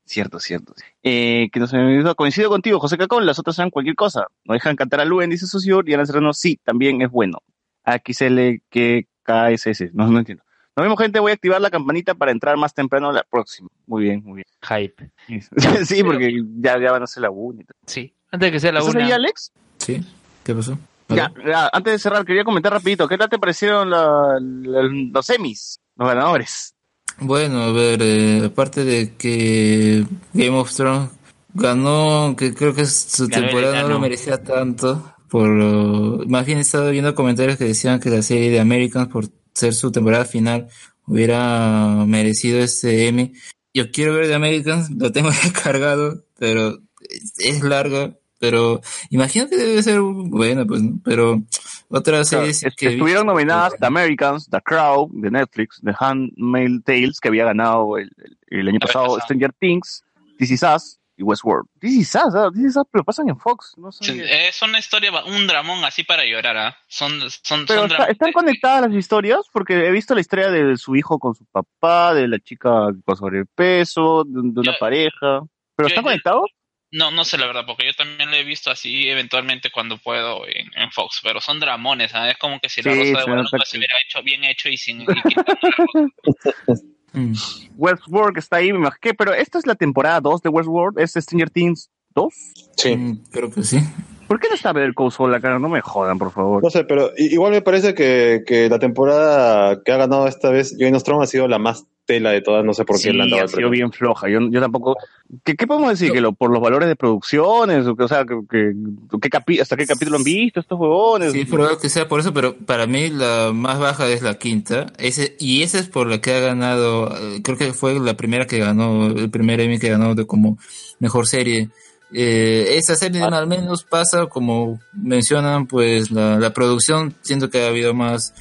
[0.05, 0.73] Cierto, cierto.
[1.01, 2.13] Eh, que no se me olvidó.
[2.15, 4.27] Coincido contigo, José Cacón, las otras eran cualquier cosa.
[4.43, 7.37] No dejan cantar a Luen, dice Susur, y Alan Serrano, sí, también es bueno.
[7.85, 10.43] Aquí se le que KSS, no, no entiendo.
[10.75, 13.69] Nos vemos, gente, voy a activar la campanita para entrar más temprano la próxima.
[13.85, 14.45] Muy bien, muy bien.
[14.61, 15.11] Hype.
[15.85, 17.75] sí, porque ya, ya van a ser la 1 y tal.
[17.85, 19.05] Sí, antes de que sea la ¿Estás una.
[19.05, 19.51] ahí, Alex?
[19.77, 20.01] Sí,
[20.43, 20.77] ¿qué pasó?
[21.09, 25.25] Ya, ya, antes de cerrar, quería comentar rapidito, ¿qué tal te parecieron la- la- los
[25.25, 26.73] semis, los ganadores?
[27.19, 31.09] Bueno, a ver, eh, aparte de que Game of Thrones
[31.53, 36.57] ganó, que creo que su Ganó temporada no lo merecía tanto, por lo- más bien
[36.57, 40.25] he estado viendo comentarios que decían que la serie de Americans, por ser su temporada
[40.25, 40.67] final,
[41.05, 43.33] hubiera merecido este Emmy.
[43.73, 49.55] Yo quiero ver de Americans, lo tengo descargado, pero es, es larga, pero imagino que
[49.55, 50.99] debe ser buena, pues, ¿no?
[51.01, 51.41] pero
[51.89, 55.93] otras Claro, series es- que vi- estuvieron nominadas The Americans, The Crow, de Netflix, The
[55.97, 60.03] Handmaid's Tales, que había ganado el, el- el año pasado, Stranger Things,
[60.37, 61.67] This Is Us, y Westworld.
[61.79, 62.49] This is Us, ¿ah?
[62.53, 63.75] This is Us, pero pasan en Fox.
[63.77, 64.03] No sé.
[64.03, 66.77] Sí, es una historia, un dramón así para llorar, ¿ah?
[66.87, 67.11] Son,
[67.43, 70.75] son, Pero son está- dra- están conectadas las historias porque he visto la historia de
[70.75, 75.41] su hijo con su papá, de la chica con sobrepeso, de, de una pareja.
[75.75, 76.49] ¿Pero están conectados?
[76.93, 80.47] No, no sé la verdad, porque yo también lo he visto así eventualmente cuando puedo
[80.47, 82.33] en, en Fox, pero son dramones, ¿sabes?
[82.33, 84.77] Es como que si la Sí, Rosa de Guadalupe se hubiera hecho bien hecho y
[84.77, 85.01] sin...
[85.01, 85.05] y
[87.75, 88.99] Westworld está ahí, me imagino.
[89.01, 89.15] ¿Qué?
[89.15, 92.33] Pero esta es la temporada 2 de Westworld, ¿es Stranger Things 2?
[92.77, 92.95] Sí.
[92.95, 93.79] Mm, creo que sí.
[94.27, 95.57] ¿Por qué no está Better Call Saul acá?
[95.59, 96.63] No me jodan, por favor.
[96.63, 100.49] No sé, pero i- igual me parece que, que la temporada que ha ganado esta
[100.49, 103.03] vez Game of Thrones ha sido la más tela de todas, no sé por qué
[103.03, 104.27] Sí, le han dado ha sido bien floja.
[104.29, 104.97] Yo, yo tampoco.
[105.45, 106.11] ¿Qué, qué podemos decir?
[106.11, 107.87] ¿Que lo, por los valores de producciones?
[107.87, 108.73] O, que, o sea, que, que-
[109.21, 111.31] ¿qué capi- ¿hasta qué capítulo han visto estos huevones?
[111.31, 114.33] Sí, es probable que sea por eso, pero para mí la más baja es la
[114.37, 114.87] quinta.
[114.97, 118.47] Ese, y esa es por la que ha ganado, eh, creo que fue la primera
[118.47, 120.57] que ganó, el primer Emmy que ganó de como
[120.99, 121.69] mejor serie.
[122.13, 127.67] Eh, esa serie al menos pasa, como mencionan, pues la, la producción, siento que ha
[127.69, 128.33] habido más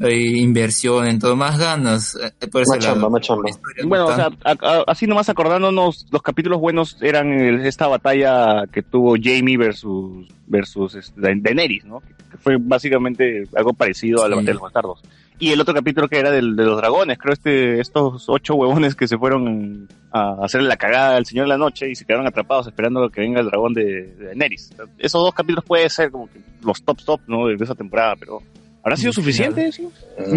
[0.00, 2.16] eh, inversión en todo, más ganas.
[2.16, 3.10] eh, por ese Más chamba, lado.
[3.10, 3.42] más chamba.
[3.84, 8.64] Bueno, o sea, a- a- así nomás acordándonos, los capítulos buenos eran el- esta batalla
[8.72, 12.00] que tuvo Jamie versus versus este, Da- Daenerys, ¿no?
[12.00, 15.00] Que, que fue básicamente algo parecido a la batalla de los bastardos.
[15.40, 18.94] Y el otro capítulo que era del, de los dragones, creo este estos ocho huevones
[18.94, 22.26] que se fueron a hacerle la cagada al Señor de la Noche y se quedaron
[22.26, 24.56] atrapados esperando que venga el dragón de, de.
[24.98, 27.46] Esos dos capítulos pueden ser como que los top top, ¿no?
[27.46, 28.42] De, esa temporada, pero
[28.82, 29.72] ¿habrá sido suficiente?
[29.72, 29.88] Sí.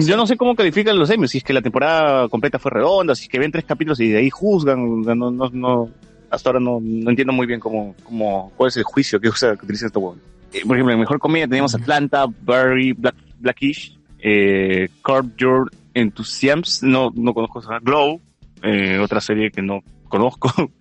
[0.06, 3.14] Yo no sé cómo califican los Emmys, si es que la temporada completa fue redonda,
[3.14, 5.90] si es que ven tres capítulos y de ahí juzgan, no, no, no,
[6.30, 9.58] hasta ahora no, no entiendo muy bien cómo, cómo, cuál es el juicio que, usa,
[9.58, 10.16] que utilizan estos.
[10.54, 16.62] Eh, por ejemplo, en Mejor Comedia teníamos Atlanta, Barry, Black, Blackish, eh, Curb Your Enthusiasm,
[16.90, 18.20] no, no conozco esa, Glow,
[18.64, 20.50] eh, otra serie que no conozco.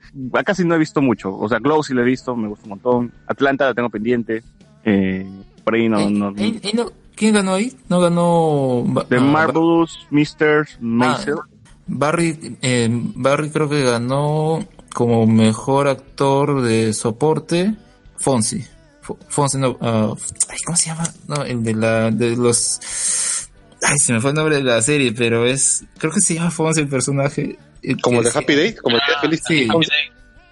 [0.55, 2.71] Sí no he visto mucho, o sea, Glow sí la he visto, me gusta un
[2.71, 3.13] montón.
[3.27, 4.43] Atlanta la tengo pendiente,
[4.85, 5.27] eh,
[5.65, 7.73] por ahí no, no, ¿Y- y no- ¿Quién ganó ahí?
[7.89, 8.85] No ganó.
[9.09, 10.67] The ah, Marvelous Mr.
[10.81, 11.37] Maisel.
[11.43, 11.47] Ah,
[11.87, 14.61] Barry, eh, Barry creo que ganó
[14.95, 17.75] como mejor actor de soporte
[18.17, 18.65] Fonsi.
[19.03, 20.15] Fo- Fonsi no, ah,
[20.49, 21.05] ay, ¿cómo se llama?
[21.27, 23.49] No, el de la, de los,
[23.83, 26.51] ay, se me fue el nombre de la serie, pero es, creo que se llama
[26.51, 27.59] Fonsi el personaje.
[28.01, 29.69] Como el de Happy Days, como el de Feliz Sí.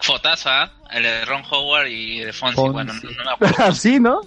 [0.03, 0.73] Fotazo, ¿ah?
[0.91, 2.73] El de Ron Howard y de Fonsi, Fonsi.
[2.73, 3.55] bueno, no, no me acuerdo.
[3.59, 4.20] Ah, sí, ¿no?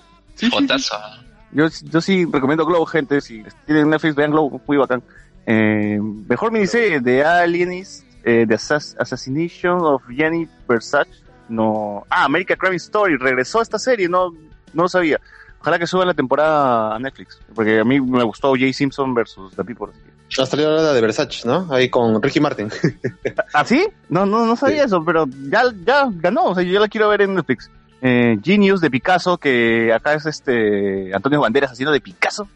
[0.50, 0.96] Fotazo.
[0.96, 1.20] ¿ah?
[1.52, 3.20] Yo, yo sí recomiendo Glow, gente.
[3.22, 5.04] Si tienen Netflix, vean Glow, muy bacán.
[5.46, 11.12] Eh, mejor miniserie de Alienist, eh, The Assass- Assassination of Jenny Versace.
[11.50, 12.06] No.
[12.10, 13.18] Ah, American Crime Story.
[13.18, 14.32] Regresó esta serie, no,
[14.74, 15.20] no lo sabía.
[15.60, 17.40] Ojalá que suba la temporada a Netflix.
[17.56, 19.94] Porque a mí me gustó Jay Simpson versus The People.
[20.38, 21.68] Ha salido la de Versace, ¿no?
[21.72, 22.70] Ahí con Ricky Martin.
[23.54, 23.88] ¿Ah, sí?
[24.10, 26.46] No, no, no sabía eso, pero ya, ya ganó.
[26.46, 27.70] O sea, yo la quiero ver en Netflix.
[28.02, 32.48] Eh, Genius de Picasso, que acá es este Antonio Banderas haciendo de Picasso.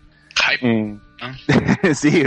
[0.62, 0.98] Eh,
[1.94, 2.24] sí,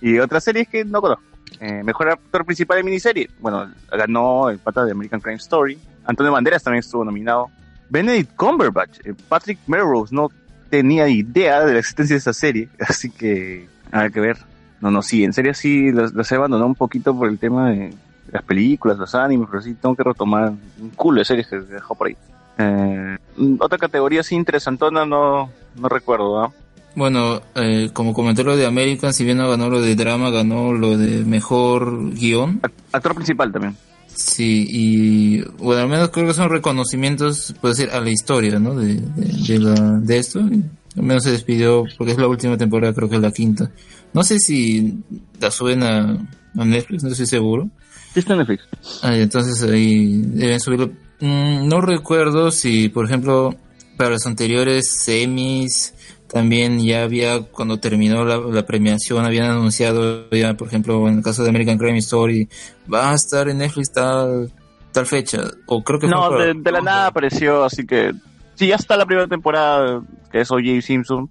[0.00, 1.24] y otras series que no conozco.
[1.60, 3.30] Eh, mejor actor principal de miniserie.
[3.40, 5.78] Bueno, ganó el pata de American Crime Story.
[6.04, 7.50] Antonio Banderas también estuvo nominado.
[7.88, 10.30] Benedict Cumberbatch, eh, Patrick Melrose, no
[10.70, 14.38] tenía idea de la existencia de esa serie, así que hay que ver.
[14.80, 17.94] No, no, sí, en serio sí, los, he abandonado un poquito por el tema de
[18.30, 21.94] las películas, los animes, pero sí tengo que retomar un culo de series que dejó
[21.94, 22.16] por ahí.
[22.58, 23.16] Eh,
[23.60, 26.52] otra categoría así interesantona no, no recuerdo, ¿ah?
[26.96, 30.72] Bueno, eh, como comentó lo de American, si bien no ganó lo de drama, ganó
[30.72, 32.60] lo de mejor guion.
[32.92, 33.76] Actor principal también.
[34.14, 38.76] Sí, y bueno, al menos creo que son reconocimientos, puede ser, a la historia, ¿no?
[38.76, 40.38] De, de, de la, de esto.
[40.40, 40.62] Y
[40.96, 43.70] al menos se despidió, porque es la última temporada, creo que es la quinta.
[44.12, 44.98] No sé si
[45.40, 47.68] la suben a, a Netflix, no estoy seguro.
[48.12, 48.62] Sí está en Netflix.
[49.02, 50.92] Ah, entonces ahí deben subirlo.
[51.20, 53.56] Mm, no recuerdo si, por ejemplo,
[53.96, 55.94] para los anteriores semis
[56.34, 61.22] también ya había, cuando terminó la, la premiación, habían anunciado ya, por ejemplo, en el
[61.22, 62.48] caso de American Crime Story,
[62.92, 64.50] va a estar en Netflix tal,
[64.90, 65.42] tal fecha.
[65.66, 68.12] O creo que No, fue de, de la nada apareció, así que
[68.56, 70.82] si ya está la primera temporada, que es O.J.
[70.82, 71.30] Simpson,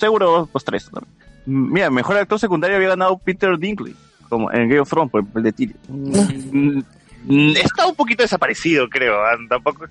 [0.00, 0.90] seguro los tres.
[0.94, 1.02] ¿no?
[1.44, 3.94] Mira, mejor actor secundario había ganado Peter Dinkley,
[4.30, 5.78] como en Game of Thrones, por el de Tyrion.
[5.88, 6.78] Mm,
[7.26, 9.14] mm, Está un poquito desaparecido, creo.
[9.22, 9.36] ¿ah?
[9.46, 9.84] Tampoco.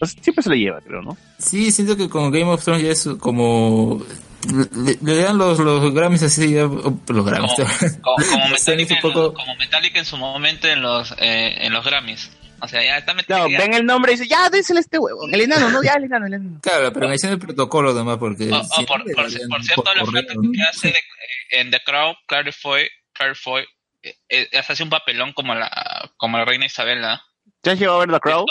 [0.00, 1.16] O sea, Siempre se lo lleva, creo, ¿no?
[1.38, 4.04] Sí, siento que con Game of Thrones ya es como...
[4.48, 7.52] Le, le dan los, los Grammys así, ya- los Grammys.
[8.00, 11.56] Como, como, Emmys Metallica, un poco- en, como Metallica en su momento en los eh,
[11.66, 12.30] en los Grammys.
[12.62, 13.58] O sea, ya está Metallica.
[13.62, 15.26] ven el nombre y dice, ya, désele este huevo.
[15.30, 15.82] El enano, ¿no?
[15.82, 16.58] Ya, el enano, el enano.
[16.62, 18.50] Claro, pero mención el protocolo además, porque...
[18.52, 20.50] Oh, oh, no, por, por- por cierto, por la oferta ¿no?
[20.52, 23.64] que hace de- eh, en The Crown, Claire Foy, Claire Foy,
[24.02, 27.22] eh, eh, hace un papelón como la como la reina Isabela.
[27.60, 28.46] ¿Te has llegado a ver The Crow?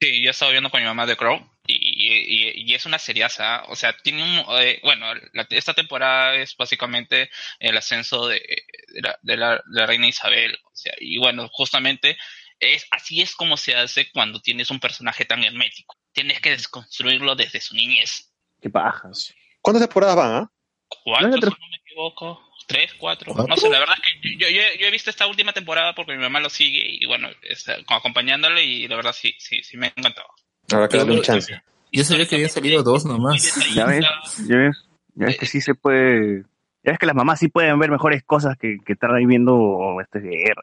[0.00, 2.98] Sí, yo he estado viendo con mi mamá The Crow y, y- y es una
[2.98, 3.64] seriaza.
[3.68, 4.44] O sea, tiene un.
[4.60, 8.40] eh, bueno, la- esta temporada es básicamente el ascenso de,
[8.92, 10.58] de la, de la- de la reina Isabel.
[10.64, 12.18] O sea, y bueno, justamente
[12.60, 15.96] es así es como se hace cuando tienes un personaje tan hermético.
[16.12, 18.32] Tienes que desconstruirlo desde su niñez.
[18.60, 19.34] Qué pajas.
[19.62, 20.52] ¿Cuántas temporadas van, ah?
[21.04, 22.45] ¿Cuatro, si no me equivoco?
[22.66, 23.32] ¿Tres, cuatro?
[23.32, 26.16] No sé, la verdad es que yo, yo, yo he visto esta última temporada porque
[26.16, 29.86] mi mamá lo sigue y bueno, está acompañándole y la verdad sí, sí, sí me
[29.86, 30.28] ha encantado.
[30.72, 31.62] Habrá que darle un chance.
[31.92, 33.54] Yo sabía que habían salido dos nomás.
[33.74, 34.04] Ya ves,
[34.48, 36.42] ya ves, ya ves que sí se puede.
[36.82, 39.96] Ya ves que las mamás sí pueden ver mejores cosas que, que estar ahí viendo
[40.00, 40.62] este guerra.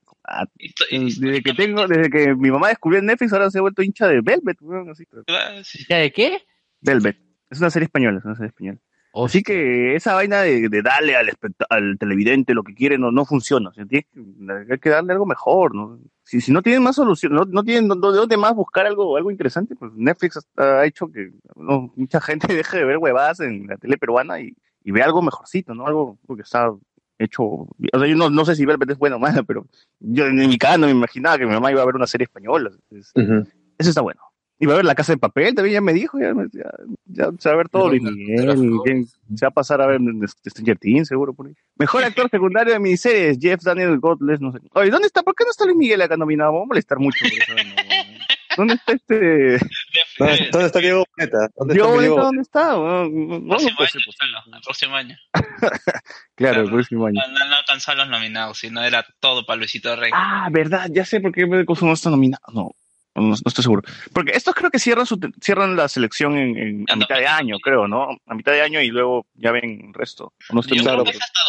[0.89, 4.21] Desde que tengo, desde que mi mamá descubrió Netflix, ahora se ha vuelto hincha de
[4.21, 5.05] Velvet, weón, así.
[5.89, 6.45] ¿Ya de qué?
[6.81, 7.17] Velvet.
[7.49, 8.79] Es una serie española, es una serie española.
[9.15, 11.29] Así que esa vaina de, de darle al,
[11.69, 13.69] al televidente lo que quiere no, no funciona.
[13.69, 14.07] O sea, que-
[14.71, 15.75] hay que darle algo mejor.
[15.75, 15.99] ¿no?
[16.23, 19.15] Si, si no tienen más solución, no, no tienen dó- de dónde más buscar algo,
[19.15, 23.39] algo interesante, pues Netflix ha ha hecho que no, mucha gente deje de ver huevadas
[23.41, 25.85] en la tele peruana y, y vea algo mejorcito, ¿no?
[25.85, 26.71] Algo que está
[27.19, 27.43] hecho.
[27.43, 29.67] O sea, yo no, no sé si Velvet es buena o mala, pero
[29.99, 32.23] yo en mi casa no me imaginaba que mi mamá iba a ver una serie
[32.25, 32.71] española.
[32.89, 33.11] Entonces,
[33.77, 34.21] Eso está bueno.
[34.59, 36.69] Y va a ver la casa de papel, también ya me dijo, ya, me- ya,
[37.05, 39.99] ya se va a ver todo Luis Miguel, bien, se va a pasar a ver
[40.23, 41.53] este, Stranger Things, seguro por ahí.
[41.77, 44.59] Mejor actor secundario de miniseries, Jeff Daniel Godless, no sé.
[44.73, 45.21] Oye, ¿dónde está?
[45.23, 46.51] ¿Por qué no está Luis Miguel acá nominado?
[46.53, 47.67] Vamos a molestar mucho por eso.
[47.67, 47.83] ¿no?
[48.57, 49.57] ¿Dónde está este?
[50.19, 51.49] ¿Dónde, dónde está Diego Boneta?
[51.57, 52.21] ¿Dónde Diego Boneta?
[52.21, 52.71] ¿dónde está?
[52.73, 55.17] No, no, no próximo año, el próximo año.
[56.35, 57.19] Claro, el próximo año.
[57.27, 60.11] No, no, no alcanzó los nominados, sino era todo para Luisito Rey.
[60.13, 62.43] Ah, verdad, ya sé por qué Coso no está nominado.
[62.53, 62.71] No,
[63.21, 63.81] no, no estoy seguro.
[64.13, 67.57] Porque estos creo que cierran su, cierran la selección en, en- a mitad de año,
[67.63, 68.09] creo, ¿no?
[68.25, 70.33] A mitad de año y luego ya ven el resto.
[70.51, 71.03] No estoy Yo claro.
[71.03, 71.39] creo que es hasta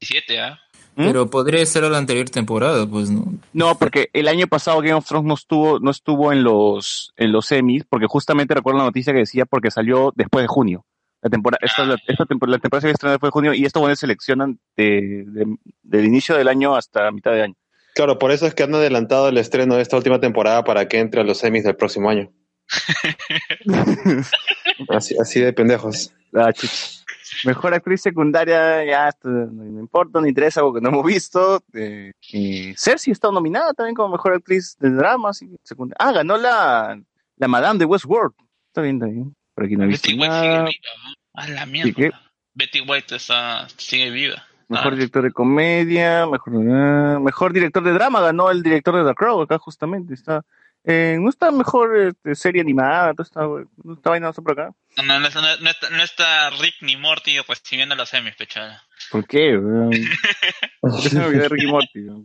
[0.00, 0.60] 2017, ¿ah?
[0.96, 3.24] Pero podría ser a la anterior temporada, pues, ¿no?
[3.52, 7.32] No, porque el año pasado Game of Thrones no estuvo, no estuvo en los, en
[7.32, 10.86] los semis, porque justamente recuerdo la noticia que decía porque salió después de junio.
[11.20, 13.64] La temporada, esta, la, esta temporada, la temporada se había estrenado después de junio y
[13.64, 17.54] estos buenos seleccionan de, de- del inicio del año hasta mitad de año.
[17.94, 20.98] Claro, por eso es que han adelantado el estreno de esta última temporada para que
[20.98, 22.32] entre a los semis del próximo año.
[24.88, 26.12] así, así de pendejos.
[26.34, 26.50] Ah.
[27.44, 31.62] Mejor actriz secundaria, ya no importa, no interesa algo que no hemos visto.
[31.72, 35.30] Eh, y Cersei está nominada también como mejor actriz de drama.
[35.30, 35.96] así que secundaria.
[35.98, 37.00] Ah, ganó la,
[37.36, 38.34] la Madame de Westworld.
[38.68, 39.34] Está bien, está bien.
[39.54, 41.14] Por aquí no he visto Betty White sigue viva, ¿no?
[41.34, 42.20] A la ¿Y mierda.
[42.54, 44.46] Betty White está, sigue viva.
[44.68, 49.14] Mejor director de comedia, mejor, ah, mejor director de drama, ganó el director de The
[49.14, 50.42] Crow, acá justamente está.
[50.86, 53.40] Eh, no está mejor este, serie animada, todo está,
[53.84, 54.70] no está vaina por acá.
[54.98, 58.82] No, no, no, no- está, no está Rick ni Morty recibiendo los semis, pechada.
[59.10, 59.56] ¿Por qué?
[59.56, 59.90] weón?
[60.82, 62.00] Yo se me olvidé de Ricky Morty.
[62.06, 62.24] weón.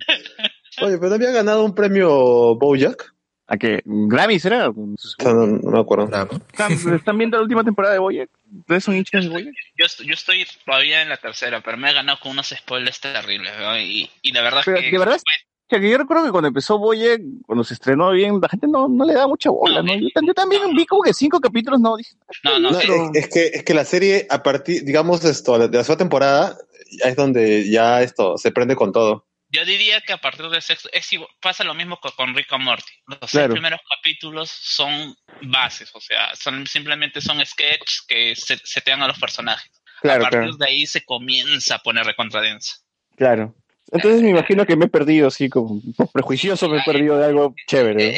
[0.81, 3.13] Oye, pero no había ganado un premio Bojack.
[3.51, 3.81] ¿A qué?
[3.83, 4.67] ¿Grammy será?
[4.67, 6.05] No, no, no me acuerdo.
[6.05, 8.29] ¿Están, están viendo la última temporada de Boyack?
[8.59, 9.53] ¿Ustedes son hinchas de Boyack?
[9.75, 12.99] Yo, est- yo estoy todavía en la tercera, pero me he ganado con unos spoilers
[12.99, 13.77] terribles, ¿no?
[13.79, 14.91] y, y la verdad Pero que...
[14.91, 15.23] de verdad es
[15.67, 19.05] que yo recuerdo que cuando empezó Boyack, cuando se estrenó bien, la gente no, no
[19.05, 19.93] le da mucha bola, ¿no?
[19.95, 22.83] Yo, tam- yo también vi como que cinco capítulos, no, dije, No, no, No, eh,
[23.13, 26.57] es, es que, es que la serie, a partir, digamos, esto, de la segunda temporada,
[27.03, 29.25] es donde ya esto se prende con todo.
[29.51, 32.63] Yo diría que a partir del sexto, es pasa lo mismo que con Rick and
[32.63, 32.91] Morty.
[33.07, 39.01] Los seis primeros capítulos son bases, o sea, son simplemente son sketches que se, setean
[39.01, 39.71] a los personajes.
[40.01, 40.57] Claro, a partir claro.
[40.57, 42.77] de ahí se comienza a poner recontradensa.
[43.17, 43.55] Claro.
[43.91, 47.25] Entonces me imagino que me he perdido así, como por prejuicioso me he perdido de
[47.25, 48.11] algo chévere.
[48.11, 48.17] ¿no?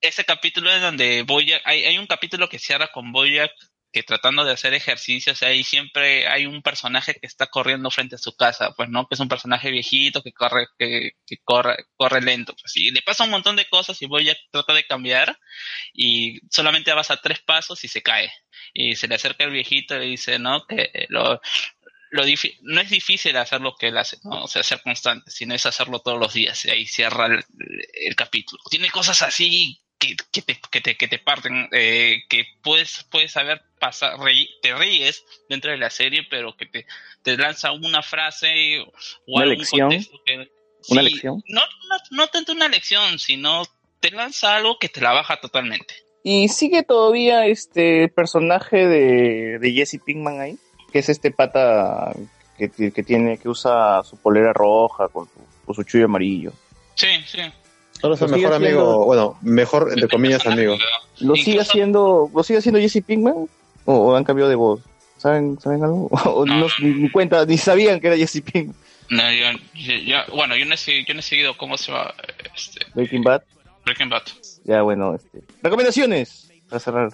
[0.00, 3.52] Ese capítulo es donde Boyack, hay, hay un capítulo que cierra con Boyack
[3.92, 8.18] que tratando de hacer ejercicios, ahí siempre hay un personaje que está corriendo frente a
[8.18, 12.20] su casa, pues no, que es un personaje viejito que corre, que, que corre, corre
[12.22, 15.38] lento, pues y le pasa un montón de cosas y Boyack trata de cambiar
[15.92, 18.32] y solamente avanza tres pasos y se cae.
[18.74, 21.40] Y se le acerca el viejito y le dice, no, que lo,
[22.10, 24.44] lo difi- no es difícil hacer lo que él hace, ¿no?
[24.44, 26.64] O sea, ser constante, sino es hacerlo todos los días.
[26.64, 28.62] Y ahí cierra el capítulo.
[28.70, 33.30] Tiene cosas así que, que, te, que, te, que te parten, eh, que puedes, puedes
[33.32, 34.16] saber pasar,
[34.62, 36.86] te ríes dentro de la serie, pero que te,
[37.22, 38.92] te lanza una frase o
[39.28, 39.88] Una algún lección.
[39.88, 40.48] contexto que-
[40.88, 41.42] Una lección.
[41.48, 43.62] No, no, no tanto una lección, sino
[44.00, 45.94] te lanza algo que te la baja totalmente.
[46.24, 50.58] Y sigue todavía este personaje de, de Jesse Pinkman ahí,
[50.92, 52.12] que es este pata
[52.58, 56.52] que, que que tiene, que usa su polera roja con su, con su chullo amarillo.
[56.96, 57.40] Sí, sí.
[58.02, 60.76] Solo es el mejor amigo, haciendo- bueno, mejor entre comillas amigo.
[61.20, 63.48] ¿Lo sigue haciendo, lo sigue haciendo Jesse Pinkman?
[63.86, 64.80] ¿O, o han cambiado de voz?
[65.16, 66.08] ¿Saben, ¿saben algo?
[66.26, 68.76] O no, ni, ni cuenta, ni sabían que era Jesse Pinkman.
[69.08, 71.90] No, yo, yo- yo- bueno, yo no, he, segui- yo no he seguido cómo se
[71.92, 72.12] va.
[72.54, 73.42] Este, Breaking Bad.
[73.84, 74.22] Breaking Bad.
[74.64, 75.42] Ya, bueno, este.
[75.62, 76.50] Recomendaciones.
[76.68, 77.12] Para cerrar.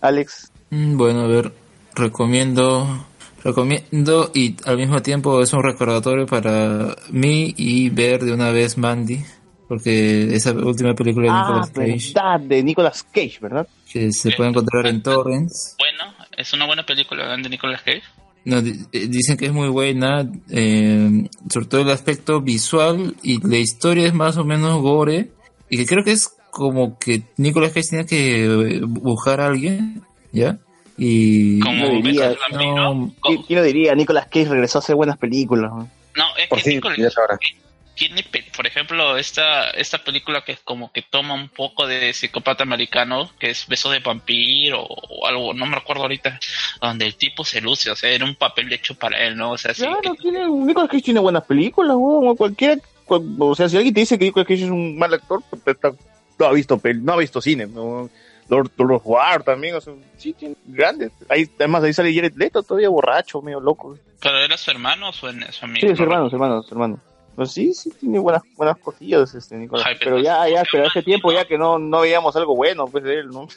[0.00, 0.50] Alex.
[0.70, 1.52] Mm, Bueno, a ver,
[1.94, 3.06] recomiendo,
[3.44, 8.78] recomiendo y al mismo tiempo es un recordatorio para mí y ver de una vez
[8.78, 9.24] Mandy,
[9.70, 13.68] porque esa última película de Ah, Nicolas Cage de Nicolas Cage, ¿verdad?
[13.88, 15.76] que se puede encontrar en torrents.
[15.78, 18.02] Bueno, es una buena película de Nicolas Cage.
[18.44, 23.58] No, eh, dicen que es muy buena, eh, sobre todo el aspecto visual y la
[23.58, 25.30] historia es más o menos gore
[25.68, 30.02] y que creo que es como que Nicolas Cage tenía que eh, buscar a alguien,
[30.32, 30.58] ¿ya?
[30.98, 32.34] Y Como ¿Quién lo diría?
[32.50, 33.14] Bambino.
[33.46, 33.94] ¿Quién lo diría?
[33.94, 35.70] Nicolas Cage regresó a hacer buenas películas.
[35.70, 35.88] ¿no?
[36.16, 37.14] No, es Por que fin, Nicolas.
[37.14, 37.56] Cage
[37.94, 38.24] tiene,
[38.56, 43.30] por ejemplo, esta, esta película que es como que toma un poco de psicópata americano,
[43.38, 46.38] que es Beso de Vampiro o algo, no me recuerdo ahorita,
[46.80, 49.52] donde el tipo se luce, o sea, era un papel hecho para él, ¿no?
[49.52, 53.68] O sea, sí, Claro, tiene, Nicolas Cage tiene buenas películas, o cualquiera, cual- o sea,
[53.68, 55.92] si alguien te dice que Nicolas Cage es un mal actor, pues, está-
[56.38, 58.08] no ha visto no ha visto cine, ¿no?
[58.48, 61.12] Lord, Lord War también, o sea, sí, tiene grandes.
[61.28, 63.96] Ahí, además, ahí sale Jared Leto, todavía borracho, medio loco.
[64.20, 65.86] pero era su hermano o su, su amigo.
[65.86, 67.00] Sí, es hermano, es hermano, es hermano.
[67.40, 69.82] Pues sí, sí, tiene buenas, buenas cosillas, este, Ay, Cage.
[69.98, 73.02] Pero pero- ya, ya, pero hace tiempo ya que no, no veíamos algo bueno, pues,
[73.02, 73.48] de él, ¿no?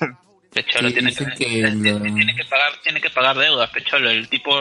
[0.53, 4.10] Pecholo Sí, tiene, que, tiene, que pagar, tiene que pagar deudas, Pecholo.
[4.10, 4.56] El tipo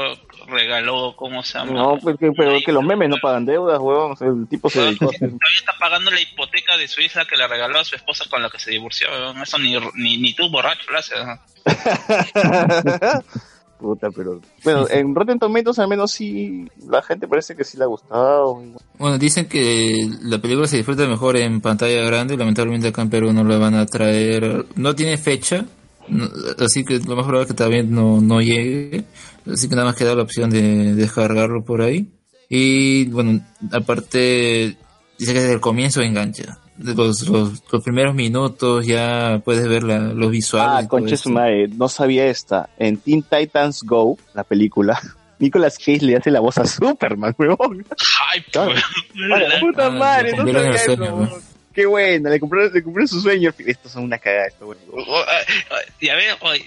[0.49, 1.71] regaló, ¿cómo se llama?
[1.71, 3.79] No, pues, que, pero que los memes no pagan deudas,
[4.17, 5.07] sea, el tipo se dedicó.
[5.13, 8.43] Todavía está pagando la hipoteca de su hija que le regaló a su esposa con
[8.43, 9.09] la que se divorció.
[9.09, 9.41] weón.
[9.41, 11.17] Eso ni, ni, ni tú, borracho, lo haces.
[13.83, 14.41] Puta, pero...
[14.63, 18.63] Bueno, en Rotten Tomatoes al menos sí, la gente parece que sí le ha gustado.
[18.97, 23.33] Bueno, dicen que la película se disfruta mejor en pantalla grande, lamentablemente acá en Perú
[23.33, 25.67] no la van a traer, no tiene fecha,
[26.07, 26.29] no-
[26.65, 29.05] así que lo más probable es que también no, no llegue,
[29.53, 32.09] así que nada más queda la opción de descargarlo por ahí.
[32.49, 33.41] Y bueno,
[33.73, 34.77] aparte,
[35.19, 36.59] dice que desde el comienzo engancha.
[36.83, 40.85] De Los, los, los primeros minutos ya puedes ver la, los visuales.
[40.85, 41.29] Ah, esto.
[41.29, 42.69] su madre, no sabía esta.
[42.79, 44.99] En Teen Titans Go, la película,
[45.39, 47.85] Nicolas Cage le hace la voz a Superman, weón.
[48.33, 48.73] Ay, Claro.
[49.15, 51.29] la puta Ah, madre, no sabía eso.
[51.75, 53.53] Qué buena, le cumplió, le cumplió su sueño.
[53.59, 54.79] Estos son una cagada, esto, weón.
[54.93, 55.25] O- o-
[56.01, 56.67] Ya veo, oye,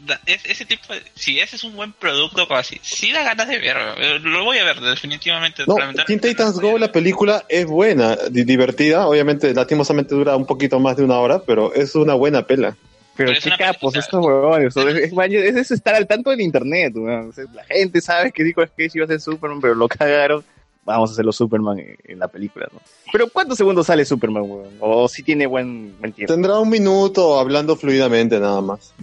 [0.00, 3.22] da- es- ese tipo, de- si ese es un buen producto, como así, sí da
[3.22, 5.62] ganas de ver, eh, lo voy a ver definitivamente.
[5.66, 5.76] No.
[6.06, 9.06] Teen Titans Go, la película es buena, di- divertida.
[9.06, 12.76] Obviamente, lastimosamente dura un poquito más de una hora, pero es una buena pela.
[13.14, 14.74] Pero Pero es qué capos estos huevones.
[14.74, 17.28] Es, es, es estar al tanto del internet, weón.
[17.28, 20.42] O sea, la gente sabe que Nicolas Cage iba a ser Superman, pero lo cagaron.
[20.84, 22.80] Vamos a hacerlo Superman en, la película, ¿no?
[23.12, 24.70] Pero ¿cuántos segundos sale Superman, weón?
[24.80, 26.32] O si tiene buen, buen tiempo.
[26.32, 28.92] Tendrá un minuto hablando fluidamente nada más.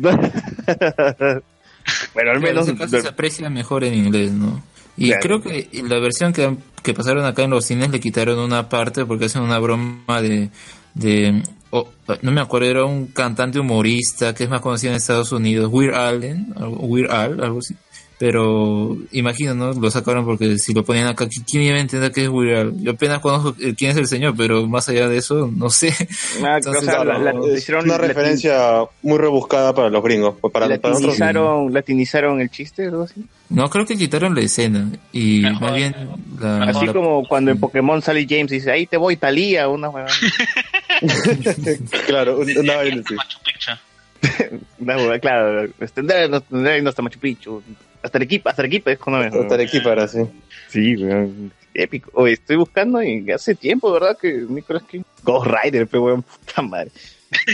[2.13, 2.67] Pero al Pero menos...
[2.67, 4.61] en ese caso se aprecia mejor en inglés, ¿no?
[4.97, 5.21] Y Claro.
[5.21, 9.05] creo que la versión que, que pasaron acá en los cines le quitaron una parte
[9.05, 10.49] porque hacen una broma de...
[10.93, 11.41] de
[11.71, 11.87] oh,
[12.21, 15.95] no me acuerdo, era un cantante humorista que es más conocido en Estados Unidos, Weird
[15.95, 17.75] Allen, Weird Al, algo así.
[18.19, 19.71] Pero imagino, ¿no?
[19.71, 22.59] Lo sacaron porque si lo ponían acá, ¿qui- ¿quién iba a entender qué es Weird
[22.59, 22.77] Al?
[22.83, 25.93] Yo apenas conozco quién es el señor, pero más allá de eso, no sé.
[26.43, 30.35] Ah, Entonces, o sea, la- la- Es hicieron una referencia muy rebuscada para los gringos.
[30.41, 33.23] pues Para, para nosotros, latinizaron, latinizaron el chiste o algo así.
[33.49, 35.61] No, creo que quitaron la escena y Mejor.
[35.61, 35.95] más bien
[36.41, 36.63] la...
[36.65, 39.89] Así la- como cuando en Pokémon sale James y dice, ahí te voy, Talía, una
[42.05, 43.15] claro, un- una vaina así.
[44.85, 45.67] Claro,
[46.49, 47.63] no hasta Machu Picchu.
[48.01, 49.41] Hasta Arequipa, hasta Arequipa es cuando me...
[49.41, 50.19] Hasta Arequipa era así.
[50.69, 51.51] Sí, weón.
[51.73, 52.11] Épico.
[52.13, 54.17] Oye, estoy buscando y hace tiempo, ¿verdad?
[54.17, 55.03] Que Nicolas Cage.
[55.23, 56.91] Ghost Rider, pero weón, puta madre.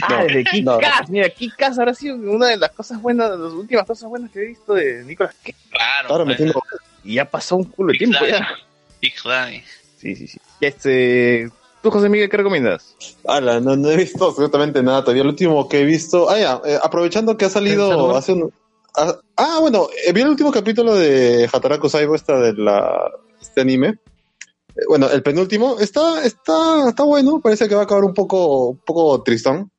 [0.03, 0.77] Ah, desde no.
[0.77, 1.09] Kick-Ass.
[1.09, 4.39] Mira, Kick-Ass habrá sido una de las cosas buenas, de las últimas cosas buenas que
[4.39, 5.55] he visto de Nicolas Cage.
[5.69, 6.09] Claro.
[6.09, 6.63] Ahora pues, metiendo.
[7.03, 8.47] Y ya pasó un culo de tiempo ya.
[9.01, 9.63] Big Daddy.
[9.97, 10.39] Sí, sí, sí.
[10.61, 11.49] Este.
[11.81, 12.95] ¿Tú, José Miguel, qué recomiendas?
[13.27, 15.23] Ala, no, no he visto absolutamente nada todavía.
[15.23, 16.29] Lo último que he visto.
[16.29, 18.51] Ah, ya, eh, aprovechando que ha salido hace un.
[18.97, 23.61] Ah, ah, bueno, eh, vi el último capítulo de Hataraku Saibo, esta de la, este
[23.61, 23.99] anime.
[24.75, 27.39] Eh, bueno, el penúltimo está, está, está bueno.
[27.41, 29.71] Parece que va a acabar un poco, un poco tristón.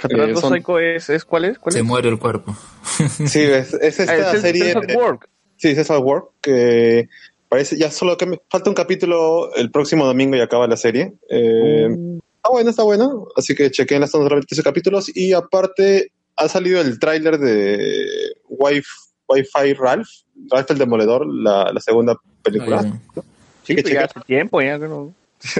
[0.00, 1.58] Hataraku Eh, son- Psycho es, es ¿cuál es?
[1.58, 1.84] ¿Cuál se es?
[1.84, 2.54] muere el cuerpo.
[3.26, 4.74] Sí, es, es esta Ah, es serie.
[4.76, 5.28] Of Work.
[5.56, 7.08] Sí, es esa Work, que
[7.48, 11.14] parece ya solo que me falta un capítulo el próximo domingo y acaba la serie.
[11.28, 11.88] Eh,
[12.36, 13.26] Está bueno, está bueno.
[13.36, 15.10] Así que chequen las 13 capítulos.
[15.14, 18.82] Y aparte, ha salido el tráiler de Wi-
[19.28, 20.08] Wi-Fi Ralph,
[20.50, 22.80] Ralph el Demoledor, la, la segunda película.
[22.84, 23.22] Ah, ya.
[23.64, 24.78] Sí, que pues ya hace tiempo ya.
[24.78, 25.12] creo.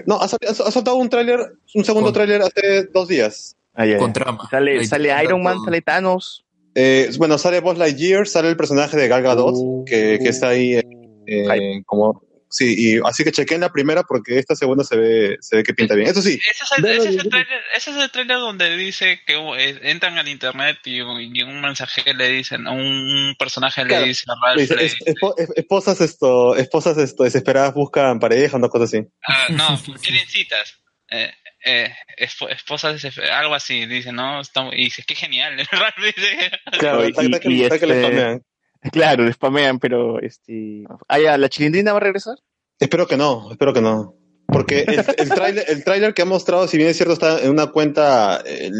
[0.06, 3.54] No, ha, sal- ha soltado un tráiler, un segundo tráiler hace dos días.
[3.74, 3.98] Ah, ya, ya.
[3.98, 4.48] Con trama.
[4.50, 5.64] Sale, sale Iron Man, todo.
[5.66, 6.44] sale Thanos.
[6.74, 10.80] Eh, bueno, sale Buzz Lightyear, sale el personaje de Gal Gadot, que, que está ahí
[11.26, 15.56] eh, como Sí, y así que chequeen la primera porque esta segunda se ve, se
[15.56, 16.08] ve que pinta bien.
[16.08, 19.20] Eso sí, Ese es, el, ese, es el trailer, ese es el trailer donde dice
[19.26, 24.02] que eh, entran al internet y, y un mensaje le dicen, un personaje Claro.
[24.02, 28.18] le dice a Ralph, dice, le- es- espo- es- esposas esto, esposas esto, desesperadas buscan
[28.18, 28.98] pareja, una cosa así.
[29.26, 30.74] ah, no, quieren citas.
[31.10, 31.30] Eh,
[31.64, 33.02] eh, esp- esposas,
[33.32, 34.40] algo así, dice, ¿no?
[34.40, 35.56] Está- y dice, qué genial.
[35.72, 38.40] Ralph dice, Claro, y, Está- está que- y le este-.
[38.92, 40.84] Claro, le spamean, pero este.
[41.08, 42.38] Ah, ya, ¿la chilindrina va a regresar?
[42.78, 44.14] Espero que no, espero que no.
[44.46, 47.50] Porque el, el tráiler el tráiler que ha mostrado, si bien es cierto, está en
[47.50, 48.70] una cuenta eh,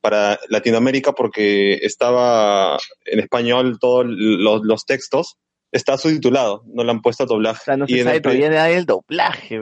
[0.00, 5.36] para Latinoamérica porque estaba en español todos los textos,
[5.72, 7.60] está subtitulado, no le han puesto doblaje.
[7.60, 9.60] O sea, no Y se en sabe el todavía nada del doblaje.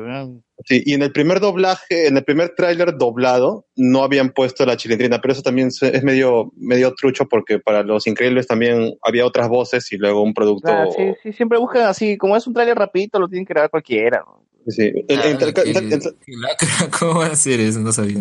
[0.65, 4.77] Sí, y en el primer doblaje, en el primer tráiler doblado, no habían puesto la
[4.77, 9.49] chilindrina, pero eso también es medio, medio trucho porque para Los Increíbles también había otras
[9.49, 10.73] voces y luego un producto...
[10.73, 13.71] Ah, sí, sí, siempre buscan así, como es un trailer rapidito, lo tienen que grabar
[13.71, 14.25] cualquiera.
[14.25, 14.46] ¿no?
[14.69, 16.17] Sí, en, en tal, ca- en tal- en tal-
[16.99, 17.81] ¿Cómo va a ser eso?
[17.81, 18.19] No sabía.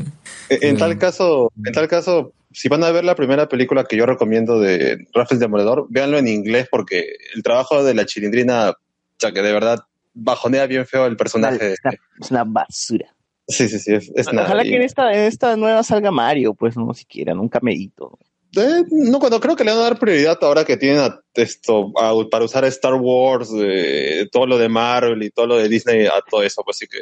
[0.50, 3.98] en- en tal caso, en tal caso, si van a ver la primera película que
[3.98, 8.76] yo recomiendo de Rafael Demoledor, véanlo en inglés porque el trabajo de la chilindrina, o
[9.18, 9.80] sea, que de verdad
[10.14, 11.74] bajonea bien feo el personaje.
[11.74, 13.08] Es una, es una basura.
[13.48, 14.48] Sí, sí, sí, es, es nada.
[14.48, 18.18] Ojalá Y- que en esta, en esta nueva salga Mario, pues no siquiera, nunca medito.
[18.56, 21.92] Eh, no, cuando creo que le van a dar prioridad ahora que tienen a- esto
[22.00, 26.06] a- para usar Star Wars, eh, todo lo de Marvel y todo lo de Disney
[26.06, 27.00] a todo eso, pues sí que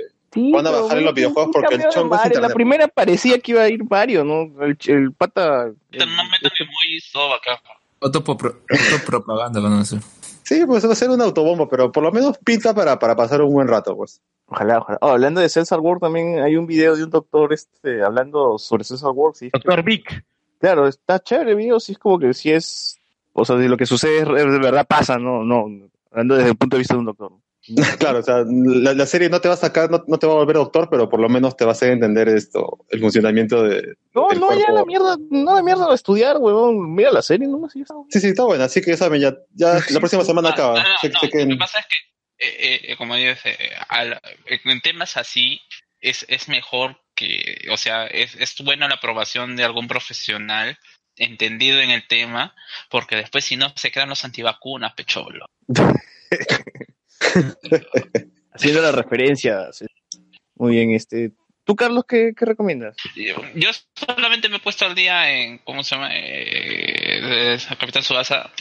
[0.52, 3.62] van a bajar en los videojuegos porque el chongo es La primera parecía que iba
[3.62, 4.42] a ir Mario, ¿no?
[4.64, 5.66] El, el pata.
[5.68, 7.62] no metan muy soba acá.
[8.02, 10.00] Autopro- Autopropaganda van a hacer.
[10.44, 13.42] Sí, pues va a ser una autobomba, pero por lo menos pinta para, para pasar
[13.42, 14.22] un buen rato, pues.
[14.48, 14.98] Ojalá, ojalá.
[15.02, 18.84] Oh, hablando de César Ward, también hay un video de un doctor este, hablando sobre
[18.84, 19.36] César Ward.
[19.36, 20.26] Sí, Doctor Vic.
[20.64, 22.98] Claro, está chévere el video, sí es como que sí es.
[23.34, 25.66] O sea, de lo que sucede es, de verdad pasa, no, no.
[26.10, 27.34] Hablando desde el punto de vista de un doctor.
[28.00, 30.32] claro, o sea, la, la serie no te va a sacar, no, no te va
[30.32, 33.62] a volver doctor, pero por lo menos te va a hacer entender esto, el funcionamiento
[33.62, 33.96] de.
[34.16, 34.74] No, del no, ya cuerpo.
[34.76, 36.96] la mierda, no la mierda a estudiar, huevón.
[36.96, 37.74] Mira la serie, no más.
[37.74, 40.82] Sí, sí, está buena, así que ya saben, ya, ya la próxima semana acaba.
[40.82, 41.98] No, no, Se- no, se queden- Lo que pasa es que,
[42.40, 43.58] eh, eh, como dices, eh,
[43.90, 45.60] al- en temas así
[46.00, 50.78] es, es mejor que, o sea, es, es bueno la aprobación de algún profesional
[51.16, 52.56] entendido en el tema,
[52.90, 55.46] porque después si no se quedan los antivacunas, pecholo.
[58.54, 59.72] Haciendo la referencia.
[59.72, 59.86] sí.
[60.56, 61.32] Muy bien, este.
[61.66, 62.96] ¿Tú, Carlos, qué, qué recomiendas?
[63.16, 66.10] Yo, yo solamente me he puesto al día en, ¿cómo se llama?
[66.14, 68.52] Eh, eh, Capitán Subasa.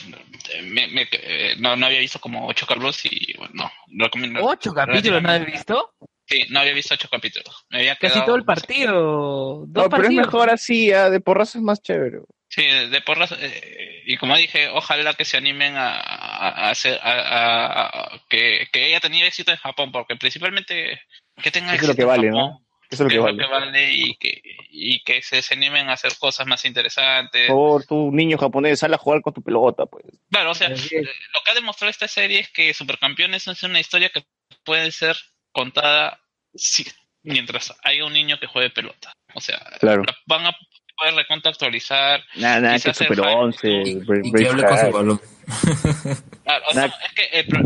[0.63, 4.05] Me- me- eh, no, no había visto como ocho Carlos y bueno, no.
[4.05, 4.45] recomiendo.
[4.45, 5.93] ¿Ocho capítulos no has visto?
[6.27, 7.65] Sí, no había visto ocho capítulos.
[7.69, 9.65] Me había Casi quedado- todo el partido.
[9.67, 10.27] Dos No, pero es partidos.
[10.27, 12.21] mejor así, ya, de porrazo es más chévere.
[12.49, 13.33] Sí, de porras.
[13.39, 16.99] eh, y como dije, ojalá que se animen a, a, a hacer.
[17.03, 21.01] A, a- a- que, que haya tenido éxito en Japón, porque principalmente
[21.43, 22.67] que tenga Eso es lo éxito que en vale, Japón, ¿no?
[22.91, 23.47] Eso es lo que vale.
[23.49, 27.47] vale y que, y que se, se animen a hacer cosas más interesantes.
[27.49, 30.05] Por favor, tú, niño japonés, sal a jugar con tu pelota, pues.
[30.31, 34.11] Claro, o sea, lo que ha demostrado esta serie es que Supercampeones es una historia
[34.11, 34.25] que
[34.63, 35.17] puede ser
[35.53, 36.21] contada
[36.55, 36.85] sí,
[37.23, 39.13] mientras haya un niño que juegue pelota.
[39.35, 40.03] O sea, Claro.
[40.05, 40.53] la van a
[40.97, 42.23] poder recontractualizar.
[42.37, 43.69] Nada, nada, que Super hype- 11,
[44.05, 44.93] Bra- Y que hable con su Braveheart.
[44.93, 45.21] balón.
[46.45, 46.99] Claro, o sea, Nada.
[47.07, 47.61] es que el, pro-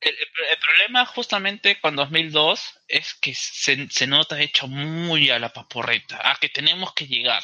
[0.00, 5.38] el- el- el problema justamente con 2002 es que se, se nota hecho muy a
[5.38, 7.42] la paporreta, a que tenemos que llegar.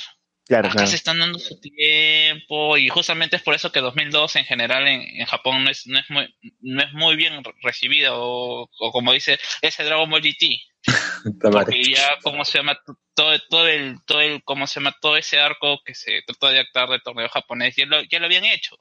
[0.51, 0.89] Claro, Acá claro.
[0.89, 5.03] se están dando su tiempo y justamente es por eso que 2002 en general en,
[5.03, 8.91] en Japón no es, no, es muy, no es muy bien re- recibida o, o
[8.91, 10.61] como dice ese Dragon Ball GT.
[11.41, 12.77] Porque ya, ¿cómo se llama?
[13.15, 14.97] Todo, todo el, todo el, ¿cómo se llama?
[15.01, 18.27] Todo ese arco que se trató de actar del torneo japonés, ya lo, ya lo
[18.27, 18.77] habían hecho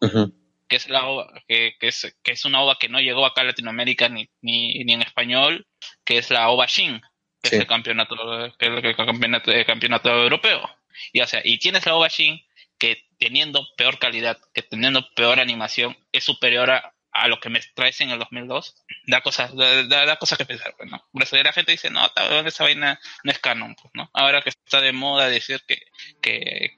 [0.67, 3.41] que es la ova, que, que es, que es una ova que no llegó acá
[3.41, 5.67] a Latinoamérica ni, ni, ni en español,
[6.03, 6.99] que es la ova Shin,
[7.43, 7.56] que Sí.
[7.56, 8.15] es el campeonato,
[8.57, 10.69] que es el campeonato, el campeonato europeo.
[11.14, 12.40] Y o sea, y tienes la ova Shin
[12.78, 17.60] que teniendo peor calidad, que teniendo peor animación, es superior a, a lo que me
[17.76, 18.76] traes en el 2002,
[19.08, 21.03] da cosas, da, da- da cosas que pensar, pues, ¿no?
[21.14, 22.10] La gente dice, no,
[22.45, 24.10] esa vaina no es canon, pues, ¿no?
[24.14, 25.78] Ahora que está de moda decir que,
[26.22, 26.72] que,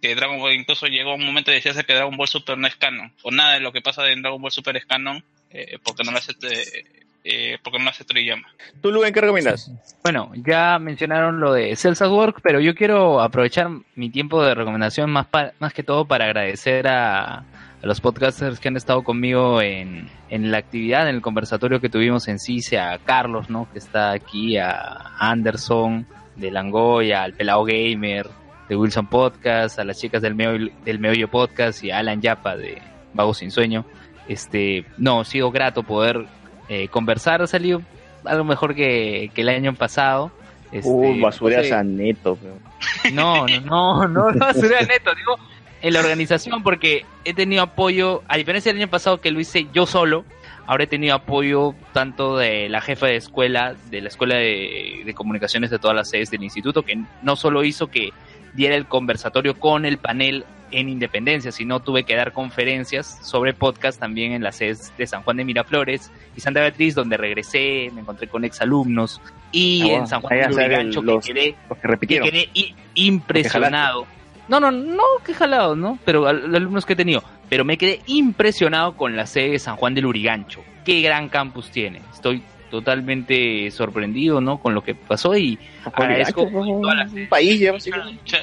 [0.00, 2.76] que Dragon Ball, incluso llegó un momento de decirse que Dragon Ball Super no es
[2.76, 6.04] canon, o nada de lo que pasa en Dragon Ball Super es canon, eh, porque
[6.04, 8.46] no lo hace, eh, eh, porque no hace Toriyama.
[8.80, 9.70] ¿Tú, Luven, qué recomiendas?
[10.04, 15.10] Bueno, ya mencionaron lo de Celsius Work, pero yo quiero aprovechar mi tiempo de recomendación
[15.10, 17.44] más, pa- más que todo para agradecer a, a
[17.82, 22.28] los podcasters que han estado conmigo en, en la actividad, en el conversatorio que tuvimos
[22.28, 23.66] en CICE, a Carlos, ¿no?
[23.72, 26.06] que está aquí, a Anderson
[26.36, 28.28] de Langoya, al Pelao Gamer
[28.68, 32.56] de Wilson Podcast, a las chicas del Meollo, del Meollo Podcast y a Alan Yapa
[32.56, 32.80] de
[33.14, 33.84] Vago Sin Sueño.
[34.28, 36.26] Este, no, ha sido grato poder
[36.68, 37.82] Eh, conversar ha salido
[38.24, 40.30] algo mejor que, que el año pasado.
[40.72, 42.38] Este, Uy, basureas no sé, a neto.
[42.40, 43.14] pero.
[43.14, 45.36] no, no, no, no, basura neto, digo
[45.82, 49.68] en la organización porque he tenido apoyo, a diferencia del año pasado que lo hice
[49.72, 50.24] yo solo,
[50.66, 55.14] ahora he tenido apoyo tanto de la jefa de escuela, de la escuela de, de
[55.14, 58.12] comunicaciones de todas las sedes del instituto, que no solo hizo que
[58.54, 60.44] diera el conversatorio con el panel
[60.78, 65.22] en Independencia, sino tuve que dar conferencias sobre podcast también en las sedes de San
[65.22, 69.20] Juan de Miraflores y Santa Beatriz, donde regresé, me encontré con exalumnos,
[69.52, 72.30] y Ah, en San Juan de Lurigancho, los- que quedé Los que que repitieron.
[72.30, 72.48] quedé
[72.94, 74.06] impresionado.
[74.48, 75.98] No, no, no, que jalado, ¿no?
[76.04, 77.22] Pero los alumnos que he tenido.
[77.48, 80.62] Pero me quedé impresionado con la sede de San Juan del Urigancho.
[80.84, 82.00] Qué gran campus tiene.
[82.12, 84.58] Estoy totalmente sorprendido, ¿no?
[84.58, 87.60] Con lo que pasó y agradezco Un país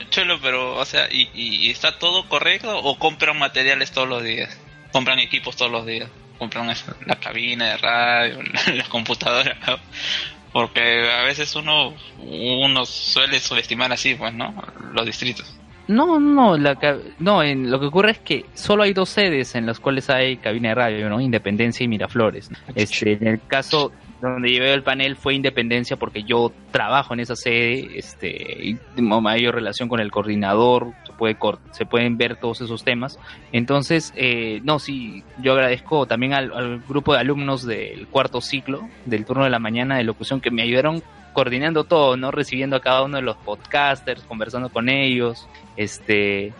[0.09, 4.59] Chelo, pero, o sea, ¿y, y- está todo correcto o compran materiales todos los días?
[4.91, 6.09] ¿Compran equipos todos los días?
[6.37, 6.67] ¿Compran
[7.05, 8.39] la cabina de radio,
[8.75, 9.57] la computadora?
[9.67, 9.77] ¿no?
[10.53, 14.53] Porque a veces uno, uno suele subestimar así, pues, ¿no?
[14.93, 15.51] Los distritos.
[15.87, 16.77] No, no, la,
[17.19, 20.37] no en, lo que ocurre es que solo hay dos sedes en las cuales hay
[20.37, 21.19] cabina de radio, ¿no?
[21.19, 22.49] Independencia y Miraflores.
[22.75, 23.91] Este, en el caso
[24.29, 29.19] donde llevé el panel fue Independencia porque yo trabajo en esa sede, este, y tengo
[29.21, 31.37] mayor relación con el coordinador, se, puede
[31.71, 33.19] se pueden ver todos esos temas.
[33.51, 39.25] Entonces, eh, no, sí, yo agradezco también al, grupo de alumnos del cuarto ciclo, del
[39.25, 41.03] turno de la mañana de locución, que me ayudaron
[41.33, 42.31] coordinando todo, ¿no?
[42.31, 46.53] Recibiendo a cada uno de los podcasters, conversando con ellos, este,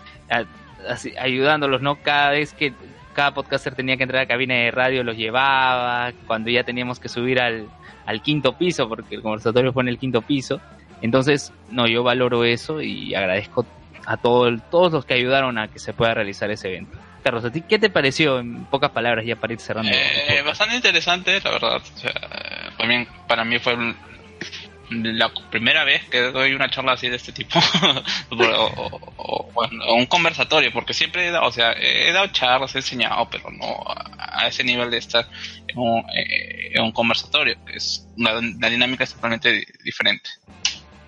[1.20, 1.96] ayudándolos, ¿no?
[2.02, 2.74] Cada vez que
[3.14, 7.00] cada podcaster tenía que entrar a la cabina de radio, los llevaba, cuando ya teníamos
[7.00, 7.68] que subir al,
[8.06, 10.60] al quinto piso, porque el conversatorio fue en el quinto piso.
[11.02, 13.66] Entonces, no, yo valoro eso y agradezco
[14.06, 16.98] a todo todos los que ayudaron a que se pueda realizar ese evento.
[17.24, 19.92] Carlos, ¿a ti qué te pareció en pocas palabras ya para ir cerrando?
[19.92, 21.78] Eh, bastante interesante, la verdad.
[21.78, 22.14] O sea,
[22.78, 23.76] también para mí fue
[24.90, 27.60] la primera vez que doy una charla así de este tipo
[28.32, 29.50] o,
[29.96, 33.84] un conversatorio porque siempre he dado, o sea he dado charlas he enseñado pero no
[34.18, 35.26] a, ese nivel de estar
[35.68, 40.30] en un, eh, en un conversatorio que es una, una dinámica totalmente di- diferente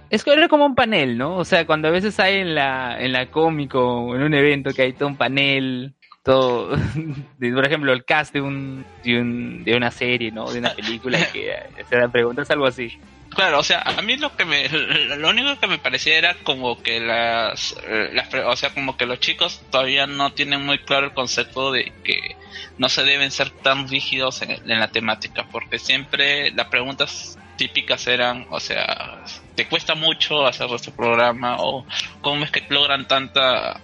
[0.10, 1.36] Es como un panel, ¿no?
[1.36, 4.72] O sea, cuando a veces hay en la, en la cómico o en un evento
[4.74, 6.70] que hay todo un panel, todo,
[7.40, 10.50] por ejemplo, el cast de, un, de, un, de una serie, ¿no?
[10.52, 11.54] De una película que
[11.90, 12.94] se dan preguntas, algo así.
[13.36, 14.70] Claro, o sea, a mí lo que me,
[15.18, 19.06] lo único que me parecía era como que las, eh, las, o sea, como que
[19.06, 22.38] los chicos todavía no tienen muy claro el concepto de que
[22.78, 28.08] no se deben ser tan rígidos en, en la temática, porque siempre las preguntas típicas
[28.08, 29.22] eran, o sea,
[29.56, 31.86] te cuesta mucho hacer este programa o
[32.22, 33.82] cómo es que logran tanta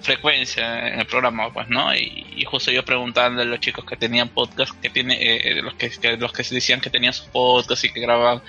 [0.00, 1.94] frecuencia en el programa, pues, ¿no?
[1.94, 5.90] Y, justo yo preguntando a los chicos que tenían podcast, que tiene, eh, los que,
[6.16, 8.42] los que decían que tenían su podcast y que grababan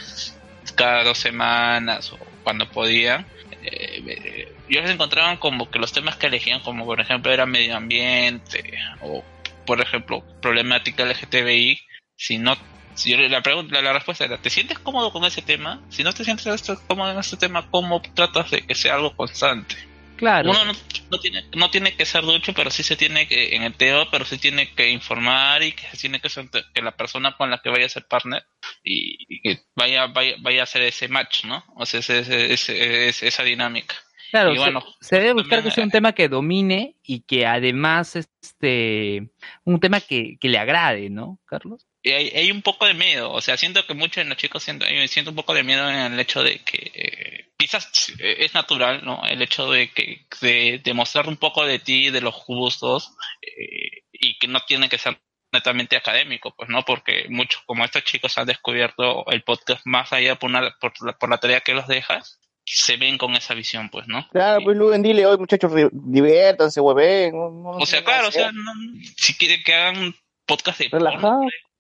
[0.75, 3.25] cada dos semanas o cuando podían,
[3.63, 7.45] eh, eh, yo les encontraban como que los temas que elegían, como por ejemplo era
[7.45, 9.23] medio ambiente o
[9.65, 11.79] por ejemplo problemática LGTBI,
[12.15, 12.57] si no
[12.93, 15.81] si la pregunta la respuesta era ¿te sientes cómodo con ese tema?
[15.89, 19.75] Si no te sientes cómodo en este tema, ¿cómo tratas de que sea algo constante?
[20.17, 20.49] Claro.
[20.49, 20.73] Uno no,
[21.11, 24.09] no tiene, no tiene que ser ducho, pero sí se tiene que, en el tema,
[24.11, 27.49] pero sí tiene que informar y que se tiene que ser, que la persona con
[27.49, 28.43] la que vaya a ser partner
[28.83, 31.63] y, y que vaya, vaya, vaya a hacer ese match, ¿no?
[31.75, 33.95] O sea, ese, ese- ese- ese- esa dinámica.
[34.31, 37.45] Claro, Y se- bueno, se, debe buscar que sea un tema que domine y que
[37.45, 39.29] además, este,
[39.63, 41.86] un tema que, que le agrade, ¿no, Carlos?
[42.03, 44.63] Y hay, hay un poco de miedo, o sea, siento que muchos de los chicos
[44.63, 48.37] siento, hay- siento un poco de miedo en el hecho de que eh, quizás eh,
[48.39, 49.21] es natural, ¿no?
[49.27, 54.03] El hecho de que de, de mostrar un poco de ti, de los gustos, eh,
[54.11, 55.19] y que no tiene que ser
[55.51, 60.35] netamente académico, pues no, porque muchos como estos chicos han descubierto el podcast más allá
[60.35, 63.89] por, una, por, la, por la tarea que los dejas, se ven con esa visión,
[63.89, 64.27] pues, ¿no?
[64.29, 67.31] Claro, pues Luen, dile hoy muchachos, diviértanse, hueven.
[67.31, 68.71] No, no- O sea, claro, o sea, no-
[69.15, 71.39] si quieren que hagan podcast de relajado.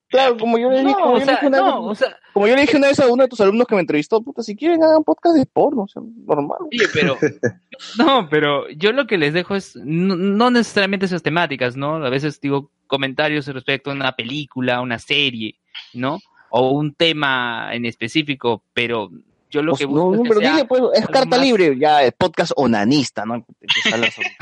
[0.09, 1.91] Claro, como yo le dije, No, como o yo le sea, dije una no, vez,
[1.91, 3.81] o sea- como yo le dije una vez a uno de tus alumnos que me
[3.81, 6.59] entrevistó, puta, si quieren hagan podcast de porno, o sea, normal.
[6.71, 7.17] Oye, pero
[7.97, 11.95] no, pero yo lo que les dejo es no, no necesariamente esas temáticas, ¿no?
[12.05, 15.55] A veces digo comentarios respecto a una película, una serie,
[15.93, 16.19] ¿no?
[16.49, 19.09] O un tema en específico, pero
[19.49, 21.41] yo lo Pues, que busco no, es que pero sea dile, pues, es carta más-
[21.41, 23.35] libre, ya, es podcast onanista, ¿no?
[23.35, 24.35] Empieza a hablar sobre-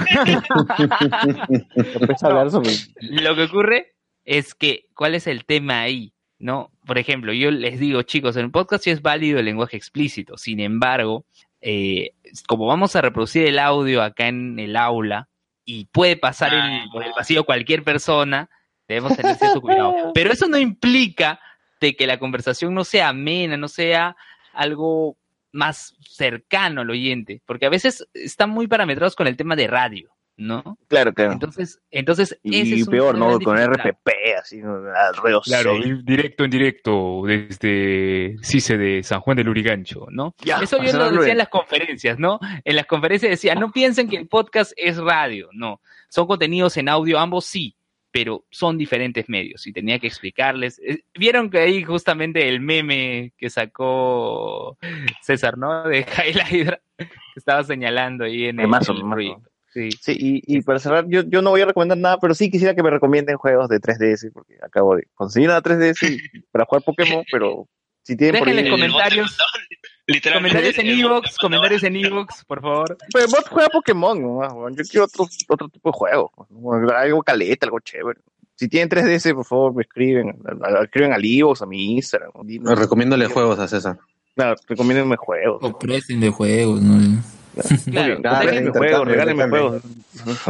[1.95, 2.71] Empieza a hablar sobre...
[3.01, 3.94] Lo que ocurre
[4.25, 6.13] es que, ¿cuál es el tema ahí?
[6.37, 6.71] ¿No?
[6.85, 10.37] Por ejemplo, yo les digo, chicos, en el podcast sí es válido el lenguaje explícito.
[10.37, 11.25] Sin embargo,
[11.61, 12.11] eh,
[12.47, 15.29] como vamos a reproducir el audio acá en el aula
[15.63, 18.49] y puede pasar en- por el pasillo cualquier persona,
[18.87, 19.93] Debemos tener cierto cuidado.
[20.13, 21.39] Pero eso no implica
[21.81, 24.15] de que la conversación no sea amena, no sea
[24.53, 25.17] algo
[25.51, 30.11] más cercano al oyente, porque a veces están muy parametrados con el tema de radio,
[30.37, 30.77] ¿no?
[30.87, 31.33] Claro, claro.
[31.33, 33.39] Entonces, entonces ese y es peor, ¿no?
[33.39, 33.57] Con.
[33.57, 34.75] RPP, así, ¿no?
[34.75, 40.35] al ruedo Claro, y directo en directo desde CICE de San Juan del Urigancho, ¿no?
[40.39, 42.39] Ya, Eso yo lo decía en las conferencias, ¿no?
[42.63, 45.81] En las conferencias decía, no piensen que el podcast es radio, no.
[46.09, 47.75] Son contenidos en audio, ambos sí,
[48.11, 50.79] pero son diferentes medios y tenía que explicarles.
[50.79, 54.77] Eh, Vieron que ahí justamente el meme que sacó
[55.21, 55.83] César, ¿no?
[55.83, 59.49] De Jaila Hydra, que estaba señalando ahí en el, el proyecto.
[59.75, 59.89] Sí.
[60.01, 62.73] Sí, y, y para cerrar, yo, yo no voy a recomendar nada, pero sí quisiera
[62.73, 66.81] que me recomienden juegos de 3DS, porque acabo de conseguir una 3DS y- para jugar
[66.83, 67.67] Pokémon, pero
[68.01, 68.71] si tienen por Déjenle ahí...
[68.71, 69.37] comentarios,
[70.33, 72.97] comentarios en Evox, comentarios en Evox, por favor.
[73.11, 74.41] Pero vos juega Pokémon, ¿no?
[74.43, 76.31] Ah, Yo quiero otro, otro tipo de juego.
[76.49, 76.71] ¿no?
[76.95, 78.21] Algo caleta, algo chévere.
[78.55, 80.37] Si tienen 3DS, por favor, me escriben.
[80.83, 82.31] Escriben al Evox, a mi Instagram.
[82.77, 83.99] Recomiéndole juegos a César.
[84.35, 85.59] Claro, recomiéndenme juegos.
[85.61, 87.21] O presten de juegos, ¿no?
[87.91, 89.81] Claro, regálenme juegos, regálenme juegos.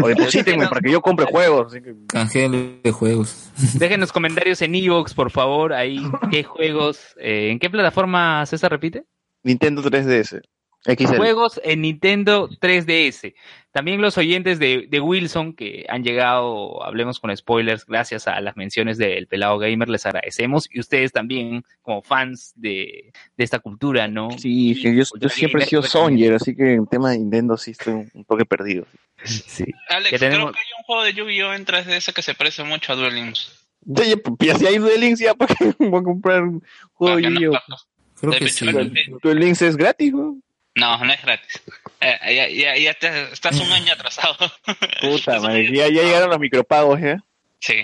[0.02, 1.74] O deposítenme para que yo compre juegos.
[2.08, 3.50] Canjeen de juegos.
[3.76, 6.00] Déjenos comentarios en Evox, por favor, ahí,
[6.32, 9.04] qué juegos, eh, ¿en qué plataforma César repite?
[9.44, 10.42] Nintendo 3DS.
[10.86, 11.18] XL.
[11.18, 13.34] Juegos en Nintendo 3DS.
[13.72, 18.56] También los oyentes de, de Wilson que han llegado, hablemos con spoilers, gracias a las
[18.56, 20.68] menciones del Pelado Gamer, les agradecemos.
[20.72, 24.30] Y ustedes también, como fans de, de esta cultura, ¿no?
[24.38, 27.72] Sí, que yo, siempre he sido pues, Songer, así que en tema de Nintendo sí
[27.72, 28.86] estoy un, un toque perdido.
[29.26, 29.66] Sí.
[29.90, 31.54] Alex, Que tenemos- creo que hay un juego de Yu-Gi-Oh!
[31.54, 33.66] en 3DS que se parece mucho a Duel Links.
[33.88, 37.30] Ya, si hay Duel Links, ya para que voy a comprar un juego de que
[37.30, 37.76] no Yu-Gi-Oh!
[38.22, 38.68] Creo De que sí.
[38.70, 40.38] el- Duel Links es gratis, ¿no?
[40.76, 41.62] No, no es gratis.
[42.02, 44.36] Eh, ya, ya, ya te- estás un año atrasado.
[45.02, 47.24] Puta madre, ya, ya llegaron los micropagos, ¿ya?
[47.60, 47.76] sí.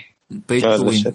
[0.46, 1.06] Pay to win.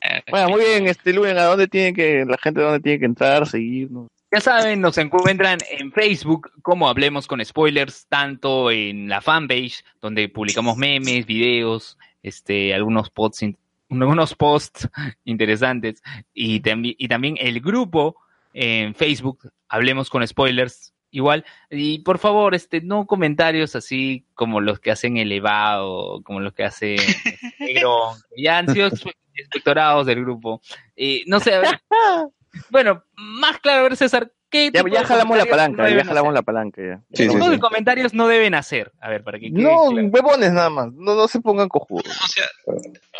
[0.00, 3.04] Eh, Bueno, muy bien, este Luen, ¿a dónde tiene que, la gente dónde tiene que
[3.04, 4.08] entrar, seguirnos?
[4.32, 10.28] Ya saben, nos encuentran en Facebook como Hablemos con Spoilers, tanto en la fanpage, donde
[10.28, 13.56] publicamos memes, videos, este, algunos posts, in-
[13.90, 14.88] algunos posts
[15.24, 16.02] interesantes,
[16.34, 18.16] y, tambi- y también el grupo
[18.52, 21.44] en Facebook, Hablemos con Spoilers, igual.
[21.70, 26.64] Y por favor, este, no comentarios así como los que hacen Elevado, como los que
[26.64, 26.96] hace
[27.58, 28.88] Negro, que ya han sido
[29.36, 30.60] inspectorados del grupo.
[30.96, 31.80] Eh, no sé, a ver,
[32.70, 35.88] bueno, más claro, a ver, César, ¿qué Ya, tipo ya de jalamos la palanca, no
[35.88, 36.34] ya jalamos hacer?
[36.34, 36.96] la palanca, ya.
[36.96, 37.60] Sí, ¿Qué sí, tipo de sí.
[37.60, 38.92] comentarios no deben hacer?
[39.00, 40.08] A ver, para que quede No, claro.
[40.08, 42.06] huevones nada más, no, no se pongan cojudos.
[42.06, 42.46] O sea,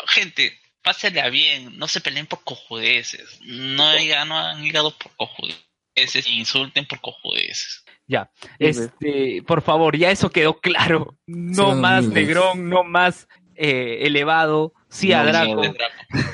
[0.07, 3.39] gente, pásenla bien, no se peleen por cojudeces.
[3.43, 3.91] No,
[4.25, 7.84] no han llegado por cojudeces, insulten por cojudeces.
[8.07, 11.15] Ya, este, por favor, ya eso quedó claro.
[11.25, 12.27] No más humildes.
[12.27, 15.61] Negrón, no más eh, elevado, sí a No, Draco.
[15.61, 16.29] de Draco.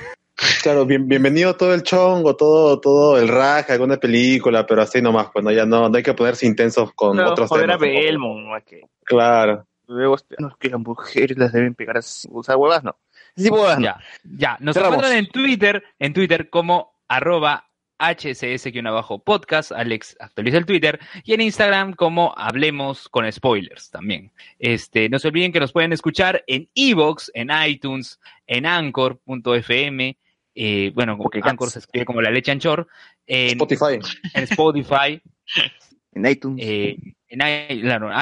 [0.63, 5.27] Claro, bien, bienvenido todo el chongo, todo, todo el raja, alguna película, pero así nomás,
[5.31, 7.81] pues no, ya no, no hay que ponerse intensos con No, otros joder a temas.
[7.81, 8.05] tampoco.
[8.05, 8.81] Belmont, que...
[9.03, 9.67] Claro.
[9.87, 12.95] Luego, no, es que las mujeres las deben pegar así, o sea, huevas no.
[13.35, 13.85] Sí, huevas no.
[13.85, 14.57] Ya, ya.
[14.61, 14.97] Nos Cerramos.
[14.97, 17.65] encuentran en Twitter, en Twitter como arroba
[18.01, 24.31] hcs-podcast, Alex actualiza el Twitter, y en Instagram como Hablemos con Spoilers también.
[24.59, 30.17] Este, no se olviden que nos pueden escuchar en Evox, en iTunes, en Anchor.fm,
[30.55, 32.87] eh, bueno, que Pocket Anchor se escribe como la leche anchor,
[33.27, 33.99] en Spotify.
[34.33, 35.21] en Spotify,
[36.13, 36.59] En iTunes.
[36.67, 36.97] eh,
[37.29, 37.39] en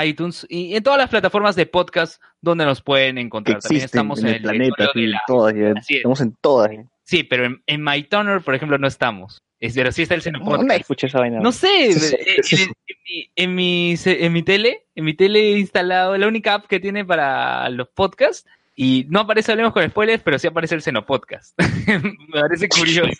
[0.07, 3.59] iTunes y en todas las plataformas de podcast donde nos pueden que encontrar.
[3.59, 5.89] También estamos en el, planeta, sí, la- todas, es.
[5.89, 6.69] estamos en todas.
[7.05, 9.41] Sí, pero en, en MyToner, por ejemplo, no estamos.
[9.59, 10.67] Es, pero sí está el No, Xenopodcast.
[10.67, 11.39] no escuché esa vaina.
[11.41, 14.85] No sé, Sí, sí, eh, sí, en, en mi, en, mi, ce- en mi tele,
[14.95, 19.19] en mi tele he instalado la única app que tiene para los podcasts y no
[19.21, 21.59] aparece Hablemos con Spoilers, pero sí aparece el Xenopodcast.
[21.87, 23.11] Me parece curioso.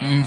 [0.00, 0.22] Mm.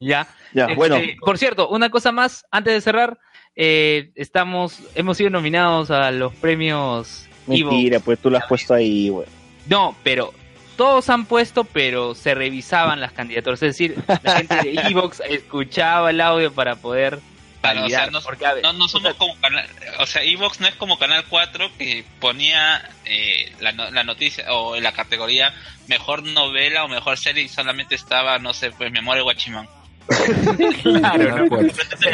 [0.00, 0.26] Ya.
[0.52, 3.18] Ya, Este, bueno, Por cierto, una cosa más, antes de cerrar,
[3.56, 7.70] eh, estamos, hemos sido nominados a los premios Evo.
[7.70, 9.26] mentira, pues tú lo has puesto ahí, güey.
[9.66, 10.32] No, pero
[10.76, 13.62] todos han puesto, pero se revisaban las candidaturas.
[13.62, 17.18] Es decir, la gente de Evox escuchaba el audio para poder
[17.60, 18.02] Claro, o validar.
[18.02, 19.66] sea, no, porque, a ver, no, no somos como canal,
[19.98, 24.52] o sea, Evox no es como Canal 4 que ponía eh, la, no- la noticia
[24.52, 25.54] o la categoría
[25.88, 29.66] mejor novela o mejor serie y solamente estaba, no sé, pues Memoria de Guachimán.
[30.82, 31.58] claro, ¿no?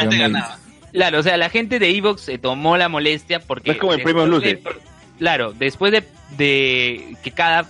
[0.09, 0.57] Ganaba.
[0.93, 3.69] Claro, o sea, la gente de Evox se tomó la molestia porque...
[3.69, 4.61] No es como el después Premio de-.
[5.19, 7.65] Claro, después de, de que cada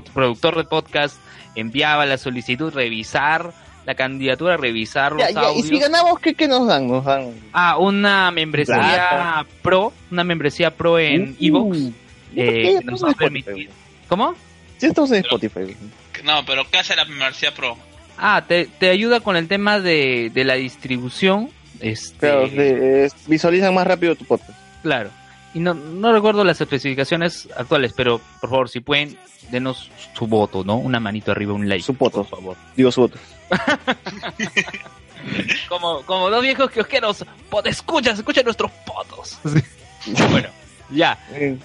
[0.00, 1.16] productor de podcast
[1.54, 3.52] enviaba la solicitud, revisar
[3.84, 5.66] la candidatura, revisar los Ya, ya, y audios.
[5.66, 6.86] si ganamos, ¿qué, qué nos dan?
[6.88, 7.30] Nos dan...
[7.52, 9.46] Ah, una membresía Plata.
[9.60, 11.78] pro, una membresía pro en Uh, Evox.
[11.78, 13.68] ¿por eh, nos va permitir.
[14.08, 14.34] ¿Cómo?
[14.78, 15.76] Sí, estamos en Spotify.
[16.24, 17.76] No, pero ¿qué hace la membresía pro?
[18.16, 21.50] Ah, te, te ayuda con el tema de, de la distribución.
[21.80, 24.56] Este, Claro, de- visualizan más rápido tu podcast.
[24.82, 25.10] Claro
[25.53, 29.17] Y no, no recuerdo las especificaciones actuales, pero por favor, si pueden,
[29.49, 30.75] denos su voto, ¿no?
[30.77, 31.83] Una manito arriba, un like.
[31.83, 32.23] Su voto.
[32.23, 32.57] Por favor.
[32.75, 33.17] Digo su voto.
[35.67, 37.25] Como, como dos viejos kiosqueros,
[37.65, 39.39] escuchas, escuchen nuestros potos.
[40.31, 40.47] bueno,
[40.91, 41.17] ya,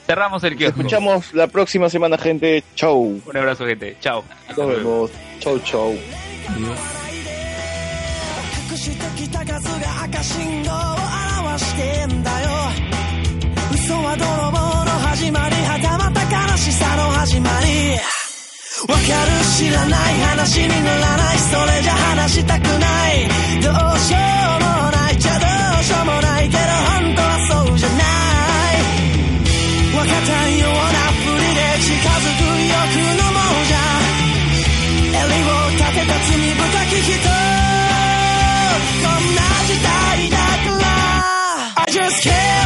[0.07, 0.81] cerramos el Nos kiosco.
[0.81, 2.65] escuchamos la próxima semana, gente.
[2.75, 3.21] Chau.
[3.25, 3.97] Un abrazo, gente.
[4.01, 4.25] Chao.
[4.57, 5.11] Nos vemos.
[5.41, 5.95] Chau, chau.
[8.73, 10.75] 隠してきた数が赤信号を
[11.45, 12.49] 表してんだよ
[13.88, 17.96] 嘘は泥棒の始まりはたまた悲しさの始まり。
[18.84, 22.84] わかる知らない話にならないそれじゃ話したくな
[23.16, 23.32] い。
[23.64, 25.48] どうしようもないじゃど
[25.80, 28.04] うしようもないけど本当はそうじゃな
[28.76, 28.84] い。
[29.96, 32.92] 若かったようなふりで近づく欲
[33.24, 33.88] のもんじゃ。
[35.16, 36.60] 襟を立てた罪深
[36.92, 37.24] き人。
[39.00, 40.92] こんな時代だから。
[41.80, 42.57] I just can't